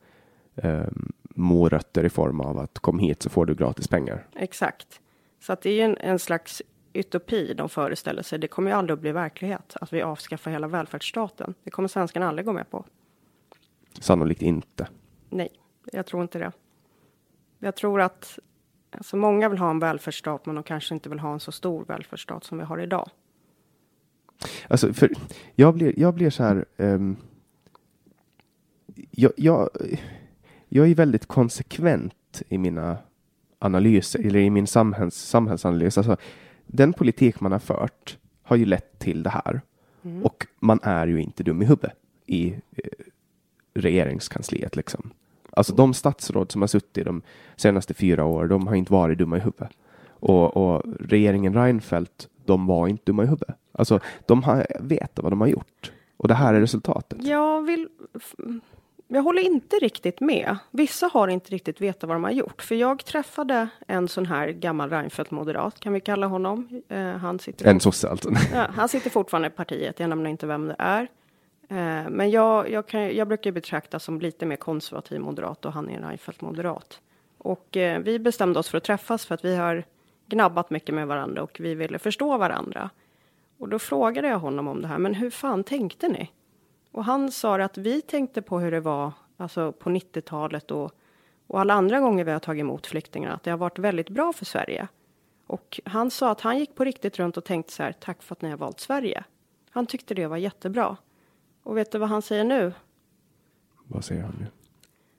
um, 0.56 1.12
morötter 1.24 2.04
i 2.04 2.10
form 2.10 2.42
av 2.42 2.60
att 2.60 2.80
kom 2.80 3.00
hit 3.00 3.22
så 3.24 3.30
får 3.30 3.46
du 3.46 3.56
gratis 3.56 3.88
pengar. 3.88 4.28
Exakt. 4.36 5.00
Så 5.40 5.54
att 5.54 5.62
det 5.62 5.70
är 5.70 5.74
ju 5.74 5.82
en, 5.82 5.98
en 5.98 6.20
slags 6.20 6.62
utopi 6.94 7.54
de 7.54 7.70
föreställer 7.70 8.24
sig. 8.24 8.40
Det 8.40 8.48
kommer 8.48 8.72
ju 8.72 8.78
aldrig 8.78 8.94
att 8.94 9.02
bli 9.02 9.12
verklighet, 9.12 9.78
att 9.82 9.94
vi 9.94 10.02
avskaffar 10.02 10.52
hela 10.52 10.68
välfärdsstaten. 10.68 11.54
Det 11.64 11.72
kommer 11.72 11.88
svenskarna 11.88 12.28
aldrig 12.28 12.46
gå 12.46 12.54
med 12.54 12.70
på. 12.70 12.86
Sannolikt 14.00 14.42
inte. 14.42 14.88
Nej, 15.30 15.50
jag 15.92 16.06
tror 16.06 16.22
inte 16.22 16.40
det. 16.40 16.52
Jag 17.60 17.76
tror 17.76 18.02
att 18.02 18.40
alltså 18.92 19.18
många 19.18 19.50
vill 19.50 19.60
ha 19.60 19.70
en 19.70 19.80
välfärdsstat, 19.80 20.46
men 20.46 20.56
de 20.56 20.64
kanske 20.64 20.94
inte 20.94 21.10
vill 21.10 21.20
ha 21.20 21.34
en 21.34 21.40
så 21.40 21.52
stor 21.52 21.86
välfärdsstat 21.86 22.44
som 22.44 22.58
vi 22.58 22.64
har 22.64 22.80
idag. 22.80 23.10
Alltså, 24.68 24.94
för 24.94 25.10
jag 25.56 25.74
blir, 25.74 26.00
jag 26.00 26.14
blir 26.14 26.30
så 26.30 26.44
här. 26.44 26.66
ehm, 26.78 27.16
jag, 29.12 29.32
jag, 29.38 29.70
jag 30.70 30.90
är 30.90 30.96
väldigt 30.96 31.26
konsekvent 31.26 32.42
i 32.50 32.58
mina 32.58 32.98
analyser, 33.60 34.20
eller 34.28 34.40
i 34.40 34.50
min 34.50 34.68
samhälls, 34.68 35.16
samhällsanalys. 35.16 35.98
Alltså, 35.98 36.18
den 36.72 36.94
politik 36.94 37.40
man 37.40 37.52
har 37.52 37.60
fört 37.60 38.18
har 38.44 38.56
ju 38.56 38.66
lett 38.66 39.00
till 39.00 39.24
det 39.24 39.30
här. 39.30 39.62
Och 40.24 40.48
man 40.60 40.80
är 40.84 41.08
ju 41.08 41.22
inte 41.22 41.44
dum 41.44 41.62
i 41.62 41.66
huvudet 41.66 41.94
i 42.26 42.50
eh, 42.52 42.90
regeringskansliet. 43.74 44.76
Liksom. 44.76 45.12
Alltså 45.52 45.76
de 45.76 45.94
statsråd 45.94 46.52
som 46.52 46.62
har 46.62 46.68
suttit 46.68 47.06
de 47.06 47.22
senaste 47.56 47.94
fyra 47.94 48.26
åren, 48.26 48.50
de 48.50 48.68
har 48.68 48.76
inte 48.76 48.94
varit 48.94 49.18
dumma 49.18 49.38
i 49.38 49.40
huvudet. 49.40 49.70
Och, 50.08 50.58
och 50.58 50.84
regeringen 51.00 51.54
Reinfeldt, 51.54 52.28
de 52.46 52.66
var 52.66 52.88
inte 52.88 53.04
dumma 53.06 53.24
i 53.24 53.28
huvudet. 53.28 53.56
Alltså, 53.72 54.00
de 54.26 54.44
har 54.44 54.68
vetat 54.80 55.24
vad 55.24 55.32
de 55.32 55.42
har 55.42 55.48
gjort. 55.48 55.92
Och 56.18 56.28
det 56.28 56.34
här 56.34 56.54
är 56.54 56.60
resultatet. 56.60 57.26
Jag 57.26 57.62
vill... 57.62 57.90
Jag 59.14 59.24
håller 59.24 59.42
inte 59.42 59.76
riktigt 59.76 60.20
med. 60.20 60.58
Vissa 60.72 61.08
har 61.14 61.28
inte 61.28 61.52
riktigt 61.52 61.82
vetat 61.82 62.08
vad 62.08 62.16
de 62.16 62.24
har 62.24 62.32
gjort. 62.32 62.62
För 62.62 62.76
jag 62.76 63.06
träffade 63.06 63.68
en 63.88 64.08
sån 64.08 64.26
här 64.26 64.48
gammal 64.48 64.90
Reinfeldt-moderat, 64.90 65.80
kan 65.80 65.94
vi 65.94 66.00
kalla 66.00 66.28
honom. 66.28 66.82
Eh, 66.90 67.00
han, 67.00 67.40
sitter 67.40 67.68
En 67.68 67.80
sosse 67.80 68.10
alltså. 68.10 68.30
ja, 68.54 68.68
han 68.76 68.90
sitter 68.90 69.10
fortfarande 69.10 69.48
i 69.48 69.52
partiet, 69.52 70.00
jag 70.00 70.10
nämner 70.10 70.30
inte 70.30 70.48
vem 70.48 70.68
det 70.68 70.76
är. 70.80 71.02
Eh, 71.70 72.10
men 72.10 72.30
jag, 72.30 72.70
jag, 72.70 72.88
kan, 72.88 73.16
jag 73.16 73.28
brukar 73.28 73.52
betraktas 73.52 74.04
som 74.04 74.20
lite 74.20 74.46
mer 74.46 74.56
konservativ 74.56 75.22
moderat 75.22 75.66
och 75.66 75.74
han 75.74 75.90
är 75.90 75.98
en 75.98 76.04
Reinfeldt-moderat. 76.04 77.00
Och 77.38 77.78
eh, 77.78 78.00
vi 78.00 78.20
bestämde 78.20 78.60
oss 78.60 78.70
för 78.70 78.78
att 78.78 78.84
träffas 78.84 79.26
för 79.26 79.36
att 79.36 79.46
vi 79.46 79.56
har 79.56 79.84
gnabbat 80.28 80.70
mycket 80.70 80.96
med 80.96 81.08
varandra 81.08 81.44
och 81.44 81.58
vi 81.60 81.76
ville 81.76 82.00
förstå 82.00 82.38
varandra. 82.38 82.90
Och 83.58 83.70
då 83.70 83.80
frågade 83.80 84.28
jag 84.28 84.40
honom 84.40 84.68
om 84.68 84.82
det 84.82 84.88
här, 84.88 84.98
men 84.98 85.14
hur 85.14 85.30
fan 85.30 85.64
tänkte 85.64 86.08
ni? 86.08 86.30
Och 86.92 87.06
han 87.06 87.32
sa 87.32 87.62
att 87.62 87.78
vi 87.78 88.02
tänkte 88.02 88.42
på 88.42 88.60
hur 88.60 88.72
det 88.72 88.80
var 88.80 89.14
alltså 89.38 89.72
på 89.72 89.90
90-talet 89.90 90.72
och, 90.72 90.92
och 91.48 91.60
alla 91.60 91.74
andra 91.74 92.00
gånger 92.00 92.24
vi 92.24 92.32
har 92.32 92.40
tagit 92.40 92.62
emot 92.62 92.88
flyktingar, 92.88 93.32
att 93.32 93.44
det 93.44 93.52
har 93.52 93.58
varit 93.58 93.80
väldigt 93.80 94.10
bra 94.10 94.34
för 94.34 94.46
Sverige. 94.46 94.88
Och 95.48 95.80
han 95.86 96.12
sa 96.12 96.32
att 96.32 96.42
han 96.42 96.60
gick 96.60 96.76
på 96.76 96.84
riktigt 96.84 97.20
runt 97.20 97.38
och 97.38 97.46
tänkte 97.46 97.74
så 97.74 97.84
här, 97.84 97.92
tack 97.92 98.24
för 98.24 98.36
att 98.36 98.42
ni 98.42 98.50
har 98.50 98.58
valt 98.58 98.80
Sverige. 98.80 99.24
Han 99.70 99.86
tyckte 99.86 100.14
det 100.14 100.28
var 100.28 100.38
jättebra. 100.38 100.98
Och 101.64 101.78
vet 101.78 101.92
du 101.92 101.98
vad 101.98 102.10
han 102.10 102.22
säger 102.22 102.44
nu? 102.44 102.74
Vad 103.84 104.06
säger 104.06 104.22
han 104.22 104.36
nu? 104.40 104.48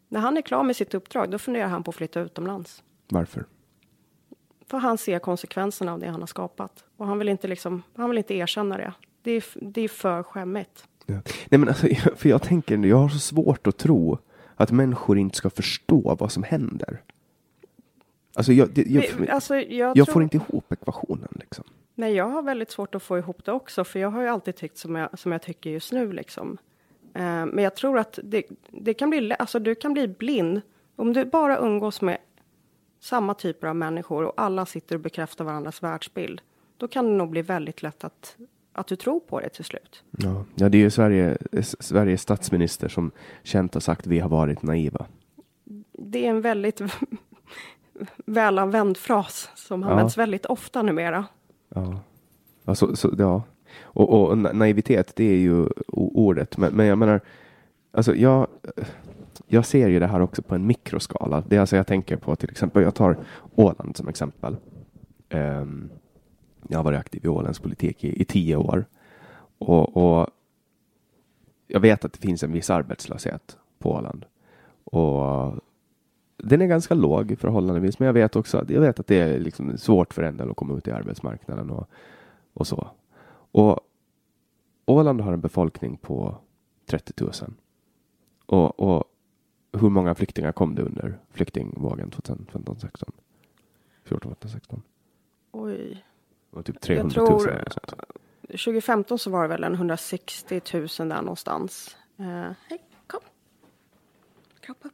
När 0.08 0.20
han 0.20 0.36
är 0.36 0.42
klar 0.42 0.62
med 0.62 0.76
sitt 0.76 0.94
uppdrag, 0.94 1.30
då 1.30 1.38
funderar 1.38 1.68
han 1.68 1.82
på 1.82 1.90
att 1.90 1.94
flytta 1.94 2.20
utomlands. 2.20 2.82
Varför? 3.08 3.44
För 4.66 4.78
han 4.78 4.98
ser 4.98 5.18
konsekvenserna 5.18 5.92
av 5.92 5.98
det 5.98 6.08
han 6.08 6.20
har 6.20 6.26
skapat. 6.26 6.84
Och 6.96 7.06
han 7.06 7.18
vill 7.18 7.28
inte, 7.28 7.48
liksom, 7.48 7.82
han 7.96 8.10
vill 8.10 8.18
inte 8.18 8.34
erkänna 8.34 8.76
det. 8.76 8.92
Det 9.22 9.30
är, 9.30 9.44
det 9.54 9.80
är 9.80 9.88
för 9.88 10.22
skämmigt. 10.22 10.88
Ja. 11.06 11.14
Nej 11.48 11.58
men 11.58 11.68
alltså, 11.68 11.86
för 12.16 12.28
jag 12.28 12.42
tänker, 12.42 12.78
jag 12.78 12.96
har 12.96 13.08
så 13.08 13.18
svårt 13.18 13.66
att 13.66 13.76
tro 13.78 14.18
att 14.56 14.70
människor 14.70 15.18
inte 15.18 15.36
ska 15.36 15.50
förstå 15.50 16.16
vad 16.20 16.32
som 16.32 16.42
händer. 16.42 17.02
Alltså 18.34 18.52
jag, 18.52 18.70
det, 18.74 18.86
jag, 18.86 19.04
Men, 19.18 19.30
alltså, 19.30 19.56
jag, 19.56 19.96
jag 19.96 20.06
tror, 20.06 20.12
får 20.12 20.22
inte 20.22 20.36
ihop 20.36 20.72
ekvationen 20.72 21.28
liksom. 21.40 21.64
Nej, 21.94 22.14
jag 22.14 22.28
har 22.28 22.42
väldigt 22.42 22.70
svårt 22.70 22.94
att 22.94 23.02
få 23.02 23.18
ihop 23.18 23.44
det 23.44 23.52
också, 23.52 23.84
för 23.84 23.98
jag 23.98 24.10
har 24.10 24.22
ju 24.22 24.28
alltid 24.28 24.56
tyckt 24.56 24.78
som 24.78 24.96
jag, 24.96 25.18
som 25.18 25.32
jag 25.32 25.42
tycker 25.42 25.70
just 25.70 25.92
nu. 25.92 26.12
Liksom. 26.12 26.58
Eh, 27.14 27.46
men 27.46 27.58
jag 27.58 27.76
tror 27.76 27.98
att 27.98 28.18
det, 28.22 28.42
det 28.70 28.94
kan 28.94 29.10
bli, 29.10 29.34
alltså, 29.38 29.58
du 29.58 29.74
kan 29.74 29.92
bli 29.92 30.08
blind 30.08 30.60
om 30.96 31.12
du 31.12 31.24
bara 31.24 31.58
umgås 31.58 32.00
med 32.00 32.18
samma 33.00 33.34
typer 33.34 33.66
av 33.66 33.76
människor 33.76 34.24
och 34.24 34.34
alla 34.36 34.66
sitter 34.66 34.94
och 34.94 35.00
bekräftar 35.00 35.44
varandras 35.44 35.82
världsbild. 35.82 36.40
Då 36.76 36.88
kan 36.88 37.06
det 37.06 37.12
nog 37.12 37.30
bli 37.30 37.42
väldigt 37.42 37.82
lätt 37.82 38.04
att, 38.04 38.36
att 38.72 38.86
du 38.86 38.96
tror 38.96 39.20
på 39.20 39.40
det 39.40 39.48
till 39.48 39.64
slut. 39.64 40.02
Ja, 40.10 40.44
ja 40.54 40.68
det 40.68 40.78
är 40.78 40.82
ju 40.82 40.90
Sverige, 40.90 41.38
Sveriges 41.62 42.20
statsminister 42.22 42.88
som 42.88 43.10
känt 43.42 43.74
har 43.74 43.80
sagt 43.80 44.06
vi 44.06 44.18
har 44.18 44.28
varit 44.28 44.62
naiva. 44.62 45.06
Det 45.92 46.26
är 46.26 46.30
en 46.30 46.40
väldigt 46.40 46.80
välanvänd 48.26 48.96
fras 48.96 49.48
som 49.54 49.82
Ja. 49.82 49.90
används 49.90 50.18
väldigt 50.18 50.46
ofta 50.46 50.82
numera. 50.82 51.24
Ja, 51.74 52.00
alltså, 52.64 52.96
så, 52.96 53.14
ja. 53.18 53.42
Och, 53.82 54.08
och 54.22 54.36
na- 54.36 54.52
naivitet, 54.52 55.12
det 55.16 55.24
är 55.24 55.36
ju 55.38 55.68
ordet. 55.92 56.56
Men, 56.56 56.72
men 56.74 56.86
jag 56.86 56.98
menar, 56.98 57.20
alltså 57.92 58.14
jag, 58.14 58.46
jag 59.46 59.66
ser 59.66 59.88
ju 59.88 59.98
det 60.00 60.06
här 60.06 60.20
också 60.20 60.42
på 60.42 60.54
en 60.54 60.66
mikroskala. 60.66 61.42
Det 61.48 61.56
är 61.56 61.60
alltså 61.60 61.76
jag 61.76 61.86
tänker 61.86 62.16
på 62.16 62.36
till 62.36 62.50
exempel, 62.50 62.82
jag 62.82 62.94
tar 62.94 63.16
Åland 63.54 63.96
som 63.96 64.08
exempel. 64.08 64.56
Ehm, 65.28 65.90
jag 66.68 66.78
har 66.78 66.84
varit 66.84 66.98
aktiv 66.98 67.24
i 67.24 67.28
Ålands 67.28 67.60
politik 67.60 68.04
i, 68.04 68.22
i 68.22 68.24
tio 68.24 68.56
år. 68.56 68.84
Och, 69.58 69.96
och 69.96 70.28
jag 71.66 71.80
vet 71.80 72.04
att 72.04 72.12
det 72.12 72.18
finns 72.18 72.42
en 72.42 72.52
viss 72.52 72.70
arbetslöshet 72.70 73.58
på 73.78 73.90
Åland. 73.90 74.24
Och 74.84 75.54
den 76.36 76.60
är 76.60 76.66
ganska 76.66 76.94
låg 76.94 77.38
förhållandevis, 77.38 77.98
men 77.98 78.06
jag 78.06 78.12
vet 78.12 78.36
också 78.36 78.58
att, 78.58 78.70
jag 78.70 78.80
vet 78.80 79.00
att 79.00 79.06
det 79.06 79.20
är 79.20 79.40
liksom 79.40 79.78
svårt 79.78 80.14
för 80.14 80.22
en 80.22 80.36
del 80.36 80.50
att 80.50 80.56
komma 80.56 80.76
ut 80.76 80.88
i 80.88 80.90
arbetsmarknaden 80.90 81.70
och, 81.70 81.88
och 82.54 82.66
så. 82.66 82.90
Och 83.52 83.80
Åland 84.86 85.20
har 85.20 85.32
en 85.32 85.40
befolkning 85.40 85.96
på 85.96 86.36
30 86.86 87.12
000. 87.24 87.32
Och, 88.46 88.80
och 88.80 89.04
hur 89.72 89.90
många 89.90 90.14
flyktingar 90.14 90.52
kom 90.52 90.74
det 90.74 90.82
under 90.82 91.18
flyktingvågen 91.30 92.10
2015, 92.10 92.76
16? 92.80 93.12
14, 94.04 94.30
15, 94.30 94.50
16? 94.50 94.82
Oj. 95.52 96.04
Var 96.54 96.62
typ 96.62 96.80
300 96.80 97.14
tror- 97.14 97.30
000. 97.30 97.40
eller 97.48 97.58
något 97.58 97.72
sånt. 97.72 97.94
2015 98.48 99.18
så 99.18 99.30
var 99.30 99.42
det 99.42 99.48
väl 99.48 99.64
en 99.64 99.74
160 99.74 100.60
000 100.74 100.86
där 101.08 101.22
någonstans. 101.22 101.96
Eh, 102.18 102.24
hej, 102.68 102.78
kom. 103.06 103.20
Kropp 104.60 104.78
upp. 104.80 104.92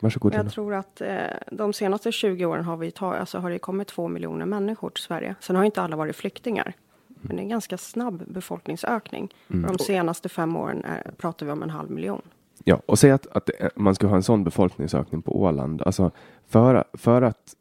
Varsågod. 0.00 0.34
Jag 0.34 0.40
Tina. 0.40 0.50
tror 0.50 0.74
att 0.74 1.00
eh, 1.00 1.16
de 1.52 1.72
senaste 1.72 2.12
20 2.12 2.44
åren 2.46 2.64
har, 2.64 2.76
vi 2.76 2.90
ta, 2.90 3.14
alltså 3.14 3.38
har 3.38 3.50
det 3.50 3.58
kommit 3.58 3.88
två 3.88 4.08
miljoner 4.08 4.46
människor 4.46 4.90
till 4.90 5.02
Sverige. 5.04 5.34
Sen 5.40 5.56
har 5.56 5.64
inte 5.64 5.82
alla 5.82 5.96
varit 5.96 6.16
flyktingar. 6.16 6.72
Men 7.08 7.36
det 7.36 7.40
är 7.40 7.44
en 7.44 7.48
ganska 7.48 7.78
snabb 7.78 8.24
befolkningsökning. 8.26 9.34
Mm. 9.50 9.64
Och 9.70 9.76
de 9.76 9.84
senaste 9.84 10.28
fem 10.28 10.56
åren 10.56 10.84
är, 10.84 11.10
pratar 11.16 11.46
vi 11.46 11.52
om 11.52 11.62
en 11.62 11.70
halv 11.70 11.90
miljon. 11.90 12.22
Ja, 12.64 12.80
och 12.86 12.98
säg 12.98 13.10
att, 13.10 13.26
att 13.26 13.46
det- 13.46 13.70
man 13.76 13.94
ska 13.94 14.06
ha 14.06 14.16
en 14.16 14.22
sån 14.22 14.44
befolkningsökning 14.44 15.22
på 15.22 15.40
Åland. 15.42 15.82
Alltså 15.82 16.10
för, 16.46 16.84
för 16.92 17.22
att 17.22 17.54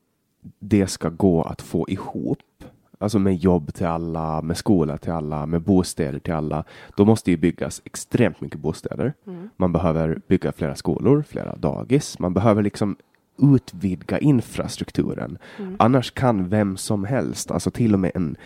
det 0.60 0.88
ska 0.88 1.10
gå 1.10 1.44
att 1.44 1.62
få 1.62 1.90
ihop, 1.90 2.64
alltså 2.98 3.20
med 3.20 3.36
jobb 3.36 3.74
till 3.74 3.86
alla, 3.86 4.42
med 4.42 4.58
skola 4.58 4.98
till 4.98 5.12
alla, 5.12 5.46
med 5.46 5.62
bostäder 5.62 6.20
till 6.20 6.34
alla, 6.34 6.64
då 6.98 7.06
måste 7.06 7.32
ju 7.32 7.38
byggas 7.38 7.82
extremt 7.86 8.42
mycket 8.42 8.60
bostäder. 8.60 9.14
Man 9.58 9.72
behöver 9.72 10.22
bygga 10.28 10.52
flera 10.52 10.76
skolor, 10.76 11.24
flera 11.28 11.56
dagis. 11.56 12.20
Man 12.20 12.34
behöver 12.34 12.64
liksom 12.64 12.96
utvidga 13.38 14.20
infrastrukturen. 14.20 15.38
Annars 15.80 16.12
kan 16.12 16.50
vem 16.50 16.78
som 16.78 17.04
helst, 17.04 17.52
alltså 17.52 17.72
till 17.72 17.94
och 17.94 18.00
med 18.00 18.12
en 18.16 18.38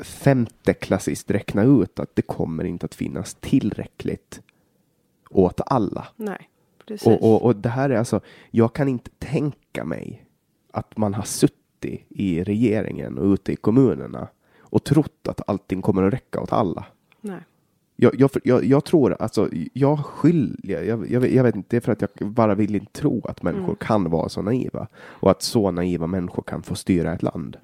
femteklassist 0.00 1.30
räkna 1.30 1.62
ut 1.62 2.00
att 2.00 2.16
det 2.16 2.22
kommer 2.22 2.64
inte 2.64 2.86
att 2.86 2.94
finnas 2.94 3.34
tillräckligt 3.34 4.40
åt 5.30 5.60
alla. 5.66 6.06
Nej, 6.16 6.48
precis. 6.86 7.06
Och, 7.06 7.22
och, 7.22 7.42
och 7.42 7.56
det 7.56 7.68
här 7.68 7.90
är 7.90 7.98
alltså, 7.98 8.20
jag 8.50 8.72
kan 8.72 8.88
inte 8.88 9.10
tänka 9.18 9.84
mig 9.84 10.24
att 10.72 10.96
man 10.96 11.14
har 11.14 11.22
suttit 11.22 11.56
i 12.08 12.44
regeringen 12.44 13.18
och 13.18 13.24
ute 13.32 13.52
i 13.52 13.56
kommunerna 13.56 14.28
och 14.60 14.84
trott 14.84 15.28
att 15.28 15.48
allting 15.48 15.82
kommer 15.82 16.02
att 16.02 16.12
räcka 16.12 16.40
åt 16.40 16.52
alla. 16.52 16.84
Nej. 17.20 17.40
Jag, 17.96 18.14
jag, 18.20 18.30
jag, 18.44 18.64
jag 18.64 18.84
tror, 18.84 19.16
alltså, 19.20 19.48
jag 19.72 20.06
skyll, 20.06 20.56
jag, 20.62 20.86
jag, 20.86 21.30
jag, 21.30 21.42
vet- 21.42 21.54
inte, 21.54 21.68
det 21.70 21.76
är 21.76 21.80
för 21.80 21.92
att 21.92 22.02
jag 22.02 22.30
bara 22.30 22.54
vill 22.54 22.74
inte 22.74 22.92
tro 22.92 23.22
att 23.28 23.42
människor 23.42 23.74
kan 23.74 24.10
vara 24.10 24.28
så 24.28 24.42
naiva. 24.42 24.86
Och 24.96 25.30
att 25.30 25.42
så 25.42 25.70
naiva 25.70 26.06
människor 26.06 26.42
kan 26.42 26.62
få 26.62 26.74
styra 26.74 27.12
ett 27.12 27.22
land. 27.22 27.56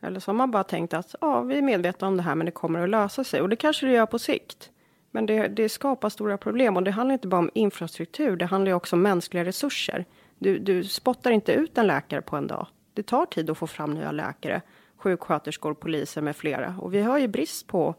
Eller 0.00 0.20
så 0.20 0.30
har 0.30 0.36
man 0.36 0.50
bara 0.50 0.64
tänkt 0.64 0.94
att 0.94 1.14
ja, 1.20 1.40
vi 1.40 1.58
är 1.58 1.62
medvetna 1.62 2.08
om 2.08 2.16
det 2.16 2.22
här 2.22 2.34
men 2.34 2.44
det 2.46 2.52
kommer 2.52 2.82
att 2.82 2.88
lösa 2.88 3.24
sig. 3.24 3.40
Och 3.40 3.48
det 3.48 3.56
kanske 3.56 3.86
det 3.86 3.92
gör 3.92 4.06
på 4.06 4.18
sikt. 4.18 4.70
Men 5.10 5.26
det, 5.26 5.48
det 5.48 5.68
skapar 5.68 6.08
stora 6.08 6.36
problem 6.38 6.76
och 6.76 6.82
det 6.82 6.90
handlar 6.90 7.12
inte 7.12 7.28
bara 7.28 7.38
om 7.38 7.50
infrastruktur. 7.54 8.36
Det 8.36 8.46
handlar 8.46 8.70
ju 8.70 8.74
också 8.74 8.96
om 8.96 9.02
mänskliga 9.02 9.44
resurser. 9.44 10.04
Du, 10.38 10.58
du 10.58 10.84
spottar 10.84 11.30
inte 11.30 11.52
ut 11.52 11.78
en 11.78 11.86
läkare 11.86 12.22
på 12.22 12.36
en 12.36 12.46
dag. 12.46 12.66
Det 12.94 13.02
tar 13.02 13.26
tid 13.26 13.50
att 13.50 13.58
få 13.58 13.66
fram 13.66 13.94
nya 13.94 14.12
läkare, 14.12 14.62
sjuksköterskor, 14.96 15.74
poliser 15.74 16.22
med 16.22 16.36
flera. 16.36 16.74
Och 16.80 16.94
vi 16.94 17.02
har 17.02 17.18
ju 17.18 17.28
brist 17.28 17.66
på 17.66 17.94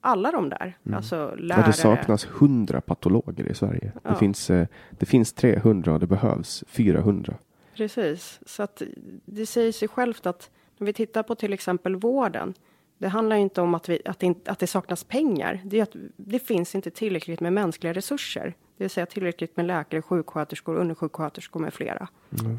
alla 0.00 0.32
de 0.32 0.48
där. 0.48 0.76
Alltså 0.92 1.34
lärare. 1.38 1.60
Ja, 1.60 1.66
det 1.66 1.72
saknas 1.72 2.24
100 2.26 2.80
patologer 2.80 3.46
i 3.50 3.54
Sverige. 3.54 3.92
Det, 3.94 4.00
Ja. 4.02 4.14
finns, 4.14 4.50
eh, 4.50 4.66
det 4.90 5.06
finns 5.06 5.32
300 5.32 5.92
och 5.92 6.00
det 6.00 6.06
behövs 6.06 6.64
400. 6.66 7.34
Precis, 7.76 8.40
så 8.46 8.62
att 8.62 8.82
det 9.24 9.46
säger 9.46 9.72
sig 9.72 9.88
självt 9.88 10.26
att 10.26 10.50
när 10.78 10.86
vi 10.86 10.92
tittar 10.92 11.22
på 11.22 11.34
till 11.34 11.52
exempel 11.52 11.96
vården. 11.96 12.54
Det 12.98 13.08
handlar 13.08 13.36
ju 13.36 13.42
inte 13.42 13.60
om 13.60 13.74
att, 13.74 13.88
vi, 13.88 14.00
att, 14.04 14.18
det, 14.18 14.48
att 14.48 14.58
det 14.58 14.66
saknas 14.66 15.04
pengar. 15.04 15.60
Det 15.64 15.78
är 15.78 15.82
att 15.82 15.96
det 16.16 16.38
finns 16.38 16.74
inte 16.74 16.90
tillräckligt 16.90 17.40
med 17.40 17.52
mänskliga 17.52 17.92
resurser. 17.92 18.54
Det 18.78 18.84
vill 18.84 18.90
säga 18.90 19.06
tillräckligt 19.06 19.56
med 19.56 19.66
läkare, 19.66 20.02
sjuksköterskor, 20.02 20.76
undersjuksköterskor 20.76 21.60
med 21.60 21.74
flera. 21.74 22.08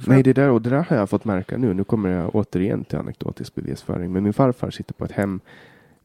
Nej, 0.08 0.24
det 0.24 0.34
där, 0.34 0.50
och 0.50 0.62
det 0.62 0.70
där 0.70 0.86
har 0.90 0.96
jag 0.96 1.10
fått 1.10 1.26
märka 1.26 1.58
nu. 1.58 1.74
Nu 1.74 1.84
kommer 1.84 2.10
jag 2.10 2.36
återigen 2.36 2.84
till 2.84 2.98
anekdotisk 2.98 3.56
bevisföring. 3.56 4.12
Men 4.12 4.24
min 4.24 4.34
farfar 4.34 4.70
sitter 4.72 4.94
på 4.94 5.06
ett 5.06 5.12
hem 5.12 5.40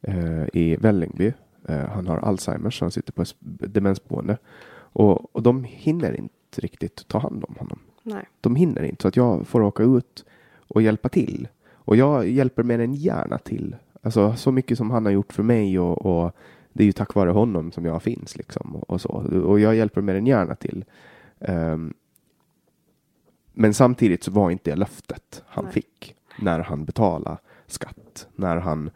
eh, 0.01 0.43
i 0.53 0.75
Vällingby. 0.75 1.33
Eh, 1.67 1.79
han 1.79 2.07
har 2.07 2.17
Alzheimers, 2.17 2.79
så 2.79 2.85
han 2.85 2.91
sitter 2.91 3.13
på 3.13 3.21
ett 3.21 3.35
demensboende. 3.73 4.37
Och, 4.75 5.35
och 5.35 5.41
de 5.43 5.63
hinner 5.63 6.17
inte 6.17 6.61
riktigt 6.61 7.07
ta 7.07 7.19
hand 7.19 7.43
om 7.47 7.55
honom. 7.59 7.79
Nej, 8.03 8.25
De 8.41 8.55
hinner 8.55 8.83
inte, 8.83 9.01
så 9.01 9.07
att 9.07 9.17
jag 9.17 9.47
får 9.47 9.61
åka 9.61 9.83
ut 9.83 10.25
och 10.67 10.81
hjälpa 10.81 11.09
till. 11.09 11.47
Och 11.73 11.95
jag 11.95 12.29
hjälper 12.29 12.63
mer 12.63 12.79
än 12.79 12.93
gärna 12.93 13.37
till. 13.37 13.75
Alltså 14.01 14.35
så 14.35 14.51
mycket 14.51 14.77
som 14.77 14.91
han 14.91 15.05
har 15.05 15.11
gjort 15.11 15.33
för 15.33 15.43
mig 15.43 15.79
och, 15.79 16.05
och 16.05 16.35
det 16.75 16.83
är 16.83 16.85
ju 16.85 16.91
tack 16.91 17.15
vare 17.15 17.29
honom 17.29 17.71
som 17.71 17.85
jag 17.85 18.03
finns 18.03 18.37
liksom 18.37 18.75
och, 18.75 18.89
och 18.89 19.01
så. 19.01 19.09
Och 19.45 19.59
jag 19.59 19.75
hjälper 19.75 20.01
mer 20.01 20.15
än 20.15 20.27
gärna 20.27 20.55
till. 20.55 20.85
Ehm, 21.39 21.93
men 23.53 23.73
samtidigt 23.73 24.23
så 24.23 24.31
var 24.31 24.51
inte 24.51 24.71
det 24.71 24.75
löftet 24.75 25.43
han 25.47 25.63
Nej. 25.63 25.73
fick 25.73 26.15
när 26.39 26.59
han 26.59 26.85
betalade 26.85 27.37
skatt, 27.67 28.27
när 28.35 28.55
han 28.57 28.89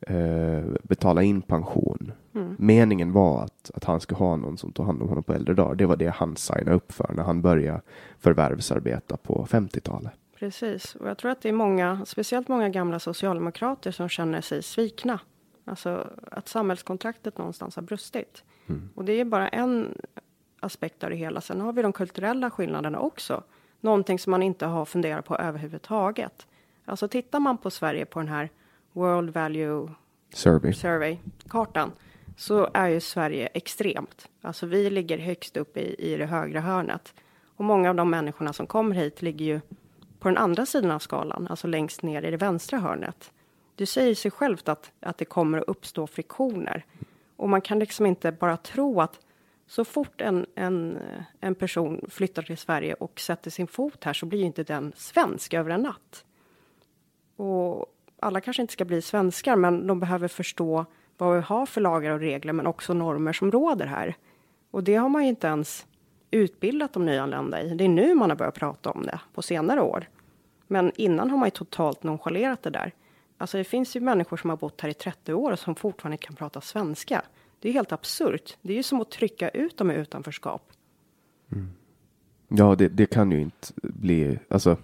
eh, 0.00 0.64
betalade 0.82 1.26
in 1.26 1.42
pension. 1.42 2.12
Mm. 2.34 2.56
Meningen 2.58 3.12
var 3.12 3.42
att, 3.44 3.70
att 3.74 3.84
han 3.84 4.00
skulle 4.00 4.18
ha 4.18 4.36
någon 4.36 4.58
som 4.58 4.72
tog 4.72 4.86
hand 4.86 5.02
om 5.02 5.08
honom 5.08 5.24
på 5.24 5.32
äldre 5.32 5.54
dagar. 5.54 5.74
Det 5.74 5.86
var 5.86 5.96
det 5.96 6.10
han 6.14 6.36
signade 6.36 6.76
upp 6.76 6.92
för 6.92 7.12
när 7.12 7.22
han 7.22 7.42
började 7.42 7.80
förvärvsarbeta 8.18 9.16
på 9.16 9.46
50-talet. 9.50 10.12
precis. 10.38 10.94
Och 10.94 11.08
jag 11.08 11.18
tror 11.18 11.30
att 11.30 11.42
det 11.42 11.48
är 11.48 11.52
många, 11.52 12.04
speciellt 12.06 12.48
många 12.48 12.68
gamla 12.68 12.98
socialdemokrater 12.98 13.90
som 13.90 14.08
känner 14.08 14.40
sig 14.40 14.62
svikna. 14.62 15.18
Alltså 15.64 16.10
att 16.30 16.48
samhällskontraktet 16.48 17.38
någonstans 17.38 17.76
har 17.76 17.82
brustit. 17.82 18.44
Och 18.94 19.04
det 19.04 19.12
är 19.12 19.24
bara 19.24 19.48
en 19.48 19.98
aspekt 20.60 21.04
av 21.04 21.10
det 21.10 21.16
hela. 21.16 21.40
Sen 21.40 21.60
har 21.60 21.72
vi 21.72 21.82
de 21.82 21.92
kulturella 21.92 22.50
skillnaderna 22.50 22.98
också. 22.98 23.42
Någonting 23.80 24.18
som 24.18 24.30
man 24.30 24.42
inte 24.42 24.66
har 24.66 24.84
funderat 24.84 25.24
på 25.24 25.36
överhuvudtaget. 25.36 26.46
Alltså 26.84 27.08
tittar 27.08 27.40
man 27.40 27.58
på 27.58 27.70
Sverige 27.70 28.04
på 28.04 28.18
den 28.18 28.28
här 28.28 28.50
World 28.92 29.30
Value 29.30 29.90
Survey. 30.34 30.72
Survey-kartan 30.72 31.92
så 32.36 32.68
är 32.74 32.88
ju 32.88 33.00
Sverige 33.00 33.46
extremt. 33.46 34.28
Alltså 34.40 34.66
vi 34.66 34.90
ligger 34.90 35.18
högst 35.18 35.56
upp 35.56 35.76
i, 35.76 35.94
i 35.98 36.16
det 36.16 36.26
högra 36.26 36.60
hörnet. 36.60 37.14
Och 37.56 37.64
många 37.64 37.88
av 37.90 37.94
de 37.94 38.10
människorna 38.10 38.52
som 38.52 38.66
kommer 38.66 38.94
hit 38.94 39.22
ligger 39.22 39.44
ju 39.44 39.60
på 40.18 40.28
den 40.28 40.38
andra 40.38 40.66
sidan 40.66 40.90
av 40.90 40.98
skalan, 40.98 41.46
alltså 41.50 41.66
längst 41.66 42.02
ner 42.02 42.22
i 42.22 42.30
det 42.30 42.36
vänstra 42.36 42.78
hörnet. 42.78 43.32
Det 43.82 43.86
säger 43.86 44.14
sig 44.14 44.30
självt 44.30 44.68
att, 44.68 44.92
att 45.00 45.18
det 45.18 45.24
kommer 45.24 45.58
att 45.58 45.68
uppstå 45.68 46.06
friktioner. 46.06 46.84
Och 47.36 47.48
man 47.48 47.60
kan 47.60 47.78
liksom 47.78 48.06
inte 48.06 48.32
bara 48.32 48.56
tro 48.56 49.00
att 49.00 49.20
så 49.66 49.84
fort 49.84 50.20
en, 50.20 50.46
en, 50.54 50.98
en 51.40 51.54
person 51.54 52.00
flyttar 52.08 52.42
till 52.42 52.58
Sverige 52.58 52.94
och 52.94 53.20
sätter 53.20 53.50
sin 53.50 53.66
fot 53.66 54.04
här 54.04 54.12
så 54.12 54.26
blir 54.26 54.38
ju 54.38 54.44
inte 54.44 54.64
den 54.64 54.92
svensk 54.96 55.54
över 55.54 55.70
en 55.70 55.82
natt. 55.82 56.24
Och 57.36 57.86
alla 58.20 58.40
kanske 58.40 58.62
inte 58.62 58.72
ska 58.72 58.84
bli 58.84 59.02
svenskar, 59.02 59.56
men 59.56 59.86
de 59.86 60.00
behöver 60.00 60.28
förstå 60.28 60.84
vad 61.18 61.34
vi 61.36 61.42
har 61.42 61.66
för 61.66 61.80
lagar 61.80 62.10
och 62.10 62.20
regler, 62.20 62.52
men 62.52 62.66
också 62.66 62.94
normer 62.94 63.32
som 63.32 63.50
råder 63.50 63.86
här. 63.86 64.16
Och 64.70 64.84
det 64.84 64.94
har 64.94 65.08
man 65.08 65.22
ju 65.22 65.28
inte 65.28 65.46
ens 65.46 65.86
utbildat 66.30 66.92
de 66.92 67.06
nyanlända 67.06 67.62
i. 67.62 67.74
Det 67.74 67.84
är 67.84 67.88
nu 67.88 68.14
man 68.14 68.30
har 68.30 68.36
börjat 68.36 68.54
prata 68.54 68.90
om 68.90 69.02
det 69.02 69.20
på 69.34 69.42
senare 69.42 69.80
år. 69.80 70.08
Men 70.66 70.92
innan 70.94 71.30
har 71.30 71.38
man 71.38 71.46
ju 71.46 71.50
totalt 71.50 72.02
nonchalerat 72.02 72.62
det 72.62 72.70
där. 72.70 72.92
Alltså 73.42 73.58
det 73.58 73.64
finns 73.64 73.96
ju 73.96 74.00
människor 74.00 74.36
som 74.36 74.50
har 74.50 74.56
bott 74.56 74.80
här 74.80 74.88
i 74.88 74.94
30 74.94 75.34
år 75.34 75.52
och 75.52 75.58
som 75.58 75.74
fortfarande 75.74 76.16
kan 76.16 76.36
prata 76.36 76.60
svenska. 76.60 77.22
Det 77.60 77.68
är 77.68 77.72
helt 77.72 77.92
absurt. 77.92 78.56
Det 78.62 78.72
är 78.72 78.76
ju 78.76 78.82
som 78.82 79.00
att 79.00 79.10
trycka 79.10 79.48
ut 79.48 79.76
dem 79.76 79.90
i 79.90 79.94
utanförskap. 79.94 80.72
Mm. 81.52 81.70
Ja, 82.48 82.74
det, 82.74 82.88
det, 82.88 83.06
kan 83.06 83.32
ju 83.32 83.40
inte 83.40 83.72
bli, 83.76 84.38
alltså 84.48 84.76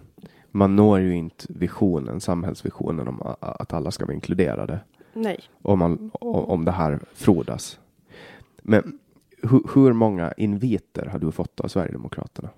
man 0.50 0.76
når 0.76 1.00
ju 1.00 1.14
inte 1.14 1.46
visionen, 1.48 2.20
samhällsvisionen 2.20 3.08
om 3.08 3.22
att 3.40 3.72
alla 3.72 3.90
ska 3.90 4.04
vara 4.04 4.14
inkluderade. 4.14 4.80
Nej. 5.12 5.40
Om, 5.62 5.78
man, 5.78 6.10
om 6.20 6.64
det 6.64 6.72
här 6.72 7.00
frodas. 7.12 7.80
Men 8.62 8.98
hur, 9.42 9.74
hur 9.74 9.92
många 9.92 10.32
inviter 10.32 11.06
har 11.06 11.18
du 11.18 11.32
fått 11.32 11.60
av 11.60 11.68
Sverigedemokraterna? 11.68 12.50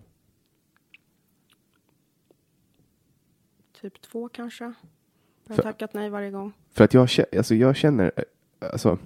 Typ 3.81 4.01
två 4.01 4.29
kanske. 4.29 4.75
Jag 5.51 5.57
har 5.57 5.63
för, 5.63 5.73
tackat 5.73 5.95
nej 5.95 6.11
varje 6.11 6.31
gång. 6.31 6.53
För 6.73 6.85
att 6.85 6.95
jag, 6.95 7.09
alltså 7.37 7.55
jag 7.55 7.77
känner, 7.77 8.13
alltså 8.73 8.99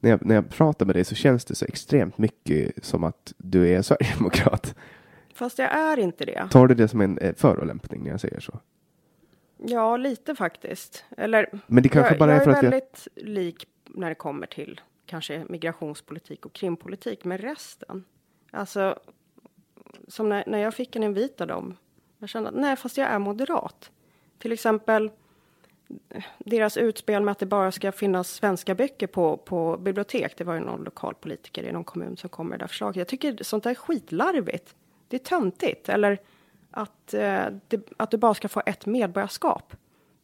när 0.00 0.10
jag, 0.10 0.26
när 0.26 0.34
jag 0.34 0.48
pratar 0.48 0.86
med 0.86 0.94
dig 0.94 1.04
så 1.04 1.14
känns 1.14 1.44
det 1.44 1.54
så 1.54 1.64
extremt 1.64 2.18
mycket 2.18 2.84
som 2.84 3.04
att 3.04 3.32
du 3.36 3.68
är 3.68 3.82
sverigedemokrat. 3.82 4.74
Fast 5.34 5.58
jag 5.58 5.72
är 5.72 5.96
inte 5.96 6.24
det. 6.24 6.48
Tar 6.50 6.66
du 6.66 6.74
det 6.74 6.88
som 6.88 7.00
en 7.00 7.18
eh, 7.18 7.34
förolämpning 7.34 8.04
när 8.04 8.10
jag 8.10 8.20
säger 8.20 8.40
så? 8.40 8.58
Ja, 9.56 9.96
lite 9.96 10.34
faktiskt. 10.34 11.04
Eller, 11.16 11.60
Men 11.66 11.82
det 11.82 11.88
kanske 11.88 12.12
jag, 12.12 12.18
bara 12.18 12.30
jag 12.30 12.40
är 12.40 12.44
för 12.44 12.50
att 12.50 12.62
jag... 12.62 12.70
väldigt 12.70 13.08
lik 13.14 13.66
när 13.86 14.08
det 14.08 14.14
kommer 14.14 14.46
till 14.46 14.80
kanske 15.06 15.44
migrationspolitik 15.48 16.46
och 16.46 16.52
krimpolitik, 16.52 17.24
med 17.24 17.40
resten. 17.40 18.04
Alltså, 18.50 18.98
som 20.08 20.28
när, 20.28 20.44
när 20.46 20.58
jag 20.58 20.74
fick 20.74 20.96
en 20.96 21.02
invit 21.02 21.40
av 21.40 21.46
dem. 21.46 21.76
Jag 22.18 22.28
kände 22.28 22.48
att 22.48 22.54
nej, 22.54 22.76
fast 22.76 22.96
jag 22.96 23.08
är 23.08 23.18
moderat. 23.18 23.90
Till 24.38 24.52
exempel 24.52 25.10
deras 26.38 26.76
utspel 26.76 27.22
med 27.22 27.32
att 27.32 27.38
det 27.38 27.46
bara 27.46 27.72
ska 27.72 27.92
finnas 27.92 28.30
svenska 28.30 28.74
böcker 28.74 29.06
på, 29.06 29.36
på 29.36 29.76
bibliotek. 29.76 30.36
Det 30.36 30.44
var 30.44 30.54
ju 30.54 30.60
någon 30.60 30.84
lokalpolitiker 30.84 31.62
i 31.62 31.72
någon 31.72 31.84
kommun 31.84 32.16
som 32.16 32.30
kom 32.30 32.48
med 32.48 32.58
det 32.58 32.62
där 32.62 32.68
förslaget. 32.68 32.96
Jag 32.96 33.08
tycker 33.08 33.44
sånt 33.44 33.64
där 33.64 33.70
är 33.70 33.74
skitlarvigt. 33.74 34.74
Det 35.08 35.16
är 35.16 35.18
töntigt. 35.18 35.88
Eller 35.88 36.18
att, 36.70 37.14
eh, 37.14 37.44
det, 37.68 37.88
att 37.96 38.10
du 38.10 38.16
bara 38.16 38.34
ska 38.34 38.48
få 38.48 38.62
ett 38.66 38.86
medborgarskap, 38.86 39.76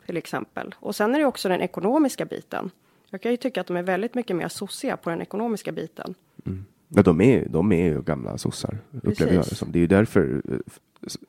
till 0.07 0.17
exempel. 0.17 0.75
Och 0.79 0.97
sen 0.97 1.15
är 1.15 1.19
det 1.19 1.25
också 1.25 1.49
den 1.49 1.61
ekonomiska 1.61 2.25
biten. 2.25 2.71
Jag 3.11 3.23
kan 3.23 3.31
ju 3.31 3.37
tycka 3.37 3.61
att 3.61 3.67
de 3.67 3.77
är 3.77 3.83
väldigt 3.83 4.15
mycket 4.15 4.37
mer 4.37 4.49
sossiga 4.49 4.97
på 4.97 5.11
den 5.11 5.23
ekonomiska 5.23 5.73
biten. 5.73 6.15
Mm. 6.47 6.65
Ja, 6.89 7.03
de 7.03 7.21
är, 7.21 7.49
de 7.49 7.73
är 7.73 7.85
ju 7.85 8.03
gamla 8.03 8.39
sossar, 8.39 8.79
upplever 9.03 9.35
jag 9.35 9.45
det 9.45 9.55
som. 9.55 9.73
Det 9.73 9.79
är 9.79 9.81
ju 9.81 9.87
därför, 9.87 10.43
eh, 10.49 10.59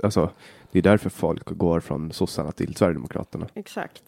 alltså, 0.03 0.29
det 0.71 0.79
är 0.79 0.83
därför 0.83 1.09
folk 1.09 1.45
går 1.45 1.79
från 1.79 2.11
sossarna 2.11 2.51
till 2.51 2.75
Sverigedemokraterna. 2.75 3.47
Exakt. 3.53 4.03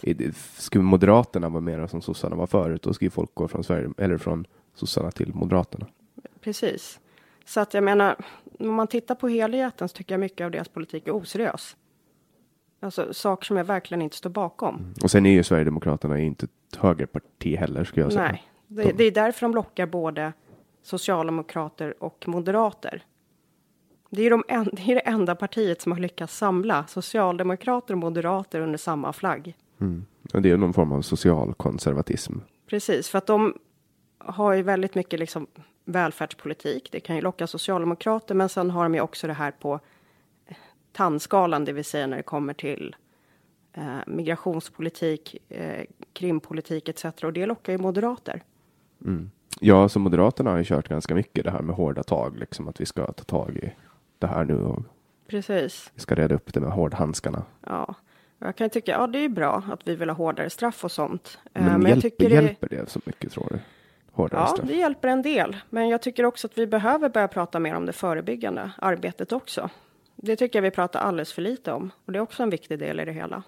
Skulle 0.58 0.84
Moderaterna 0.84 1.50
vara 1.50 1.62
mer 1.62 1.88
som 1.88 2.02
sossarna 2.02 2.36
var 2.36 2.48
förut, 2.48 2.82
då 2.82 2.94
skulle 2.94 3.12
folk 3.12 3.34
gå 3.34 3.48
från, 3.48 3.64
Sverige, 3.64 3.90
eller 3.98 4.18
från 4.18 4.46
sossarna 4.74 5.12
till 5.12 5.34
Moderaterna. 5.34 5.88
Precis. 6.42 7.00
Så 7.46 7.60
att 7.60 7.74
jag 7.74 7.84
menar, 7.84 8.16
om 8.60 8.74
man 8.74 8.88
tittar 8.88 9.16
på 9.16 9.28
helheten 9.28 9.90
så 9.90 9.96
tycker 9.96 10.14
jag 10.14 10.20
mycket 10.20 10.46
av 10.46 10.52
deras 10.52 10.70
politik 10.70 11.08
är 11.08 11.16
oseriös. 11.16 11.76
Alltså 12.80 13.14
saker 13.14 13.46
som 13.46 13.58
jag 13.58 13.64
verkligen 13.64 14.02
inte 14.02 14.16
står 14.16 14.30
bakom. 14.30 14.76
Mm. 14.76 14.94
Och 15.04 15.12
sen 15.12 15.26
är 15.26 15.32
ju 15.32 15.44
Sverigedemokraterna 15.44 16.20
inte 16.20 16.46
ett 16.46 16.76
högerparti 16.76 17.56
heller, 17.58 17.84
skulle 17.84 18.06
jag 18.06 18.14
säga. 18.14 18.32
Nej, 18.32 18.44
det, 18.68 18.98
det 18.98 19.04
är 19.04 19.12
därför 19.12 19.42
de 19.42 19.56
lockar 19.56 19.86
både 19.86 20.34
socialdemokrater 20.84 22.04
och 22.04 22.28
moderater. 22.28 23.04
Det 24.10 24.24
är, 24.24 24.30
de 24.30 24.44
en, 24.48 24.70
det 24.74 24.82
är 24.82 24.96
det 24.96 25.02
enda 25.02 25.36
partiet 25.36 25.82
som 25.82 25.92
har 25.92 26.00
lyckats 26.00 26.38
samla 26.38 26.88
socialdemokrater 26.88 27.94
och 27.94 27.98
moderater 27.98 28.62
under 28.62 28.78
samma 28.78 29.14
flagg. 29.14 29.56
Mm. 29.82 30.06
Och 30.34 30.42
det 30.42 30.52
är 30.52 30.58
någon 30.58 30.74
form 30.74 30.92
av 30.92 31.02
socialkonservatism. 31.02 32.34
Precis, 32.68 33.10
för 33.10 33.18
att 33.18 33.28
de 33.28 33.58
har 34.18 34.54
ju 34.54 34.62
väldigt 34.62 34.96
mycket 34.96 35.20
liksom 35.20 35.48
välfärdspolitik. 35.86 36.90
Det 36.92 37.00
kan 37.00 37.16
ju 37.16 37.22
locka 37.22 37.48
socialdemokrater, 37.48 38.36
men 38.36 38.50
sen 38.50 38.72
har 38.72 38.84
de 38.84 38.96
ju 38.96 39.02
också 39.02 39.28
det 39.28 39.34
här 39.34 39.52
på 39.52 39.80
tandskalan, 40.92 41.66
det 41.66 41.74
vill 41.74 41.86
säga 41.86 42.08
när 42.08 42.18
det 42.18 42.24
kommer 42.24 42.54
till 42.54 42.96
eh, 43.74 43.98
migrationspolitik, 44.08 45.38
eh, 45.50 45.86
krimpolitik 46.14 46.90
etc. 46.90 47.06
Och 47.24 47.34
det 47.34 47.46
lockar 47.46 47.74
ju 47.74 47.80
moderater. 47.80 48.44
Mm. 49.06 49.32
Ja, 49.60 49.90
så 49.90 50.00
Moderaterna 50.00 50.50
har 50.50 50.58
ju 50.58 50.64
kört 50.64 50.88
ganska 50.88 51.16
mycket 51.16 51.44
det 51.44 51.52
här 51.52 51.62
med 51.62 51.76
hårda 51.76 52.04
tag, 52.04 52.38
liksom 52.38 52.68
att 52.68 52.82
vi 52.82 52.86
ska 52.86 53.12
ta 53.12 53.24
tag 53.24 53.58
i 53.58 53.74
det 54.20 54.28
här 54.28 54.44
nu 54.44 54.56
och 54.56 54.84
Precis. 55.28 55.92
vi 55.96 56.02
ska 56.02 56.16
reda 56.16 56.36
upp 56.36 56.54
det 56.54 56.60
med 56.60 56.72
hårdhandskarna. 56.72 57.44
Ja, 57.66 57.96
jag 58.40 58.56
kan 58.56 58.70
tycka 58.70 58.92
ja, 58.92 59.08
det 59.08 59.20
är 59.20 59.30
bra 59.30 59.64
att 59.72 59.88
vi 59.88 59.96
vill 59.96 60.10
ha 60.10 60.16
hårdare 60.16 60.50
straff 60.50 60.84
och 60.84 60.92
sånt. 60.92 61.40
Men, 61.54 61.64
eh, 61.64 61.78
men 61.78 61.82
hjälper, 61.82 61.90
jag 61.90 62.02
tycker 62.02 62.30
hjälper 62.30 62.70
det 62.70 62.90
så 62.90 63.00
mycket 63.06 63.32
tror 63.32 63.48
du? 63.50 63.60
Hårdare 64.12 64.42
ja, 64.42 64.48
straff. 64.48 64.68
det 64.68 64.76
hjälper 64.76 65.08
en 65.08 65.22
del. 65.22 65.58
Men 65.70 65.90
jag 65.90 66.02
tycker 66.02 66.26
också 66.26 66.48
att 66.48 66.58
vi 66.58 66.68
behöver 66.68 67.10
börja 67.10 67.28
prata 67.28 67.60
mer 67.60 67.76
om 67.76 67.86
det 67.86 67.94
förebyggande 67.94 68.72
arbetet 68.78 69.32
också. 69.32 69.70
Det 70.16 70.36
tycker 70.36 70.60
jag 70.60 70.64
vi 70.64 70.72
pratar 70.72 71.00
alldeles 71.00 71.34
för 71.34 71.42
lite 71.42 71.72
om 71.72 71.92
och 72.06 72.12
det 72.12 72.20
är 72.20 72.22
också 72.24 72.44
en 72.44 72.50
viktig 72.50 72.80
del 72.80 73.00
i 73.00 73.06
det 73.06 73.12
hela. 73.12 73.44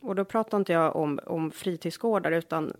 Och 0.00 0.14
då 0.14 0.24
pratar 0.24 0.58
inte 0.58 0.72
jag 0.72 0.96
om, 0.96 1.20
om 1.26 1.50
fritidsgårdar 1.50 2.32
utan 2.32 2.72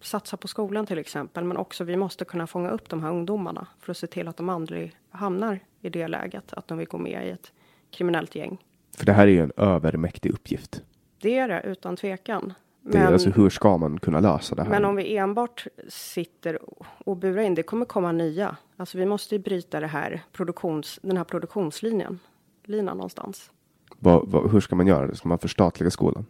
satsa 0.00 0.36
på 0.36 0.48
skolan 0.48 0.86
till 0.86 0.98
exempel, 0.98 1.44
men 1.44 1.56
också 1.56 1.84
vi 1.84 1.96
måste 1.96 2.24
kunna 2.24 2.46
fånga 2.46 2.70
upp 2.70 2.88
de 2.88 3.02
här 3.02 3.10
ungdomarna 3.10 3.66
för 3.80 3.90
att 3.90 3.96
se 3.96 4.06
till 4.06 4.28
att 4.28 4.36
de 4.36 4.48
aldrig 4.48 4.96
hamnar 5.10 5.60
i 5.80 5.88
det 5.88 6.08
läget 6.08 6.52
att 6.52 6.68
de 6.68 6.78
vill 6.78 6.88
gå 6.88 6.98
med 6.98 7.26
i 7.26 7.30
ett 7.30 7.52
kriminellt 7.90 8.34
gäng. 8.34 8.58
För 8.96 9.06
det 9.06 9.12
här 9.12 9.26
är 9.26 9.32
ju 9.32 9.42
en 9.42 9.52
övermäktig 9.56 10.30
uppgift. 10.30 10.82
Det 11.20 11.38
är 11.38 11.48
det 11.48 11.62
utan 11.62 11.96
tvekan. 11.96 12.52
Men, 12.82 12.92
det 12.92 12.98
är 12.98 13.12
alltså 13.12 13.30
hur 13.30 13.50
ska 13.50 13.76
man 13.76 13.98
kunna 13.98 14.20
lösa 14.20 14.54
det 14.54 14.62
här? 14.62 14.70
Men 14.70 14.84
om 14.84 14.96
vi 14.96 15.16
enbart 15.16 15.66
sitter 15.88 16.58
och 17.04 17.16
burar 17.16 17.42
in, 17.42 17.54
det 17.54 17.62
kommer 17.62 17.84
komma 17.84 18.12
nya. 18.12 18.56
Alltså 18.76 18.98
vi 18.98 19.06
måste 19.06 19.34
ju 19.34 19.38
bryta 19.38 19.80
det 19.80 19.86
här 19.86 20.22
produktions, 20.32 21.00
den 21.02 21.16
här 21.16 21.24
produktionslinjen, 21.24 22.18
linan 22.64 22.96
någonstans. 22.96 23.50
Va, 23.98 24.22
va, 24.26 24.48
hur 24.48 24.60
ska 24.60 24.76
man 24.76 24.86
göra 24.86 25.06
det? 25.06 25.16
Ska 25.16 25.28
man 25.28 25.38
förstatliga 25.38 25.90
skolan? 25.90 26.26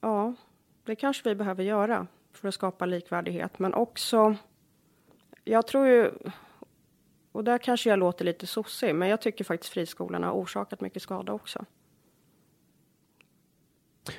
Ja, 0.00 0.34
det 0.84 0.96
kanske 0.96 1.28
vi 1.28 1.34
behöver 1.34 1.64
göra 1.64 2.06
för 2.32 2.48
att 2.48 2.54
skapa 2.54 2.86
likvärdighet, 2.86 3.58
men 3.58 3.74
också. 3.74 4.36
Jag 5.48 5.66
tror 5.66 5.86
ju. 5.86 6.10
Och 7.32 7.44
där 7.44 7.58
kanske 7.58 7.90
jag 7.90 7.98
låter 7.98 8.24
lite 8.24 8.46
sossig, 8.46 8.94
men 8.94 9.08
jag 9.08 9.20
tycker 9.20 9.44
faktiskt 9.44 9.72
friskolorna 9.72 10.26
har 10.26 10.34
orsakat 10.34 10.80
mycket 10.80 11.02
skada 11.02 11.32
också. 11.32 11.64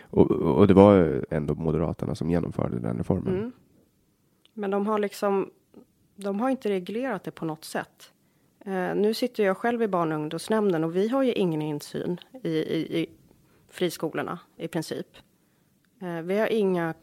Och, 0.01 0.31
och 0.31 0.67
det 0.67 0.73
var 0.73 1.25
ändå 1.29 1.55
Moderaterna 1.55 2.15
som 2.15 2.29
genomförde 2.29 2.79
den 2.79 2.97
reformen. 2.97 3.37
Mm. 3.37 3.51
Men 4.53 4.71
de 4.71 4.87
har 4.87 4.99
liksom. 4.99 5.51
De 6.15 6.39
har 6.39 6.49
inte 6.49 6.69
reglerat 6.69 7.23
det 7.23 7.31
på 7.31 7.45
något 7.45 7.65
sätt. 7.65 8.11
Uh, 8.67 8.95
nu 8.95 9.13
sitter 9.13 9.43
jag 9.43 9.57
själv 9.57 9.81
i 9.81 9.87
barn 9.87 10.11
och 10.11 10.17
ungdomsnämnden 10.17 10.83
och 10.83 10.95
vi 10.95 11.07
har 11.07 11.23
ju 11.23 11.33
ingen 11.33 11.61
insyn 11.61 12.19
i, 12.43 12.49
i, 12.49 13.01
i 13.01 13.09
friskolorna 13.67 14.39
i 14.57 14.67
princip. 14.67 15.07
Eh, 16.01 16.21
vi 16.21 16.39
har 16.39 16.47
inga 16.47 16.93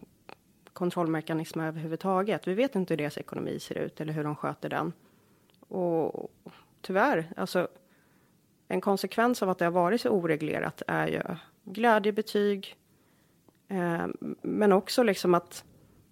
kontrollmekanismer 0.77 1.67
överhuvudtaget. 1.67 2.49
Vi 2.49 2.55
vet 2.55 2.75
inte 2.75 2.95
hur 2.95 2.99
deras 2.99 3.19
ekonomi 3.19 3.61
ser 3.61 3.79
ut 3.79 4.01
eller 4.01 4.13
hur 4.13 4.25
de 4.25 4.37
sköter 4.37 4.69
den. 4.69 4.93
Och 5.69 6.31
tyvärr, 6.83 7.33
alltså 7.37 7.69
en 8.69 8.81
konsekvens 8.81 9.43
av 9.43 9.51
att 9.51 9.59
det 9.59 9.65
har 9.65 9.73
varit 9.73 10.01
så 10.01 10.11
oreglerat 10.11 10.83
är 10.87 11.07
ju 11.09 11.23
glädjebetyg. 11.65 12.77
Eh, 13.69 14.07
men 14.43 14.73
också 14.73 15.03
liksom 15.03 15.35
att 15.35 15.65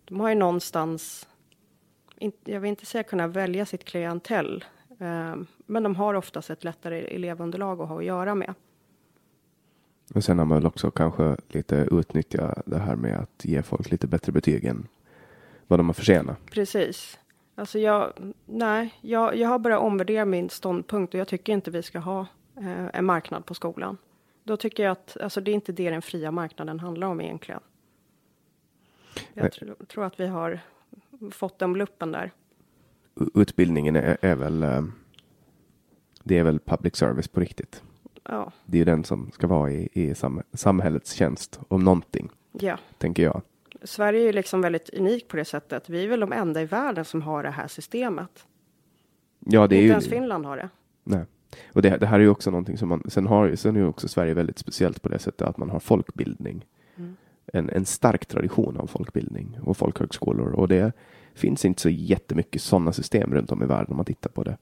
de 0.05 0.21
har 0.21 0.29
ju 0.29 0.35
någonstans, 0.35 1.29
jag 2.45 2.61
vill 2.61 2.69
inte 2.69 2.87
säga 2.87 3.03
kunna 3.03 3.27
välja 3.27 3.67
sitt 3.67 3.85
klientell, 3.85 4.65
Eh, 4.99 5.37
men 5.67 5.83
de 5.83 5.97
har 5.97 6.15
oftast 6.15 6.51
ett 6.51 6.65
lättare 6.65 7.01
elevunderlag 7.01 7.81
att 7.81 7.89
ha 7.89 7.99
att 7.99 8.05
göra 8.05 8.35
med. 8.35 8.55
Och 10.15 10.25
sen 10.25 10.39
har 10.39 10.47
man 10.47 10.59
väl 10.59 10.67
också 10.67 10.91
kanske 10.91 11.37
lite 11.49 11.89
utnyttja 11.91 12.63
det 12.67 12.79
här 12.79 12.97
med 12.97 13.17
att 13.19 13.45
ge 13.45 13.63
folk 13.63 13.91
lite 13.91 14.07
bättre 14.07 14.33
betyg 14.33 14.65
än 14.65 14.87
vad 15.67 15.79
de 15.79 15.87
har 15.87 15.95
förtjänat. 15.95 16.37
Precis. 16.51 17.19
Alltså 17.55 17.79
jag, 17.79 18.13
nej, 18.47 18.95
jag, 19.01 19.37
jag 19.37 19.49
har 19.49 19.59
börjat 19.59 19.81
omvärdera 19.81 20.25
min 20.25 20.51
ståndpunkt 20.51 21.15
och 21.15 21.21
jag 21.21 21.29
tycker 21.29 21.53
inte 21.53 21.71
vi 21.71 21.83
ska 21.83 21.99
ha 21.99 22.27
eh, 22.57 22.87
en 22.93 23.05
marknad 23.05 23.47
på 23.47 23.55
skolan. 23.55 23.97
Då 24.45 24.57
tycker 24.57 24.83
jag 24.83 24.93
att 24.93 25.17
alltså 25.21 25.41
det 25.41 25.51
är 25.51 25.55
inte 25.55 25.73
det 25.73 25.91
den 25.91 26.03
fria 26.03 26.31
marknaden 26.31 26.81
handlar 26.81 27.07
om 27.07 27.21
egentligen. 27.21 27.61
Jag 29.35 29.53
tro, 29.53 29.75
tror 29.89 30.05
att 30.05 30.21
vi 30.21 30.27
har 30.27 30.61
fått 31.31 31.59
den 31.59 31.73
bluppen 31.73 32.13
där. 32.13 32.33
Utbildningen 33.35 33.97
är, 33.97 34.17
är 34.21 34.37
väl 34.37 34.63
eh, 34.63 34.85
det 36.23 36.39
är 36.39 36.45
väl 36.45 36.59
public 36.59 36.97
service 36.97 37.29
på 37.29 37.41
riktigt. 37.41 37.83
Ja. 38.29 38.53
Det 38.67 38.77
är 38.77 38.79
ju 38.79 38.85
den 38.85 39.05
som 39.05 39.31
ska 39.31 39.47
vara 39.47 39.71
i, 39.71 39.89
i 39.93 40.15
sam, 40.15 40.43
samhällets 40.53 41.13
tjänst 41.13 41.61
om 41.69 41.85
någonting, 41.85 42.31
Ja, 42.53 42.79
tänker 42.99 43.23
jag. 43.23 43.43
Sverige 43.83 44.21
är 44.21 44.27
ju 44.27 44.33
liksom 44.33 44.61
väldigt 44.61 44.91
unik 44.91 45.29
på 45.29 45.37
det 45.37 45.45
sättet. 45.45 45.89
Vi 45.89 46.05
är 46.05 46.09
väl 46.09 46.21
de 46.21 46.33
enda 46.33 46.63
i 46.63 46.65
världen 46.65 47.05
som 47.05 47.23
har 47.23 47.43
det 47.43 47.51
här 47.51 47.69
systemet. 47.69 48.47
Ja, 49.39 49.67
det 49.67 49.77
är 49.77 49.79
inte 49.79 49.85
ju 49.85 49.91
ens 49.91 50.09
Finland 50.09 50.47
har 50.47 50.57
det. 50.57 50.69
Nej. 51.05 51.25
Och 51.73 51.83
det, 51.83 51.97
det 51.97 52.07
här 52.07 52.17
är 52.17 52.23
ju 52.23 52.29
också 52.29 52.51
någonting 52.51 52.79
som 52.79 52.89
man, 52.89 53.03
sen 53.09 53.27
har 53.27 53.57
sen 53.57 53.77
är 53.77 53.81
ju 53.81 53.87
också 53.87 54.09
Sverige 54.09 54.35
väldigt 54.35 54.59
speciellt 54.59 55.03
på 55.03 55.09
det 55.09 55.19
sättet 55.19 55.49
att 55.49 55.59
man 55.59 55.71
har 55.71 55.81
folkbildning. 55.81 56.65
En, 57.53 57.71
en 57.71 57.85
stark 57.85 58.27
tradition 58.27 58.77
av 58.77 58.87
folkbildning 58.87 59.59
och 59.63 59.77
folkhögskolor 59.77 60.53
och 60.53 60.69
det 60.69 60.93
finns 61.35 61.65
inte 61.65 61.83
så 61.83 61.89
jättemycket 61.89 62.63
sådana 62.63 62.93
system 62.93 63.35
runt 63.35 63.53
om 63.53 63.63
i 63.63 63.67
världen 63.67 63.87
om 63.91 63.97
man 63.97 64.05
tittar 64.05 64.31
på 64.31 64.45
det. 64.45 64.57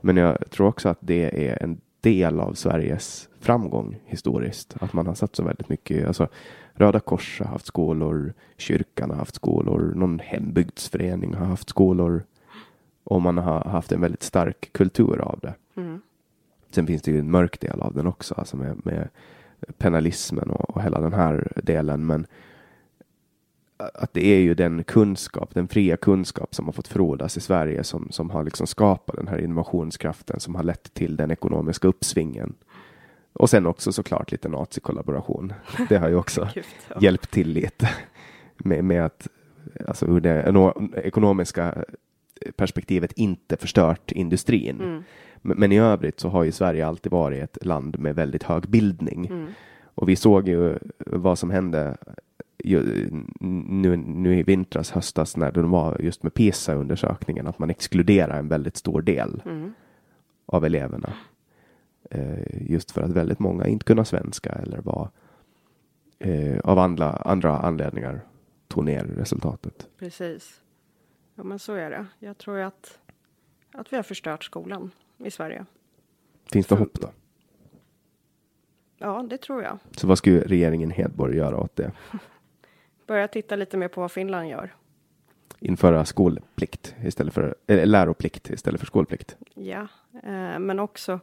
Men 0.00 0.16
jag 0.16 0.50
tror 0.50 0.66
också 0.66 0.88
att 0.88 0.98
det 1.00 1.48
är 1.48 1.62
en 1.62 1.80
del 2.04 2.40
av 2.40 2.52
Sveriges 2.52 3.28
framgång 3.40 4.00
historiskt. 4.04 4.76
Att 4.80 4.92
man 4.92 5.06
har 5.06 5.14
satt 5.14 5.36
så 5.36 5.44
väldigt 5.44 5.68
mycket, 5.68 6.06
alltså 6.06 6.28
Röda 6.72 7.00
Kors 7.00 7.40
har 7.40 7.46
haft 7.46 7.66
skolor, 7.66 8.34
kyrkan 8.56 9.10
har 9.10 9.16
haft 9.16 9.34
skolor, 9.34 9.92
någon 9.96 10.18
hembygdsförening 10.18 11.34
har 11.34 11.46
haft 11.46 11.68
skolor. 11.68 12.24
Och 13.04 13.22
man 13.22 13.38
har 13.38 13.64
haft 13.64 13.92
en 13.92 14.00
väldigt 14.00 14.22
stark 14.22 14.72
kultur 14.72 15.20
av 15.20 15.38
det. 15.42 15.54
Sen 16.70 16.86
finns 16.86 17.02
det 17.02 17.10
ju 17.10 17.18
en 17.18 17.30
mörk 17.30 17.60
del 17.60 17.80
av 17.80 17.94
den 17.94 18.06
också, 18.06 18.34
alltså 18.34 18.56
med, 18.56 18.80
med 18.84 19.08
penalismen 19.78 20.50
och, 20.50 20.70
och 20.70 20.82
hela 20.82 21.00
den 21.00 21.12
här 21.12 21.52
delen. 21.62 22.06
Men 22.06 22.26
att 23.94 24.14
det 24.14 24.26
är 24.26 24.40
ju 24.40 24.54
den 24.54 24.84
kunskap, 24.84 25.54
den 25.54 25.68
fria 25.68 25.96
kunskap 25.96 26.54
som 26.54 26.64
har 26.64 26.72
fått 26.72 26.88
frodas 26.88 27.36
i 27.36 27.40
Sverige 27.40 27.84
som, 27.84 28.08
som 28.10 28.30
har 28.30 28.44
liksom 28.44 28.66
skapat 28.66 29.16
den 29.16 29.28
här 29.28 29.38
innovationskraften 29.38 30.40
som 30.40 30.54
har 30.54 30.62
lett 30.62 30.94
till 30.94 31.16
den 31.16 31.30
ekonomiska 31.30 31.88
uppsvingen. 31.88 32.54
Och 33.32 33.50
sen 33.50 33.66
också 33.66 33.92
såklart 33.92 34.32
lite 34.32 34.48
nazikollaboration. 34.48 35.52
Det 35.88 35.96
har 35.96 36.08
ju 36.08 36.16
också 36.16 36.48
hjälpt 37.00 37.30
till 37.30 37.48
lite 37.48 37.90
med, 38.56 38.84
med 38.84 39.04
att 39.04 39.28
alltså 39.88 40.06
ur 40.06 40.20
det 40.20 40.54
ekonomiska 40.94 41.84
perspektivet 42.56 43.12
inte 43.12 43.56
förstört 43.56 44.12
industrin. 44.12 44.80
Mm. 44.80 45.02
Men, 45.42 45.58
men 45.58 45.72
i 45.72 45.78
övrigt 45.78 46.20
så 46.20 46.28
har 46.28 46.44
ju 46.44 46.52
Sverige 46.52 46.86
alltid 46.86 47.12
varit 47.12 47.42
ett 47.42 47.64
land 47.64 47.98
med 47.98 48.14
väldigt 48.14 48.42
hög 48.42 48.68
bildning. 48.68 49.26
Mm. 49.26 49.46
Och 49.94 50.08
vi 50.08 50.16
såg 50.16 50.48
ju 50.48 50.78
vad 50.98 51.38
som 51.38 51.50
hände 51.50 51.96
nu, 52.64 53.96
nu 53.96 54.38
i 54.38 54.42
vintras, 54.42 54.90
höstas, 54.90 55.36
när 55.36 55.52
det 55.52 55.62
var 55.62 55.96
just 56.00 56.22
med 56.22 56.34
PISA-undersökningen, 56.34 57.46
att 57.46 57.58
man 57.58 57.70
exkluderar 57.70 58.38
en 58.38 58.48
väldigt 58.48 58.76
stor 58.76 59.02
del 59.02 59.42
Mm. 59.44 59.72
av 60.46 60.64
eleverna. 60.64 61.12
Eh, 62.10 62.70
just 62.70 62.90
för 62.90 63.02
att 63.02 63.10
väldigt 63.10 63.38
många 63.38 63.66
inte 63.66 63.84
kunde 63.84 64.04
svenska 64.04 64.50
eller 64.52 64.78
var 64.80 65.10
eh, 66.18 66.58
av 66.60 66.78
andra, 66.78 67.10
andra 67.12 67.58
anledningar 67.58 68.20
tog 68.68 68.84
ner 68.84 69.04
resultatet. 69.04 69.88
Precis. 69.98 70.60
Ja, 71.34 71.44
men 71.44 71.58
så 71.58 71.74
är 71.74 71.90
det. 71.90 72.06
Jag 72.18 72.38
tror 72.38 72.58
att, 72.58 72.98
att 73.72 73.92
vi 73.92 73.96
har 73.96 74.02
förstört 74.02 74.44
skolan 74.44 74.90
i 75.18 75.30
Sverige. 75.30 75.64
Finns 76.52 76.66
det 76.66 76.76
För- 76.76 76.84
hopp 76.84 77.00
då? 77.00 77.08
Ja, 78.98 79.26
det 79.30 79.38
tror 79.38 79.62
jag. 79.62 79.78
Så 79.96 80.06
vad 80.06 80.18
skulle 80.18 80.40
regeringen 80.40 80.90
Hedborg 80.90 81.36
göra 81.36 81.56
åt 81.56 81.76
det? 81.76 81.92
Börja 83.06 83.28
titta 83.28 83.56
lite 83.56 83.76
mer 83.76 83.88
på 83.88 84.00
vad 84.00 84.12
Finland 84.12 84.48
gör. 84.48 84.74
Införa 85.58 86.04
skolplikt 86.04 86.94
istället 87.04 87.34
för 87.34 87.54
eller 87.66 87.86
läroplikt 87.86 88.50
istället 88.50 88.80
för 88.80 88.86
skolplikt. 88.86 89.36
Ja, 89.54 89.88
eh, 90.22 90.58
men 90.58 90.80
också, 90.80 91.20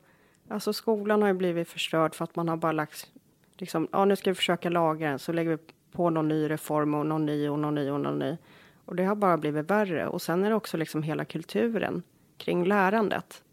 alltså 0.48 0.74
skolan 0.74 1.22
har 1.22 1.30
ju 1.30 1.34
blivit 1.34 1.68
förstörd 1.68 2.16
för 2.16 2.24
att 2.24 2.36
man 2.36 2.50
har 2.50 2.58
bara 2.58 2.72
lagt, 2.72 3.12
liksom, 3.58 3.88
ja 3.92 4.06
nu 4.06 4.16
ska 4.16 4.32
vi 4.32 4.36
försöka 4.36 4.70
laga 4.70 5.10
den, 5.10 5.20
så 5.20 5.32
lägger 5.32 5.50
vi 5.50 5.58
på 5.92 6.10
någon 6.10 6.28
ny 6.28 6.50
reform 6.50 6.94
och 6.94 7.06
någon 7.06 7.26
ny 7.26 7.50
och 7.50 7.60
någon 7.60 7.76
ny 7.76 7.90
och 7.90 8.00
någon 8.00 8.20
ny. 8.20 8.38
Och 8.86 8.96
det 8.96 9.04
har 9.04 9.16
bara 9.16 9.38
blivit 9.38 9.70
värre. 9.70 10.08
Och 10.08 10.22
sen 10.22 10.44
är 10.44 10.50
det 10.50 10.56
också 10.56 10.78
liksom 10.78 11.04
hela 11.04 11.26
kulturen 11.26 12.04
kring 12.38 12.66
lärandet. 12.66 13.44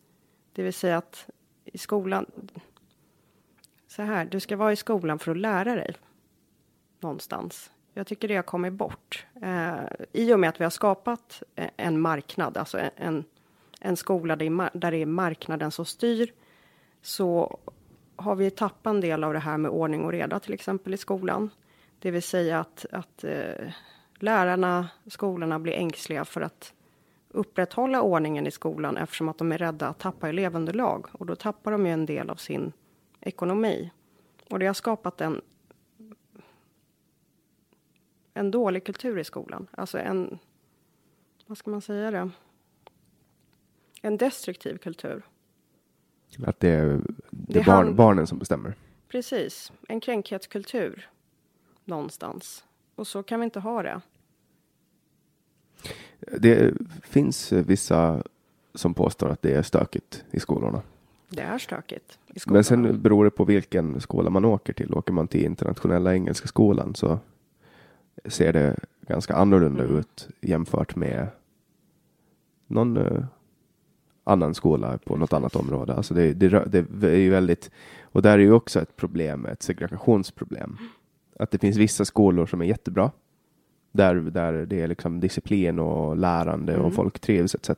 Det 0.53 0.63
vill 0.63 0.73
säga 0.73 0.99
att 0.99 1.31
i 1.65 1.79
skolan, 1.79 2.27
så 3.87 4.03
här, 4.03 4.25
du 4.25 4.41
ska 4.41 4.57
vara 4.57 4.73
i 4.73 4.77
skolan 4.77 5.19
för 5.19 5.31
att 5.31 5.37
lära 5.37 5.75
dig 5.75 5.97
någonstans. 7.01 7.71
Jag 7.99 8.07
tycker 8.07 8.29
det 8.29 8.37
har 8.37 8.43
kommit 8.43 8.73
bort. 8.73 9.27
Eh, 9.43 9.85
I 10.12 10.33
och 10.35 10.41
med 10.41 10.49
att 10.51 10.61
vi 10.61 10.65
har 10.65 10.70
skapat 10.70 11.43
eh, 11.55 11.69
en 11.77 12.01
marknad, 12.01 12.57
alltså 12.57 12.79
en- 12.97 13.25
en, 13.81 13.97
skola 13.97 14.37
där, 14.37 14.79
där 14.79 14.91
det 14.91 14.97
är 14.97 15.07
marknaden 15.07 15.70
som 15.70 15.85
styr, 15.85 16.33
så 17.03 17.59
har 18.16 18.35
vi 18.37 18.51
tappat 18.51 18.91
en 18.91 19.01
del 19.01 19.25
av 19.25 19.33
det 19.33 19.39
här 19.39 19.59
med 19.59 19.70
ordning 19.70 20.05
och 20.05 20.12
reda, 20.12 20.41
till 20.41 20.53
exempel 20.55 20.95
i 20.95 20.97
skolan. 20.97 21.51
Det 21.99 22.11
vill 22.11 22.23
säga 22.23 22.61
att, 22.61 22.87
att 22.93 23.25
eh, 23.25 23.70
lärarna, 24.19 24.89
skolorna 25.07 25.59
blir 25.59 25.73
ängsliga 25.73 26.25
för 26.25 26.41
att 26.41 26.73
upprätthålla 27.29 28.03
ordningen 28.03 28.47
i 28.47 28.51
skolan 28.51 28.97
eftersom 28.97 29.29
att 29.29 29.39
de 29.39 29.53
är 29.53 29.59
rädda 29.59 29.89
att 29.89 29.99
tappa 29.99 30.29
elevunderlag 30.29 31.07
och 31.12 31.27
då 31.27 31.37
tappar 31.37 31.73
de 31.73 31.87
ju 31.87 31.93
en 31.93 32.07
del 32.07 32.31
av 32.31 32.37
sin 32.37 32.73
ekonomi. 33.20 33.91
Och 34.51 34.59
det 34.59 34.66
har 34.66 34.75
skapat 34.75 35.20
en 35.20 35.41
en 38.39 38.51
dålig 38.51 38.85
kultur 38.85 39.19
i 39.19 39.24
skolan. 39.24 39.66
Alltså 39.70 39.98
en, 39.98 40.39
vad 41.47 41.59
ska 41.59 41.70
man 41.70 41.81
säga 41.81 42.10
det? 42.10 42.31
En 44.02 44.16
destruktiv 44.16 44.77
kultur. 44.78 45.23
Att 46.47 46.60
det 46.60 46.69
är, 46.69 46.86
det 46.86 47.02
Det 47.31 47.60
är 47.60 47.65
barn, 47.65 47.77
hand- 47.77 47.94
barnen 47.97 48.27
som 48.27 48.39
bestämmer. 48.39 48.74
Precis, 49.09 49.73
en 49.89 50.01
kränkhetskultur 50.01 51.09
någonstans. 51.85 52.65
Och 52.94 53.06
så 53.06 53.23
kan 53.23 53.40
vi 53.40 53.44
inte 53.44 53.60
ha 53.60 53.82
det. 53.82 54.01
Det 56.20 56.74
finns 57.02 57.52
vissa 57.52 58.23
som 58.74 58.94
påstår 58.94 59.28
att 59.28 59.43
det 59.43 59.52
är 59.55 59.62
stökigt 59.62 60.24
i 60.31 60.40
skolorna. 60.40 60.82
Det 61.28 61.43
är 61.43 61.59
stökigt. 61.59 62.19
Men 62.47 62.65
sen 62.65 63.02
beror 63.02 63.24
det 63.24 63.31
på 63.31 63.44
vilken 63.44 64.01
skola 64.01 64.31
man 64.31 64.44
åker 64.44 64.73
till. 64.73 64.94
Åker 64.94 65.12
man 65.12 65.28
till 65.28 65.44
internationella 65.44 66.15
engelska 66.15 66.48
skolan 66.48 66.94
så 66.94 67.19
ser 68.24 68.53
det 68.53 68.77
ganska 69.07 69.35
annorlunda 69.35 69.85
Mm. 69.85 69.97
ut 69.97 70.28
jämfört 70.40 70.97
med 70.97 71.27
någon 72.66 72.97
eh, 72.97 73.24
annan 74.24 74.55
skola 74.55 74.99
på 75.05 75.16
något 75.16 75.32
annat 75.32 75.57
område. 75.57 75.95
Alltså 75.95 76.15
det, 76.15 76.32
det, 76.32 76.49
det 76.90 77.11
är 77.11 77.16
ju 77.16 77.31
väldigt, 77.31 77.70
och 78.03 78.23
där 78.23 78.32
är 78.32 78.39
ju 78.39 78.53
också 78.53 78.81
ett 78.81 78.97
problem, 78.97 79.47
ett 79.47 79.62
segregationsproblem. 79.62 80.77
Att 81.39 81.51
det 81.51 81.59
finns 81.59 81.77
vissa 81.77 82.05
skolor 82.05 82.47
som 82.47 82.61
är 82.61 82.65
jättebra. 82.65 83.11
Där, 83.93 84.15
där 84.15 84.53
det 84.66 84.81
är 84.81 84.86
liksom 84.89 85.20
disciplin 85.20 85.78
och 85.78 86.16
lärande 86.16 86.73
Mm. 86.74 86.86
och 86.86 86.95
folk 86.95 87.19
trivs 87.20 87.55
etc. 87.55 87.70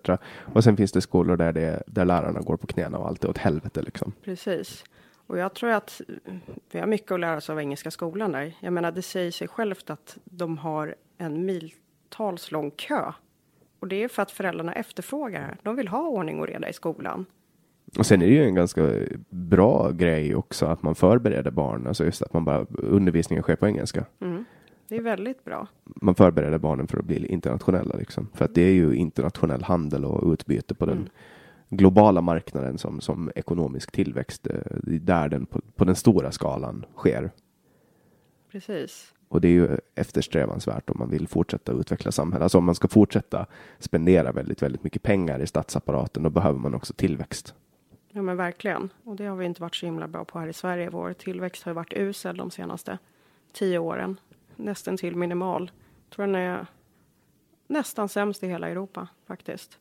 Och 0.54 0.64
sen 0.64 0.76
finns 0.76 0.92
det 0.92 1.00
skolor 1.00 1.36
där, 1.36 1.52
det, 1.52 1.82
där 1.86 2.04
lärarna 2.04 2.40
går 2.40 2.56
på 2.56 2.66
knäna 2.66 2.98
och 2.98 3.06
allt 3.08 3.24
är 3.24 3.30
åt 3.30 3.38
helvete 3.38 3.82
liksom. 3.82 4.12
Precis. 4.24 4.84
Och 5.30 5.38
jag 5.38 5.54
tror 5.54 5.70
att 5.70 6.00
vi 6.72 6.78
har 6.78 6.86
mycket 6.86 7.12
att 7.12 7.20
lära 7.20 7.36
oss 7.36 7.50
av 7.50 7.60
Engelska 7.60 7.90
skolan 7.90 8.32
där. 8.32 8.54
Jag 8.60 8.72
menar, 8.72 8.92
det 8.92 9.02
säger 9.02 9.30
sig 9.30 9.48
självt 9.48 9.90
att 9.90 10.18
de 10.24 10.58
har 10.58 10.94
en 11.18 11.46
miltals 11.46 12.50
lång 12.50 12.70
kö. 12.70 13.12
Och 13.80 13.88
det 13.88 14.04
är 14.04 14.08
för 14.08 14.22
att 14.22 14.30
föräldrarna 14.30 14.72
efterfrågar. 14.72 15.56
De 15.62 15.76
vill 15.76 15.88
ha 15.88 16.08
ordning 16.08 16.40
och 16.40 16.46
reda 16.46 16.68
i 16.68 16.72
skolan. 16.72 17.26
Och 17.98 18.06
sen 18.06 18.22
är 18.22 18.26
det 18.26 18.32
ju 18.32 18.44
en 18.44 18.54
ganska 18.54 18.92
bra 19.28 19.90
grej 19.90 20.34
också 20.34 20.66
att 20.66 20.82
man 20.82 20.94
förbereder 20.94 21.50
barn, 21.50 21.86
alltså 21.86 22.04
just 22.04 22.22
att 22.22 22.32
man 22.32 22.44
bara 22.44 22.66
undervisningen 22.70 23.42
sker 23.42 23.56
på 23.56 23.66
engelska. 23.66 24.04
Mm. 24.20 24.44
Det 24.88 24.96
är 24.96 25.02
väldigt 25.02 25.44
bra. 25.44 25.66
Man 25.84 26.14
förbereder 26.14 26.58
barnen 26.58 26.86
för 26.86 26.98
att 26.98 27.04
bli 27.04 27.26
internationella 27.26 27.96
liksom. 27.96 28.28
För 28.34 28.44
att 28.44 28.54
det 28.54 28.62
är 28.62 28.72
ju 28.72 28.94
internationell 28.94 29.62
handel 29.62 30.04
och 30.04 30.32
utbyte 30.32 30.74
på 30.74 30.86
den 30.86 30.96
Mm. 30.96 31.08
Globala 31.70 32.20
marknaden 32.20 32.78
som, 32.78 33.00
som 33.00 33.30
ekonomisk 33.34 33.92
tillväxt, 33.92 34.46
eh, 34.46 34.54
det 34.82 34.94
är 34.94 34.98
där 34.98 35.28
den 35.28 35.46
på, 35.46 35.60
på 35.76 35.84
den 35.84 35.96
stora 35.96 36.32
skalan 36.32 36.86
sker. 36.96 37.30
Precis. 38.52 39.14
Och 39.28 39.40
det 39.40 39.48
är 39.48 39.52
ju 39.52 39.78
eftersträvansvärt 39.94 40.90
om 40.90 40.98
man 40.98 41.10
vill 41.10 41.28
fortsätta 41.28 41.72
utveckla 41.72 42.12
samhället. 42.12 42.42
Alltså 42.42 42.58
om 42.58 42.64
man 42.64 42.74
ska 42.74 42.88
fortsätta 42.88 43.46
spendera 43.78 44.32
väldigt, 44.32 44.62
väldigt 44.62 44.84
mycket 44.84 45.02
pengar 45.02 45.42
i 45.42 45.46
statsapparaten, 45.46 46.22
då 46.22 46.30
behöver 46.30 46.58
man 46.58 46.74
också 46.74 46.94
tillväxt. 46.94 47.54
Ja 48.12 48.22
men 48.22 48.36
verkligen. 48.36 48.92
Och 49.04 49.16
det 49.16 49.26
har 49.26 49.36
vi 49.36 49.46
inte 49.46 49.62
varit 49.62 49.74
så 49.74 49.86
himla 49.86 50.08
bra 50.08 50.24
på 50.24 50.38
här 50.38 50.48
i 50.48 50.52
Sverige. 50.52 50.90
Vår 50.90 51.12
tillväxt 51.12 51.62
har 51.62 51.72
varit 51.72 51.92
usel 51.92 52.36
de 52.36 52.50
senaste 52.50 52.98
tio 53.52 53.78
åren. 53.78 54.20
Nästan 54.56 54.96
till 54.96 55.16
minimal. 55.16 55.70
Jag 56.04 56.16
tror 56.16 56.26
den 56.26 56.34
är 56.34 56.66
nästan 57.66 58.08
sämst 58.08 58.42
i 58.42 58.46
hela 58.46 58.68
Europa 58.68 59.08
faktiskt. 59.26 59.78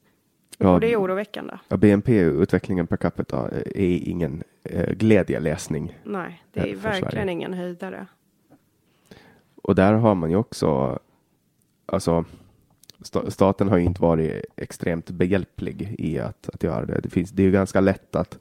Ja, 0.57 0.73
och 0.73 0.79
det 0.79 0.93
är 0.93 1.01
oroväckande. 1.01 1.53
Ja, 1.67 1.77
BNP-utvecklingen 1.77 2.87
per 2.87 2.97
capita 2.97 3.49
är 3.75 4.09
ingen 4.09 4.43
eh, 4.63 4.91
glädjeläsning. 4.93 5.99
Nej, 6.03 6.43
det 6.53 6.59
är 6.59 6.67
eh, 6.67 6.73
för 6.73 6.89
verkligen 6.89 7.11
Sverige. 7.11 7.31
ingen 7.31 7.53
höjdare. 7.53 8.05
Och 9.63 9.75
där 9.75 9.93
har 9.93 10.15
man 10.15 10.29
ju 10.29 10.35
också, 10.35 10.99
alltså 11.85 12.25
sta- 12.99 13.29
staten 13.29 13.67
har 13.69 13.77
ju 13.77 13.83
inte 13.83 14.01
varit 14.01 14.45
extremt 14.55 15.09
behjälplig 15.09 15.95
i 15.99 16.19
att, 16.19 16.49
att 16.53 16.63
göra 16.63 16.85
det. 16.85 16.99
Det, 16.99 17.09
finns, 17.09 17.31
det 17.31 17.41
är 17.43 17.45
ju 17.45 17.51
ganska 17.51 17.79
lätt 17.79 18.15
att 18.15 18.39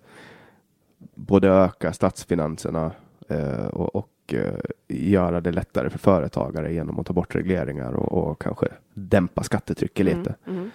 både 1.14 1.48
öka 1.48 1.92
statsfinanserna 1.92 2.92
eh, 3.28 3.66
och, 3.66 3.96
och 3.96 4.34
eh, 4.34 4.54
göra 4.88 5.40
det 5.40 5.52
lättare 5.52 5.90
för 5.90 5.98
företagare 5.98 6.72
genom 6.72 7.00
att 7.00 7.06
ta 7.06 7.12
bort 7.12 7.34
regleringar 7.34 7.92
och, 7.92 8.12
och 8.30 8.42
kanske 8.42 8.68
dämpa 8.94 9.42
skattetrycket 9.42 10.06
lite. 10.06 10.34
Mm. 10.46 10.70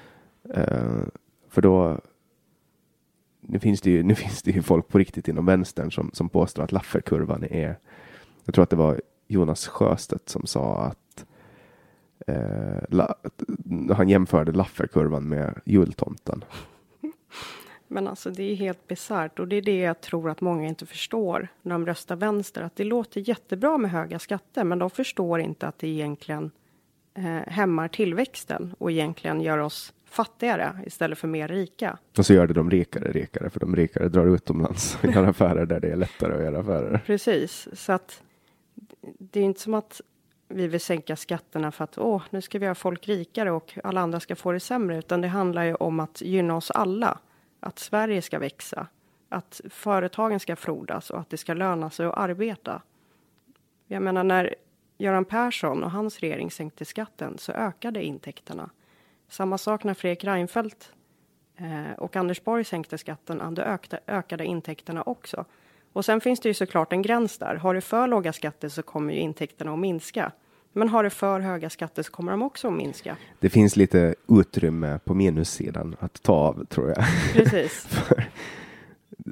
Eh, 0.50 1.04
för 1.54 1.62
då 1.62 2.00
nu 3.42 3.60
finns, 3.60 3.82
det 3.82 3.92
ju, 3.92 4.04
nu 4.04 4.16
finns 4.16 4.42
det 4.44 4.52
ju 4.52 4.62
folk 4.62 4.88
på 4.88 4.98
riktigt 4.98 5.28
inom 5.28 5.46
vänstern 5.46 5.92
som, 5.92 6.10
som 6.14 6.30
påstår 6.30 6.64
att 6.64 6.72
Lafferkurvan 6.72 7.44
är 7.44 7.78
jag 8.46 8.56
tror 8.56 8.64
att 8.64 8.70
det 8.70 8.76
var 8.76 9.02
Jonas 9.28 9.68
Sjöstedt 9.68 10.30
som 10.30 10.46
sa 10.46 10.78
att 10.78 11.26
eh, 12.28 12.84
la, 12.90 13.16
han 13.96 14.10
jämförde 14.10 14.52
Lafferkurvan 14.52 15.24
med 15.24 15.62
jultomten. 15.66 16.44
Men 17.88 18.08
alltså 18.08 18.30
det 18.32 18.44
är 18.44 18.56
helt 18.56 18.88
bisarrt 18.88 19.40
och 19.40 19.48
det 19.48 19.56
är 19.56 19.62
det 19.62 19.80
jag 19.80 20.02
tror 20.02 20.30
att 20.30 20.42
många 20.42 20.68
inte 20.68 20.86
förstår 20.86 21.48
när 21.62 21.72
de 21.72 21.86
röstar 21.86 22.16
vänster. 22.16 22.62
Att 22.62 22.76
det 22.76 22.84
låter 22.84 23.30
jättebra 23.30 23.78
med 23.78 23.92
höga 23.92 24.20
skatter, 24.20 24.64
men 24.64 24.80
de 24.80 24.90
förstår 24.90 25.40
inte 25.40 25.68
att 25.68 25.80
det 25.80 25.88
egentligen 25.88 26.52
eh, 27.14 27.24
hämmar 27.48 27.88
tillväxten 27.88 28.76
och 28.78 28.92
egentligen 28.92 29.42
gör 29.42 29.58
oss 29.58 29.94
fattigare 30.14 30.80
istället 30.86 31.18
för 31.18 31.28
mer 31.28 31.48
rika. 31.48 31.98
Och 32.18 32.26
så 32.26 32.34
gör 32.34 32.48
det 32.48 32.54
de 32.54 32.72
rikare 32.72 33.12
rikare, 33.12 33.50
för 33.50 33.60
de 33.60 33.76
rikare 33.76 34.10
drar 34.10 34.26
utomlands 34.26 34.98
och 35.04 35.10
gör 35.10 35.24
affärer 35.24 35.66
där 35.66 35.80
det 35.80 35.92
är 35.92 35.96
lättare 35.96 36.34
att 36.34 36.44
göra 36.44 36.60
affärer. 36.60 37.02
Precis, 37.06 37.68
så 37.74 37.92
att 37.92 38.24
det 39.20 39.40
är 39.40 39.44
inte 39.44 39.60
som 39.60 39.74
att 39.74 40.02
vi 40.48 40.68
vill 40.68 40.80
sänka 40.80 41.16
skatterna 41.16 41.72
för 41.72 41.84
att 41.84 41.98
åh, 41.98 42.22
nu 42.30 42.42
ska 42.42 42.60
vi 42.60 42.66
göra 42.66 42.76
folk 42.76 43.08
rikare 43.08 43.52
och 43.52 43.80
alla 43.84 44.02
andra 44.02 44.20
ska 44.20 44.36
få 44.36 44.52
det 44.52 44.60
sämre, 44.60 44.98
utan 44.98 45.22
det 45.22 45.28
handlar 45.28 45.64
ju 45.64 45.76
om 45.76 46.00
att 46.00 46.22
gynna 46.22 46.56
oss 46.56 46.72
alla. 46.72 47.20
Att 47.60 47.80
Sverige 47.80 48.22
ska 48.22 48.40
växa, 48.40 48.88
att 49.30 49.62
företagen 49.70 50.40
ska 50.40 50.56
frodas 50.56 51.10
och 51.10 51.20
att 51.20 51.30
det 51.30 51.38
ska 51.38 51.54
löna 51.54 51.90
sig 51.90 52.06
att 52.06 52.18
arbeta. 52.18 52.82
Jag 53.88 54.04
menar 54.04 54.24
när 54.24 54.56
Göran 54.98 55.26
Persson 55.26 55.84
och 55.84 55.92
hans 55.92 56.20
regering 56.20 56.52
sänkte 56.52 56.86
skatten 56.86 57.38
så 57.38 57.52
ökade 57.52 58.04
intäkterna. 58.04 58.70
Samma 59.34 59.58
sak 59.58 59.84
när 59.84 59.94
Fredrik 59.94 60.24
Reinfeldt 60.24 60.92
eh, 61.58 61.94
och 61.98 62.16
Anders 62.16 62.44
Borg 62.44 62.64
sänkte 62.64 62.98
skatten, 62.98 63.56
då 63.56 63.62
ökade, 63.62 64.02
ökade 64.08 64.46
intäkterna 64.46 65.04
också. 65.04 65.46
Och 65.94 66.06
sen 66.06 66.22
finns 66.22 66.40
det 66.40 66.50
ju 66.50 66.54
såklart 66.54 66.94
en 66.94 67.02
gräns 67.02 67.38
där. 67.38 67.56
Har 67.56 67.74
du 67.74 67.82
för 67.82 68.08
låga 68.08 68.34
skatter 68.34 68.70
så 68.70 68.84
kommer 68.84 69.14
ju 69.14 69.20
intäkterna 69.20 69.74
att 69.74 69.80
minska. 69.80 70.32
Men 70.74 70.90
har 70.90 71.04
du 71.04 71.10
för 71.10 71.40
höga 71.40 71.70
skatter 71.70 72.04
så 72.04 72.12
kommer 72.12 72.32
de 72.32 72.42
också 72.42 72.68
att 72.68 72.74
minska. 72.74 73.18
Det 73.40 73.50
finns 73.50 73.76
lite 73.76 74.16
utrymme 74.28 75.00
på 75.06 75.14
minussidan 75.14 75.96
att 76.00 76.24
ta 76.24 76.34
av 76.34 76.66
tror 76.66 76.88
jag. 76.90 77.06
Precis. 77.34 77.86
För- 77.88 78.26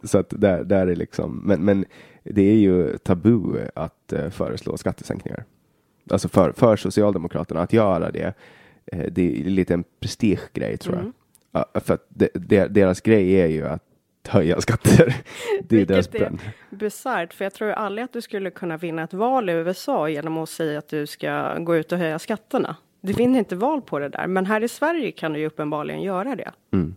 så 0.04 0.18
att 0.18 0.30
där, 0.30 0.64
där 0.64 0.88
är 0.88 0.96
liksom, 0.96 1.42
men, 1.46 1.66
men 1.66 1.86
det 2.24 2.42
är 2.42 2.58
ju 2.58 2.98
tabu 2.98 3.68
att 3.76 4.14
eh, 4.14 4.30
föreslå 4.30 4.78
skattesänkningar. 4.78 5.44
Alltså 6.10 6.30
för, 6.30 6.52
för 6.52 6.76
Socialdemokraterna 6.76 7.62
att 7.62 7.74
göra 7.74 8.12
det, 8.12 8.34
det 8.86 9.42
är 9.42 9.44
lite 9.44 9.74
en 9.74 9.84
prestigegrej 10.00 10.78
tror 10.78 10.96
jag. 10.96 11.02
Mm. 11.02 11.14
Ja, 11.52 11.66
för 11.82 11.94
att 11.94 12.06
de, 12.10 12.30
de, 12.34 12.68
deras 12.68 13.02
grej 13.02 13.42
är 13.42 13.48
ju 13.48 13.68
att 13.68 13.84
höja 14.28 14.62
skatter. 14.62 15.16
Det 15.64 15.82
är 15.82 15.86
deras 15.86 16.12
brand. 16.12 16.40
Bisarrt, 16.70 17.34
för 17.34 17.46
jag 17.46 17.54
tror 17.54 17.72
aldrig 17.72 18.06
att 18.06 18.14
du 18.14 18.22
skulle 18.22 18.52
kunna 18.52 18.78
vinna 18.78 19.04
ett 19.04 19.14
val 19.14 19.50
i 19.50 19.54
USA 19.54 20.10
genom 20.10 20.38
att 20.38 20.50
säga 20.50 20.80
att 20.80 20.88
du 20.88 21.08
ska 21.08 21.58
gå 21.60 21.76
ut 21.76 21.92
och 21.92 21.98
höja 21.98 22.20
skatterna. 22.20 22.76
Du 23.02 23.14
vinner 23.14 23.40
inte 23.40 23.56
val 23.56 23.82
på 23.82 24.00
det 24.00 24.10
där, 24.10 24.28
men 24.28 24.46
här 24.46 24.64
i 24.64 24.68
Sverige 24.68 25.12
kan 25.12 25.34
du 25.34 25.40
ju 25.40 25.46
uppenbarligen 25.46 26.02
göra 26.02 26.36
det. 26.36 26.52
Mm. 26.72 26.96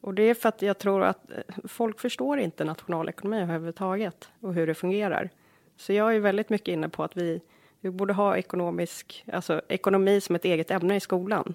Och 0.00 0.14
det 0.14 0.22
är 0.22 0.34
för 0.34 0.48
att 0.48 0.62
jag 0.62 0.78
tror 0.78 1.04
att 1.04 1.30
eh, 1.30 1.36
folk 1.64 2.00
förstår 2.00 2.38
inte 2.38 2.64
nationalekonomi 2.64 3.42
överhuvudtaget 3.42 4.28
och 4.40 4.54
hur 4.54 4.66
det 4.66 4.74
fungerar. 4.74 5.30
Så 5.76 5.92
jag 5.92 6.16
är 6.16 6.20
väldigt 6.20 6.50
mycket 6.50 6.68
inne 6.68 6.88
på 6.88 7.04
att 7.04 7.16
vi, 7.16 7.40
vi 7.80 7.90
borde 7.90 8.12
ha 8.12 8.36
ekonomisk, 8.36 9.24
alltså 9.32 9.60
ekonomi 9.68 10.20
som 10.20 10.34
ett 10.36 10.44
eget 10.44 10.70
ämne 10.70 10.96
i 10.96 11.00
skolan. 11.00 11.54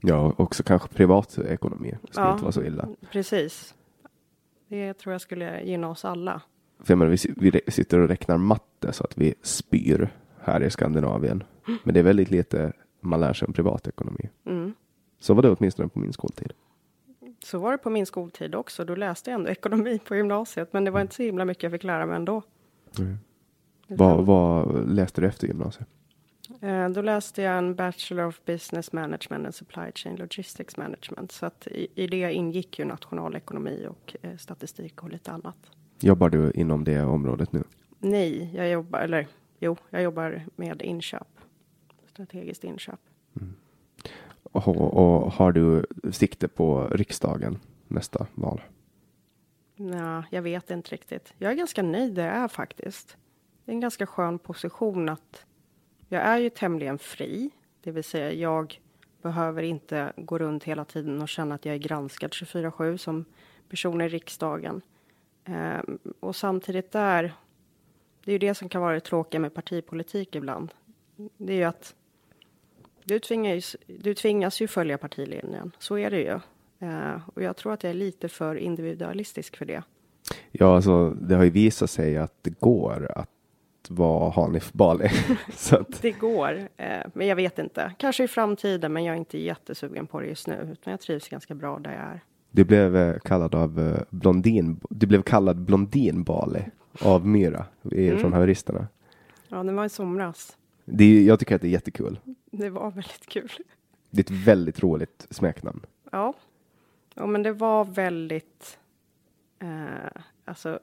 Ja, 0.00 0.18
och 0.26 0.40
också 0.40 0.62
kanske 0.62 0.88
privatekonomi. 0.88 1.94
Det 2.02 2.12
ska 2.12 2.22
Ja. 2.22 2.32
inte 2.32 2.42
vara 2.44 2.52
så 2.52 2.62
illa. 2.62 2.88
Precis. 3.12 3.74
Det 4.68 4.94
tror 4.94 5.12
jag 5.14 5.20
skulle 5.20 5.62
gynna 5.62 5.88
oss 5.90 6.04
alla. 6.04 6.40
För 6.80 6.92
jag 6.92 6.98
menar, 6.98 7.10
vi, 7.36 7.50
vi 7.64 7.70
sitter 7.72 7.98
och 7.98 8.08
räknar 8.08 8.36
matte 8.36 8.92
så 8.92 9.04
att 9.04 9.18
vi 9.18 9.34
spyr 9.42 10.08
här 10.40 10.62
i 10.62 10.70
Skandinavien. 10.70 11.42
Men 11.84 11.94
det 11.94 12.00
är 12.00 12.04
väldigt 12.04 12.30
lite 12.30 12.72
man 13.00 13.20
lär 13.20 13.32
sig 13.32 13.46
om 13.46 13.52
privatekonomi. 13.52 14.28
Mm. 14.46 14.74
Så 15.20 15.34
var 15.34 15.42
det 15.42 15.50
åtminstone 15.50 15.88
på 15.88 15.98
min 15.98 16.12
skoltid. 16.12 16.52
Så 17.44 17.58
var 17.58 17.72
det 17.72 17.78
på 17.78 17.90
min 17.90 18.06
skoltid 18.06 18.54
också. 18.54 18.84
Då 18.84 18.94
läste 18.94 19.30
jag 19.30 19.38
ändå 19.38 19.50
ekonomi 19.50 19.98
på 20.08 20.16
gymnasiet, 20.16 20.72
men 20.72 20.84
det 20.84 20.90
var 20.90 21.00
inte 21.00 21.14
så 21.14 21.22
himla 21.22 21.44
mycket 21.44 21.62
jag 21.62 21.72
fick 21.72 21.84
lära 21.84 22.06
mig 22.06 22.16
ändå. 22.16 22.42
Mm. 22.98 23.18
Vad, 23.86 24.26
vad 24.26 24.88
läste 24.90 25.20
du 25.20 25.26
efter 25.26 25.46
gymnasiet? 25.46 25.88
eh, 26.60 26.88
då 26.88 27.02
läste 27.02 27.42
jag 27.42 27.58
en 27.58 27.74
Bachelor 27.74 28.26
of 28.26 28.40
Business 28.44 28.92
Management 28.92 29.44
and 29.44 29.54
Supply 29.54 29.92
Chain 29.94 30.16
Logistics 30.16 30.76
Management. 30.76 31.32
Så 31.32 31.46
att 31.46 31.66
i, 31.66 31.88
i 31.94 32.06
det 32.06 32.32
ingick 32.32 32.78
ju 32.78 32.84
nationalekonomi 32.84 33.86
och 33.88 34.16
eh, 34.22 34.36
statistik 34.36 35.02
och 35.02 35.10
lite 35.10 35.30
annat. 35.32 35.56
Jobbar 36.00 36.28
du 36.30 36.50
inom 36.50 36.84
det 36.84 37.02
området 37.02 37.52
nu? 37.52 37.64
Nej, 37.98 38.50
jag 38.54 38.70
jobbar, 38.70 39.00
eller 39.00 39.26
jo, 39.58 39.76
jag 39.90 40.02
jobbar 40.02 40.42
med 40.56 40.82
inköp. 40.82 41.28
Strategiskt 42.06 42.64
inköp. 42.64 43.00
Och, 44.52 44.78
och 44.78 45.32
har 45.32 45.52
du 45.52 45.86
sikte 46.12 46.48
på 46.48 46.88
riksdagen 46.88 47.58
nästa 47.88 48.26
val? 48.34 48.60
Nej, 49.76 50.22
jag 50.30 50.42
vet 50.42 50.70
inte 50.70 50.90
riktigt. 50.90 51.34
Jag 51.38 51.52
är 51.52 51.56
ganska 51.56 51.82
nöjd 51.82 52.14
där 52.14 52.26
jag 52.26 52.34
är 52.34 52.48
faktiskt. 52.48 53.16
Det 53.66 53.72
är 53.72 53.74
en 53.74 53.80
ganska 53.80 54.06
skön 54.06 54.38
position 54.38 55.08
att 55.08 55.46
jag 56.08 56.22
är 56.22 56.38
ju 56.38 56.50
tämligen 56.50 56.98
fri. 56.98 57.50
Det 57.80 57.90
vill 57.90 58.04
säga 58.04 58.32
jag 58.32 58.80
behöver 59.22 59.62
inte 59.62 60.12
gå 60.16 60.38
runt 60.38 60.64
hela 60.64 60.84
tiden 60.84 61.22
och 61.22 61.28
känna 61.28 61.54
att 61.54 61.64
jag 61.64 61.74
är 61.74 61.78
granskad 61.78 62.30
24-7 62.30 62.96
som 62.96 63.24
person 63.68 64.00
i 64.00 64.08
riksdagen. 64.08 64.80
Ehm, 65.44 65.98
och 66.20 66.36
samtidigt 66.36 66.92
där, 66.92 67.34
det 68.24 68.30
är 68.30 68.32
ju 68.32 68.38
det 68.38 68.54
som 68.54 68.68
kan 68.68 68.82
vara 68.82 68.94
det 68.94 69.00
tråkiga 69.00 69.40
med 69.40 69.54
partipolitik 69.54 70.34
ibland. 70.34 70.74
Det 71.36 71.52
är 71.52 71.56
ju 71.56 71.64
att 71.64 71.94
du 73.04 73.18
tvingas, 73.18 73.76
du 73.86 74.14
tvingas 74.14 74.60
ju 74.60 74.68
följa 74.68 74.98
partilinjen. 74.98 75.72
Så 75.78 75.98
är 75.98 76.10
det 76.10 76.20
ju. 76.20 76.40
Eh, 76.88 77.28
och 77.34 77.42
jag 77.42 77.56
tror 77.56 77.72
att 77.72 77.82
jag 77.82 77.90
är 77.90 77.94
lite 77.94 78.28
för 78.28 78.56
individualistisk 78.56 79.56
för 79.56 79.64
det. 79.64 79.82
Ja, 80.50 80.76
alltså 80.76 81.10
det 81.10 81.34
har 81.34 81.44
ju 81.44 81.50
visat 81.50 81.90
sig 81.90 82.16
att 82.16 82.34
det 82.42 82.60
går 82.60 83.12
att 83.14 83.35
vara 83.90 84.30
Hanif 84.30 84.72
Bali. 84.72 85.08
Det 86.00 86.12
går, 86.12 86.68
eh, 86.76 87.00
men 87.14 87.26
jag 87.26 87.36
vet 87.36 87.58
inte. 87.58 87.92
Kanske 87.98 88.24
i 88.24 88.28
framtiden, 88.28 88.92
men 88.92 89.04
jag 89.04 89.14
är 89.14 89.18
inte 89.18 89.38
jättesugen 89.38 90.06
på 90.06 90.20
det 90.20 90.26
just 90.26 90.46
nu. 90.46 90.68
Utan 90.72 90.90
jag 90.90 91.00
trivs 91.00 91.28
ganska 91.28 91.54
bra 91.54 91.78
där 91.78 91.92
jag 91.92 92.00
är. 92.02 92.20
du 92.50 92.64
blev 92.64 92.96
eh, 92.96 93.18
kallad 93.18 93.54
av 93.54 93.80
eh, 93.80 94.02
blondin, 94.10 94.80
du 94.90 95.06
blev 95.06 95.22
kallad 95.22 95.56
blondin 95.56 96.22
Bali 96.24 96.64
av 97.00 97.26
Myra 97.26 97.64
i, 97.90 98.08
Mm. 98.08 98.20
från 98.20 98.32
haveristerna. 98.32 98.86
Ja, 99.48 99.62
det 99.62 99.72
var 99.72 99.84
i 99.84 99.88
somras. 99.88 100.56
Det 100.84 101.04
är, 101.04 101.22
jag 101.22 101.38
tycker 101.38 101.54
att 101.56 101.62
det 101.62 101.68
är 101.68 101.70
jättekul. 101.70 102.18
Det 102.50 102.70
var 102.70 102.90
väldigt 102.90 103.26
kul. 103.26 103.50
Det 104.10 104.18
är 104.30 104.34
ett 104.34 104.46
väldigt 104.46 104.82
roligt 104.82 105.26
smeknamn. 105.30 105.80
Ja, 106.12 106.34
ja 107.14 107.26
men 107.26 107.42
det 107.42 107.52
var 107.52 107.84
väldigt... 107.84 108.78
Eh, 109.58 110.20
alltså, 110.44 110.78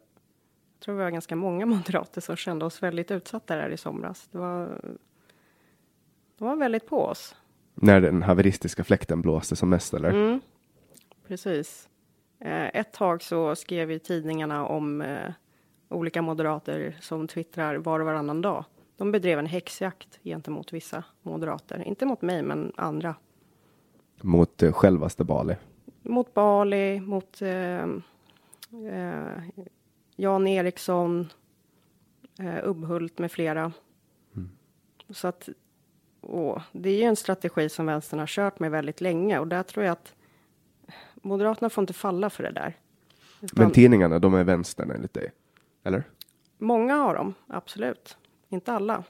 tror 0.83 0.95
vi 0.95 1.03
var 1.03 1.11
ganska 1.11 1.35
många 1.35 1.65
moderater 1.75 2.21
som 2.21 2.35
kände 2.35 2.65
oss 2.65 2.83
väldigt 2.83 3.11
utsatta 3.11 3.55
där 3.55 3.69
i 3.69 3.77
somras. 3.77 4.27
Det 4.31 4.37
var, 4.37 4.81
de 6.37 6.47
var 6.47 6.55
väldigt 6.55 6.87
på 6.87 7.05
oss. 7.05 7.35
När 7.75 8.01
den 8.01 8.23
haveristiska 8.23 8.83
fläkten 8.83 9.21
blåste 9.21 9.55
som 9.55 9.69
mest 9.69 9.93
eller? 9.93 10.09
Mm, 10.09 10.41
precis. 11.27 11.89
Eh, 12.39 12.67
ett 12.73 12.93
tag 12.93 13.23
så 13.23 13.55
skrev 13.55 13.87
vi 13.87 13.99
tidningarna 13.99 14.65
om 14.65 15.01
eh, 15.01 15.31
olika 15.89 16.21
moderater 16.21 16.97
som 17.01 17.27
twittrar 17.27 17.75
var 17.75 17.99
och 17.99 18.05
varannan 18.05 18.41
dag. 18.41 18.65
De 18.97 19.11
bedrev 19.11 19.39
en 19.39 19.45
häxjakt 19.45 20.19
gentemot 20.23 20.73
vissa 20.73 21.03
moderater. 21.21 21.83
Inte 21.87 22.05
mot 22.05 22.21
mig, 22.21 22.43
men 22.43 22.71
andra. 22.75 23.15
Mot 24.21 24.63
eh, 24.63 24.71
självaste 24.71 25.23
Bali. 25.23 25.55
Mot 26.01 26.33
Bali, 26.33 26.99
mot 26.99 27.41
eh, 27.41 27.83
eh, 27.83 29.43
Jan 30.15 30.47
Eriksson, 30.47 31.29
eh, 32.39 32.67
Ubbhult 32.67 33.19
med 33.19 33.31
flera. 33.31 33.71
Mm. 34.35 34.49
Så 35.09 35.27
att 35.27 35.49
och 36.21 36.61
det 36.71 36.89
är 36.89 36.97
ju 36.97 37.03
en 37.03 37.15
strategi 37.15 37.69
som 37.69 37.85
vänstern 37.85 38.19
har 38.19 38.27
kört 38.27 38.59
med 38.59 38.71
väldigt 38.71 39.01
länge 39.01 39.39
och 39.39 39.47
där 39.47 39.63
tror 39.63 39.85
jag 39.85 39.91
att 39.91 40.13
Moderaterna 41.15 41.69
får 41.69 41.81
inte 41.81 41.93
falla 41.93 42.29
för 42.29 42.43
det 42.43 42.51
där. 42.51 42.77
Men 43.53 43.71
tidningarna, 43.71 44.19
de 44.19 44.33
är 44.33 44.43
vänstern 44.43 44.91
enligt 44.91 45.13
dig? 45.13 45.31
Eller? 45.83 46.03
Många 46.57 47.03
av 47.03 47.13
dem, 47.13 47.33
absolut. 47.47 48.17
Inte 48.49 48.73
alla. 48.73 49.03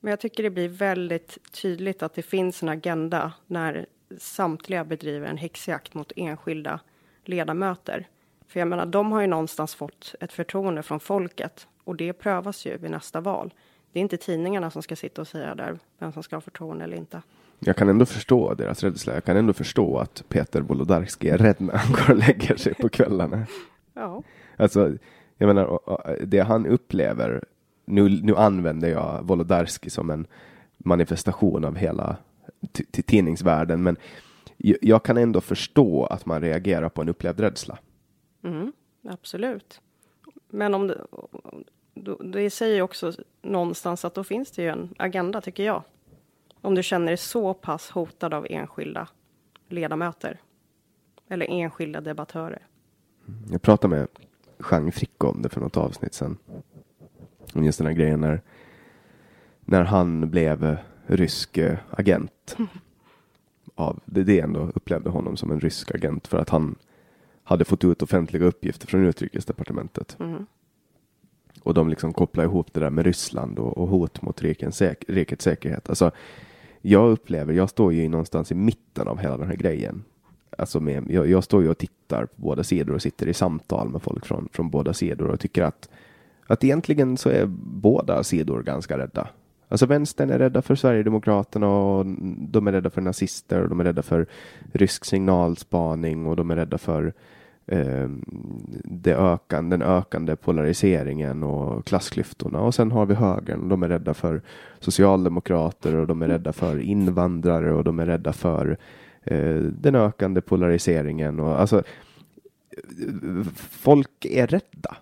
Men 0.00 0.10
jag 0.10 0.20
tycker 0.20 0.42
det 0.42 0.50
blir 0.50 0.68
väldigt 0.68 1.52
tydligt 1.52 2.02
att 2.02 2.14
det 2.14 2.22
finns 2.22 2.62
en 2.62 2.68
agenda 2.68 3.32
när 3.46 3.86
samtliga 4.18 4.84
bedriver 4.84 5.26
en 5.26 5.36
häxjakt 5.36 5.94
mot 5.94 6.12
enskilda 6.16 6.80
ledamöter. 7.24 8.08
För 8.48 8.60
jag 8.60 8.68
menar, 8.68 8.86
de 8.86 9.12
har 9.12 9.20
ju 9.20 9.26
någonstans 9.26 9.74
fått 9.74 10.14
ett 10.20 10.32
förtroende 10.32 10.82
från 10.82 11.00
folket 11.00 11.66
och 11.84 11.96
det 11.96 12.12
prövas 12.12 12.66
ju 12.66 12.76
vid 12.76 12.90
nästa 12.90 13.20
val. 13.20 13.54
Det 13.92 13.98
är 13.98 14.02
inte 14.02 14.16
tidningarna 14.16 14.70
som 14.70 14.82
ska 14.82 14.96
sitta 14.96 15.20
och 15.20 15.28
säga 15.28 15.54
där 15.54 15.78
vem 15.98 16.12
som 16.12 16.22
ska 16.22 16.36
ha 16.36 16.40
förtroende 16.40 16.84
eller 16.84 16.96
inte. 16.96 17.22
Jag 17.58 17.76
kan 17.76 17.88
ändå 17.88 18.06
förstå 18.06 18.54
deras 18.54 18.82
rädsla. 18.82 19.14
Jag 19.14 19.24
kan 19.24 19.36
ändå 19.36 19.52
förstå 19.52 19.98
att 19.98 20.24
Peter 20.28 20.60
Wolodarski 20.60 21.28
är 21.28 21.38
rädd 21.38 21.56
när 21.58 21.76
han 21.76 21.92
går 21.92 22.10
och 22.10 22.18
lägger 22.18 22.56
sig 22.56 22.74
på 22.74 22.88
kvällarna. 22.88 23.46
Ja. 23.96 24.22
Alltså, 24.56 24.92
jag 25.38 25.46
menar, 25.46 25.80
det 26.26 26.40
han 26.40 26.66
upplever, 26.66 27.44
nu, 27.84 28.08
nu 28.08 28.36
använder 28.36 28.88
jag 28.88 29.20
Wolodarski 29.22 29.90
som 29.90 30.10
en 30.10 30.26
manifestation 30.78 31.64
av 31.64 31.76
hela 31.76 32.16
tidningsvärlden, 33.06 33.82
men 33.82 33.96
jag 34.56 35.02
kan 35.02 35.16
ändå 35.16 35.40
förstå 35.40 36.06
att 36.06 36.26
man 36.26 36.40
reagerar 36.40 36.88
på 36.88 37.02
en 37.02 37.08
upplevd 37.08 37.40
rädsla. 37.40 37.78
Mm, 38.44 38.72
absolut. 39.08 39.80
Men 40.48 40.74
om 40.74 40.86
det, 41.94 42.16
det 42.20 42.50
säger 42.50 42.82
också 42.82 43.12
någonstans 43.42 44.04
att 44.04 44.14
då 44.14 44.24
finns 44.24 44.50
det 44.50 44.62
ju 44.62 44.68
en 44.68 44.94
agenda, 44.98 45.40
tycker 45.40 45.64
jag. 45.64 45.82
Om 46.60 46.74
du 46.74 46.82
känner 46.82 47.06
dig 47.06 47.16
så 47.16 47.54
pass 47.54 47.90
hotad 47.90 48.34
av 48.34 48.46
enskilda 48.50 49.08
ledamöter 49.68 50.40
eller 51.28 51.46
enskilda 51.50 52.00
debattörer. 52.00 52.66
Jag 53.50 53.62
pratade 53.62 53.96
med 53.96 54.08
Jean 54.70 54.92
Frick 54.92 55.24
om 55.24 55.42
det 55.42 55.48
för 55.48 55.60
något 55.60 55.76
avsnitt 55.76 56.14
sen. 56.14 56.36
Om 57.54 57.64
just 57.64 57.78
den 57.78 57.86
här 57.86 57.94
grejen 57.94 58.20
när, 58.20 58.42
när 59.60 59.84
han 59.84 60.30
blev 60.30 60.76
rysk 61.06 61.58
eh, 61.58 61.78
agent. 61.90 62.56
Av, 63.74 64.00
det, 64.04 64.24
det 64.24 64.40
ändå 64.40 64.70
upplevde 64.74 65.10
honom 65.10 65.36
som 65.36 65.50
en 65.50 65.60
rysk 65.60 65.94
agent 65.94 66.26
för 66.26 66.38
att 66.38 66.48
han 66.48 66.76
hade 67.44 67.64
fått 67.64 67.84
ut 67.84 68.02
offentliga 68.02 68.44
uppgifter 68.44 68.86
från 68.86 69.06
utrikesdepartementet. 69.06 70.16
Mm. 70.20 70.46
Och 71.62 71.74
de 71.74 71.88
liksom 71.88 72.12
kopplar 72.12 72.44
ihop 72.44 72.72
det 72.72 72.80
där 72.80 72.90
med 72.90 73.06
Ryssland 73.06 73.58
och, 73.58 73.78
och 73.78 73.88
hot 73.88 74.22
mot 74.22 74.42
rikets, 74.42 74.76
säk 74.76 75.04
rikets 75.08 75.44
säkerhet. 75.44 75.88
Alltså, 75.88 76.10
jag 76.80 77.10
upplever, 77.10 77.52
jag 77.52 77.70
står 77.70 77.92
ju 77.92 78.08
någonstans 78.08 78.52
i 78.52 78.54
mitten 78.54 79.08
av 79.08 79.18
hela 79.18 79.36
den 79.36 79.48
här 79.48 79.56
grejen. 79.56 80.04
Alltså 80.58 80.80
med, 80.80 81.10
jag, 81.10 81.30
jag 81.30 81.44
står 81.44 81.62
ju 81.62 81.68
och 81.68 81.78
tittar 81.78 82.26
på 82.26 82.32
båda 82.36 82.64
sidor 82.64 82.94
och 82.94 83.02
sitter 83.02 83.28
i 83.28 83.34
samtal 83.34 83.88
med 83.88 84.02
folk 84.02 84.26
från, 84.26 84.48
från 84.52 84.70
båda 84.70 84.92
sidor 84.92 85.28
och 85.28 85.40
tycker 85.40 85.62
att, 85.62 85.88
att 86.46 86.64
egentligen 86.64 87.16
så 87.16 87.28
är 87.28 87.46
båda 87.62 88.24
sidor 88.24 88.62
ganska 88.62 88.98
rädda. 88.98 89.28
Alltså 89.68 89.86
vänstern 89.86 90.30
är 90.30 90.38
rädda 90.38 90.62
för 90.62 90.74
Sverigedemokraterna 90.74 91.68
och 91.68 92.06
de 92.38 92.66
är 92.66 92.72
rädda 92.72 92.90
för 92.90 93.00
nazister 93.00 93.62
och 93.62 93.68
de 93.68 93.80
är 93.80 93.84
rädda 93.84 94.02
för 94.02 94.26
rysk 94.72 95.04
signalspaning 95.04 96.26
och 96.26 96.36
de 96.36 96.50
är 96.50 96.56
rädda 96.56 96.78
för 96.78 97.12
eh, 97.66 98.08
det 98.84 99.14
ökande, 99.14 99.76
den 99.76 99.88
ökande 99.88 100.36
polariseringen 100.36 101.42
och 101.42 101.84
klassklyftorna. 101.84 102.60
Och 102.60 102.74
sen 102.74 102.92
har 102.92 103.06
vi 103.06 103.14
högern. 103.14 103.68
De 103.68 103.82
är 103.82 103.88
rädda 103.88 104.14
för 104.14 104.42
socialdemokrater 104.80 105.94
och 105.94 106.06
de 106.06 106.22
är 106.22 106.28
rädda 106.28 106.52
för 106.52 106.78
invandrare 106.78 107.72
och 107.72 107.84
de 107.84 107.98
är 107.98 108.06
rädda 108.06 108.32
för 108.32 108.76
eh, 109.22 109.56
den 109.56 109.94
ökande 109.94 110.40
polariseringen. 110.40 111.40
Och, 111.40 111.60
alltså, 111.60 111.78
eh, 111.78 113.44
folk 113.56 114.24
är 114.24 114.46
rädda. 114.46 114.96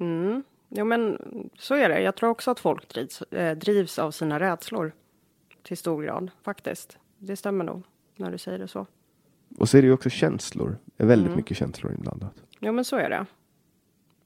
Mm. 0.00 0.42
Jo, 0.72 0.84
men 0.84 1.18
så 1.58 1.74
är 1.74 1.88
det. 1.88 2.00
Jag 2.00 2.16
tror 2.16 2.30
också 2.30 2.50
att 2.50 2.60
folk 2.60 2.88
drivs, 2.88 3.22
eh, 3.22 3.56
drivs 3.56 3.98
av 3.98 4.10
sina 4.10 4.40
rädslor 4.40 4.92
till 5.62 5.76
stor 5.76 6.02
grad 6.02 6.30
faktiskt. 6.42 6.98
Det 7.18 7.36
stämmer 7.36 7.64
nog 7.64 7.82
när 8.16 8.30
du 8.30 8.38
säger 8.38 8.58
det 8.58 8.68
så. 8.68 8.86
Och 9.58 9.68
så 9.68 9.78
är 9.78 9.82
det 9.82 9.86
ju 9.86 9.94
också 9.94 10.10
känslor. 10.10 10.78
Det 10.96 11.02
är 11.02 11.06
väldigt 11.06 11.26
mm. 11.26 11.36
mycket 11.36 11.56
känslor 11.56 11.92
inblandat. 11.92 12.42
Ja, 12.60 12.72
men 12.72 12.84
så 12.84 12.96
är 12.96 13.10
det. 13.10 13.26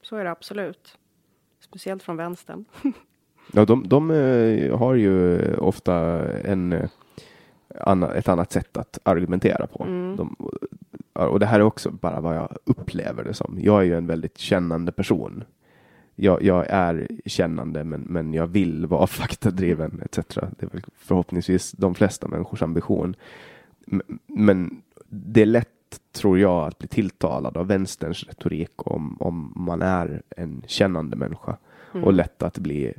Så 0.03 0.17
är 0.17 0.25
det 0.25 0.31
absolut. 0.31 0.99
Speciellt 1.61 2.03
från 2.03 2.17
vänstern. 2.17 2.65
ja, 3.53 3.65
de, 3.65 3.89
de 3.89 4.11
uh, 4.11 4.77
har 4.77 4.95
ju 4.95 5.39
ofta 5.57 5.95
en, 6.33 6.89
anna, 7.79 8.15
ett 8.15 8.29
annat 8.29 8.53
sätt 8.53 8.77
att 8.77 8.99
argumentera 9.03 9.67
på. 9.67 9.83
Mm. 9.85 10.17
De, 10.17 10.37
och 11.13 11.41
det 11.41 11.47
här 11.47 11.61
är 11.61 11.65
också 11.65 11.91
bara 11.91 12.21
vad 12.21 12.37
jag 12.37 12.57
upplever 12.65 13.25
det 13.25 13.35
som. 13.35 13.59
Jag 13.61 13.81
är 13.81 13.85
ju 13.85 13.97
en 13.97 14.07
väldigt 14.07 14.39
kännande 14.39 14.93
person. 14.93 15.45
Jag, 16.15 16.43
jag 16.43 16.67
är 16.69 17.09
kännande, 17.27 17.85
men, 17.85 18.01
men 18.01 18.35
jag 18.35 18.47
vill 18.47 18.87
vara 18.87 19.07
faktadriven 19.07 20.03
etc. 20.05 20.35
Det 20.35 20.63
är 20.63 20.71
väl 20.71 20.83
förhoppningsvis 20.97 21.73
de 21.73 21.95
flesta 21.95 22.29
människors 22.29 22.63
ambition. 22.63 23.17
Men 24.27 24.83
det 25.09 25.43
är 25.43 25.47
lätt, 25.47 25.69
tror 26.13 26.39
jag, 26.39 26.67
att 26.67 26.79
bli 26.79 26.89
tilltalad 26.89 27.57
av 27.57 27.67
vänsterns 27.67 28.25
retorik 28.25 28.87
om, 28.87 29.17
om 29.21 29.53
man 29.57 29.83
är 29.83 30.23
en 30.37 30.63
kännande 30.67 31.17
människa 31.17 31.57
mm. 31.93 32.05
och 32.05 32.13
lätt 32.13 32.43
att 32.43 32.59
bli 32.59 32.95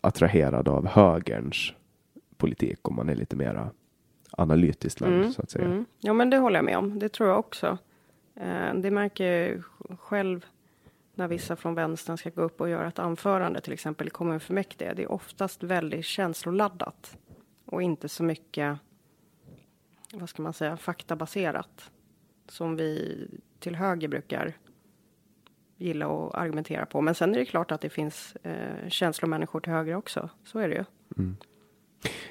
attraherad 0.00 0.68
av 0.68 0.86
högerns 0.86 1.72
politik 2.36 2.88
om 2.88 2.96
man 2.96 3.08
är 3.08 3.14
lite 3.14 3.36
mera 3.36 3.70
analytiskt 4.30 5.00
lagd, 5.00 5.14
mm. 5.14 5.32
så 5.32 5.42
att 5.42 5.50
säga. 5.50 5.64
Mm. 5.64 5.84
Ja, 6.00 6.12
men 6.12 6.30
det 6.30 6.36
håller 6.36 6.56
jag 6.56 6.64
med 6.64 6.78
om. 6.78 6.98
Det 6.98 7.08
tror 7.08 7.28
jag 7.28 7.38
också. 7.38 7.78
Eh, 8.34 8.74
det 8.74 8.90
märker 8.90 9.24
jag 9.24 9.98
själv 9.98 10.46
när 11.14 11.28
vissa 11.28 11.56
från 11.56 11.74
vänstern 11.74 12.18
ska 12.18 12.30
gå 12.30 12.42
upp 12.42 12.60
och 12.60 12.68
göra 12.68 12.88
ett 12.88 12.98
anförande, 12.98 13.60
till 13.60 13.72
exempel 13.72 14.06
i 14.06 14.10
kommunfullmäktige. 14.10 14.92
Det 14.96 15.02
är 15.02 15.12
oftast 15.12 15.62
väldigt 15.62 16.04
känsloladdat 16.04 17.18
och 17.66 17.82
inte 17.82 18.08
så 18.08 18.22
mycket 18.22 18.78
vad 20.12 20.28
ska 20.28 20.42
man 20.42 20.52
säga, 20.52 20.76
faktabaserat. 20.76 21.90
Som 22.48 22.76
vi 22.76 23.18
till 23.58 23.74
höger 23.74 24.08
brukar 24.08 24.56
gilla 25.76 26.06
att 26.06 26.34
argumentera 26.34 26.86
på. 26.86 27.00
Men 27.00 27.14
sen 27.14 27.34
är 27.34 27.38
det 27.38 27.44
klart 27.44 27.72
att 27.72 27.80
det 27.80 27.90
finns 27.90 28.36
eh, 28.42 28.88
känslomänniskor 28.88 29.60
till 29.60 29.72
höger 29.72 29.94
också. 29.94 30.30
Så 30.44 30.58
är 30.58 30.68
det 30.68 30.74
ju. 30.74 30.84
Mm. 31.18 31.36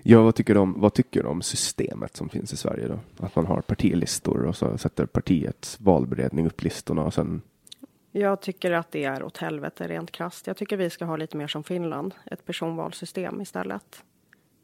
Ja, 0.03 0.21
vad 0.21 0.35
tycker, 0.35 0.53
du 0.53 0.59
om, 0.59 0.81
vad 0.81 0.93
tycker 0.93 1.23
du 1.23 1.29
om 1.29 1.41
systemet 1.41 2.15
som 2.15 2.29
finns 2.29 2.53
i 2.53 2.57
Sverige 2.57 2.87
då? 2.87 2.99
Att 3.25 3.35
man 3.35 3.45
har 3.45 3.61
partilistor 3.61 4.45
och 4.45 4.55
så 4.55 4.77
sätter 4.77 5.05
partiets 5.05 5.79
valberedning 5.79 6.47
upp 6.47 6.63
listorna 6.63 7.03
och 7.03 7.13
sen 7.13 7.41
jag 8.19 8.41
tycker 8.41 8.71
att 8.71 8.91
det 8.91 9.03
är 9.03 9.23
åt 9.23 9.37
helvete 9.37 9.87
rent 9.87 10.11
krasst. 10.11 10.47
Jag 10.47 10.57
tycker 10.57 10.77
vi 10.77 10.89
ska 10.89 11.05
ha 11.05 11.15
lite 11.15 11.37
mer 11.37 11.47
som 11.47 11.63
Finland, 11.63 12.15
ett 12.25 12.45
personvalssystem 12.45 13.41
istället. 13.41 14.03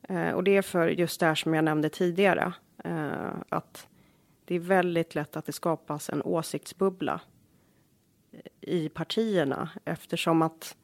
Eh, 0.10 0.32
och 0.32 0.44
det 0.44 0.58
är 0.58 0.62
för 0.62 0.88
just 0.88 1.20
det 1.20 1.26
här 1.26 1.36
som 1.36 1.54
jag 1.54 1.64
nämnde 1.64 1.90
tidigare, 1.90 2.54
eh, 2.84 3.34
att 3.50 3.88
det 4.46 4.56
är 4.56 4.60
väldigt 4.60 5.16
lätt 5.16 5.36
att 5.36 5.46
det 5.46 5.52
skapas 5.52 6.10
en 6.10 6.22
åsiktsbubbla 6.22 7.22
eh, 8.32 8.40
i 8.62 8.90
partierna 8.90 9.70
eftersom 9.86 10.42
att 10.42 10.76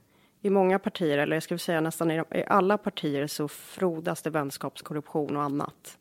i 0.42 0.50
många 0.50 0.80
partier, 0.80 1.18
eller 1.18 1.36
jag 1.36 1.44
skulle 1.44 1.58
säga 1.58 1.82
nästan 1.82 2.12
i, 2.12 2.24
i 2.32 2.44
alla 2.48 2.78
partier, 2.78 3.28
så 3.28 3.48
frodas 3.48 4.22
det 4.22 4.30
vänskapskorruption 4.30 5.38
och 5.38 5.44
annat. 5.44 5.98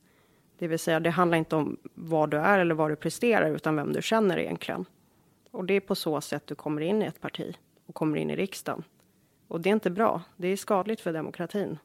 Det 0.59 0.69
vill 0.69 0.79
säga, 0.79 1.01
det 1.01 1.11
handlar 1.11 1.39
inte 1.39 1.57
om 1.57 1.77
vad 1.95 2.31
du 2.31 2.37
är 2.37 2.59
eller 2.59 2.75
vad 2.75 2.91
du 2.91 2.97
presterar, 2.97 3.51
utan 3.51 3.77
vem 3.77 3.93
du 3.93 4.03
känner 4.03 4.39
egentligen. 4.39 4.87
Och 5.55 5.65
det 5.65 5.75
är 5.75 5.81
på 5.81 5.95
så 5.95 6.21
sätt 6.21 6.47
du 6.47 6.55
kommer 6.55 6.81
in 6.81 7.03
i 7.03 7.07
ett 7.07 7.21
parti 7.21 7.57
och 7.87 7.95
kommer 7.95 8.19
in 8.19 8.31
i 8.31 8.37
riksdagen. 8.37 8.85
Och 9.49 9.61
det 9.61 9.69
är 9.69 9.75
inte 9.75 9.91
bra. 9.91 10.23
Det 10.37 10.49
är 10.49 10.57
skadligt 10.57 11.01
för 11.01 11.13
demokratin 11.13 11.79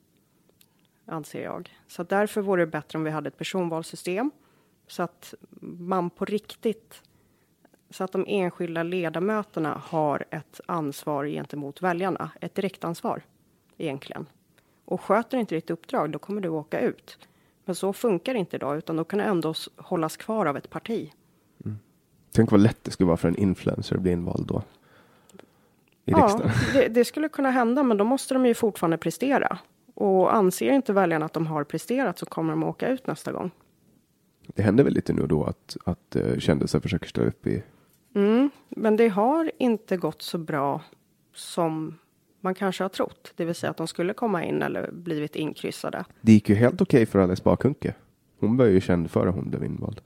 anser 1.09 1.43
jag. 1.43 1.77
Så 1.87 2.03
därför 2.03 2.41
vore 2.41 2.61
det 2.61 2.71
bättre 2.71 2.97
om 2.97 3.03
vi 3.03 3.09
hade 3.09 3.27
ett 3.27 3.37
personvalssystem 3.37 4.31
så 4.87 5.03
att 5.03 5.33
man 5.61 6.09
på 6.09 6.25
riktigt, 6.25 7.01
så 7.89 8.03
att 8.03 8.11
de 8.11 8.25
enskilda 8.27 8.83
ledamöterna 8.83 9.81
har 9.85 10.25
ett 10.29 10.61
ansvar 10.65 11.25
gentemot 11.25 11.81
väljarna, 11.81 12.31
ett 12.41 12.55
direktansvar 12.55 13.21
egentligen. 13.77 14.25
Och 14.85 15.01
sköter 15.01 15.37
inte 15.37 15.55
ditt 15.55 15.69
uppdrag, 15.69 16.11
då 16.11 16.19
kommer 16.19 16.41
du 16.41 16.49
åka 16.49 16.79
ut. 16.79 17.17
Men 17.65 17.75
så 17.75 17.93
funkar 17.93 18.33
det 18.33 18.39
inte 18.39 18.55
idag, 18.55 18.77
utan 18.77 18.95
då 18.95 19.03
kan 19.03 19.19
du 19.19 19.25
ändå 19.25 19.53
hållas 19.75 20.17
kvar 20.17 20.45
av 20.45 20.57
ett 20.57 20.69
parti. 20.69 21.11
Tänk 22.31 22.51
vad 22.51 22.59
lätt 22.59 22.83
det 22.83 22.91
skulle 22.91 23.07
vara 23.07 23.17
för 23.17 23.27
en 23.27 23.35
influencer 23.35 23.95
att 23.95 24.01
bli 24.01 24.11
invald 24.11 24.47
då. 24.47 24.63
i 26.05 26.11
Ja, 26.11 26.17
riksdagen. 26.17 26.51
det, 26.73 26.87
det 26.87 27.05
skulle 27.05 27.29
kunna 27.29 27.49
hända, 27.51 27.83
men 27.83 27.97
då 27.97 28.03
måste 28.03 28.33
de 28.33 28.45
ju 28.45 28.53
fortfarande 28.53 28.97
prestera. 28.97 29.57
Och 29.93 30.35
anser 30.35 30.71
inte 30.71 30.93
väljarna 30.93 31.25
att 31.25 31.33
de 31.33 31.47
har 31.47 31.63
presterat 31.63 32.19
så 32.19 32.25
kommer 32.25 32.53
de 32.53 32.63
åka 32.63 32.87
ut 32.87 33.07
nästa 33.07 33.31
gång. 33.31 33.51
Det 34.47 34.61
händer 34.61 34.83
väl 34.83 34.93
lite 34.93 35.13
nu 35.13 35.27
då 35.27 35.43
att, 35.43 35.77
att 35.85 36.15
uh, 36.15 36.39
kändisar 36.39 36.79
försöker 36.79 37.07
ställa 37.07 37.27
upp 37.27 37.47
i... 37.47 37.63
Mm, 38.15 38.49
men 38.69 38.95
det 38.97 39.07
har 39.07 39.51
inte 39.57 39.97
gått 39.97 40.21
så 40.21 40.37
bra 40.37 40.81
som 41.33 41.97
man 42.41 42.55
kanske 42.55 42.83
har 42.83 42.89
trott. 42.89 43.33
Det 43.35 43.45
vill 43.45 43.55
säga 43.55 43.71
att 43.71 43.77
de 43.77 43.87
skulle 43.87 44.13
komma 44.13 44.43
in 44.43 44.61
eller 44.61 44.91
blivit 44.91 45.35
inkryssade. 45.35 46.05
Det 46.21 46.31
gick 46.31 46.49
ju 46.49 46.55
helt 46.55 46.81
okej 46.81 47.05
för 47.05 47.19
Alice 47.19 47.43
Bakunke. 47.43 47.93
Hon 48.39 48.57
var 48.57 48.65
ju 48.65 48.81
känd 48.81 49.11
före 49.11 49.29
hon 49.29 49.49
blev 49.49 49.63
invald. 49.63 50.01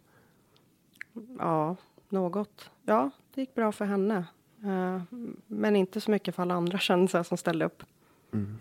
Ja, 1.40 1.76
något. 2.14 2.70
Ja, 2.86 3.10
det 3.36 3.42
gick 3.42 3.56
bra 3.56 3.72
för 3.72 3.86
henne. 3.86 4.26
Eh, 4.64 5.02
men 5.48 5.76
inte 5.76 6.02
så 6.02 6.12
mycket 6.12 6.36
för 6.36 6.42
alla 6.42 6.54
andra 6.54 6.80
kändisar 6.80 7.24
som 7.24 7.38
ställde 7.38 7.66
upp. 7.66 7.84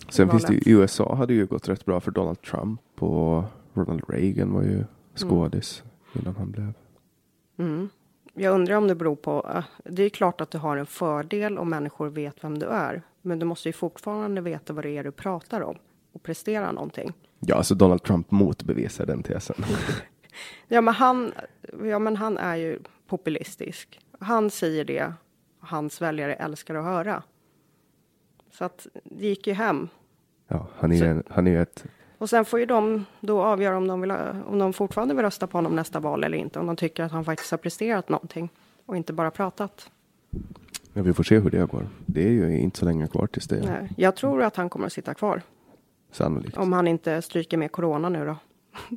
Sen 0.09 0.31
finns 0.31 0.45
det 0.45 0.55
ju, 0.55 0.79
USA 0.79 1.15
hade 1.15 1.35
ju 1.35 1.47
gått 1.47 1.69
rätt 1.69 1.85
bra 1.85 2.01
för 2.01 2.11
Donald 2.11 2.43
Trump 2.43 3.03
och 3.03 3.45
Ronald 3.75 4.03
Reagan 4.09 4.53
var 4.53 4.63
ju 4.63 4.85
skådis 5.15 5.83
innan 6.13 6.37
han 6.37 6.51
blev. 6.51 6.73
Mm. 7.57 7.89
Jag 8.35 8.55
undrar 8.55 8.77
om 8.77 8.89
det 8.89 8.95
beror 8.95 9.17
på, 9.17 9.51
eh, 9.55 9.65
det 9.85 10.03
är 10.03 10.09
klart 10.09 10.41
att 10.41 10.51
du 10.51 10.59
har 10.59 10.77
en 10.77 10.87
fördel 10.87 11.59
om 11.59 11.71
människor 11.71 12.09
vet 12.09 12.45
vem 12.45 12.59
du 12.59 12.67
är. 12.67 13.03
Men 13.23 13.39
du 13.39 13.47
måste 13.47 13.69
ju 13.69 13.73
fortfarande 13.73 14.41
veta 14.41 14.73
vad 14.73 14.85
det 14.85 14.99
är 14.99 15.05
du 15.05 15.11
pratar 15.11 15.61
om 15.61 15.79
och 16.13 16.23
prestera 16.23 16.73
någonting. 16.73 17.13
Ja, 17.41 17.57
alltså 17.57 17.75
Donald 17.75 18.03
Trump 18.03 18.31
motbevisar 18.31 19.07
den 19.07 19.23
tesen. 19.23 19.57
Ja, 20.69 20.81
men 20.81 20.95
han, 20.95 21.33
ja, 21.85 21.99
men 21.99 22.17
han 22.17 22.39
är 22.39 22.57
ju 22.57 22.79
populistisk. 23.17 24.01
Han 24.21 24.51
säger 24.51 24.85
det 24.85 25.13
hans 25.61 26.01
väljare 26.03 26.35
älskar 26.35 26.75
att 26.75 26.85
höra. 26.85 27.23
Så 28.51 28.65
att 28.65 28.87
det 29.05 29.27
gick 29.27 29.47
ju 29.47 29.53
hem. 29.53 29.89
Ja, 30.49 30.67
han 30.77 30.93
är 30.93 30.99
Så- 30.99 31.05
en, 31.05 31.23
han 31.31 31.47
är 31.47 31.61
ett 31.63 31.85
Och 32.19 32.31
sen 32.31 32.45
får 32.45 32.61
ju 32.61 32.67
de 32.67 33.05
då 33.21 33.43
avgöra 33.43 33.77
om 33.77 33.87
de, 33.87 34.01
vill, 34.01 34.11
ha- 34.11 34.35
om 34.47 34.59
de 34.59 34.73
fortfarande 34.73 35.15
vill 35.15 35.25
rösta 35.25 35.47
på 35.47 35.59
honom 35.59 35.77
nästa 35.77 36.01
val 36.01 36.25
eller 36.25 36.39
inte. 36.39 36.59
Om 36.59 36.67
de 36.67 36.77
tycker 36.77 37.05
att 37.05 37.13
han 37.13 37.25
faktiskt 37.25 37.51
har 37.51 37.59
presterat 37.59 38.09
någonting 38.09 38.49
och 38.87 38.97
inte 38.97 39.13
bara 39.13 39.31
pratat. 39.31 39.91
Ja, 40.93 41.03
vi 41.03 41.13
får 41.13 41.25
se 41.25 41.39
hur 41.39 41.51
det 41.51 41.67
går. 41.71 41.89
Det 42.07 42.25
är 42.27 42.31
ju 42.31 42.59
inte 42.59 42.79
så 42.79 42.85
länge 42.85 43.07
kvar 43.09 43.27
tills 43.27 43.47
det 43.49 43.61
Nej, 43.67 43.91
Jag 43.97 44.17
tror 44.17 44.43
att 44.43 44.57
han 44.57 44.69
kommer 44.71 44.87
att 44.87 44.93
sitta 44.93 45.15
kvar. 45.15 45.43
sannolikt. 46.11 46.57
Om 46.57 46.73
han 46.73 46.89
inte 46.89 47.23
stryker 47.23 47.57
med 47.59 47.73
corona 47.73 48.09
nu 48.09 48.27
då. 48.27 48.37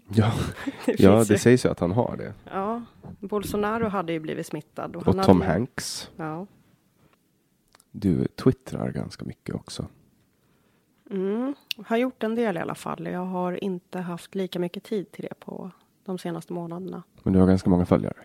Ja, 0.08 0.32
Det 0.86 1.00
ja 1.00 1.12
det 1.24 1.30
ju. 1.30 1.38
sägs 1.38 1.66
ju 1.66 1.70
att 1.70 1.80
han 1.80 1.92
har 1.92 2.18
det. 2.18 2.34
Ja, 2.52 2.82
Bolsonaro 3.20 3.88
hade 3.88 4.14
ju 4.14 4.20
blivit 4.20 4.46
smittad. 4.48 4.96
Och 4.96 5.06
han 5.06 5.24
Tom 5.26 5.42
hade 5.42 5.54
Hanks. 5.54 6.10
Ja. 6.18 6.48
Du 7.92 8.28
twittrar 8.28 8.92
ganska 8.92 9.26
mycket 9.26 9.56
också. 9.56 9.88
Mm. 11.10 11.56
Har 11.86 11.98
gjort 11.98 12.24
en 12.24 12.36
del 12.36 12.58
i 12.58 12.60
alla 12.60 12.76
fall. 12.76 13.06
Jag 13.06 13.26
har 13.26 13.64
inte 13.64 14.00
haft 14.00 14.36
lika 14.36 14.60
mycket 14.60 14.84
tid 14.84 15.12
till 15.12 15.26
det 15.30 15.40
på 15.40 15.72
de 16.06 16.18
senaste 16.18 16.54
månaderna. 16.54 17.04
Men 17.24 17.34
du 17.34 17.40
har 17.40 17.48
ganska 17.48 17.70
många 17.70 17.86
följare. 17.86 18.18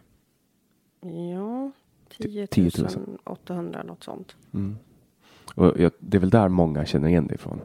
Ja, 1.01 1.71
10 2.19 2.47
10 2.47 2.71
000. 2.79 3.19
800 3.25 3.83
något 3.83 4.05
sånt. 4.05 4.37
Mm. 4.55 4.77
Och 5.55 5.81
jag, 5.81 5.93
det 5.99 6.17
är 6.17 6.21
väl 6.21 6.31
där 6.31 6.49
många 6.49 6.85
känner 6.87 7.09
igen 7.09 7.27
dig 7.27 7.35
ifrån. 7.35 7.61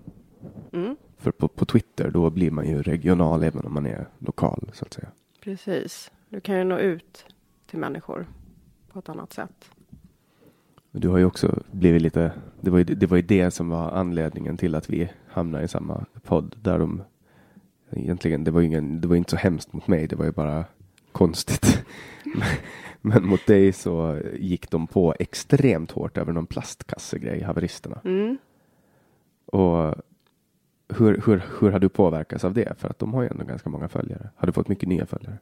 Mm. 0.71 0.95
För 1.25 1.31
på, 1.31 1.47
på 1.47 1.65
Twitter 1.65 2.11
då 2.11 2.29
blir 2.29 2.51
man 2.51 2.67
ju 2.67 2.81
regional 2.81 3.43
även 3.43 3.65
om 3.65 3.73
man 3.73 3.85
är 3.85 4.07
lokal 4.19 4.69
så 4.73 4.85
att 4.85 4.93
säga. 4.93 5.07
Precis. 5.43 6.11
Du 6.29 6.39
kan 6.39 6.57
ju 6.57 6.63
nå 6.63 6.77
ut 6.77 7.25
till 7.65 7.79
människor 7.79 8.27
på 8.91 8.99
ett 8.99 9.09
annat 9.09 9.33
sätt. 9.33 9.71
Du 10.91 11.07
har 11.07 11.17
ju 11.17 11.25
också 11.25 11.63
blivit 11.71 12.01
lite, 12.01 12.31
det 12.61 12.69
var 12.69 12.77
ju 12.77 12.83
det, 12.83 13.07
var 13.07 13.17
ju 13.17 13.23
det 13.23 13.51
som 13.51 13.69
var 13.69 13.91
anledningen 13.91 14.57
till 14.57 14.75
att 14.75 14.89
vi 14.89 15.11
hamnade 15.27 15.63
i 15.63 15.67
samma 15.67 16.05
podd 16.23 16.55
där 16.61 16.79
de 16.79 17.03
egentligen, 17.91 18.43
det 18.43 18.51
var 18.51 18.61
ju 18.61 18.67
ingen, 18.67 19.01
det 19.01 19.07
var 19.07 19.15
inte 19.15 19.31
så 19.31 19.37
hemskt 19.37 19.73
mot 19.73 19.87
mig, 19.87 20.07
det 20.07 20.15
var 20.15 20.25
ju 20.25 20.31
bara 20.31 20.65
konstigt. 21.11 21.85
Men 23.01 23.25
mot 23.25 23.47
dig 23.47 23.73
så 23.73 24.21
gick 24.33 24.69
de 24.71 24.87
på 24.87 25.15
extremt 25.19 25.91
hårt 25.91 26.17
över 26.17 26.33
någon 26.33 26.47
plastkassegrej, 26.47 27.41
haveristerna. 27.41 28.01
Mm. 28.03 28.37
Och 29.45 29.95
hur, 30.87 31.21
hur, 31.25 31.43
hur 31.59 31.71
har 31.71 31.79
du 31.79 31.89
påverkats 31.89 32.43
av 32.43 32.53
det? 32.53 32.79
För 32.79 32.89
att 32.89 32.99
de 32.99 33.13
har 33.13 33.21
ju 33.21 33.27
ändå 33.27 33.43
ganska 33.43 33.69
många 33.69 33.87
följare. 33.87 34.29
Har 34.35 34.47
du 34.47 34.53
fått 34.53 34.67
mycket 34.67 34.89
nya 34.89 35.05
följare? 35.05 35.37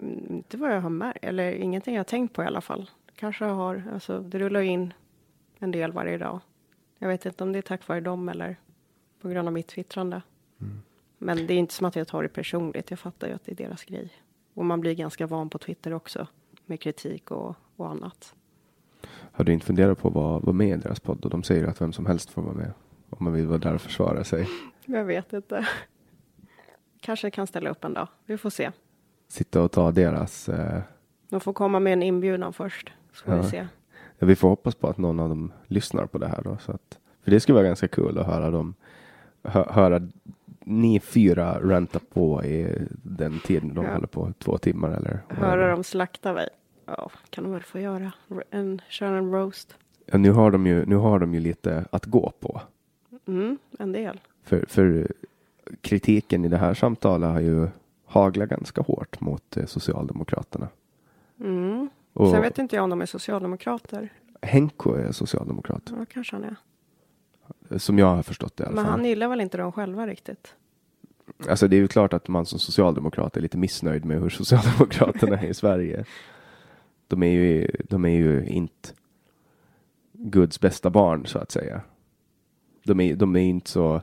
Mm, 0.00 0.26
Inte 0.28 0.56
vad 0.56 0.74
jag 0.74 0.80
har 0.80 0.90
märkt, 0.90 1.18
eller 1.24 1.52
ingenting 1.52 1.94
jag 1.94 1.98
har 2.00 2.04
tänkt 2.04 2.34
på 2.34 2.42
i 2.42 2.46
alla 2.46 2.60
fall. 2.60 2.90
Kanske 3.14 3.44
jag 3.44 3.54
har, 3.54 3.82
alltså 3.92 4.20
det 4.20 4.38
rullar 4.38 4.60
in 4.60 4.92
en 5.58 5.70
del 5.70 5.92
varje 5.92 6.18
dag. 6.18 6.40
Jag 6.98 7.08
vet 7.08 7.26
inte 7.26 7.44
om 7.44 7.52
det 7.52 7.58
är 7.58 7.62
tack 7.62 7.88
vare 7.88 8.00
dem 8.00 8.28
eller 8.28 8.56
på 9.20 9.28
grund 9.28 9.48
av 9.48 9.54
mitt 9.54 9.66
twittrande. 9.66 10.22
Men 11.18 11.46
det 11.46 11.54
är 11.54 11.58
inte 11.58 11.74
som 11.74 11.86
att 11.86 11.96
jag 11.96 12.08
tar 12.08 12.22
det 12.22 12.28
personligt. 12.28 12.90
Jag 12.90 12.98
fattar 12.98 13.28
ju 13.28 13.34
att 13.34 13.44
det 13.44 13.52
är 13.52 13.56
deras 13.56 13.84
grej. 13.84 14.10
Och 14.54 14.64
man 14.64 14.80
blir 14.80 14.94
ganska 14.94 15.26
van 15.26 15.48
på 15.50 15.58
Twitter 15.58 15.92
också 15.92 16.26
med 16.66 16.80
kritik 16.80 17.30
och, 17.30 17.54
och 17.76 17.90
annat. 17.90 18.34
Har 19.08 19.44
du 19.44 19.52
inte 19.52 19.66
funderat 19.66 19.98
på 19.98 20.10
vad 20.10 20.42
vara 20.42 20.52
med 20.52 20.78
i 20.78 20.82
deras 20.82 21.00
podd? 21.00 21.24
Och 21.24 21.30
de 21.30 21.42
säger 21.42 21.66
att 21.66 21.80
vem 21.80 21.92
som 21.92 22.06
helst 22.06 22.30
får 22.30 22.42
vara 22.42 22.54
med. 22.54 22.72
Om 23.10 23.24
man 23.24 23.32
vill 23.32 23.46
vara 23.46 23.58
där 23.58 23.74
och 23.74 23.80
försvara 23.80 24.24
sig. 24.24 24.48
Jag 24.86 25.04
vet 25.04 25.32
inte. 25.32 25.66
Kanske 27.00 27.30
kan 27.30 27.46
ställa 27.46 27.70
upp 27.70 27.84
en 27.84 27.94
dag. 27.94 28.08
Vi 28.26 28.38
får 28.38 28.50
se. 28.50 28.70
Sitta 29.28 29.62
och 29.62 29.72
ta 29.72 29.90
deras... 29.90 30.48
Eh, 30.48 30.80
De 31.28 31.40
får 31.40 31.52
komma 31.52 31.80
med 31.80 31.92
en 31.92 32.02
inbjudan 32.02 32.52
först. 32.52 32.92
Får 33.12 33.34
Ja. 33.34 33.40
vi 33.42 33.48
se. 33.48 33.66
ja, 34.18 34.26
vi 34.26 34.36
får 34.36 34.48
hoppas 34.48 34.74
på 34.74 34.88
att 34.88 34.98
någon 34.98 35.20
av 35.20 35.28
dem 35.28 35.52
lyssnar 35.66 36.06
på 36.06 36.18
det 36.18 36.26
här 36.28 36.42
då. 36.42 36.56
Så 36.60 36.72
att, 36.72 36.98
för 37.24 37.30
det 37.30 37.40
skulle 37.40 37.54
vara 37.54 37.66
ganska 37.66 37.88
kul 37.88 38.18
att 38.18 38.26
höra 38.26 38.50
dem. 38.50 38.74
Hö, 39.42 39.64
höra 39.70 40.08
ni 40.64 41.00
fyra 41.00 41.60
ranta 41.60 41.98
på 42.12 42.44
i 42.44 42.78
den 43.02 43.38
tiden 43.40 43.74
de 43.74 43.84
Ja. 43.84 43.92
håller 43.94 44.06
på. 44.06 44.32
Två 44.38 44.58
timmar 44.58 44.90
eller? 44.90 45.20
Höra 45.28 45.70
dem 45.70 45.84
slakta 45.84 46.32
mig. 46.32 46.48
Ja, 46.86 47.10
kan 47.30 47.44
de 47.44 47.52
väl 47.52 47.62
få 47.62 47.78
göra. 47.78 48.12
En, 48.50 48.80
köra 48.88 49.18
en 49.18 49.30
roast. 49.32 49.76
Ja, 50.06 50.18
nu, 50.18 50.30
har 50.30 50.50
de 50.50 50.66
ju, 50.66 50.86
nu 50.86 50.96
har 50.96 51.18
de 51.18 51.34
ju 51.34 51.40
lite 51.40 51.84
att 51.92 52.04
gå 52.06 52.32
på. 52.40 52.60
Mm, 53.26 53.58
en 53.78 53.92
del. 53.92 54.20
För, 54.42 54.64
för 54.68 55.12
kritiken 55.80 56.44
i 56.44 56.48
det 56.48 56.56
här 56.56 56.74
samtalet 56.74 57.30
har 57.30 57.40
ju 57.40 57.68
haglat 58.04 58.48
ganska 58.48 58.80
hårt 58.80 59.20
mot 59.20 59.56
eh, 59.56 59.66
Socialdemokraterna. 59.66 60.68
Mm. 61.40 61.88
Och 62.12 62.30
Sen 62.30 62.42
vet 62.42 62.58
inte 62.58 62.76
jag 62.76 62.82
om 62.84 62.90
de 62.90 63.00
är 63.02 63.06
socialdemokrater. 63.06 64.12
Henko 64.42 64.94
är 64.94 65.12
socialdemokrat. 65.12 65.82
Ja, 65.98 66.04
kanske 66.08 66.36
han 66.36 66.44
är. 66.44 66.56
Som 67.78 67.98
jag 67.98 68.06
har 68.06 68.22
förstått 68.22 68.56
det 68.56 68.64
i 68.64 68.66
alla 68.66 68.74
Men 68.74 68.84
fall. 68.84 68.90
han 68.92 69.04
gillar 69.04 69.28
väl 69.28 69.40
inte 69.40 69.56
dem 69.58 69.72
själva 69.72 70.06
riktigt. 70.06 70.54
Alltså 71.48 71.68
det 71.68 71.76
är 71.76 71.78
ju 71.78 71.88
klart 71.88 72.12
att 72.12 72.28
man 72.28 72.46
som 72.46 72.58
socialdemokrat 72.58 73.36
är 73.36 73.40
lite 73.40 73.58
missnöjd 73.58 74.04
med 74.04 74.20
hur 74.20 74.28
Socialdemokraterna 74.30 75.40
är 75.40 75.46
i 75.46 75.54
Sverige. 75.54 76.04
De 77.08 77.22
är 77.22 77.30
ju, 77.30 77.70
de 77.88 78.04
är 78.04 78.08
ju 78.08 78.46
inte 78.46 78.88
Guds 80.12 80.60
bästa 80.60 80.90
barn 80.90 81.26
så 81.26 81.38
att 81.38 81.50
säga. 81.50 81.80
De 82.86 83.00
är, 83.00 83.16
de 83.16 83.36
är 83.36 83.40
inte 83.40 83.70
så 83.70 84.02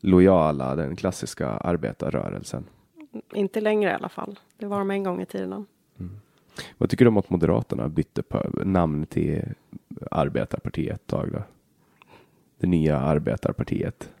lojala 0.00 0.76
den 0.76 0.96
klassiska 0.96 1.48
arbetarrörelsen. 1.48 2.64
Inte 3.34 3.60
längre 3.60 3.90
i 3.90 3.94
alla 3.94 4.08
fall. 4.08 4.38
Det 4.58 4.66
var 4.66 4.78
de 4.78 4.90
en 4.90 5.04
gång 5.04 5.22
i 5.22 5.26
tiden. 5.26 5.66
Vad 6.78 6.90
tycker 6.90 7.04
du 7.04 7.08
om 7.08 7.16
att 7.16 7.30
Moderaterna 7.30 7.88
bytte 7.88 8.22
namn 8.64 9.06
till 9.06 9.44
Arbetarpartiet 10.10 10.94
ett 10.94 11.06
tag 11.06 11.32
då? 11.32 11.42
Det 12.58 12.66
nya 12.66 12.98
Arbetarpartiet. 12.98 14.12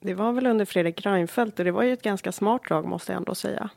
Det 0.00 0.14
var 0.14 0.32
väl 0.32 0.46
under 0.46 0.64
Fredrik 0.64 1.06
Reinfeldt 1.06 1.58
och 1.58 1.64
det 1.64 1.70
var 1.70 1.82
ju 1.82 1.92
ett 1.92 2.02
ganska 2.02 2.32
smart 2.32 2.62
drag 2.68 2.86
måste 2.86 3.12
jag 3.12 3.16
ändå 3.16 3.34
säga. 3.34 3.70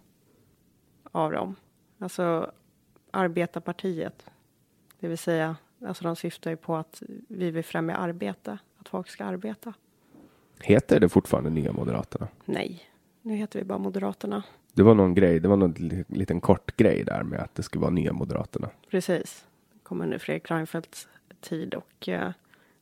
Av 1.11 1.31
dem. 1.31 1.55
Alltså 1.99 2.51
Arbetarpartiet. 3.11 4.29
Det 4.99 5.07
vill 5.07 5.17
säga, 5.17 5.55
alltså 5.87 6.03
de 6.03 6.15
syftar 6.15 6.51
ju 6.51 6.57
på 6.57 6.75
att 6.75 7.03
vi 7.29 7.51
vill 7.51 7.63
främja 7.63 7.95
arbete. 7.95 8.57
Att 8.79 8.89
folk 8.89 9.09
ska 9.09 9.25
arbeta. 9.25 9.73
Heter 10.61 10.99
det 10.99 11.09
fortfarande 11.09 11.49
Nya 11.49 11.71
Moderaterna? 11.71 12.27
Nej, 12.45 12.83
nu 13.21 13.35
heter 13.35 13.59
vi 13.59 13.65
bara 13.65 13.77
Moderaterna. 13.77 14.43
Det 14.73 14.83
var 14.83 14.95
någon 14.95 15.13
grej, 15.15 15.39
det 15.39 15.47
var 15.47 15.57
någon 15.57 15.71
li- 15.71 16.03
liten 16.07 16.41
kort 16.41 16.75
grej 16.77 17.03
där 17.03 17.23
med 17.23 17.39
att 17.39 17.55
det 17.55 17.63
skulle 17.63 17.81
vara 17.81 17.91
Nya 17.91 18.13
Moderaterna. 18.13 18.69
Precis. 18.89 19.45
Det 19.73 19.79
kom 19.83 20.01
under 20.01 20.17
Fredrik 20.17 20.51
Reinfeldts 20.51 21.07
tid 21.41 21.73
och 21.75 22.09
eh, 22.09 22.31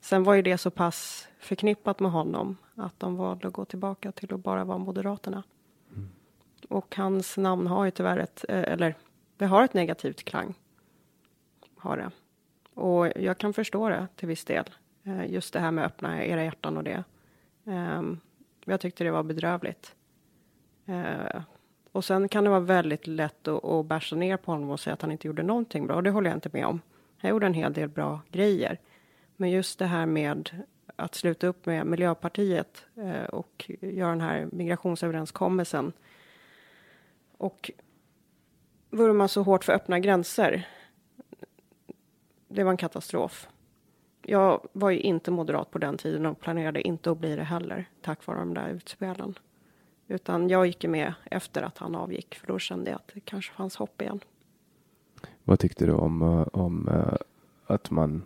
sen 0.02 0.24
var 0.24 0.34
ju 0.34 0.42
det 0.42 0.58
så 0.58 0.72
pass 0.72 1.28
förknippat 1.40 2.00
med 2.00 2.12
honom 2.12 2.58
att 2.76 3.00
de 3.00 3.16
valde 3.16 3.48
att 3.48 3.54
gå 3.54 3.66
tillbaka 3.66 4.12
till 4.12 4.34
att 4.34 4.40
bara 4.40 4.64
vara 4.66 4.78
Moderaterna. 4.78 5.44
Och 6.70 6.96
hans 6.96 7.38
namn 7.38 7.68
har 7.68 7.86
ju 7.86 7.92
tyvärr 7.92 8.18
ett, 8.18 8.46
eh, 8.50 8.62
eller 8.74 8.96
det 9.38 9.46
har 9.46 9.64
ett 9.64 9.74
negativt 9.74 10.24
klang. 10.24 10.54
Har 11.78 11.98
det. 11.98 12.12
Och 12.82 13.08
jag 13.16 13.38
kan 13.38 13.54
förstå 13.54 13.90
det 13.90 14.08
till 14.16 14.28
viss 14.28 14.46
del. 14.46 14.64
Eh, 15.08 15.32
just 15.32 15.54
det 15.54 15.60
här 15.60 15.72
med 15.72 15.86
öppna 15.86 16.26
era 16.26 16.44
hjärtan 16.44 16.78
och 16.78 16.84
det. 16.84 17.04
Ehm, 17.66 18.20
jag 18.66 18.82
tyckte 18.82 19.04
det 19.04 19.12
var 19.12 19.24
bedrövligt. 19.24 19.96
Eh, 20.86 21.42
och 21.92 22.06
sen 22.06 22.30
kan 22.30 22.44
det 22.44 22.50
vara 22.50 22.60
väldigt 22.60 23.08
lätt 23.08 23.48
att, 23.48 23.66
att 23.66 23.86
basha 23.86 24.16
ner 24.16 24.38
på 24.38 24.52
honom 24.52 24.70
och 24.70 24.80
säga 24.80 24.94
att 24.94 25.02
han 25.02 25.12
inte 25.12 25.28
gjorde 25.28 25.44
någonting 25.44 25.88
bra. 25.88 25.96
Och 25.96 26.04
det 26.04 26.10
håller 26.10 26.30
jag 26.30 26.38
inte 26.38 26.50
med 26.54 26.66
om. 26.66 26.82
Han 27.18 27.30
gjorde 27.30 27.46
en 27.46 27.54
hel 27.54 27.74
del 27.74 27.90
bra 27.90 28.22
grejer. 28.32 28.80
Men 29.36 29.50
just 29.50 29.80
det 29.80 29.86
här 29.86 30.06
med 30.06 30.64
att 30.96 31.16
sluta 31.16 31.48
upp 31.48 31.66
med 31.66 31.88
Miljöpartiet 31.88 32.86
eh, 32.96 33.24
och 33.24 33.72
göra 33.82 34.10
den 34.10 34.22
här 34.22 34.48
migrationsöverenskommelsen. 34.52 35.94
Och 37.38 37.72
vurma 38.90 39.28
så 39.28 39.44
hårt 39.44 39.64
för 39.64 39.74
öppna 39.74 40.00
gränser. 40.00 40.68
Det 42.48 42.64
var 42.64 42.72
en 42.72 42.78
katastrof. 42.78 43.48
Jag 44.30 44.68
var 44.74 44.90
ju 44.90 45.00
inte 45.00 45.32
moderat 45.32 45.72
på 45.72 45.78
den 45.78 45.98
tiden 45.98 46.26
och 46.26 46.40
planerade 46.40 46.88
inte 46.88 47.12
att 47.12 47.18
bli 47.18 47.36
det 47.36 47.44
heller 47.44 47.90
tack 48.02 48.26
vare 48.26 48.40
de 48.40 48.54
där 48.54 48.70
utspelen. 48.70 49.40
Utan 50.08 50.50
jag 50.50 50.68
gick 50.68 50.86
med 50.86 51.14
efter 51.26 51.62
att 51.62 51.78
han 51.78 51.96
avgick 51.96 52.36
för 52.36 52.48
då 52.48 52.60
kände 52.60 52.92
jag 52.92 52.96
att 52.96 53.12
det 53.14 53.20
kanske 53.20 53.54
fanns 53.54 53.76
hopp 53.76 54.02
igen. 54.02 54.20
Vad 55.44 55.60
tyckte 55.60 55.86
du 55.86 55.92
om, 55.92 56.22
eh, 56.22 56.48
om 56.54 56.88
uh, 56.90 57.14
att 57.66 57.92
man 57.92 58.24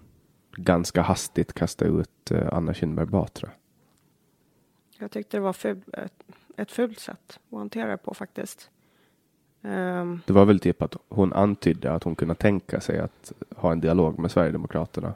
ganska 0.51 1.01
hastigt 1.01 1.53
kastade 1.53 1.91
ut 1.91 2.31
uh, 2.31 2.53
Anna 2.53 2.73
Kinberg 2.73 3.05
Batra? 3.05 3.49
Jag 4.99 5.11
tyckte 5.11 5.37
det 5.37 5.41
var 5.41 5.53
ful, 5.53 5.81
ett, 5.93 6.23
ett 6.57 6.71
fult 6.71 6.99
sätt 6.99 7.39
att 7.49 7.57
hantera 7.57 7.91
det 7.91 7.97
på 7.97 8.13
faktiskt. 8.13 8.69
Um, 9.61 10.21
det 10.25 10.33
var 10.33 10.45
väl 10.45 10.59
typ 10.59 10.81
att 10.81 10.95
hon 11.09 11.33
antydde 11.33 11.93
att 11.93 12.03
hon 12.03 12.15
kunde 12.15 12.35
tänka 12.35 12.81
sig 12.81 12.99
att 12.99 13.33
ha 13.55 13.71
en 13.71 13.81
dialog 13.81 14.19
med 14.19 14.31
Sverigedemokraterna. 14.31 15.13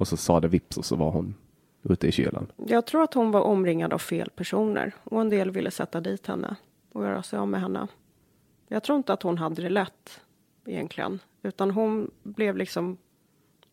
Och 0.00 0.08
så 0.08 0.16
sa 0.16 0.40
det 0.40 0.48
vips 0.48 0.76
och 0.76 0.84
så 0.84 0.96
var 0.96 1.10
hon 1.10 1.34
ute 1.82 2.08
i 2.08 2.12
kylan. 2.12 2.52
Jag 2.56 2.86
tror 2.86 3.02
att 3.02 3.14
hon 3.14 3.30
var 3.30 3.40
omringad 3.40 3.92
av 3.92 3.98
fel 3.98 4.30
personer 4.30 4.94
och 5.04 5.20
en 5.20 5.28
del 5.28 5.50
ville 5.50 5.70
sätta 5.70 6.00
dit 6.00 6.26
henne 6.26 6.56
och 6.92 7.04
göra 7.04 7.22
sig 7.22 7.38
av 7.38 7.48
med 7.48 7.60
henne. 7.60 7.88
Jag 8.68 8.82
tror 8.82 8.98
inte 8.98 9.12
att 9.12 9.22
hon 9.22 9.38
hade 9.38 9.62
det 9.62 9.68
lätt 9.68 10.20
egentligen, 10.64 11.18
utan 11.42 11.70
hon 11.70 12.10
blev 12.22 12.56
liksom 12.56 12.96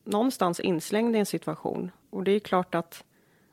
någonstans 0.04 0.60
inslängd 0.60 1.16
i 1.16 1.20
en 1.20 1.26
situation. 1.26 1.91
Och 2.10 2.24
det 2.24 2.32
är 2.32 2.40
klart 2.40 2.76
att 2.76 3.04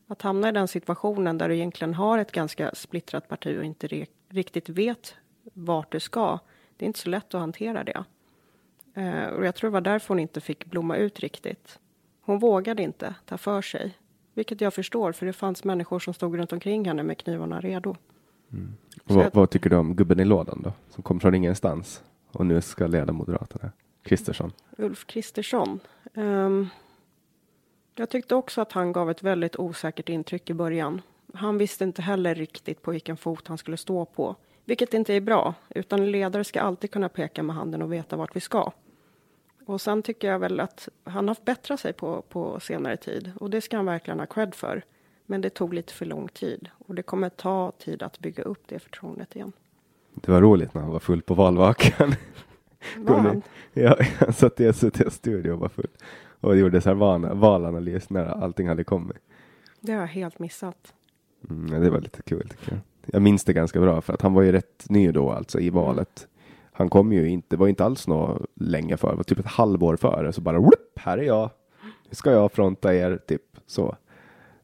att 0.06 0.22
hamna 0.22 0.48
i 0.48 0.52
den 0.52 0.68
situationen 0.68 1.38
där 1.38 1.48
du 1.48 1.54
egentligen 1.54 1.94
har 1.94 2.18
ett 2.18 2.32
ganska 2.32 2.74
splittrat 2.74 3.28
parti 3.28 3.58
och 3.58 3.64
inte 3.64 4.06
riktigt 4.28 4.68
vet 4.68 5.14
vart 5.52 5.92
du 5.92 6.00
ska. 6.00 6.38
Det 6.76 6.84
är 6.84 6.86
inte 6.86 6.98
så 6.98 7.08
lätt 7.08 7.34
att 7.34 7.40
hantera 7.40 7.84
det. 7.84 8.04
Eh, 8.94 9.26
och 9.26 9.46
jag 9.46 9.54
tror 9.54 9.70
det 9.70 9.72
var 9.72 9.80
därför 9.80 10.08
hon 10.08 10.18
inte 10.18 10.40
fick 10.40 10.64
blomma 10.64 10.96
ut 10.96 11.20
riktigt. 11.20 11.78
Hon 12.24 12.38
vågade 12.38 12.82
inte 12.82 13.14
ta 13.24 13.38
för 13.38 13.62
sig, 13.62 13.98
vilket 14.34 14.60
jag 14.60 14.74
förstår, 14.74 15.12
för 15.12 15.26
det 15.26 15.32
fanns 15.32 15.64
människor 15.64 15.98
som 15.98 16.14
stod 16.14 16.38
runt 16.38 16.52
omkring 16.52 16.84
henne 16.84 17.02
med 17.02 17.18
knivarna 17.18 17.60
redo. 17.60 17.96
Mm. 18.52 18.74
Vad, 19.04 19.34
vad, 19.34 19.50
tycker 19.50 19.70
du 19.70 19.76
om 19.76 19.96
gubben 19.96 20.20
i 20.20 20.24
lådan 20.24 20.60
då, 20.64 20.72
som 20.90 21.02
kom 21.02 21.20
från 21.20 21.34
ingenstans 21.34 22.02
och 22.32 22.46
nu 22.46 22.60
ska 22.60 22.86
leda 22.86 23.12
Moderaterna? 23.12 23.70
Kristersson. 24.02 24.52
Ulf 24.78 25.06
Kristersson. 25.06 25.80
Um, 26.14 26.68
jag 27.94 28.10
tyckte 28.10 28.34
också 28.34 28.60
att 28.60 28.72
han 28.72 28.92
gav 28.92 29.10
ett 29.10 29.22
väldigt 29.22 29.56
osäkert 29.56 30.08
intryck 30.08 30.50
i 30.50 30.54
början. 30.54 31.02
Han 31.34 31.58
visste 31.58 31.84
inte 31.84 32.02
heller 32.02 32.34
riktigt 32.34 32.82
på 32.82 32.90
vilken 32.90 33.16
fot 33.16 33.48
han 33.48 33.58
skulle 33.58 33.76
stå 33.76 34.04
på, 34.04 34.36
vilket 34.64 34.94
inte 34.94 35.14
är 35.14 35.20
bra, 35.20 35.54
utan 35.68 36.10
ledare 36.10 36.44
ska 36.44 36.60
alltid 36.60 36.90
kunna 36.90 37.08
peka 37.08 37.42
med 37.42 37.56
handen 37.56 37.82
och 37.82 37.92
veta 37.92 38.16
vart 38.16 38.36
vi 38.36 38.40
ska. 38.40 38.72
Och 39.66 39.80
sen 39.80 40.02
tycker 40.02 40.28
jag 40.28 40.38
väl 40.38 40.60
att 40.60 40.88
han 41.04 41.28
har 41.28 41.36
bättrat 41.44 41.80
sig 41.80 41.92
på, 41.92 42.22
på 42.28 42.60
senare 42.60 42.96
tid 42.96 43.32
och 43.40 43.50
det 43.50 43.60
ska 43.60 43.76
han 43.76 43.86
verkligen 43.86 44.18
ha 44.18 44.26
cred 44.26 44.54
för. 44.54 44.82
Men 45.26 45.40
det 45.40 45.50
tog 45.50 45.74
lite 45.74 45.92
för 45.92 46.06
lång 46.06 46.28
tid 46.28 46.68
och 46.78 46.94
det 46.94 47.02
kommer 47.02 47.28
ta 47.28 47.72
tid 47.78 48.02
att 48.02 48.18
bygga 48.18 48.42
upp 48.42 48.62
det 48.66 48.78
förtroendet 48.78 49.36
igen. 49.36 49.52
Det 50.14 50.32
var 50.32 50.40
roligt 50.40 50.74
när 50.74 50.82
han 50.82 50.90
var 50.90 51.00
full 51.00 51.22
på 51.22 51.34
valvakan. 51.34 52.14
Var 52.96 53.18
han? 53.18 53.42
Ja, 53.72 53.96
han 54.18 54.32
satt 54.32 54.60
i 54.60 54.72
SVT 54.72 55.12
studio 55.12 55.52
och 55.52 55.58
var 55.58 55.68
full 55.68 55.90
och 56.40 56.56
gjorde 56.56 56.80
så 56.80 56.88
här 56.88 57.34
valanalys 57.34 58.10
när 58.10 58.24
allting 58.24 58.68
hade 58.68 58.84
kommit. 58.84 59.16
Det 59.80 59.92
har 59.92 60.00
jag 60.00 60.06
helt 60.06 60.38
missat. 60.38 60.94
Mm, 61.50 61.82
det 61.82 61.90
var 61.90 62.00
lite 62.00 62.22
kul 62.22 62.48
tycker 62.48 62.72
jag. 62.72 62.80
Jag 63.06 63.22
minns 63.22 63.44
det 63.44 63.52
ganska 63.52 63.80
bra 63.80 64.00
för 64.00 64.12
att 64.12 64.22
han 64.22 64.34
var 64.34 64.42
ju 64.42 64.52
rätt 64.52 64.84
ny 64.88 65.12
då 65.12 65.30
alltså 65.30 65.60
i 65.60 65.70
valet 65.70 66.28
han 66.76 66.88
kom 66.88 67.12
ju 67.12 67.28
inte, 67.28 67.56
var 67.56 67.68
inte 67.68 67.84
alls 67.84 68.08
något 68.08 68.46
länge 68.54 68.96
före, 68.96 69.16
var 69.16 69.22
typ 69.22 69.38
ett 69.38 69.46
halvår 69.46 69.96
före, 69.96 70.32
så 70.32 70.40
bara 70.40 70.58
whoop, 70.58 70.98
här 70.98 71.18
är 71.18 71.22
jag, 71.22 71.50
nu 71.82 72.14
ska 72.14 72.30
jag 72.30 72.52
fronta 72.52 72.94
er, 72.94 73.16
typ 73.26 73.42
så. 73.66 73.96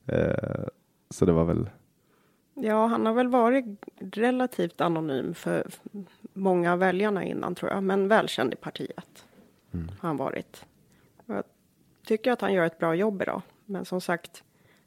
Eh, 0.07 0.65
så 1.11 1.25
det 1.25 1.33
var 1.33 1.45
väl. 1.45 1.71
Ja, 2.55 2.87
han 2.87 3.07
har 3.07 3.13
väl 3.13 3.29
varit 3.29 3.65
relativt 3.99 4.81
anonym 4.81 5.35
för 5.35 5.67
många 6.33 6.73
av 6.73 6.79
väljarna 6.79 7.25
innan 7.25 7.55
tror 7.55 7.71
jag, 7.71 7.83
men 7.83 8.09
välkänd 8.09 8.53
i 8.53 8.57
partiet. 8.57 9.27
Mm. 9.73 9.89
Har 10.01 10.09
han 10.09 10.17
varit. 10.17 10.65
Jag 11.27 11.45
tycker 12.07 12.33
att 12.33 12.41
han 12.41 12.53
gör 12.53 12.65
ett 12.65 12.79
bra 12.79 12.95
jobb 12.95 13.23
idag, 13.23 13.43
men 13.65 13.85
som 13.85 14.01
sagt, 14.01 14.45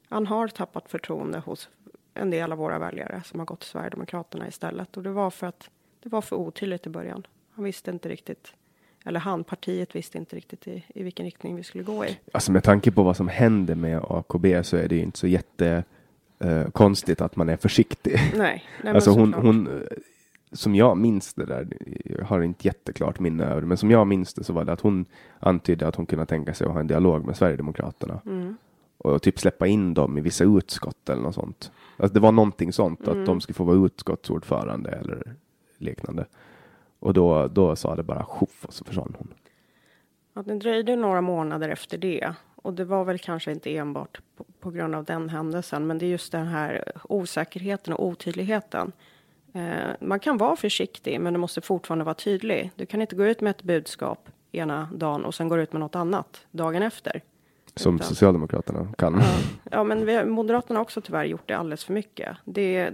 han 0.10 0.28
har 0.28 0.48
tappat 0.48 0.90
förtroende 0.90 1.40
hos 1.40 1.70
en 2.14 2.30
del 2.30 2.52
av 2.52 2.58
våra 2.58 2.80
väljare 2.80 3.22
som 3.26 3.40
har 3.40 3.46
gått 3.46 3.60
till 3.60 3.70
Sverigedemokraterna 3.70 4.48
istället 4.48 4.98
och 4.98 5.04
det 5.04 5.12
var 5.12 5.30
för 5.30 5.48
att 5.48 5.70
det 6.04 6.10
var 6.10 6.22
för 6.22 6.36
otydligt 6.36 6.88
i 6.88 6.90
början. 6.90 7.28
Han 7.52 7.66
visste 7.66 7.92
inte 7.92 8.10
riktigt, 8.10 8.54
eller 9.06 9.20
han, 9.20 9.44
partiet 9.44 9.96
visste 9.96 10.18
inte 10.18 10.36
riktigt 10.36 10.68
i, 10.68 10.84
i 10.96 11.04
vilken 11.04 11.26
riktning 11.26 11.56
vi 11.56 11.64
skulle 11.64 11.84
gå 11.84 12.06
i. 12.06 12.18
Alltså 12.32 12.52
med 12.52 12.64
tanke 12.64 12.92
på 12.92 13.04
vad 13.04 13.18
som 13.18 13.28
händer 13.28 13.76
med 13.76 14.02
AKB 14.10 14.46
så 14.64 14.78
är 14.78 14.88
det 14.88 14.96
ju 14.96 15.02
inte 15.02 15.20
så 15.20 15.28
jätte 15.28 15.84
eh, 16.40 16.70
konstigt 16.70 17.22
att 17.22 17.36
man 17.36 17.50
är 17.50 17.58
försiktig. 17.58 18.20
Nej, 18.38 18.64
nej 18.84 18.94
alltså 18.96 19.12
hon, 19.12 19.34
hon, 19.34 19.84
som 20.52 20.76
jag 20.76 20.98
minns 20.98 21.34
det 21.34 21.46
där, 21.46 21.68
jag 22.06 22.26
har 22.26 22.42
inte 22.42 22.68
jätteklart 22.68 23.20
minne 23.20 23.46
över 23.46 23.62
men 23.62 23.78
som 23.78 23.92
jag 23.92 24.08
minns 24.08 24.34
det 24.34 24.44
så 24.44 24.54
var 24.54 24.66
det 24.66 24.74
att 24.74 24.82
hon 24.82 25.06
antydde 25.40 25.88
att 25.88 25.96
hon 25.96 26.06
kunde 26.06 26.26
tänka 26.26 26.54
sig 26.54 26.68
att 26.68 26.74
ha 26.74 26.80
en 26.80 26.88
dialog 26.88 27.26
med 27.26 27.38
Sverigedemokraterna. 27.38 28.22
Mm. 28.26 28.58
Och 28.98 29.22
typ 29.22 29.40
släppa 29.40 29.68
in 29.68 29.94
dem 29.94 30.18
i 30.18 30.22
vissa 30.22 30.44
utskott 30.44 31.10
eller 31.10 31.22
något 31.22 31.36
sånt. 31.36 31.72
Alltså 31.98 32.14
det 32.14 32.20
var 32.20 32.32
någonting 32.32 32.74
sånt, 32.74 33.08
mm. 33.08 33.20
att 33.20 33.26
de 33.26 33.42
skulle 33.42 33.54
få 33.54 33.64
vara 33.64 33.86
utskottsordförande 33.86 34.90
eller 34.90 35.36
liknande. 35.78 36.26
Och 37.00 37.14
då, 37.14 37.48
då 37.48 37.76
sa 37.76 37.96
det 37.96 38.04
bara 38.04 38.26
tjoff 38.26 38.66
och 38.66 38.74
så 38.74 38.84
försvann 38.86 39.16
hon. 39.18 39.34
Ja, 40.34 40.42
det 40.42 40.54
dröjde 40.54 40.96
några 40.96 41.22
månader 41.22 41.70
efter 41.70 41.98
det. 41.98 42.34
Och 42.56 42.74
det 42.74 42.86
var 42.86 43.04
väl 43.04 43.20
kanske 43.20 43.52
inte 43.52 43.78
enbart 43.78 44.22
på, 44.38 44.46
på 44.60 44.72
grund 44.72 44.96
av 44.96 45.04
den 45.04 45.30
händelsen, 45.30 45.88
men 45.88 45.98
det 45.98 46.06
är 46.06 46.10
just 46.10 46.32
den 46.32 46.48
här 46.48 46.84
osäkerheten 47.10 47.94
och 47.94 48.06
otydligheten. 48.06 48.92
Eh, 49.54 49.92
man 50.00 50.20
kan 50.20 50.38
vara 50.38 50.56
försiktig, 50.56 51.20
men 51.20 51.34
du 51.34 51.40
måste 51.40 51.62
fortfarande 51.62 52.06
vara 52.06 52.16
tydlig. 52.16 52.72
Du 52.76 52.86
kan 52.86 53.02
inte 53.02 53.16
gå 53.16 53.26
ut 53.26 53.42
med 53.42 53.52
ett 53.52 53.64
budskap 53.64 54.30
ena 54.52 54.90
dagen 54.94 55.26
och 55.26 55.36
sen 55.36 55.50
gå 55.50 55.58
ut 55.58 55.74
med 55.74 55.80
något 55.80 55.96
annat 55.96 56.46
dagen 56.52 56.84
efter. 56.84 57.22
Som 57.76 57.96
Utan, 57.96 58.08
Socialdemokraterna 58.08 58.94
kan. 58.98 59.14
Ja, 59.14 59.34
ja 59.72 59.84
men 59.84 60.06
vi, 60.06 60.26
Moderaterna 60.26 60.80
har 60.80 60.82
också 60.84 61.02
tyvärr 61.02 61.26
gjort 61.26 61.48
det 61.48 61.54
alldeles 61.54 61.84
för 61.84 61.94
mycket. 61.94 62.38
Det, 62.46 62.92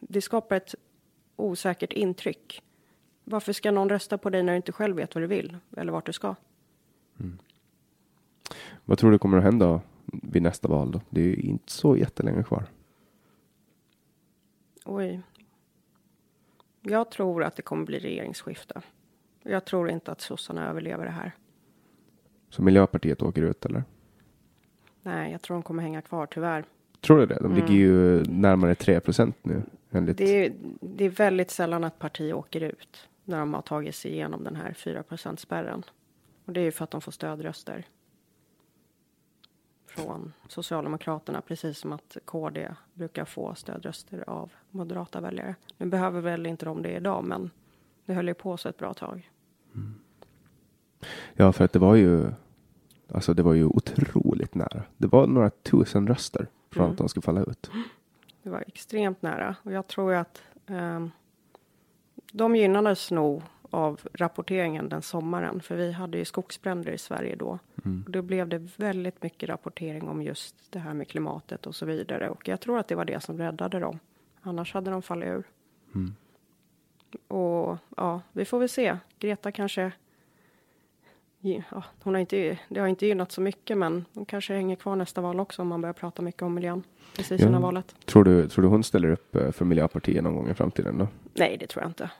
det 0.00 0.20
skapar 0.20 0.56
ett 0.56 0.74
osäkert 1.36 1.92
intryck. 1.92 2.62
Varför 3.24 3.52
ska 3.52 3.70
någon 3.70 3.88
rösta 3.88 4.18
på 4.18 4.30
dig 4.30 4.42
när 4.42 4.52
du 4.52 4.56
inte 4.56 4.72
själv 4.72 4.96
vet 4.96 5.14
vad 5.14 5.22
du 5.22 5.26
vill 5.26 5.56
eller 5.76 5.92
vart 5.92 6.06
du 6.06 6.12
ska? 6.12 6.34
Mm. 7.20 7.38
Vad 8.84 8.98
tror 8.98 9.10
du 9.10 9.18
kommer 9.18 9.38
att 9.38 9.44
hända 9.44 9.80
vid 10.04 10.42
nästa 10.42 10.68
val 10.68 10.90
då? 10.92 11.00
Det 11.10 11.20
är 11.20 11.24
ju 11.24 11.34
inte 11.34 11.72
så 11.72 11.96
jättelänge 11.96 12.42
kvar. 12.42 12.66
Oj. 14.84 15.20
Jag 16.80 17.10
tror 17.10 17.44
att 17.44 17.56
det 17.56 17.62
kommer 17.62 17.86
bli 17.86 17.98
regeringsskifte. 17.98 18.82
Jag 19.42 19.64
tror 19.64 19.90
inte 19.90 20.12
att 20.12 20.20
sossarna 20.20 20.68
överlever 20.68 21.04
det 21.04 21.10
här. 21.10 21.32
Så 22.48 22.62
Miljöpartiet 22.62 23.22
åker 23.22 23.42
ut 23.42 23.64
eller? 23.64 23.84
Nej, 25.02 25.32
jag 25.32 25.42
tror 25.42 25.54
de 25.54 25.62
kommer 25.62 25.82
hänga 25.82 26.02
kvar 26.02 26.26
tyvärr. 26.26 26.64
Tror 27.00 27.18
du 27.18 27.26
det? 27.26 27.38
De 27.42 27.54
ligger 27.54 27.68
mm. 27.68 27.78
ju 27.78 28.22
närmare 28.24 28.74
3 28.74 29.00
procent 29.00 29.36
nu. 29.42 29.62
Enligt... 29.92 30.18
Det, 30.18 30.46
är, 30.46 30.52
det 30.80 31.04
är 31.04 31.10
väldigt 31.10 31.50
sällan 31.50 31.84
att 31.84 31.98
parti 31.98 32.32
åker 32.32 32.60
ut 32.60 33.08
när 33.24 33.38
de 33.38 33.54
har 33.54 33.62
tagit 33.62 33.94
sig 33.94 34.12
igenom 34.12 34.44
den 34.44 34.56
här 34.56 34.72
4% 34.72 35.36
spärren. 35.36 35.82
Och 36.44 36.52
det 36.52 36.60
är 36.60 36.64
ju 36.64 36.72
för 36.72 36.84
att 36.84 36.90
de 36.90 37.00
får 37.00 37.12
stödröster. 37.12 37.86
Från 39.86 40.32
Socialdemokraterna, 40.48 41.40
precis 41.40 41.78
som 41.78 41.92
att 41.92 42.16
KD 42.24 42.74
brukar 42.94 43.24
få 43.24 43.54
stödröster 43.54 44.24
av 44.30 44.52
moderata 44.70 45.20
väljare. 45.20 45.54
Nu 45.76 45.86
behöver 45.86 46.20
väl 46.20 46.46
inte 46.46 46.64
de 46.64 46.82
det 46.82 46.96
idag, 46.96 47.24
men 47.24 47.50
det 48.04 48.14
höll 48.14 48.28
ju 48.28 48.34
på 48.34 48.56
så 48.56 48.68
ett 48.68 48.78
bra 48.78 48.94
tag. 48.94 49.30
Mm. 49.74 49.94
Ja, 51.34 51.52
för 51.52 51.64
att 51.64 51.72
det 51.72 51.78
var 51.78 51.94
ju, 51.94 52.30
alltså 53.08 53.34
det 53.34 53.42
var 53.42 53.54
ju 53.54 53.64
otroligt 53.64 54.54
nära. 54.54 54.82
Det 54.96 55.06
var 55.06 55.26
några 55.26 55.50
tusen 55.50 56.08
röster 56.08 56.46
från 56.70 56.84
mm. 56.84 56.92
att 56.92 56.98
de 56.98 57.08
skulle 57.08 57.22
falla 57.22 57.42
ut. 57.42 57.70
Det 58.42 58.50
var 58.50 58.64
extremt 58.66 59.22
nära 59.22 59.56
och 59.62 59.72
jag 59.72 59.86
tror 59.86 60.14
att 60.14 60.42
eh, 60.66 61.06
de 62.32 62.56
gynnades 62.56 63.10
nog 63.10 63.42
av 63.70 64.00
rapporteringen 64.12 64.88
den 64.88 65.02
sommaren, 65.02 65.60
för 65.60 65.76
vi 65.76 65.92
hade 65.92 66.18
ju 66.18 66.24
skogsbränder 66.24 66.92
i 66.92 66.98
Sverige 66.98 67.36
då. 67.36 67.58
Mm. 67.84 68.02
Och 68.06 68.10
då 68.10 68.22
blev 68.22 68.48
det 68.48 68.58
väldigt 68.76 69.22
mycket 69.22 69.48
rapportering 69.48 70.08
om 70.08 70.22
just 70.22 70.56
det 70.70 70.78
här 70.78 70.94
med 70.94 71.08
klimatet 71.08 71.66
och 71.66 71.74
så 71.74 71.86
vidare. 71.86 72.30
Och 72.30 72.48
jag 72.48 72.60
tror 72.60 72.78
att 72.78 72.88
det 72.88 72.94
var 72.94 73.04
det 73.04 73.20
som 73.20 73.38
räddade 73.38 73.78
dem. 73.78 73.98
Annars 74.40 74.74
hade 74.74 74.90
de 74.90 75.02
fallit 75.02 75.28
ur. 75.28 75.44
Mm. 75.94 76.14
Och 77.28 77.78
ja, 77.96 78.20
vi 78.32 78.44
får 78.44 78.58
väl 78.58 78.68
se. 78.68 78.96
Greta 79.18 79.52
kanske 79.52 79.92
Ja, 81.44 81.84
hon 82.02 82.14
har 82.14 82.20
inte, 82.20 82.58
det 82.68 82.80
har 82.80 82.86
inte 82.88 83.06
gynnat 83.06 83.32
så 83.32 83.40
mycket, 83.40 83.78
men 83.78 84.04
hon 84.14 84.24
kanske 84.24 84.54
hänger 84.54 84.76
kvar 84.76 84.96
nästa 84.96 85.20
val 85.20 85.40
också 85.40 85.62
om 85.62 85.68
man 85.68 85.80
börjar 85.80 85.92
prata 85.92 86.22
mycket 86.22 86.42
om 86.42 86.54
miljön 86.54 86.82
precis 87.16 87.40
Ja. 87.40 87.48
innan 87.48 87.62
valet. 87.62 87.94
Tror 88.04 88.24
du, 88.24 88.48
tror 88.48 88.62
du 88.62 88.68
hon 88.68 88.84
ställer 88.84 89.10
upp 89.10 89.36
eh, 89.36 89.50
för 89.50 89.64
Miljöpartiet 89.64 90.24
någon 90.24 90.34
gång 90.36 90.48
i 90.50 90.54
framtiden 90.54 90.98
då? 90.98 91.08
Nej, 91.34 91.56
det 91.60 91.66
tror 91.66 91.82
jag 91.82 91.90
inte. 91.90 92.10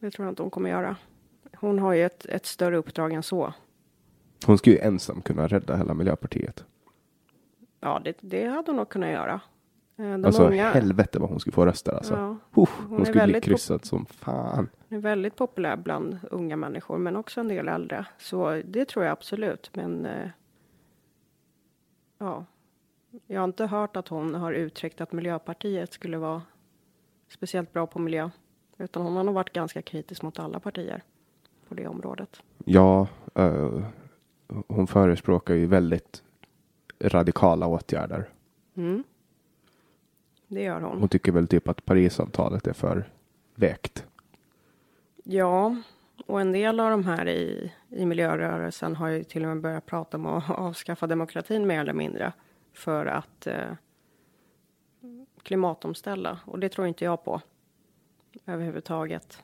Det 0.00 0.10
tror 0.10 0.26
jag 0.26 0.32
inte 0.32 0.42
hon 0.42 0.50
kommer 0.50 0.70
göra. 0.70 0.96
Hon 1.56 1.78
har 1.78 1.92
ju 1.92 2.04
ett, 2.04 2.26
ett 2.26 2.46
större 2.46 2.76
uppdrag 2.76 3.12
än 3.12 3.22
så. 3.22 3.52
Hon 4.46 4.58
skulle 4.58 4.76
ju 4.76 4.82
ensam 4.82 5.22
kunna 5.22 5.46
rädda 5.48 5.76
hela 5.76 5.94
Miljöpartiet. 5.94 6.64
Ja, 7.80 8.00
det, 8.04 8.16
det 8.20 8.46
hade 8.46 8.70
hon 8.70 8.76
nog 8.76 8.88
kunnat 8.88 9.10
göra. 9.10 9.40
Eh, 9.96 10.04
De 10.04 10.24
alltså 10.24 10.46
unga, 10.46 10.70
helvete 10.70 11.18
vad 11.18 11.30
hon 11.30 11.40
skulle 11.40 11.54
få 11.54 11.66
röster 11.66 11.92
alltså. 11.92 12.14
Ja. 12.14 12.62
Uff, 12.62 12.78
Hon 12.88 12.96
hon 12.96 13.06
skulle 13.06 13.24
bli 13.26 13.40
kryssad 13.40 13.84
som 13.84 14.06
fan. 14.06 14.68
är 14.88 14.98
väldigt 14.98 15.36
populär 15.36 15.76
bland 15.76 16.18
unga 16.30 16.56
människor, 16.56 16.98
men 16.98 17.16
också 17.16 17.40
en 17.40 17.48
del 17.48 17.68
äldre. 17.68 18.06
Så 18.18 18.62
det 18.64 18.84
tror 18.84 19.04
jag 19.04 19.12
absolut. 19.12 19.70
Men 19.74 20.06
eh, 20.06 20.28
ja, 22.18 22.44
jag 23.26 23.40
har 23.40 23.44
inte 23.44 23.66
hört 23.66 23.96
att 23.96 24.08
hon 24.08 24.34
har 24.34 24.52
uttryckt 24.52 25.00
att 25.00 25.12
Miljöpartiet 25.12 25.92
skulle 25.92 26.18
vara 26.18 26.42
speciellt 27.28 27.72
bra 27.72 27.86
på 27.86 27.98
miljö. 27.98 28.30
Utan 28.78 29.02
hon 29.02 29.16
har 29.16 29.24
nog 29.24 29.34
varit 29.34 29.52
ganska 29.52 29.82
kritisk 29.82 30.22
mot 30.22 30.38
alla 30.38 30.60
partier 30.60 31.02
på 31.68 31.74
det 31.74 31.86
området. 31.86 32.42
Ja, 32.64 33.06
eh, 33.34 33.80
hon 34.68 34.86
förespråkar 34.86 35.54
ju 35.54 35.66
väldigt 35.66 36.22
radikala 37.00 37.66
åtgärder. 37.66 38.28
Mm. 38.74 39.04
Det 40.48 40.62
gör 40.62 40.80
hon. 40.80 41.00
Hon 41.00 41.08
tycker 41.08 41.32
väl 41.32 41.48
typ 41.48 41.68
att 41.68 41.84
Parisavtalet 41.84 42.66
är 42.66 42.72
för 42.72 43.08
vägt. 43.54 44.06
Ja, 45.24 45.76
och 46.26 46.40
en 46.40 46.52
del 46.52 46.80
av 46.80 46.90
de 46.90 47.04
här 47.04 47.28
i, 47.28 47.72
i 47.88 48.06
miljörörelsen 48.06 48.96
har 48.96 49.08
ju 49.08 49.24
till 49.24 49.42
och 49.42 49.48
med 49.48 49.60
börjat 49.60 49.86
prata 49.86 50.16
om 50.16 50.26
att 50.26 50.50
avskaffa 50.58 51.06
demokratin 51.06 51.66
mer 51.66 51.80
eller 51.80 51.92
mindre 51.92 52.32
för 52.72 53.06
att 53.06 53.46
eh, 53.46 53.72
klimatomställa. 55.42 56.38
Och 56.44 56.58
det 56.58 56.68
tror 56.68 56.86
inte 56.86 57.04
jag 57.04 57.24
på 57.24 57.40
överhuvudtaget. 58.46 59.42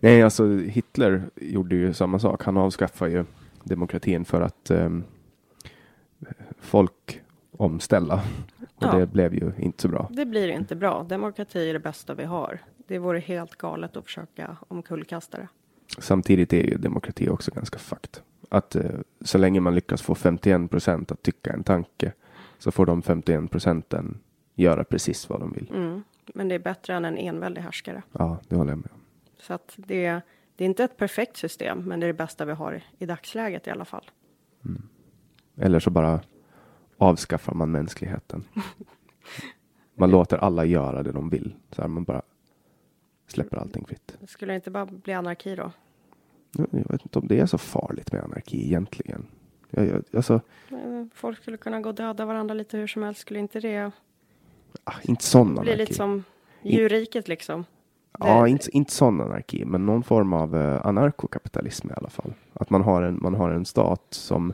Nej, 0.00 0.22
alltså 0.22 0.56
Hitler 0.56 1.30
gjorde 1.36 1.76
ju 1.76 1.94
samma 1.94 2.18
sak. 2.18 2.44
Han 2.44 2.56
avskaffade 2.56 3.10
ju 3.10 3.24
demokratin 3.62 4.24
för 4.24 4.40
att 4.40 4.70
ehm, 4.70 5.04
folk 6.58 7.22
omställa. 7.58 8.14
Och 8.76 8.84
Ja. 8.84 8.98
det 8.98 9.06
blev 9.06 9.34
ju 9.34 9.52
inte 9.58 9.82
så 9.82 9.88
bra. 9.88 10.08
Det 10.12 10.26
blir 10.26 10.48
inte 10.48 10.76
bra. 10.76 11.02
Demokrati 11.08 11.68
är 11.70 11.72
det 11.72 11.78
bästa 11.80 12.14
vi 12.14 12.24
har. 12.24 12.58
Det 12.86 12.98
vore 12.98 13.18
helt 13.18 13.56
galet 13.56 13.96
att 13.96 14.04
försöka 14.04 14.56
omkullkasta 14.68 15.38
det. 15.38 15.48
Samtidigt 15.98 16.52
är 16.52 16.62
ju 16.62 16.76
demokrati 16.76 17.28
också 17.28 17.50
ganska 17.50 17.78
fucked. 17.78 18.22
Att 18.48 18.76
eh, 18.76 18.90
så 19.20 19.38
länge 19.38 19.60
man 19.60 19.74
lyckas 19.74 20.02
få 20.02 20.14
51 20.14 20.70
procent 20.70 21.12
att 21.12 21.22
tycka 21.22 21.52
en 21.52 21.64
tanke 21.64 22.12
så 22.58 22.70
får 22.70 22.86
de 22.86 23.02
51 23.02 23.50
procenten 23.50 24.18
göra 24.54 24.84
precis 24.84 25.28
vad 25.28 25.40
de 25.40 25.52
vill. 25.52 25.70
Mm. 25.74 26.02
Men 26.34 26.48
det 26.48 26.54
är 26.54 26.58
bättre 26.58 26.94
än 26.94 27.04
en 27.04 27.18
enväldig 27.18 27.62
härskare. 27.62 28.02
Ja, 28.12 28.38
det 28.48 28.56
håller 28.56 28.72
jag 28.72 28.78
med 28.78 28.90
om. 28.92 29.00
Så 29.38 29.54
att 29.54 29.72
det, 29.76 30.20
det 30.56 30.64
är 30.64 30.68
inte 30.68 30.84
ett 30.84 30.96
perfekt 30.96 31.36
system, 31.36 31.78
men 31.84 32.00
det 32.00 32.06
är 32.06 32.08
det 32.08 32.14
bästa 32.14 32.44
vi 32.44 32.52
har 32.52 32.80
i 32.98 33.06
dagsläget 33.06 33.66
i 33.66 33.70
alla 33.70 33.84
fall. 33.84 34.10
Eller 35.56 35.80
så 35.80 35.90
bara 35.90 36.20
avskaffar 36.98 37.54
man 37.54 37.70
mänskligheten. 37.70 38.44
Man 39.94 40.10
låter 40.10 40.38
alla 40.38 40.64
göra 40.64 41.02
det 41.02 41.12
de 41.12 41.28
vill. 41.30 41.54
Så 41.70 41.82
här, 41.82 41.88
man 41.88 42.04
bara 42.04 42.22
släpper 43.26 43.56
allting 43.56 43.84
fritt. 43.86 44.16
Det 44.20 44.26
skulle 44.26 44.54
inte 44.54 44.70
bara 44.70 44.86
bli 44.86 45.12
anarki 45.12 45.54
då? 45.56 45.72
Jag 46.52 46.90
vet 46.90 47.02
inte 47.02 47.18
om 47.18 47.26
det 47.28 47.40
är 47.40 47.46
så 47.46 47.58
farligt 47.58 48.12
med 48.12 48.22
anarki 48.24 48.64
egentligen. 48.66 49.26
Jag, 49.70 49.86
jag, 49.86 50.02
alltså, 50.16 50.40
Folk 51.14 51.38
skulle 51.42 51.56
kunna 51.56 51.80
gå 51.80 51.88
och 51.88 51.94
döda 51.94 52.24
varandra 52.24 52.54
lite 52.54 52.76
hur 52.78 52.86
som 52.86 53.02
helst. 53.02 53.20
Skulle 53.20 53.38
inte 53.38 53.60
det 53.60 53.90
ah, 54.84 54.92
inte 55.02 55.24
sån 55.24 55.48
bli 55.54 55.58
anarki. 55.60 55.76
lite 55.76 55.94
som 55.94 56.24
djurriket 56.62 57.28
liksom? 57.28 57.64
Ja, 58.18 58.42
Det- 58.42 58.50
inte, 58.50 58.70
inte 58.76 58.92
sån 58.92 59.20
anarki, 59.20 59.64
men 59.64 59.86
någon 59.86 60.02
form 60.02 60.32
av 60.32 60.56
eh, 60.56 60.86
anarkokapitalism 60.86 61.90
i 61.90 61.92
alla 61.96 62.10
fall. 62.10 62.34
Att 62.52 62.70
man 62.70 62.82
har 62.82 63.02
en, 63.02 63.18
man 63.22 63.34
har 63.34 63.50
en 63.50 63.64
stat 63.64 64.06
som 64.10 64.52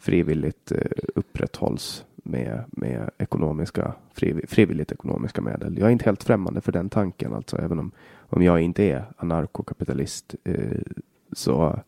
frivilligt 0.00 0.72
eh, 0.72 0.78
upprätthålls 1.14 2.04
med, 2.16 2.64
med 2.70 3.10
ekonomiska, 3.18 3.94
friv, 4.12 4.46
frivilligt 4.48 4.92
ekonomiska 4.92 5.42
medel. 5.42 5.78
Jag 5.78 5.86
är 5.88 5.92
inte 5.92 6.04
helt 6.04 6.24
främmande 6.24 6.60
för 6.60 6.72
den 6.72 6.88
tanken, 6.88 7.34
alltså 7.34 7.58
även 7.58 7.78
om, 7.78 7.90
om 8.18 8.42
jag 8.42 8.60
inte 8.60 8.84
är 8.84 9.04
anarkokapitalist 9.16 10.34
eh, 10.44 10.80
så 11.32 11.78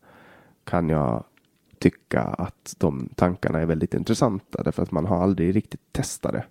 kan 0.63 0.89
jag 0.89 1.23
tycka 1.79 2.21
att 2.21 2.75
de 2.77 3.09
tankarna 3.15 3.59
är 3.59 3.65
väldigt 3.65 3.93
intressanta 3.93 4.63
därför 4.63 4.83
att 4.83 4.91
man 4.91 5.05
har 5.05 5.23
aldrig 5.23 5.55
riktigt 5.55 5.81
testat 5.91 6.33
det. 6.33 6.45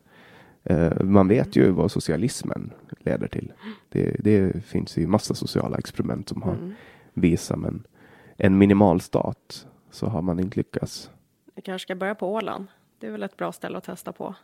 Eh, 0.64 1.04
man 1.04 1.28
vet 1.28 1.56
ju 1.56 1.70
vad 1.70 1.90
socialismen 1.90 2.70
leder 2.98 3.28
till. 3.28 3.52
Det, 3.88 4.16
det 4.24 4.64
finns 4.64 4.96
ju 4.96 5.06
massa 5.06 5.34
sociala 5.34 5.78
experiment 5.78 6.28
som 6.28 6.42
har 6.42 6.54
Mm. 6.54 6.72
visat 7.14 7.58
men 7.58 7.86
en 8.36 8.58
minimalstat 8.58 9.66
så 9.90 10.06
har 10.06 10.22
man 10.22 10.40
inte 10.40 10.56
lyckats. 10.56 11.10
Vi 11.62 11.64
kanske 11.64 11.86
ska 11.86 11.94
börja 11.94 12.14
på 12.14 12.32
Åland. 12.32 12.66
Det 12.98 13.06
är 13.06 13.10
väl 13.10 13.22
ett 13.22 13.36
bra 13.36 13.52
ställe 13.52 13.78
att 13.78 13.84
testa 13.84 14.12
på. 14.12 14.34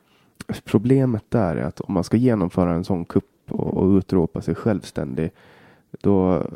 Problemet 0.65 1.24
där 1.28 1.57
är 1.57 1.62
att 1.62 1.81
om 1.81 1.95
man 1.95 2.05
ska 2.05 2.16
genomföra 2.16 2.74
en 2.74 2.85
sån 2.85 3.05
kupp 3.05 3.53
och, 3.53 3.74
och 3.74 3.97
utropa 3.97 4.40
sig 4.40 4.55
självständig 4.55 5.31
då 5.90 6.47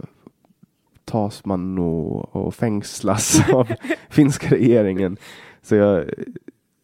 tas 1.05 1.45
man 1.45 1.75
nog 1.75 2.37
och 2.37 2.55
fängslas 2.55 3.41
av 3.53 3.69
finska 4.09 4.51
regeringen. 4.51 5.17
Så 5.63 5.75
jag, 5.75 6.11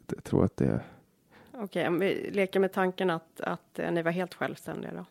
jag 0.07 0.25
tror 0.25 0.45
att 0.45 0.57
det 0.57 0.81
Okej, 1.53 1.89
om 1.89 1.99
vi 1.99 2.31
leker 2.33 2.61
med 2.61 2.73
tanken 2.73 3.11
att, 3.11 3.41
att 3.41 3.79
eh, 3.79 3.93
ni 3.93 4.03
var 4.03 4.11
helt 4.11 4.35
självständiga 4.35 4.93
då. 4.95 5.05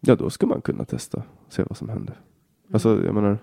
Ja, 0.00 0.16
då 0.16 0.30
ska 0.30 0.46
man 0.46 0.60
kunna 0.60 0.84
testa 0.84 1.22
och 1.46 1.52
se 1.52 1.62
vad 1.62 1.76
som 1.76 1.88
händer. 1.88 2.20
Alltså, 2.72 3.04
jag 3.04 3.14
menar, 3.14 3.38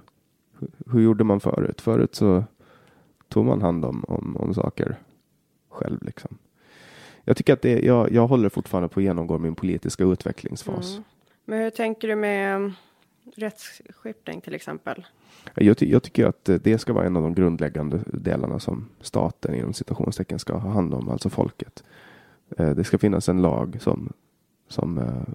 hur, 0.59 0.69
hur 0.91 1.01
gjorde 1.01 1.23
man 1.23 1.39
förut? 1.39 1.81
Förut 1.81 2.15
så 2.15 2.43
tog 3.31 3.45
man 3.45 3.61
hand 3.61 3.85
om, 3.85 4.05
om, 4.07 4.37
om 4.37 4.53
saker 4.53 4.95
själv 5.69 6.03
liksom. 6.03 6.37
Jag 7.23 7.37
tycker 7.37 7.53
att 7.53 7.61
det, 7.61 7.79
jag, 7.79 8.11
jag 8.11 8.27
håller 8.27 8.49
fortfarande 8.49 8.89
på 8.89 8.99
att 8.99 9.03
genomgå 9.03 9.37
min 9.37 9.55
politiska 9.55 10.03
utvecklingsfas. 10.03 10.91
Mm. 10.91 11.03
Men 11.45 11.59
hur 11.59 11.69
tänker 11.69 12.07
du 12.07 12.15
med 12.15 12.55
mm, 12.55 12.73
rättsskipning 13.35 14.41
till 14.41 14.55
exempel? 14.55 15.05
Jag, 15.55 15.77
ty, 15.77 15.91
jag 15.91 16.03
tycker 16.03 16.25
att 16.25 16.49
det 16.61 16.77
ska 16.77 16.93
vara 16.93 17.05
en 17.05 17.15
av 17.17 17.23
de 17.23 17.33
grundläggande 17.33 17.99
delarna 18.07 18.59
som 18.59 18.89
staten 19.01 19.55
inom 19.55 19.73
citationstecken 19.73 20.39
ska 20.39 20.57
ha 20.57 20.69
hand 20.69 20.93
om, 20.93 21.09
alltså 21.09 21.29
folket. 21.29 21.83
Eh, 22.57 22.69
Det 22.69 22.83
ska 22.83 22.97
finnas 22.97 23.29
en 23.29 23.41
lag 23.41 23.77
som, 23.81 24.13
som 24.67 24.97
eh, 24.97 25.33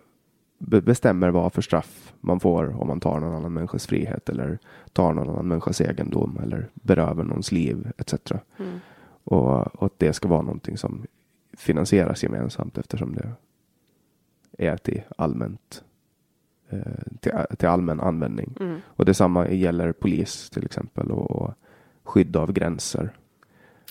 bestämmer 0.59 1.31
vad 1.31 1.53
för 1.53 1.63
straff 1.63 2.15
man 2.21 2.41
får 2.41 2.81
om 2.81 2.89
man 2.89 3.01
tar 3.01 3.21
någon 3.21 3.35
annan 3.35 3.53
människas 3.53 3.87
frihet 3.87 4.29
eller 4.29 4.59
tar 4.93 5.15
någon 5.15 5.29
annan 5.29 5.49
människas 5.49 5.81
egendom 5.81 6.39
eller 6.43 6.69
berövar 6.75 7.25
någons 7.25 7.53
liv 7.53 7.93
etc. 7.99 8.15
Mm. 8.59 8.79
Och, 9.25 9.75
och 9.75 9.87
att 9.87 9.99
det 9.99 10.13
ska 10.13 10.29
vara 10.29 10.43
någonting 10.43 10.77
som 10.77 11.07
finansieras 11.57 12.23
gemensamt 12.23 12.79
eftersom 12.79 13.15
det 13.15 13.33
är 14.59 14.77
till 14.77 15.03
allmänt 15.19 15.85
eh, 16.69 16.81
till, 17.21 17.33
till 17.59 17.69
allmän 17.69 18.01
användning. 18.01 18.57
Mm. 18.61 18.81
Och 18.87 19.05
detsamma 19.05 19.49
gäller 19.49 19.93
polis 19.93 20.51
till 20.51 20.65
exempel 20.65 21.11
och, 21.11 21.31
och 21.31 21.55
skydd 22.03 22.37
av 22.37 22.53
gränser. 22.53 23.11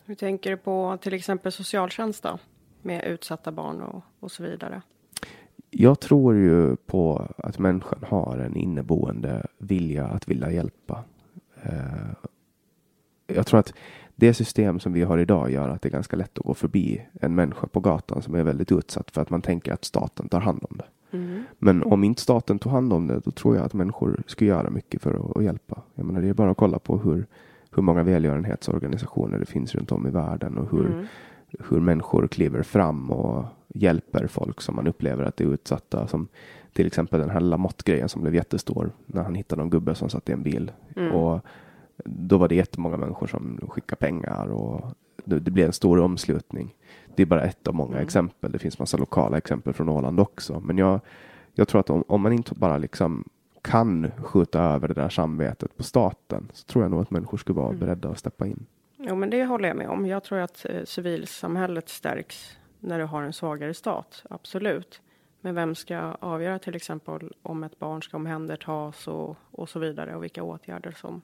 Hur 0.05 0.15
tänker 0.15 0.49
du 0.49 0.57
på 0.57 0.97
till 1.01 1.13
exempel 1.13 1.51
socialtjänst 1.51 2.23
då? 2.23 2.39
Med 2.81 3.03
utsatta 3.03 3.51
barn 3.51 3.81
och, 3.81 4.03
och 4.19 4.31
så 4.31 4.43
vidare. 4.43 4.81
Jag 5.77 5.99
tror 5.99 6.35
ju 6.35 6.75
på 6.75 7.27
att 7.37 7.59
människan 7.59 7.99
har 8.07 8.37
en 8.37 8.55
inneboende 8.55 9.45
vilja 9.57 10.05
att 10.05 10.27
vilja 10.27 10.51
hjälpa. 10.51 11.03
Eh, 11.63 12.29
jag 13.27 13.47
tror 13.47 13.59
att 13.59 13.73
det 14.15 14.33
system 14.33 14.79
som 14.79 14.93
vi 14.93 15.03
har 15.03 15.17
idag 15.17 15.51
gör 15.51 15.69
att 15.69 15.81
det 15.81 15.89
är 15.89 15.91
ganska 15.91 16.15
lätt 16.15 16.37
att 16.37 16.45
gå 16.45 16.53
förbi 16.53 17.01
en 17.21 17.35
människa 17.35 17.67
på 17.67 17.79
gatan 17.79 18.21
som 18.21 18.35
är 18.35 18.43
väldigt 18.43 18.71
utsatt 18.71 19.11
för 19.11 19.21
att 19.21 19.29
man 19.29 19.41
tänker 19.41 19.73
att 19.73 19.85
staten 19.85 20.29
tar 20.29 20.39
hand 20.39 20.65
om 20.69 20.77
det. 20.77 21.17
Mm. 21.17 21.43
Men 21.59 21.83
om 21.83 22.03
inte 22.03 22.21
staten 22.21 22.59
tog 22.59 22.71
hand 22.71 22.93
om 22.93 23.07
det, 23.07 23.19
då 23.19 23.31
tror 23.31 23.55
jag 23.55 23.65
att 23.65 23.73
människor 23.73 24.23
skulle 24.27 24.49
göra 24.49 24.69
mycket 24.69 25.01
för 25.01 25.13
att, 25.13 25.37
att 25.37 25.43
hjälpa. 25.43 25.81
Jag 25.95 26.05
menar, 26.05 26.21
det 26.21 26.29
är 26.29 26.33
bara 26.33 26.51
att 26.51 26.57
kolla 26.57 26.79
på 26.79 26.97
hur, 26.97 27.25
hur 27.71 27.83
många 27.83 28.03
välgörenhetsorganisationer 28.03 29.39
det 29.39 29.45
finns 29.45 29.75
runt 29.75 29.91
om 29.91 30.07
i 30.07 30.09
världen 30.09 30.57
och 30.57 30.71
hur, 30.71 30.85
Mm. 30.85 31.05
Hur 31.69 31.79
människor 31.79 32.27
kliver 32.27 32.63
fram 32.63 33.11
och 33.11 33.45
hjälper 33.67 34.27
folk 34.27 34.61
som 34.61 34.75
man 34.75 34.87
upplever 34.87 35.23
att 35.23 35.41
är 35.41 35.45
utsatta. 35.45 36.07
Som 36.07 36.27
till 36.73 36.87
exempel 36.87 37.19
den 37.19 37.29
här 37.29 37.39
Lamotte-grejen 37.39 38.09
som 38.09 38.21
blev 38.21 38.35
jättestor 38.35 38.91
när 39.05 39.23
han 39.23 39.35
hittade 39.35 39.61
en 39.61 39.69
gubbe 39.69 39.95
som 39.95 40.09
satt 40.09 40.29
i 40.29 40.31
en 40.31 40.43
bil. 40.43 40.71
Mm. 40.95 41.11
Och 41.11 41.41
då 42.05 42.37
var 42.37 42.47
det 42.47 42.55
jättemånga 42.55 42.97
människor 42.97 43.27
som 43.27 43.59
skickade 43.69 43.99
pengar 43.99 44.47
och 44.47 44.91
det, 45.25 45.39
det 45.39 45.51
blev 45.51 45.65
en 45.65 45.73
stor 45.73 45.99
omslutning. 45.99 46.75
Det 47.15 47.21
är 47.21 47.25
bara 47.25 47.43
ett 47.43 47.67
av 47.67 47.75
många 47.75 47.91
Mm. 47.95 48.03
exempel. 48.03 48.51
Det 48.51 48.59
finns 48.59 48.79
massa 48.79 48.97
lokala 48.97 49.37
exempel 49.37 49.73
från 49.73 49.89
Åland 49.89 50.19
också. 50.19 50.59
Men 50.59 50.77
jag, 50.77 50.99
jag 51.53 51.67
tror 51.67 51.79
att 51.79 51.89
om, 51.89 52.03
om 52.07 52.21
man 52.21 52.33
inte 52.33 52.55
bara 52.55 52.77
liksom 52.77 53.23
kan 53.61 54.11
skjuta 54.17 54.61
över 54.61 54.87
det 54.87 54.93
där 54.93 55.09
samvetet 55.09 55.77
på 55.77 55.83
staten 55.83 56.51
så 56.53 56.65
tror 56.65 56.83
jag 56.83 56.91
nog 56.91 57.01
att 57.01 57.11
människor 57.11 57.37
skulle 57.37 57.59
vara 57.59 57.73
beredda 57.73 58.09
att 58.09 58.19
steppa 58.19 58.47
in. 58.47 58.65
Jo, 59.07 59.15
men 59.15 59.29
det 59.29 59.45
håller 59.45 59.67
jag 59.67 59.77
med 59.77 59.89
om. 59.89 60.05
Jag 60.05 60.23
tror 60.23 60.39
att 60.39 60.65
eh, 60.69 60.83
civilsamhället 60.85 61.89
stärks 61.89 62.57
när 62.79 62.99
du 62.99 63.05
har 63.05 63.23
en 63.23 63.33
svagare 63.33 63.73
stat. 63.73 64.23
Absolut. 64.29 65.01
Men 65.41 65.55
vem 65.55 65.75
ska 65.75 65.97
avgöra 65.99 66.59
till 66.59 66.75
exempel 66.75 67.33
om 67.41 67.63
ett 67.63 67.79
barn 67.79 68.03
ska 68.03 68.17
omhändertas 68.17 69.07
och, 69.07 69.37
och 69.51 69.69
så 69.69 69.79
vidare 69.79 70.15
och 70.15 70.23
vilka 70.23 70.43
åtgärder 70.43 70.91
som 70.91 71.21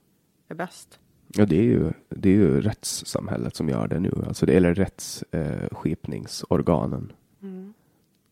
är 0.48 0.56
bäst? 0.56 1.00
Ja, 1.28 1.46
det 1.46 1.58
är 1.58 1.64
ju, 1.64 1.92
det 2.10 2.30
är 2.30 2.34
ju 2.34 2.62
rättssamhället 2.62 3.56
som 3.56 3.70
gör 3.70 3.88
det 3.88 4.00
nu, 4.00 4.12
alltså 4.28 4.46
det, 4.46 4.54
eller 4.56 4.74
rättsskipningsorganen. 4.74 7.12
Mm. 7.42 7.74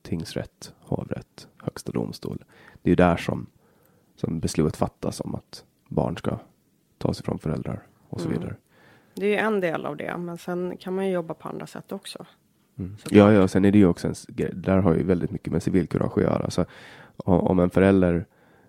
Tingsrätt, 0.01 0.73
hovrätt, 0.80 1.47
högsta 1.57 1.91
domstol. 1.91 2.43
Det 2.81 2.89
är 2.89 2.91
ju 2.91 2.95
där 2.95 3.17
som, 3.17 3.45
som 4.15 4.39
beslut 4.39 4.76
fattas 4.77 5.21
om 5.21 5.35
att 5.35 5.65
barn 5.88 6.17
ska 6.17 6.39
tas 6.97 7.19
ifrån 7.19 7.39
föräldrar 7.39 7.88
och 8.09 8.21
så 8.21 8.27
Mm. 8.27 8.39
vidare. 8.39 8.55
Det 9.19 9.25
är 9.25 9.29
ju 9.29 9.35
en 9.35 9.59
del 9.59 9.85
av 9.85 9.97
det, 9.97 10.17
men 10.17 10.37
sen 10.37 10.77
kan 10.77 10.95
man 10.95 11.07
ju 11.07 11.11
jobba 11.13 11.33
på 11.33 11.49
andra 11.49 11.67
sätt 11.67 11.91
också. 11.91 12.25
Mm. 12.77 12.95
Ja, 13.09 13.33
ja, 13.33 13.47
sen 13.47 13.65
är 13.65 13.71
det 13.71 13.77
ju 13.77 13.85
också 13.85 14.07
en 14.07 14.13
grej, 14.27 14.51
där 14.53 14.77
har 14.77 14.95
ju 14.95 15.03
väldigt 15.03 15.31
mycket 15.31 15.53
med 15.53 15.63
civilkurage 15.63 16.17
att 16.17 16.23
göra. 16.23 16.49
Så 16.49 16.65
om, 17.17 17.39
om 17.39 17.59
en 17.59 17.69
förälder 17.69 18.25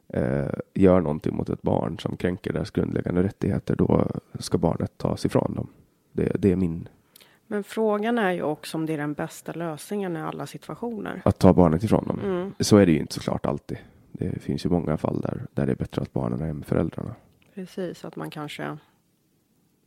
eh, 0.09 0.49
gör 0.75 1.01
någonting 1.01 1.37
mot 1.37 1.49
ett 1.49 1.63
barn 1.63 1.99
som 1.99 2.17
kränker 2.17 2.53
deras 2.53 2.71
grundläggande 2.71 3.23
rättigheter, 3.23 3.77
då 3.77 4.07
ska 4.39 4.59
barnet 4.59 4.99
tas 4.99 5.25
ifrån 5.25 5.55
dem. 5.55 5.69
Det, 6.13 6.33
det 6.39 6.53
är 6.53 6.57
min, 6.57 6.89
Men 7.47 7.65
frågan 7.65 8.19
är 8.19 8.33
ju 8.33 8.43
också 8.43 8.77
om 8.79 8.87
det 8.87 8.95
är 8.95 8.99
den 8.99 9.15
bästa 9.15 9.53
lösningen 9.53 10.17
i 10.17 10.21
alla 10.21 10.47
situationer. 10.47 11.23
att 11.25 11.39
ta 11.39 11.53
barnet 11.53 11.85
ifrån 11.85 12.07
dem. 12.07 12.21
Mm. 12.25 12.55
Så 12.61 12.77
är 12.77 12.87
det 12.87 12.93
ju 12.93 12.99
inte 12.99 13.15
såklart 13.15 13.47
alltid. 13.47 13.79
Det 14.13 14.43
finns 14.43 14.67
ju 14.67 14.71
många 14.71 14.97
fall 14.97 15.21
där, 15.21 15.47
där 15.55 15.67
det 15.67 15.73
är 15.73 15.77
bättre 15.77 16.03
att 16.03 16.13
barnen 16.13 16.41
är 16.41 16.53
med 16.53 16.67
föräldrarna. 16.67 17.15
Precis, 17.55 18.05
att 18.05 18.17
man 18.17 18.31
kanske 18.31 18.77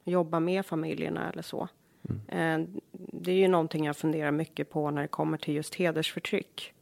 jobbar 0.04 0.40
med 0.40 0.66
familjerna 0.66 1.32
eller 1.32 1.42
så. 1.42 1.68
Eh, 2.28 2.60
Det 2.96 3.32
är 3.32 3.36
ju 3.36 3.48
någonting 3.48 3.86
jag 3.86 3.98
funderar 3.98 4.32
mycket 4.32 4.70
på 4.70 4.92
när 4.92 5.02
det 5.02 5.08
kommer 5.08 5.38
till 5.38 5.54
just 5.54 5.76
hedersförtryck. 5.76 6.74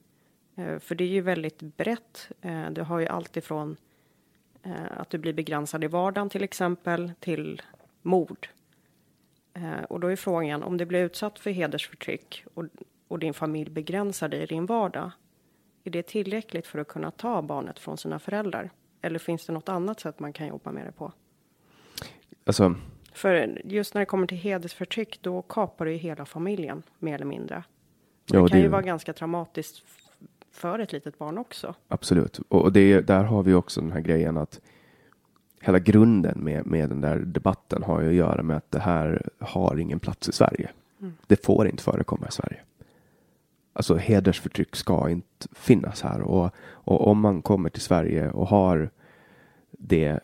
Eh, 0.56 0.80
För 0.80 0.96
det 0.96 1.04
är 1.04 1.08
ju 1.08 1.22
väldigt 1.22 1.62
brett. 1.62 2.30
Eh, 2.42 2.70
Du 2.70 2.82
har 2.82 3.00
ju 3.00 3.08
allt 3.08 3.38
ifrån 3.38 3.78
att 4.90 5.10
du 5.10 5.18
blir 5.18 5.34
begränsad 5.34 5.84
i 5.84 5.88
vardagen 5.88 6.30
till 6.30 6.44
exempel 6.44 7.12
till 7.20 7.62
mord. 8.02 8.48
Och 9.90 10.00
då 10.00 10.08
är 10.08 10.16
frågan 10.16 10.64
om 10.64 10.78
du 10.78 10.86
blir 10.86 11.04
utsatt 11.04 11.40
för 11.40 11.50
hedersförtryck 11.52 12.46
och, 12.54 12.66
och 13.08 13.20
din 13.20 13.34
familj 13.34 13.70
begränsar 13.72 14.30
dig 14.30 14.44
i 14.44 14.46
din 14.46 14.66
vardag. 14.66 15.12
Är 15.84 15.92
det 15.92 16.04
tillräckligt 16.04 16.68
för 16.68 16.80
att 16.80 16.88
kunna 16.88 17.12
ta 17.12 17.42
barnet 17.42 17.80
från 17.80 17.98
sina 17.98 18.20
föräldrar? 18.20 18.70
Eller 19.02 19.20
finns 19.20 19.46
det 19.46 19.54
något 19.54 19.70
annat 19.70 20.00
sätt 20.00 20.20
man 20.20 20.34
kan 20.34 20.48
jobba 20.48 20.72
med 20.72 20.86
det 20.86 20.92
på? 20.92 21.12
Alltså, 22.46 22.76
För 23.12 23.62
just 23.64 23.94
när 23.94 24.02
det 24.02 24.06
kommer 24.06 24.28
till 24.28 24.38
hedersförtryck, 24.38 25.20
då 25.22 25.42
kapar 25.42 25.86
du 25.86 25.92
ju 25.92 25.98
hela 25.98 26.26
familjen 26.26 26.84
mer 27.00 27.16
eller 27.16 27.26
mindre. 27.26 27.64
Och 28.30 28.36
Ja, 28.36 28.40
det 28.40 28.46
det 28.46 28.50
kan 28.50 28.62
ju 28.62 28.68
vara 28.68 28.82
ganska 28.82 29.14
traumatiskt 29.14 29.84
för 30.52 30.80
ett 30.80 30.92
litet 30.92 31.18
barn 31.18 31.38
också. 31.38 31.76
Absolut. 31.88 32.40
Och 32.48 32.72
det, 32.72 33.02
där 33.02 33.24
har 33.24 33.44
vi 33.44 33.54
också 33.54 33.82
den 33.82 33.92
här 33.92 34.02
grejen 34.02 34.38
att 34.38 34.62
hela 35.62 35.80
grunden 35.80 36.40
med, 36.40 36.66
med 36.66 36.90
den 36.90 37.02
där 37.02 37.18
debatten 37.18 37.84
har 37.84 38.02
ju 38.02 38.08
att 38.08 38.14
göra 38.14 38.44
med 38.44 38.58
att 38.58 38.72
det 38.72 38.80
här 38.80 39.30
har 39.40 39.78
ingen 39.78 40.00
plats 40.00 40.30
i 40.30 40.32
Sverige. 40.32 40.70
Det 41.28 41.46
får 41.46 41.68
inte 41.68 41.84
förekomma 41.84 42.28
i 42.28 42.32
Sverige. 42.32 42.60
Alltså 43.74 43.96
hedersförtryck 43.96 44.76
ska 44.76 45.10
inte 45.10 45.48
finnas 45.56 46.02
här 46.02 46.22
och, 46.22 46.56
och 46.60 47.08
om 47.08 47.20
man 47.20 47.42
kommer 47.42 47.70
till 47.70 47.82
Sverige 47.82 48.30
och 48.30 48.48
har 48.48 48.90
det 49.84 50.20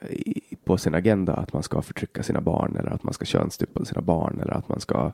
på 0.64 0.78
sin 0.78 0.96
agenda 0.96 1.34
att 1.34 1.54
man 1.54 1.64
ska 1.64 1.82
förtrycka 1.82 2.24
sina 2.24 2.42
barn 2.42 2.76
eller 2.80 2.90
att 2.90 3.04
man 3.04 3.14
ska 3.14 3.26
könsstyppa 3.26 3.86
sina 3.86 4.02
barn 4.02 4.40
eller 4.42 4.54
att 4.54 4.70
man 4.70 4.80
ska 4.80 5.12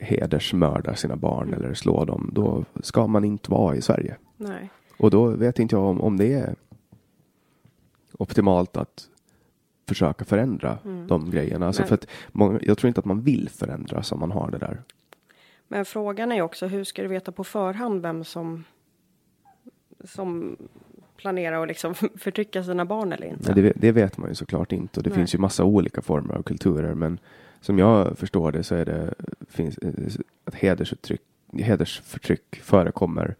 hedersmörda 0.00 0.94
sina 0.94 1.16
barn 1.16 1.54
eller 1.54 1.74
slå 1.74 2.04
dem, 2.04 2.30
då 2.32 2.64
ska 2.82 3.06
man 3.06 3.24
inte 3.24 3.50
vara 3.50 3.76
i 3.76 3.82
Sverige. 3.82 4.16
Nej. 4.36 4.70
Och 4.98 5.10
då 5.10 5.26
vet 5.26 5.58
inte 5.58 5.76
jag 5.76 5.84
om, 5.84 6.00
om 6.00 6.16
det 6.16 6.32
är 6.32 6.54
optimalt 8.18 8.76
att 8.76 9.08
försöka 9.88 10.24
förändra 10.24 10.78
de 11.08 11.30
grejerna. 11.30 11.66
Alltså 11.66 11.82
Men- 11.82 11.88
för 11.88 11.94
att 11.94 12.06
många, 12.28 12.58
jag 12.62 12.78
tror 12.78 12.88
inte 12.88 13.00
att 13.00 13.04
man 13.04 13.20
vill 13.20 13.48
förändra 13.48 14.02
som 14.02 14.20
man 14.20 14.30
har 14.30 14.50
det 14.50 14.58
där. 14.58 14.82
Men 15.68 15.84
frågan 15.84 16.32
är 16.32 16.42
också, 16.42 16.66
hur 16.66 16.84
ska 16.84 17.02
du 17.02 17.08
veta 17.08 17.32
på 17.32 17.44
förhand 17.44 18.02
vem 18.02 18.24
som, 18.24 18.64
som 20.04 20.56
planerar 21.22 21.62
att 21.62 21.68
liksom 21.68 21.94
förtrycka 22.16 22.64
sina 22.64 22.84
barn 22.84 23.12
eller 23.12 23.26
inte? 23.26 23.52
Men 23.54 23.62
det, 23.62 23.72
det 23.76 23.92
vet 23.92 24.18
man 24.18 24.28
ju 24.28 24.34
såklart 24.34 24.72
inte 24.72 25.00
och 25.00 25.04
det 25.04 25.10
Nej. 25.10 25.18
finns 25.18 25.34
ju 25.34 25.38
massa 25.38 25.64
olika 25.64 26.02
former 26.02 26.34
av 26.34 26.42
kulturer. 26.42 26.94
Men 26.94 27.18
som 27.60 27.78
jag 27.78 28.18
förstår 28.18 28.52
det 28.52 28.62
så 28.62 28.74
är 28.74 28.84
det 28.84 29.14
finns, 29.48 29.78
eh, 29.78 29.90
att 30.44 30.54
hedersuttryck, 30.54 31.20
hedersförtryck 31.52 32.60
förekommer 32.62 33.34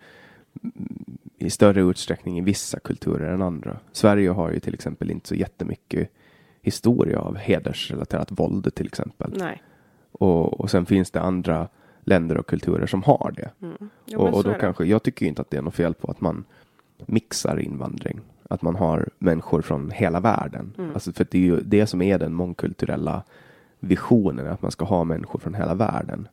mm, 0.62 1.18
i 1.38 1.50
större 1.50 1.80
utsträckning 1.80 2.38
i 2.38 2.40
vissa 2.40 2.78
kulturer 2.78 3.32
än 3.32 3.42
andra. 3.42 3.76
Sverige 3.92 4.30
har 4.30 4.50
ju 4.50 4.60
till 4.60 4.74
exempel 4.74 5.10
inte 5.10 5.28
så 5.28 5.34
jättemycket 5.34 6.10
historia 6.62 7.18
av 7.18 7.36
hedersrelaterat 7.36 8.30
våld 8.30 8.74
till 8.74 8.86
exempel. 8.86 9.32
Nej. 9.36 9.62
Och, 10.12 10.60
och 10.60 10.70
sen 10.70 10.86
finns 10.86 11.10
det 11.10 11.20
andra 11.20 11.68
länder 12.04 12.38
och 12.38 12.46
kulturer 12.46 12.86
som 12.86 13.02
har 13.02 13.32
det. 13.36 13.50
Jo, 13.58 13.68
men 14.06 14.16
och 14.16 14.34
och 14.34 14.44
då 14.44 14.54
kanske, 14.54 14.84
jag 14.84 15.02
tycker 15.02 15.26
inte 15.26 15.42
att 15.42 15.50
det 15.50 15.56
är 15.56 15.62
något 15.62 15.74
fel 15.74 15.94
på 15.94 16.10
att 16.10 16.20
man 16.20 16.44
mixar 17.06 17.58
invandring. 17.60 18.20
Att 18.50 18.62
man 18.62 18.76
har 18.76 19.08
människor 19.18 19.62
från 19.62 19.90
hela 19.90 20.20
världen. 20.20 20.72
Mm. 20.78 20.94
Alltså 20.94 21.12
för 21.12 21.26
det 21.30 21.38
är 21.38 21.42
ju 21.42 21.60
det 21.60 21.86
som 21.86 22.02
är 22.02 22.18
den 22.18 22.34
mångkulturella 22.34 23.22
visionen, 23.80 24.46
att 24.46 24.62
man 24.62 24.70
ska 24.70 24.84
ha 24.84 25.04
människor 25.04 25.38
från 25.38 25.54
hela 25.54 25.74
världen. 25.74 26.28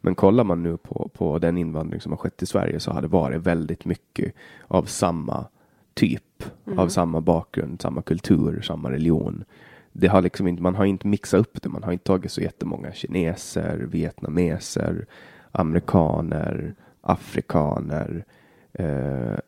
Men 0.00 0.14
kollar 0.14 0.44
man 0.44 0.62
nu 0.62 0.76
på, 0.76 1.10
på 1.14 1.38
den 1.38 1.58
invandring 1.58 2.00
som 2.00 2.12
har 2.12 2.16
skett 2.16 2.42
i 2.42 2.46
Sverige 2.46 2.80
så 2.80 2.90
har 2.92 3.02
det 3.02 3.08
varit 3.08 3.42
väldigt 3.42 3.84
mycket 3.84 4.34
av 4.68 4.82
samma 4.84 5.46
typ, 5.94 6.22
Mm. 6.66 6.78
av 6.78 6.88
samma 6.88 7.20
bakgrund, 7.20 7.82
samma 7.82 8.02
kultur, 8.02 8.60
samma 8.60 8.90
religion. 8.90 9.44
Det 9.92 10.06
har 10.06 10.22
liksom 10.22 10.48
inte, 10.48 10.62
man 10.62 10.74
har 10.74 10.84
inte 10.84 11.06
mixat 11.06 11.40
upp 11.40 11.62
det, 11.62 11.68
man 11.68 11.82
har 11.82 11.92
inte 11.92 12.04
tagit 12.04 12.32
så 12.32 12.40
jättemånga 12.40 12.92
kineser, 12.92 13.78
vietnameser, 13.78 15.06
amerikaner, 15.52 16.74
afrikaner, 17.00 18.24
eh, 18.72 19.38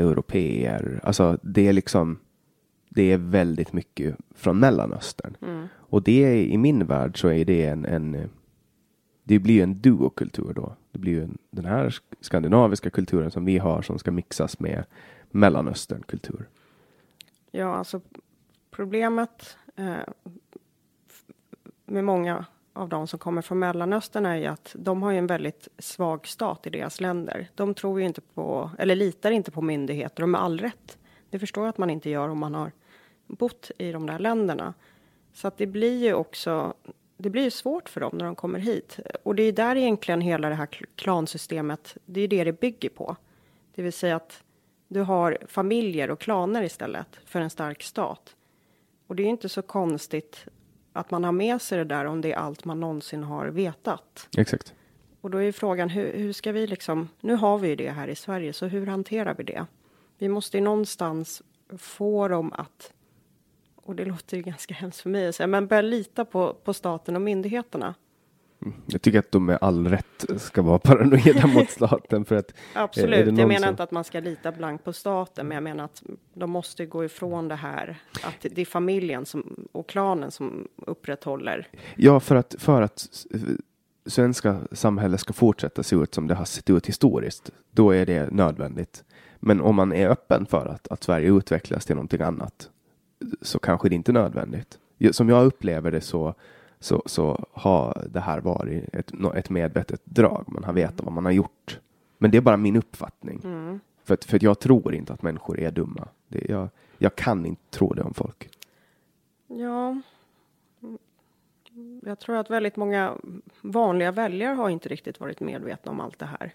europeer. 0.00 1.00
Alltså 1.02 1.38
det 1.42 1.68
är 1.68 1.72
liksom, 1.72 2.18
det 2.88 3.12
är 3.12 3.18
väldigt 3.18 3.72
mycket 3.72 4.16
från 4.34 4.58
Mellanöstern. 4.58 5.36
Och 5.74 6.02
det 6.02 6.24
är, 6.24 6.34
i 6.34 6.58
min 6.58 6.86
värld 6.86 7.20
så 7.20 7.28
är 7.28 7.44
det 7.44 7.66
en, 7.66 7.84
en 7.84 8.30
det 9.24 9.38
blir 9.38 9.54
ju 9.54 9.62
en 9.62 9.80
duokultur 9.80 10.52
då. 10.52 10.76
Det 10.92 10.98
blir 10.98 11.12
ju 11.12 11.22
en, 11.22 11.38
den 11.50 11.64
här 11.64 11.88
sk- 11.90 12.14
skandinaviska 12.20 12.90
kulturen 12.90 13.30
som 13.30 13.44
vi 13.44 13.58
har 13.58 13.82
som 13.82 13.98
ska 13.98 14.10
mixas 14.10 14.60
med 14.60 14.84
Mellanösternkultur. 15.30 16.48
Ja, 17.50 17.74
alltså 17.74 18.00
problemet 18.70 19.56
eh, 19.76 19.94
med 21.86 22.04
många 22.04 22.46
av 22.82 22.88
de 22.88 23.06
som 23.06 23.18
kommer 23.18 23.42
från 23.42 23.58
Mellanöstern 23.58 24.26
är 24.26 24.36
ju 24.36 24.46
att 24.46 24.76
de 24.78 25.02
har 25.02 25.10
ju 25.10 25.18
en 25.18 25.26
väldigt 25.26 25.68
svag 25.78 26.26
stat 26.26 26.66
i 26.66 26.70
deras 26.70 27.00
länder. 27.00 27.48
De 27.54 27.74
tror 27.74 28.00
ju 28.00 28.06
inte 28.06 28.20
på, 28.20 28.70
eller 28.78 28.96
litar 28.96 29.30
inte 29.30 29.50
på 29.50 29.62
myndigheter 29.62 30.22
och 30.22 30.28
med 30.28 30.42
all 30.42 30.58
rätt. 30.58 30.98
Det 31.30 31.38
förstår 31.38 31.64
jag 31.64 31.68
att 31.68 31.78
man 31.78 31.90
inte 31.90 32.10
gör 32.10 32.28
om 32.28 32.38
man 32.38 32.54
har 32.54 32.72
bott 33.26 33.70
i 33.78 33.92
de 33.92 34.06
där 34.06 34.18
länderna. 34.18 34.74
Så 35.32 35.48
att 35.48 35.56
det 35.56 35.66
blir 35.66 36.04
ju 36.04 36.14
också, 36.14 36.74
det 37.16 37.30
blir 37.30 37.42
ju 37.42 37.50
svårt 37.50 37.88
för 37.88 38.00
dem 38.00 38.12
när 38.16 38.24
de 38.24 38.34
kommer 38.34 38.58
hit. 38.58 38.98
Och 39.22 39.34
det 39.34 39.42
är 39.42 39.52
där 39.52 39.76
egentligen 39.76 40.20
hela 40.20 40.48
det 40.48 40.54
här 40.54 40.68
klansystemet, 40.96 41.96
det 42.06 42.20
är 42.20 42.28
det 42.28 42.44
det 42.44 42.60
bygger 42.60 42.88
på. 42.88 43.16
Det 43.74 43.82
vill 43.82 43.92
säga 43.92 44.16
att 44.16 44.42
du 44.88 45.00
har 45.00 45.38
familjer 45.46 46.10
och 46.10 46.20
klaner 46.20 46.62
istället 46.62 47.20
för 47.24 47.40
en 47.40 47.50
stark 47.50 47.82
stat. 47.82 48.36
Och 49.06 49.16
det 49.16 49.22
är 49.22 49.24
ju 49.24 49.30
inte 49.30 49.48
så 49.48 49.62
konstigt 49.62 50.46
att 50.92 51.10
man 51.10 51.24
har 51.24 51.32
med 51.32 51.62
sig 51.62 51.78
det 51.78 51.84
där 51.84 52.04
om 52.04 52.20
det 52.20 52.32
är 52.32 52.36
allt 52.36 52.64
man 52.64 52.80
någonsin 52.80 53.22
har 53.22 53.46
vetat. 53.46 54.28
Exakt. 54.36 54.74
Och 55.20 55.30
då 55.30 55.38
är 55.38 55.52
frågan 55.52 55.88
hur, 55.88 56.12
hur 56.12 56.32
ska 56.32 56.52
vi 56.52 56.66
liksom, 56.66 57.08
nu 57.20 57.34
har 57.34 57.58
vi 57.58 57.68
ju 57.68 57.76
det 57.76 57.90
här 57.90 58.08
i 58.08 58.14
Sverige, 58.14 58.52
så 58.52 58.66
hur 58.66 58.86
hanterar 58.86 59.34
vi 59.34 59.44
det? 59.44 59.66
Vi 60.18 60.28
måste 60.28 60.56
ju 60.56 60.62
någonstans 60.62 61.42
få 61.78 62.28
dem 62.28 62.52
att, 62.52 62.92
och 63.76 63.96
det 63.96 64.04
låter 64.04 64.36
ju 64.36 64.42
ganska 64.42 64.74
hemskt 64.74 65.00
för 65.00 65.10
mig 65.10 65.28
att 65.28 65.34
säga, 65.34 65.46
men 65.46 65.66
börja 65.66 65.82
lita 65.82 66.24
på, 66.24 66.54
på 66.64 66.74
staten 66.74 67.16
och 67.16 67.22
myndigheterna. 67.22 67.94
Jag 68.86 69.02
tycker 69.02 69.18
att 69.18 69.32
de 69.32 69.46
med 69.46 69.58
all 69.60 69.86
rätt 69.88 70.24
ska 70.36 70.62
vara 70.62 70.78
paranoida 70.78 71.46
mot 71.46 71.70
staten 71.80 72.24
för 72.24 72.36
att 72.36 72.48
det 72.48 72.54
Absolut, 72.74 73.26
jag 73.26 73.48
menar 73.48 73.58
som- 73.58 73.68
inte 73.68 73.82
att 73.82 73.90
man 73.90 74.04
ska 74.04 74.20
lita 74.20 74.52
blankt 74.52 74.84
på 74.84 74.92
staten, 74.92 75.48
men 75.48 75.54
jag 75.54 75.62
menar 75.62 75.84
att 75.84 76.02
de 76.34 76.50
måste 76.50 76.86
gå 76.86 77.04
ifrån 77.04 77.48
det 77.48 77.54
här 77.54 78.02
att 78.22 78.46
det 78.50 78.60
är 78.60 78.64
familjen 78.66 79.26
som, 79.26 79.66
och 79.72 79.88
klanen 79.88 80.30
som 80.30 80.68
upprätthåller. 80.76 81.68
Ja, 81.96 82.20
för 82.20 82.36
att, 82.36 82.54
för 82.58 82.82
att 82.82 83.08
svenska 84.06 84.60
samhället 84.72 85.20
ska 85.20 85.32
fortsätta 85.32 85.82
se 85.82 85.96
ut 85.96 86.14
som 86.14 86.26
det 86.26 86.34
har 86.34 86.44
sett 86.44 86.70
ut 86.70 86.86
historiskt, 86.86 87.50
då 87.70 87.90
är 87.90 88.06
det 88.06 88.30
nödvändigt. 88.32 89.04
Men 89.40 89.60
om 89.60 89.76
man 89.76 89.92
är 89.92 90.08
öppen 90.08 90.46
för 90.46 90.66
att, 90.66 90.88
att 90.88 91.02
Sverige 91.02 91.28
utvecklas 91.32 91.86
till 91.86 91.94
någonting 91.96 92.20
annat 92.20 92.70
så 93.42 93.58
kanske 93.58 93.88
det 93.88 93.94
inte 93.94 94.10
är 94.10 94.12
nödvändigt. 94.12 94.78
Som 95.10 95.28
jag 95.28 95.44
upplever 95.46 95.90
det 95.90 96.00
så, 96.00 96.34
så, 96.82 97.02
så 97.06 97.46
har 97.52 98.06
det 98.10 98.20
här 98.20 98.40
varit 98.40 98.94
ett, 98.94 99.12
ett 99.34 99.50
medvetet 99.50 100.00
drag. 100.04 100.44
Man 100.46 100.64
har 100.64 100.72
vetat 100.72 101.04
vad 101.04 101.12
man 101.12 101.24
har 101.24 101.32
gjort. 101.32 101.80
Men 102.18 102.30
det 102.30 102.36
är 102.36 102.42
bara 102.42 102.56
min 102.56 102.76
uppfattning. 102.76 103.40
Mm. 103.44 103.80
För, 104.04 104.14
att, 104.14 104.24
för 104.24 104.36
att 104.36 104.42
jag 104.42 104.58
tror 104.58 104.94
inte 104.94 105.12
att 105.12 105.22
människor 105.22 105.60
är 105.60 105.70
dumma. 105.70 106.08
Det, 106.28 106.46
jag, 106.48 106.68
jag 106.98 107.16
kan 107.16 107.46
inte 107.46 107.62
tro 107.70 107.92
det 107.92 108.02
om 108.02 108.14
folk. 108.14 108.50
Ja. 109.46 110.00
Jag 112.02 112.18
tror 112.18 112.36
att 112.36 112.50
väldigt 112.50 112.76
många 112.76 113.16
vanliga 113.60 114.12
väljare 114.12 114.54
har 114.54 114.70
inte 114.70 114.88
riktigt 114.88 115.20
varit 115.20 115.40
medvetna 115.40 115.92
om 115.92 116.00
allt 116.00 116.18
det 116.18 116.26
här. 116.26 116.54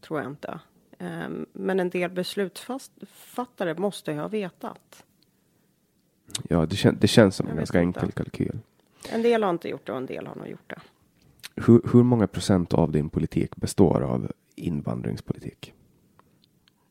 Tror 0.00 0.20
jag 0.20 0.30
inte. 0.30 0.60
Ehm, 0.98 1.46
men 1.52 1.80
en 1.80 1.90
del 1.90 2.10
beslutsfattare 2.10 3.74
måste 3.74 4.12
ju 4.12 4.18
ha 4.18 4.28
vetat. 4.28 5.04
Ja, 6.48 6.66
det, 6.66 6.76
kän, 6.76 6.98
det 7.00 7.08
känns 7.08 7.36
som 7.36 7.46
en 7.46 7.50
Jag 7.50 7.58
ganska 7.58 7.80
enkel 7.80 8.12
kalkyl. 8.12 8.58
En 9.10 9.22
del 9.22 9.42
har 9.42 9.50
inte 9.50 9.68
gjort 9.68 9.86
det 9.86 9.92
och 9.92 9.98
en 9.98 10.06
del 10.06 10.26
har 10.26 10.34
nog 10.34 10.48
gjort 10.48 10.70
det. 10.70 10.80
Hur, 11.56 11.80
hur 11.92 12.02
många 12.02 12.26
procent 12.26 12.74
av 12.74 12.92
din 12.92 13.08
politik 13.08 13.56
består 13.56 14.00
av 14.00 14.32
invandringspolitik? 14.54 15.72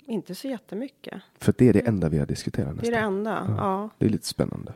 Inte 0.06 0.36
så 0.36 0.48
jättemycket. 0.48 1.22
För 1.40 1.54
det 1.58 1.70
är 1.70 1.74
det 1.74 1.80
enda 1.88 2.10
vi 2.10 2.18
har 2.18 2.26
diskuterat 2.26 2.82
Det 2.82 2.88
är 2.88 2.92
nästan. 2.92 3.24
det 3.24 3.30
enda. 3.30 3.56
Ja. 3.58 3.90
Det 3.98 4.06
är 4.06 4.10
lite 4.10 4.28
spännande. 4.28 4.74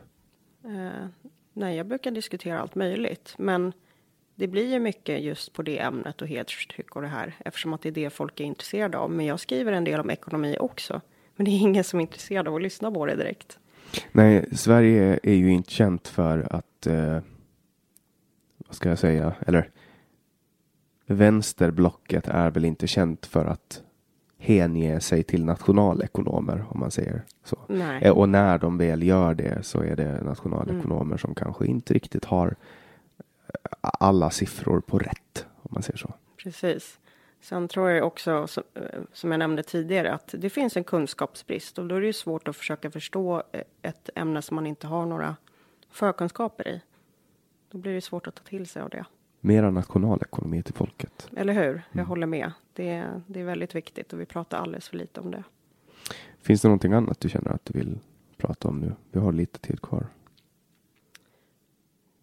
Eh, 0.64 1.06
nej, 1.52 1.76
jag 1.76 1.86
brukar 1.86 2.10
diskutera 2.10 2.60
allt 2.60 2.74
möjligt. 2.74 3.34
Men 3.38 3.72
det 4.34 4.46
blir 4.46 4.72
ju 4.72 4.78
mycket 4.78 5.22
just 5.22 5.52
på 5.52 5.62
det 5.62 5.78
ämnet 5.78 6.22
och 6.22 6.28
hederstryck 6.28 6.96
och 6.96 7.02
det 7.02 7.08
här. 7.08 7.34
Eftersom 7.44 7.72
att 7.72 7.82
det 7.82 7.88
är 7.88 7.92
det 7.92 8.10
folk 8.10 8.40
är 8.40 8.44
intresserade 8.44 8.98
av. 8.98 9.10
Men 9.10 9.26
jag 9.26 9.40
skriver 9.40 9.72
en 9.72 9.84
del 9.84 10.00
om 10.00 10.10
ekonomi 10.10 10.56
också. 10.60 11.00
Men 11.36 11.44
det 11.44 11.50
är 11.50 11.60
ingen 11.60 11.84
som 11.84 11.98
är 11.98 12.02
intresserad 12.02 12.48
av 12.48 12.54
att 12.54 12.62
lyssna 12.62 12.90
på 12.90 13.06
det 13.06 13.16
direkt. 13.16 13.58
Nej, 14.12 14.48
Sverige 14.56 15.18
är 15.22 15.34
ju 15.34 15.52
inte 15.52 15.70
känt 15.70 16.08
för 16.08 16.46
att, 16.54 16.75
eh, 16.86 17.18
vad 18.66 18.74
ska 18.74 18.88
jag 18.88 18.98
säga, 18.98 19.34
eller 19.46 19.70
vänsterblocket 21.06 22.28
är 22.28 22.50
väl 22.50 22.64
inte 22.64 22.86
känt 22.86 23.26
för 23.26 23.44
att 23.46 23.82
hänge 24.38 25.00
sig 25.00 25.22
till 25.22 25.44
nationalekonomer, 25.44 26.64
om 26.68 26.80
man 26.80 26.90
säger 26.90 27.22
så. 27.44 27.58
Nej. 27.68 28.02
Eh, 28.02 28.12
Och 28.12 28.28
när 28.28 28.58
de 28.58 28.78
väl 28.78 29.02
gör 29.02 29.34
det 29.34 29.62
så 29.62 29.80
är 29.82 29.96
det 29.96 30.20
nationalekonomer 30.24 31.16
som 31.16 31.34
kanske 31.34 31.66
inte 31.66 31.94
riktigt 31.94 32.24
har 32.24 32.48
eh, 33.48 33.54
alla 33.80 34.30
siffror 34.30 34.80
på 34.80 34.98
rätt, 34.98 35.46
om 35.62 35.70
man 35.70 35.82
säger 35.82 35.98
så. 35.98 36.14
Precis. 36.42 36.98
Sen 37.40 37.68
tror 37.68 37.90
jag 37.90 38.06
också, 38.06 38.46
som, 38.46 38.62
eh, 38.74 38.82
som 39.12 39.30
jag 39.30 39.38
nämnde 39.38 39.62
tidigare, 39.62 40.12
att 40.12 40.34
det 40.38 40.50
finns 40.50 40.76
en 40.76 40.84
kunskapsbrist 40.84 41.78
och 41.78 41.86
då 41.86 41.94
är 41.94 42.00
det 42.00 42.06
ju 42.06 42.12
svårt 42.12 42.48
att 42.48 42.56
försöka 42.56 42.90
förstå 42.90 43.42
ett 43.82 44.10
ämne 44.14 44.42
som 44.42 44.54
man 44.54 44.66
inte 44.66 44.86
har 44.86 45.06
några 45.06 45.36
förkunskaper 45.96 46.68
i. 46.68 46.80
Då 47.68 47.78
blir 47.78 47.94
det 47.94 48.00
svårt 48.00 48.26
att 48.26 48.34
ta 48.34 48.44
till 48.44 48.66
sig 48.66 48.82
av 48.82 48.90
det. 48.90 49.04
Mera 49.40 49.70
nationalekonomi 49.70 50.62
till 50.62 50.74
folket. 50.74 51.28
Eller 51.36 51.52
hur? 51.52 51.82
Jag 51.92 52.04
håller 52.04 52.26
med. 52.26 52.52
Det, 52.72 53.22
det 53.26 53.40
är 53.40 53.44
väldigt 53.44 53.74
viktigt 53.74 54.12
och 54.12 54.20
vi 54.20 54.26
pratar 54.26 54.58
alldeles 54.58 54.88
för 54.88 54.96
lite 54.96 55.20
om 55.20 55.30
det. 55.30 55.44
Finns 56.38 56.62
det 56.62 56.68
någonting 56.68 56.92
annat 56.92 57.20
du 57.20 57.28
känner 57.28 57.50
att 57.50 57.64
du 57.64 57.78
vill 57.78 57.98
prata 58.36 58.68
om 58.68 58.80
nu? 58.80 58.94
Vi 59.10 59.20
har 59.20 59.32
lite 59.32 59.58
tid 59.58 59.82
kvar. 59.82 60.06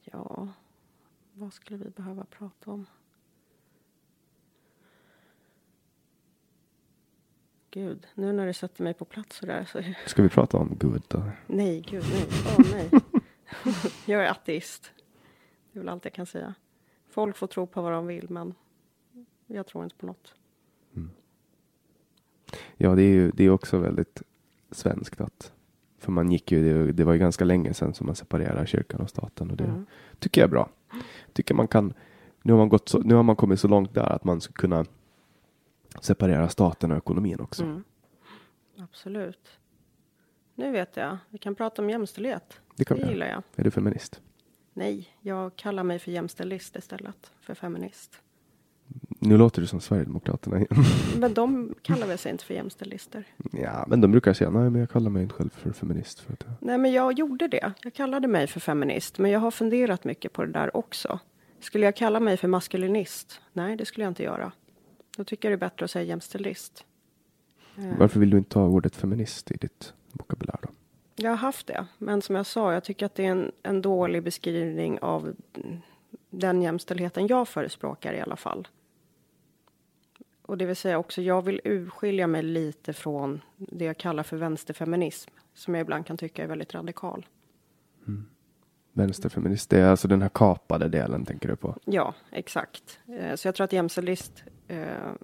Ja, 0.03 0.47
vad 1.33 1.53
skulle 1.53 1.77
vi 1.77 1.89
behöva 1.89 2.25
prata 2.25 2.71
om? 2.71 2.85
Gud, 7.71 8.07
nu 8.13 8.33
när 8.33 8.47
du 8.47 8.53
sätter 8.53 8.83
mig 8.83 8.93
på 8.93 9.05
plats 9.05 9.37
sådär 9.37 9.65
så... 9.71 9.83
Ska 10.05 10.23
vi 10.23 10.29
prata 10.29 10.57
om 10.57 10.75
Gud 10.79 11.03
då? 11.07 11.23
Nej, 11.47 11.81
gud, 11.81 12.03
nej. 12.13 12.25
Åh, 12.57 12.65
nej. 12.71 12.89
jag 14.05 14.25
är 14.25 14.29
ateist. 14.31 14.91
Det 15.71 15.79
är 15.79 15.81
väl 15.81 15.89
allt 15.89 16.05
jag 16.05 16.13
kan 16.13 16.25
säga. 16.25 16.53
Folk 17.09 17.37
får 17.37 17.47
tro 17.47 17.67
på 17.67 17.81
vad 17.81 17.91
de 17.91 18.07
vill, 18.07 18.29
men 18.29 18.53
jag 19.47 19.67
tror 19.67 19.83
inte 19.83 19.95
på 19.95 20.05
något. 20.05 20.35
Ja, 22.77 22.95
det 22.95 23.01
är 23.03 23.13
ju 23.13 23.31
det 23.31 23.43
är 23.43 23.49
också 23.49 23.77
väldigt 23.77 24.21
svenskt 24.71 25.21
att 25.21 25.53
för 25.97 26.11
man 26.11 26.31
gick 26.31 26.51
ju, 26.51 26.85
det, 26.85 26.91
det 26.91 27.03
var 27.03 27.13
ju 27.13 27.19
ganska 27.19 27.45
länge 27.45 27.73
sedan 27.73 27.93
som 27.93 28.05
man 28.05 28.15
separerade 28.15 28.67
kyrkan 28.67 29.01
och 29.01 29.09
staten 29.09 29.51
och 29.51 29.57
det 29.57 29.63
Mm. 29.63 29.85
tycker 30.19 30.41
jag 30.41 30.47
är 30.47 30.51
bra. 30.51 30.69
Tycker 31.33 31.55
man 31.55 31.67
kan, 31.67 31.93
nu 32.41 32.53
har 32.53 32.57
man 32.57 32.69
gått 32.69 32.89
så, 32.89 32.99
nu 32.99 33.15
har 33.15 33.23
man 33.23 33.35
kommit 33.35 33.59
så 33.59 33.67
långt 33.67 33.93
där 33.93 34.09
att 34.09 34.23
man 34.23 34.41
ska 34.41 34.53
kunna 34.53 34.85
separera 36.01 36.49
staten 36.49 36.91
och 36.91 36.97
ekonomin 36.97 37.39
också. 37.39 37.63
Mm. 37.63 37.83
Absolut. 38.77 39.59
Nu 40.55 40.71
vet 40.71 40.97
jag. 40.97 41.17
Vi 41.29 41.37
kan 41.37 41.55
prata 41.55 41.81
om 41.81 41.89
jämställdhet. 41.89 42.59
Det 42.75 42.85
kan 42.85 42.97
det 42.97 43.07
gillar 43.09 43.27
jag. 43.27 43.43
Är 43.55 43.63
du 43.63 43.71
feminist? 43.71 44.21
Nej, 44.73 45.07
jag 45.21 45.55
kallar 45.55 45.83
mig 45.83 45.99
för 45.99 46.11
jämställdist 46.11 46.75
istället 46.75 47.31
för 47.41 47.53
feminist. 47.55 48.21
Nu 49.19 49.37
låter 49.37 49.61
du 49.61 49.67
som 49.67 49.81
Sverigedemokraterna 49.81 50.57
igen. 50.57 50.67
Men 51.19 51.33
de 51.33 51.75
kallar 51.81 52.07
väl 52.07 52.17
sig 52.17 52.31
inte 52.31 52.45
för 52.45 52.53
jämställdister? 52.53 53.23
ja, 53.51 53.85
men 53.87 54.01
de 54.01 54.11
brukar 54.11 54.33
säga 54.33 54.49
nej, 54.49 54.69
men 54.69 54.79
jag 54.79 54.89
kallar 54.89 55.09
mig 55.09 55.23
inte 55.23 55.35
själv 55.35 55.49
för 55.49 55.71
feminist. 55.73 56.19
För 56.19 56.33
att 56.33 56.43
jag... 56.47 56.53
Nej, 56.59 56.77
men 56.77 56.91
jag 56.91 57.13
gjorde 57.19 57.47
det. 57.47 57.73
Jag 57.83 57.93
kallade 57.93 58.27
mig 58.27 58.47
för 58.47 58.59
feminist, 58.59 59.17
men 59.19 59.31
jag 59.31 59.39
har 59.39 59.51
funderat 59.51 60.03
mycket 60.03 60.33
på 60.33 60.45
det 60.45 60.51
där 60.51 60.77
också. 60.77 61.19
Skulle 61.59 61.85
jag 61.85 61.95
kalla 61.95 62.19
mig 62.19 62.37
för 62.37 62.47
maskulinist? 62.47 63.41
Nej, 63.53 63.75
det 63.75 63.85
skulle 63.85 64.03
jag 64.03 64.11
inte 64.11 64.23
göra. 64.23 64.51
Då 65.17 65.23
tycker 65.23 65.49
jag 65.51 65.59
det 65.59 65.65
är 65.65 65.69
bättre 65.69 65.83
att 65.85 65.91
säga 65.91 66.05
jämställdist. 66.05 66.85
Eh, 67.77 67.97
Varför 67.99 68.19
vill 68.19 68.29
du 68.29 68.37
inte 68.37 68.49
ta 68.49 68.65
ordet 68.67 68.95
feminist 68.95 69.51
i 69.51 69.57
ditt 69.57 69.93
vokabulär 70.13 70.59
då? 70.61 70.69
Jag 71.15 71.29
har 71.31 71.37
haft 71.37 71.67
det, 71.67 71.85
men 71.97 72.21
som 72.21 72.35
jag 72.35 72.45
sa, 72.45 72.73
jag 72.73 72.83
tycker 72.83 73.05
att 73.05 73.15
det 73.15 73.25
är 73.25 73.31
en, 73.31 73.51
en 73.63 73.81
dålig 73.81 74.23
beskrivning 74.23 74.99
av 74.99 75.35
mm, 75.53 75.81
den 76.29 76.61
jämställdheten 76.61 77.27
jag 77.27 77.47
förespråkar 77.47 78.13
i 78.13 78.21
alla 78.21 78.35
fall. 78.35 78.67
Och 80.41 80.57
det 80.57 80.65
vill 80.65 80.75
säga 80.75 80.97
också, 80.97 81.21
jag 81.21 81.41
vill 81.41 81.61
urskilja 81.63 82.27
mig 82.27 82.43
lite 82.43 82.93
från 82.93 83.41
det 83.57 83.85
jag 83.85 83.97
kallar 83.97 84.23
för 84.23 84.37
vänsterfeminism, 84.37 85.31
som 85.53 85.75
jag 85.75 85.81
ibland 85.81 86.05
kan 86.05 86.17
tycka 86.17 86.43
är 86.43 86.47
väldigt 86.47 86.73
radikal. 86.73 87.25
Vänsterfeminist, 88.95 89.69
det 89.69 89.79
är 89.79 89.89
alltså 89.89 90.07
den 90.07 90.21
här 90.21 90.29
kapade 90.29 90.89
delen 90.89 91.25
tänker 91.25 91.49
du 91.49 91.55
på? 91.55 91.75
Ja, 91.85 92.13
exakt. 92.31 92.99
Eh, 93.07 93.35
Så 93.35 93.47
jag 93.47 93.55
tror 93.55 93.65
att 93.65 93.73
jämställdist 93.73 94.43
eh, 94.67 94.77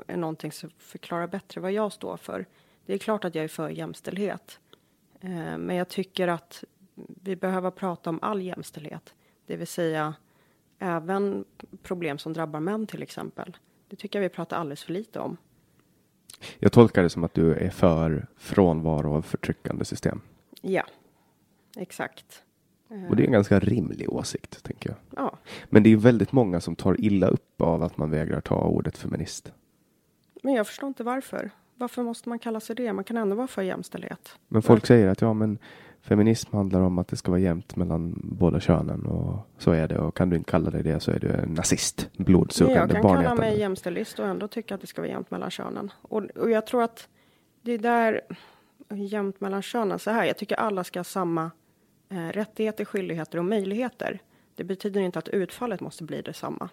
är 0.07 0.18
någonting 0.18 0.52
som 0.52 0.70
förklarar 0.78 1.28
bättre 1.28 1.61
vad 1.61 1.72
jag 1.72 1.94
står 1.94 2.18
för. 2.18 2.45
Det 2.86 2.94
är 2.94 2.98
klart 2.98 3.26
att 3.26 3.36
jag 3.36 3.44
är 3.44 3.48
för 3.48 3.70
jämställdhet. 3.70 4.60
Eh, 5.22 5.58
Men 5.58 5.76
jag 5.76 5.88
tycker 5.88 6.28
att 6.28 6.64
vi 7.22 7.36
behöver 7.36 7.72
prata 7.72 8.10
om 8.10 8.20
all 8.22 8.41
jämställdhet. 8.41 9.14
Det 9.46 9.58
vill 9.58 9.68
säga 9.68 10.14
även 10.80 11.46
problem 11.84 12.18
som 12.18 12.34
drabbar 12.34 12.60
män 12.60 12.88
till 12.88 13.04
exempel. 13.04 13.58
Det 13.88 13.96
tycker 13.96 14.20
jag 14.20 14.24
vi 14.24 14.36
pratar 14.36 14.58
alldeles 14.58 14.84
för 14.84 14.94
lite 14.94 15.20
om. 15.20 15.38
Jag 16.60 16.72
tolkar 16.72 17.04
det 17.04 17.10
som 17.10 17.24
att 17.24 17.34
du 17.34 17.54
är 17.54 17.70
för 17.70 18.28
frånvaro 18.38 19.14
av 19.14 19.22
förtryckande 19.22 19.86
system. 19.86 20.22
Ja, 20.62 20.84
exakt. 21.78 22.44
Och 23.10 23.16
det 23.16 23.24
är 23.24 23.26
en 23.26 23.32
ganska 23.32 23.60
rimlig 23.60 24.10
åsikt, 24.14 24.64
tänker 24.64 24.90
jag. 24.90 24.98
Ja, 25.16 25.38
Men 25.70 25.84
det 25.84 25.90
är 25.90 25.98
väldigt 25.98 26.32
många 26.32 26.62
som 26.62 26.76
tar 26.76 27.02
illa 27.02 27.28
upp 27.28 27.62
av 27.62 27.84
att 27.84 27.98
man 27.98 28.10
vägrar 28.10 28.41
ta 28.41 28.62
ordet 28.64 28.98
feminist. 28.98 29.52
men 30.44 30.54
jag 30.54 30.68
förstår 30.68 30.88
inte 30.88 31.04
varför. 31.04 31.52
Varför 31.80 32.04
måste 32.04 32.30
man 32.30 32.40
kalla 32.40 32.60
sig 32.60 32.76
det? 32.76 32.94
Man 32.94 33.04
kan 33.04 33.18
ändå 33.18 33.36
vara 33.36 33.48
för 33.48 33.62
jämställdhet. 33.62 34.30
Men 34.48 34.62
folk 34.62 34.86
säger 34.86 35.08
att 35.08 35.22
ja, 35.22 35.34
men 35.34 35.58
feminism 36.02 36.56
handlar 36.56 36.82
om 36.82 36.98
att 36.98 37.08
det 37.08 37.16
ska 37.16 37.32
vara 37.32 37.42
jämnt 37.42 37.76
mellan 37.76 38.20
båda 38.24 38.60
könen 38.60 39.06
och 39.06 39.40
så 39.58 39.72
är 39.72 39.88
det. 39.88 40.00
Och 40.00 40.16
kan 40.18 40.30
du 40.30 40.36
inte 40.36 40.52
kalla 40.52 40.70
dig 40.70 40.84
det 40.84 41.00
så 41.00 41.12
är 41.12 41.20
du 41.20 41.28
en 41.28 41.50
nazist, 41.50 42.10
blodsugande, 42.18 42.96
jag 42.96 43.04
kan 43.04 43.16
kalla 43.16 43.36
mig 43.36 43.60
jämställdist 43.60 44.20
och 44.20 44.28
ändå 44.28 44.48
tycka 44.48 44.76
att 44.76 44.82
det 44.82 44.88
ska 44.88 45.02
vara 45.02 45.12
jämnt 45.12 45.32
mellan 45.32 45.52
könen. 45.52 45.92
Och, 46.02 46.24
och 46.24 46.52
jag 46.52 46.68
tror 46.68 46.84
att 46.84 47.08
det 47.62 47.72
är 47.72 47.78
där, 47.78 48.22
jämnt 48.90 49.42
mellan 49.42 49.62
könen, 49.62 50.00
så 50.00 50.12
här, 50.12 50.26
jag 50.26 50.38
tycker 50.38 50.56
alla 50.56 50.84
ska 50.84 51.00
ha 51.00 51.04
samma 51.04 51.52
eh, 52.10 52.28
rättigheter, 52.28 52.86
skyldigheter 52.86 53.38
och 53.38 53.46
möjligheter. 53.46 54.22
Det 54.56 54.64
betyder 54.64 55.02
inte 55.02 55.20
att 55.20 55.30
utfallet 55.30 55.82
måste 55.82 56.04
bli 56.04 56.22
detsamma. 56.22 56.70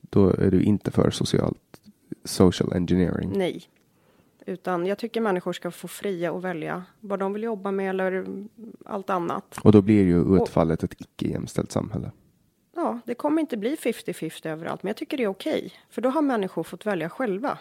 Då 0.00 0.30
är 0.30 0.50
du 0.50 0.62
inte 0.62 0.90
för 0.90 1.10
socialt, 1.10 1.80
social 2.24 2.72
engineering. 2.72 3.32
Nej. 3.34 3.62
Utan 4.46 4.86
jag 4.86 4.98
tycker 4.98 5.20
människor 5.20 5.52
ska 5.52 5.70
få 5.70 5.88
fria 5.88 6.32
och 6.32 6.44
välja 6.44 6.84
vad 7.00 7.18
de 7.18 7.32
vill 7.32 7.42
jobba 7.42 7.70
med 7.70 7.90
eller 7.90 8.24
allt 8.84 9.10
annat. 9.10 9.58
Och 9.64 9.72
då 9.72 9.82
blir 9.82 10.04
ju 10.04 10.42
utfallet 10.42 10.82
ett 10.82 11.00
icke 11.00 11.28
jämställt 11.28 11.72
samhälle. 11.72 12.10
Ja, 12.74 13.00
det 13.04 13.14
kommer 13.14 13.40
inte 13.40 13.56
bli 13.56 13.74
50-50 13.76 14.46
överallt, 14.48 14.82
men 14.82 14.88
jag 14.88 14.96
tycker 14.96 15.16
det 15.16 15.22
är 15.22 15.28
okej. 15.28 15.72
För 15.90 16.02
då 16.02 16.08
har 16.08 16.22
människor 16.22 16.62
fått 16.62 16.86
välja 16.86 17.08
själva. 17.08 17.58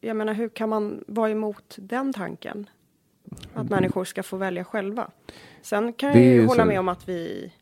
Jag 0.00 0.16
menar, 0.16 0.34
hur 0.34 0.48
kan 0.48 0.68
man 0.68 1.04
vara 1.06 1.30
emot 1.30 1.76
den 1.78 2.12
tanken? 2.12 2.70
Att 3.54 3.70
människor 3.70 4.04
ska 4.04 4.22
få 4.22 4.36
välja 4.36 4.64
själva. 4.64 5.10
Sen 5.62 5.92
kan 5.92 6.08
jag 6.08 6.22
ju 6.24 6.46
hålla 6.46 6.62
så- 6.62 6.68
med 6.68 6.78
om 6.78 6.88
att 6.88 7.08
vi... 7.08 7.52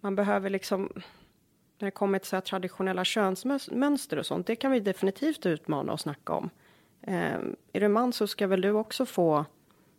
Man 0.00 0.16
behöver 0.16 0.50
liksom, 0.50 0.88
när 1.78 1.86
det 1.86 1.90
kommer 1.90 2.18
till 2.18 2.28
så 2.28 2.36
här 2.36 2.40
traditionella 2.40 3.04
könsmönster 3.04 4.18
och 4.18 4.26
sånt, 4.26 4.46
det 4.46 4.56
kan 4.56 4.72
vi 4.72 4.80
definitivt 4.80 5.46
utmana 5.46 5.92
och 5.92 6.00
snacka 6.00 6.32
om. 6.32 6.50
Eh, 7.02 7.38
är 7.72 7.80
du 7.80 7.88
man 7.88 8.12
så 8.12 8.26
ska 8.26 8.46
väl 8.46 8.60
du 8.60 8.70
också 8.70 9.06
få 9.06 9.44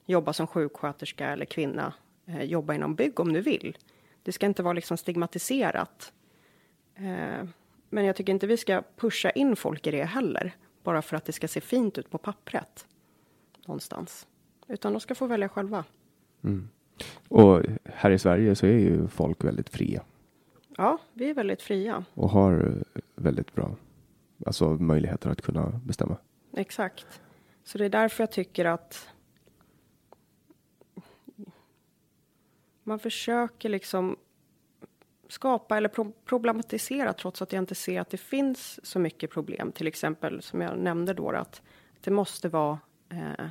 jobba 0.05 0.33
som 0.33 0.47
sjuksköterska 0.47 1.27
eller 1.27 1.45
kvinna, 1.45 1.93
eh, 2.25 2.43
jobba 2.43 2.73
inom 2.73 2.95
bygg 2.95 3.19
om 3.19 3.33
du 3.33 3.41
vill. 3.41 3.77
Det 4.23 4.31
ska 4.31 4.45
inte 4.45 4.63
vara 4.63 4.73
liksom 4.73 4.97
stigmatiserat. 4.97 6.13
Eh, 6.95 7.47
men 7.89 8.05
jag 8.05 8.15
tycker 8.15 8.33
inte 8.33 8.47
vi 8.47 8.57
ska 8.57 8.83
pusha 8.95 9.29
in 9.29 9.55
folk 9.55 9.87
i 9.87 9.91
det 9.91 10.03
heller, 10.03 10.55
bara 10.83 11.01
för 11.01 11.17
att 11.17 11.25
det 11.25 11.31
ska 11.31 11.47
se 11.47 11.61
fint 11.61 11.97
ut 11.97 12.09
på 12.09 12.17
pappret 12.17 12.87
någonstans. 13.65 14.27
Utan 14.67 14.93
de 14.93 14.99
ska 14.99 15.15
få 15.15 15.27
välja 15.27 15.49
själva. 15.49 15.83
Mm. 16.43 16.69
Och 17.27 17.63
här 17.85 18.11
i 18.11 18.19
Sverige 18.19 18.55
så 18.55 18.65
är 18.65 18.71
ju 18.71 19.07
folk 19.07 19.43
väldigt 19.43 19.69
fria. 19.69 20.03
Ja, 20.77 20.97
vi 21.13 21.29
är 21.29 21.33
väldigt 21.33 21.61
fria. 21.61 22.05
Och 22.13 22.29
har 22.29 22.83
väldigt 23.15 23.55
bra 23.55 23.75
alltså 24.45 24.69
möjligheter 24.69 25.29
att 25.29 25.41
kunna 25.41 25.81
bestämma. 25.85 26.17
Exakt. 26.53 27.21
Så 27.63 27.77
det 27.77 27.85
är 27.85 27.89
därför 27.89 28.23
jag 28.23 28.31
tycker 28.31 28.65
att 28.65 29.09
man 32.83 32.99
försöker 32.99 33.69
liksom 33.69 34.17
skapa 35.27 35.77
eller 35.77 35.89
pro 35.89 36.11
problematisera 36.25 37.13
trots 37.13 37.41
att 37.41 37.53
jag 37.53 37.61
inte 37.61 37.75
ser 37.75 38.01
att 38.01 38.09
det 38.09 38.17
finns 38.17 38.85
så 38.85 38.99
mycket 38.99 39.31
problem. 39.31 39.71
Till 39.71 39.87
exempel 39.87 40.41
som 40.41 40.61
jag 40.61 40.77
nämnde 40.77 41.13
då 41.13 41.29
att 41.29 41.61
det 42.01 42.11
måste 42.11 42.49
vara 42.49 42.79
eh, 43.09 43.47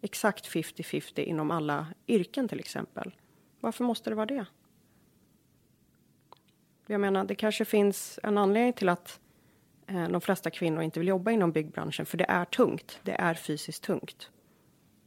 exakt 0.00 0.48
50-50 0.48 1.20
inom 1.20 1.50
alla 1.50 1.86
yrken 2.06 2.48
till 2.48 2.60
exempel. 2.60 3.14
Varför 3.60 3.84
måste 3.84 4.10
det 4.10 4.16
vara 4.16 4.26
det? 4.26 4.46
Jag 6.90 7.00
menar, 7.00 7.24
det 7.24 7.34
kanske 7.34 7.64
finns 7.64 8.18
en 8.22 8.38
anledning 8.38 8.72
till 8.72 8.88
att 8.88 9.20
eh, 9.86 10.08
de 10.08 10.20
flesta 10.20 10.50
kvinnor 10.50 10.82
inte 10.82 11.00
vill 11.00 11.08
jobba 11.08 11.30
inom 11.30 11.52
byggbranschen, 11.52 12.06
för 12.06 12.18
det 12.18 12.26
är 12.28 12.44
tungt. 12.44 13.00
Det 13.02 13.12
är 13.12 13.34
fysiskt 13.34 13.82
tungt. 13.82 14.30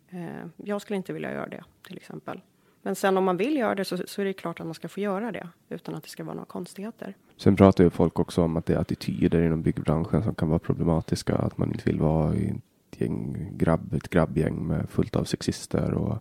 Eh, 0.10 0.48
jag 0.58 0.82
skulle 0.82 0.98
inte 0.98 1.14
vilja 1.14 1.34
göra 1.34 1.48
det, 1.48 1.64
till 1.88 1.98
exempel. 1.98 2.42
Men 2.82 2.96
sen 2.96 3.18
om 3.18 3.24
man 3.24 3.38
vill 3.38 3.58
göra 3.58 3.76
det 3.76 3.86
så, 3.86 3.98
så, 4.06 4.22
är 4.22 4.26
det 4.26 4.34
klart 4.34 4.60
att 4.60 4.66
man 4.66 4.74
ska 4.74 4.88
få 4.88 5.00
göra 5.00 5.32
det 5.32 5.48
utan 5.70 5.96
att 5.96 6.04
det 6.04 6.10
ska 6.10 6.24
vara 6.24 6.34
några 6.34 6.46
konstigheter. 6.46 7.16
Sen 7.38 7.56
pratar 7.56 7.84
ju 7.84 7.90
folk 7.90 8.20
också 8.20 8.42
om 8.44 8.58
att 8.58 8.66
det 8.66 8.74
är 8.74 8.78
attityder 8.78 9.42
inom 9.42 9.62
byggbranschen 9.62 10.24
som 10.24 10.36
kan 10.36 10.50
vara 10.50 10.60
problematiska. 10.60 11.36
Att 11.36 11.58
man 11.58 11.72
inte 11.72 11.84
vill 11.84 12.00
vara 12.00 12.36
i 12.36 12.54
ett 12.92 13.02
gäng 13.02 13.50
grabb, 13.58 13.94
ett 13.94 14.10
grabbgäng 14.10 14.68
med 14.68 14.90
fullt 14.90 15.16
av 15.16 15.24
sexister 15.24 15.94
och 15.94 16.18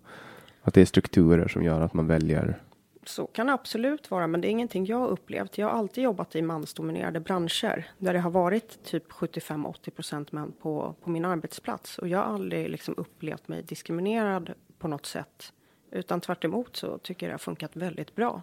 att 0.62 0.74
det 0.74 0.80
är 0.80 0.84
strukturer 0.84 1.48
som 1.48 1.62
gör 1.62 1.80
att 1.80 1.94
man 1.94 2.06
väljer. 2.06 2.58
Så 3.04 3.26
kan 3.26 3.46
det 3.46 3.52
absolut 3.52 4.10
vara, 4.10 4.26
men 4.26 4.40
det 4.40 4.48
är 4.48 4.50
ingenting 4.50 4.86
jag 4.86 4.98
har 4.98 5.08
upplevt. 5.08 5.58
Jag 5.58 5.66
har 5.66 5.78
alltid 5.78 6.04
jobbat 6.04 6.36
i 6.36 6.42
mansdominerade 6.42 7.20
branscher 7.20 7.90
där 7.98 8.12
det 8.12 8.20
har 8.20 8.30
varit 8.30 8.84
typ 8.84 9.12
75-80 9.12 9.90
procent 9.90 10.32
män 10.32 10.52
på, 10.62 10.94
på 11.02 11.10
min 11.10 11.24
arbetsplats 11.24 11.98
och 11.98 12.08
jag 12.08 12.18
har 12.18 12.34
aldrig 12.34 12.70
liksom 12.70 12.94
upplevt 12.96 13.48
mig 13.48 13.62
diskriminerad 13.62 14.52
på 14.78 14.88
något 14.88 15.06
sätt 15.06 15.52
utan 15.90 16.20
tvärt 16.20 16.44
så 16.72 16.98
tycker 16.98 17.26
jag 17.26 17.30
det 17.30 17.34
har 17.34 17.38
funkat 17.38 17.76
väldigt 17.76 18.14
bra. 18.14 18.42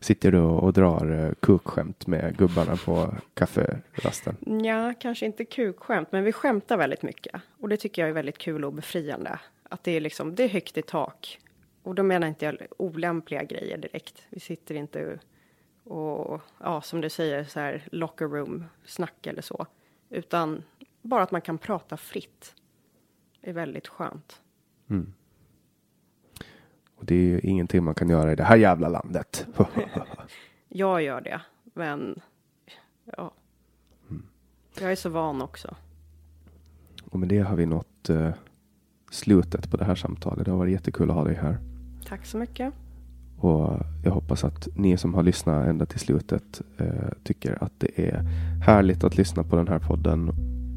Sitter 0.00 0.32
du 0.32 0.40
och 0.40 0.72
drar 0.72 1.24
eh, 1.24 1.32
kukskämt 1.40 2.06
med 2.06 2.36
gubbarna 2.36 2.76
på 2.76 3.14
kafferasten? 3.34 4.36
Ja, 4.64 4.94
kanske 5.00 5.26
inte 5.26 5.44
kukskämt, 5.44 6.12
men 6.12 6.24
vi 6.24 6.32
skämtar 6.32 6.76
väldigt 6.76 7.02
mycket. 7.02 7.40
Och 7.60 7.68
det 7.68 7.76
tycker 7.76 8.02
jag 8.02 8.08
är 8.08 8.14
väldigt 8.14 8.38
kul 8.38 8.64
och 8.64 8.72
befriande. 8.72 9.40
Att 9.62 9.84
det 9.84 9.90
är 9.90 10.00
liksom, 10.00 10.34
det 10.34 10.44
är 10.44 10.48
högt 10.48 10.76
i 10.76 10.82
tak. 10.82 11.38
Och 11.88 11.94
då 11.94 12.02
menar 12.02 12.26
inte 12.26 12.44
jag 12.44 12.56
olämpliga 12.76 13.44
grejer 13.44 13.78
direkt. 13.78 14.26
Vi 14.30 14.40
sitter 14.40 14.74
inte 14.74 15.18
och, 15.84 16.40
ja, 16.58 16.80
som 16.80 17.00
du 17.00 17.10
säger, 17.10 17.44
så 17.44 17.60
här 17.60 17.88
locker 17.92 18.28
room 18.28 18.64
snack 18.84 19.26
eller 19.26 19.42
så. 19.42 19.66
Utan 20.08 20.62
bara 21.02 21.22
att 21.22 21.30
man 21.30 21.40
kan 21.40 21.58
prata 21.58 21.96
fritt. 21.96 22.54
är 23.40 23.52
väldigt 23.52 23.88
skönt. 23.88 24.42
Mm. 24.90 25.12
Och 26.94 27.04
det 27.04 27.14
är 27.14 27.28
ju 27.28 27.40
ingenting 27.40 27.84
man 27.84 27.94
kan 27.94 28.08
göra 28.08 28.32
i 28.32 28.36
det 28.36 28.44
här 28.44 28.56
jävla 28.56 28.88
landet. 28.88 29.46
jag 30.68 31.02
gör 31.02 31.20
det, 31.20 31.40
men 31.64 32.20
ja. 33.04 33.34
Mm. 34.10 34.26
Jag 34.80 34.92
är 34.92 34.96
så 34.96 35.08
van 35.08 35.42
också. 35.42 35.76
Och 37.10 37.18
med 37.18 37.28
det 37.28 37.38
har 37.38 37.56
vi 37.56 37.66
nått 37.66 38.10
uh, 38.10 38.30
slutet 39.10 39.70
på 39.70 39.76
det 39.76 39.84
här 39.84 39.94
samtalet. 39.94 40.44
Det 40.44 40.50
har 40.50 40.58
varit 40.58 40.72
jättekul 40.72 41.10
att 41.10 41.16
ha 41.16 41.24
dig 41.24 41.34
här. 41.34 41.67
Tack 42.08 42.26
så 42.26 42.38
mycket. 42.38 42.72
Och 43.38 43.80
jag 44.04 44.10
hoppas 44.10 44.44
att 44.44 44.68
ni 44.74 44.96
som 44.96 45.14
har 45.14 45.22
lyssnat 45.22 45.66
ända 45.66 45.86
till 45.86 46.00
slutet 46.00 46.60
eh, 46.78 46.86
tycker 47.24 47.64
att 47.64 47.72
det 47.78 48.08
är 48.08 48.22
härligt 48.66 49.04
att 49.04 49.16
lyssna 49.16 49.44
på 49.44 49.56
den 49.56 49.68
här 49.68 49.78
podden 49.78 50.30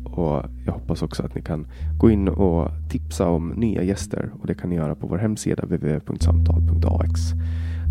och 0.05 0.45
jag 0.65 0.73
hoppas 0.73 1.01
också 1.01 1.23
att 1.23 1.35
ni 1.35 1.41
kan 1.41 1.67
gå 1.97 2.09
in 2.09 2.27
och 2.27 2.69
tipsa 2.89 3.27
om 3.27 3.49
nya 3.49 3.83
gäster 3.83 4.31
och 4.41 4.47
det 4.47 4.53
kan 4.53 4.69
ni 4.69 4.75
göra 4.75 4.95
på 4.95 5.07
vår 5.07 5.17
hemsida 5.17 5.63
www.samtal.ax. 5.63 7.21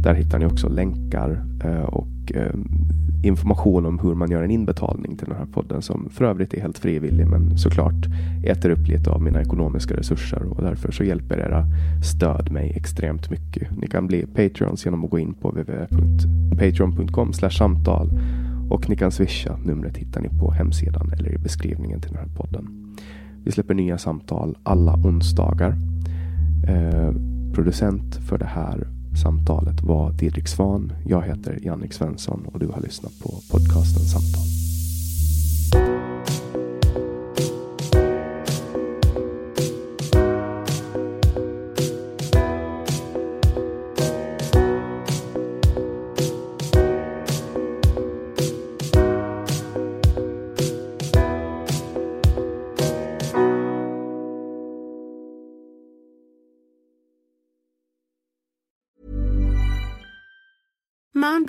Där 0.03 0.15
hittar 0.15 0.39
ni 0.39 0.47
också 0.47 0.69
länkar 0.69 1.45
eh, 1.65 1.83
och 1.83 2.33
eh, 2.35 2.55
information 3.23 3.87
om 3.87 3.99
hur 3.99 4.15
man 4.15 4.31
gör 4.31 4.43
en 4.43 4.51
inbetalning 4.51 5.17
till 5.17 5.29
den 5.29 5.37
här 5.37 5.47
podden 5.47 5.83
som 5.83 6.09
för 6.11 6.25
övrigt 6.25 6.55
är 6.55 6.61
helt 6.61 6.79
frivillig 6.79 7.27
men 7.27 7.59
såklart 7.59 8.07
äter 8.45 8.71
upp 8.71 8.89
lite 8.89 9.11
av 9.11 9.23
mina 9.23 9.41
ekonomiska 9.41 9.97
resurser 9.97 10.43
och 10.43 10.63
därför 10.63 10.93
så 10.93 11.05
hjälper 11.05 11.39
era 11.39 11.67
stöd 12.05 12.53
mig 12.53 12.73
extremt 12.77 13.31
mycket. 13.31 13.69
Ni 13.79 13.87
kan 13.87 14.07
bli 14.07 14.27
Patreons 14.27 14.85
genom 14.85 15.05
att 15.05 15.11
gå 15.11 15.19
in 15.19 15.35
på 15.35 15.51
www.patreon.com 15.51 17.33
samtal 17.33 18.11
och 18.71 18.89
ni 18.89 18.97
kan 18.97 19.13
swisha. 19.13 19.57
Numret 19.65 19.97
hittar 19.97 20.21
ni 20.21 20.29
på 20.29 20.51
hemsidan 20.51 21.13
eller 21.13 21.35
i 21.35 21.39
beskrivningen 21.39 22.01
till 22.01 22.11
den 22.11 22.21
här 22.21 22.29
podden. 22.37 22.97
Vi 23.45 23.53
släpper 23.53 23.75
nya 23.75 23.99
samtal 23.99 24.57
alla 24.63 24.95
onsdagar. 24.95 25.77
Eh, 26.69 27.13
producent 27.53 28.17
för 28.17 28.39
det 28.39 28.47
här 28.47 28.87
samtalet 29.21 29.83
var 29.83 30.13
Didrik 30.13 30.49
Svan. 30.49 30.93
Jag 31.07 31.23
heter 31.23 31.59
Jannik 31.63 31.93
Svensson 31.93 32.47
och 32.53 32.59
du 32.59 32.67
har 32.67 32.81
lyssnat 32.81 33.19
på 33.23 33.29
podcasten 33.51 34.03
Samtal. 34.03 34.70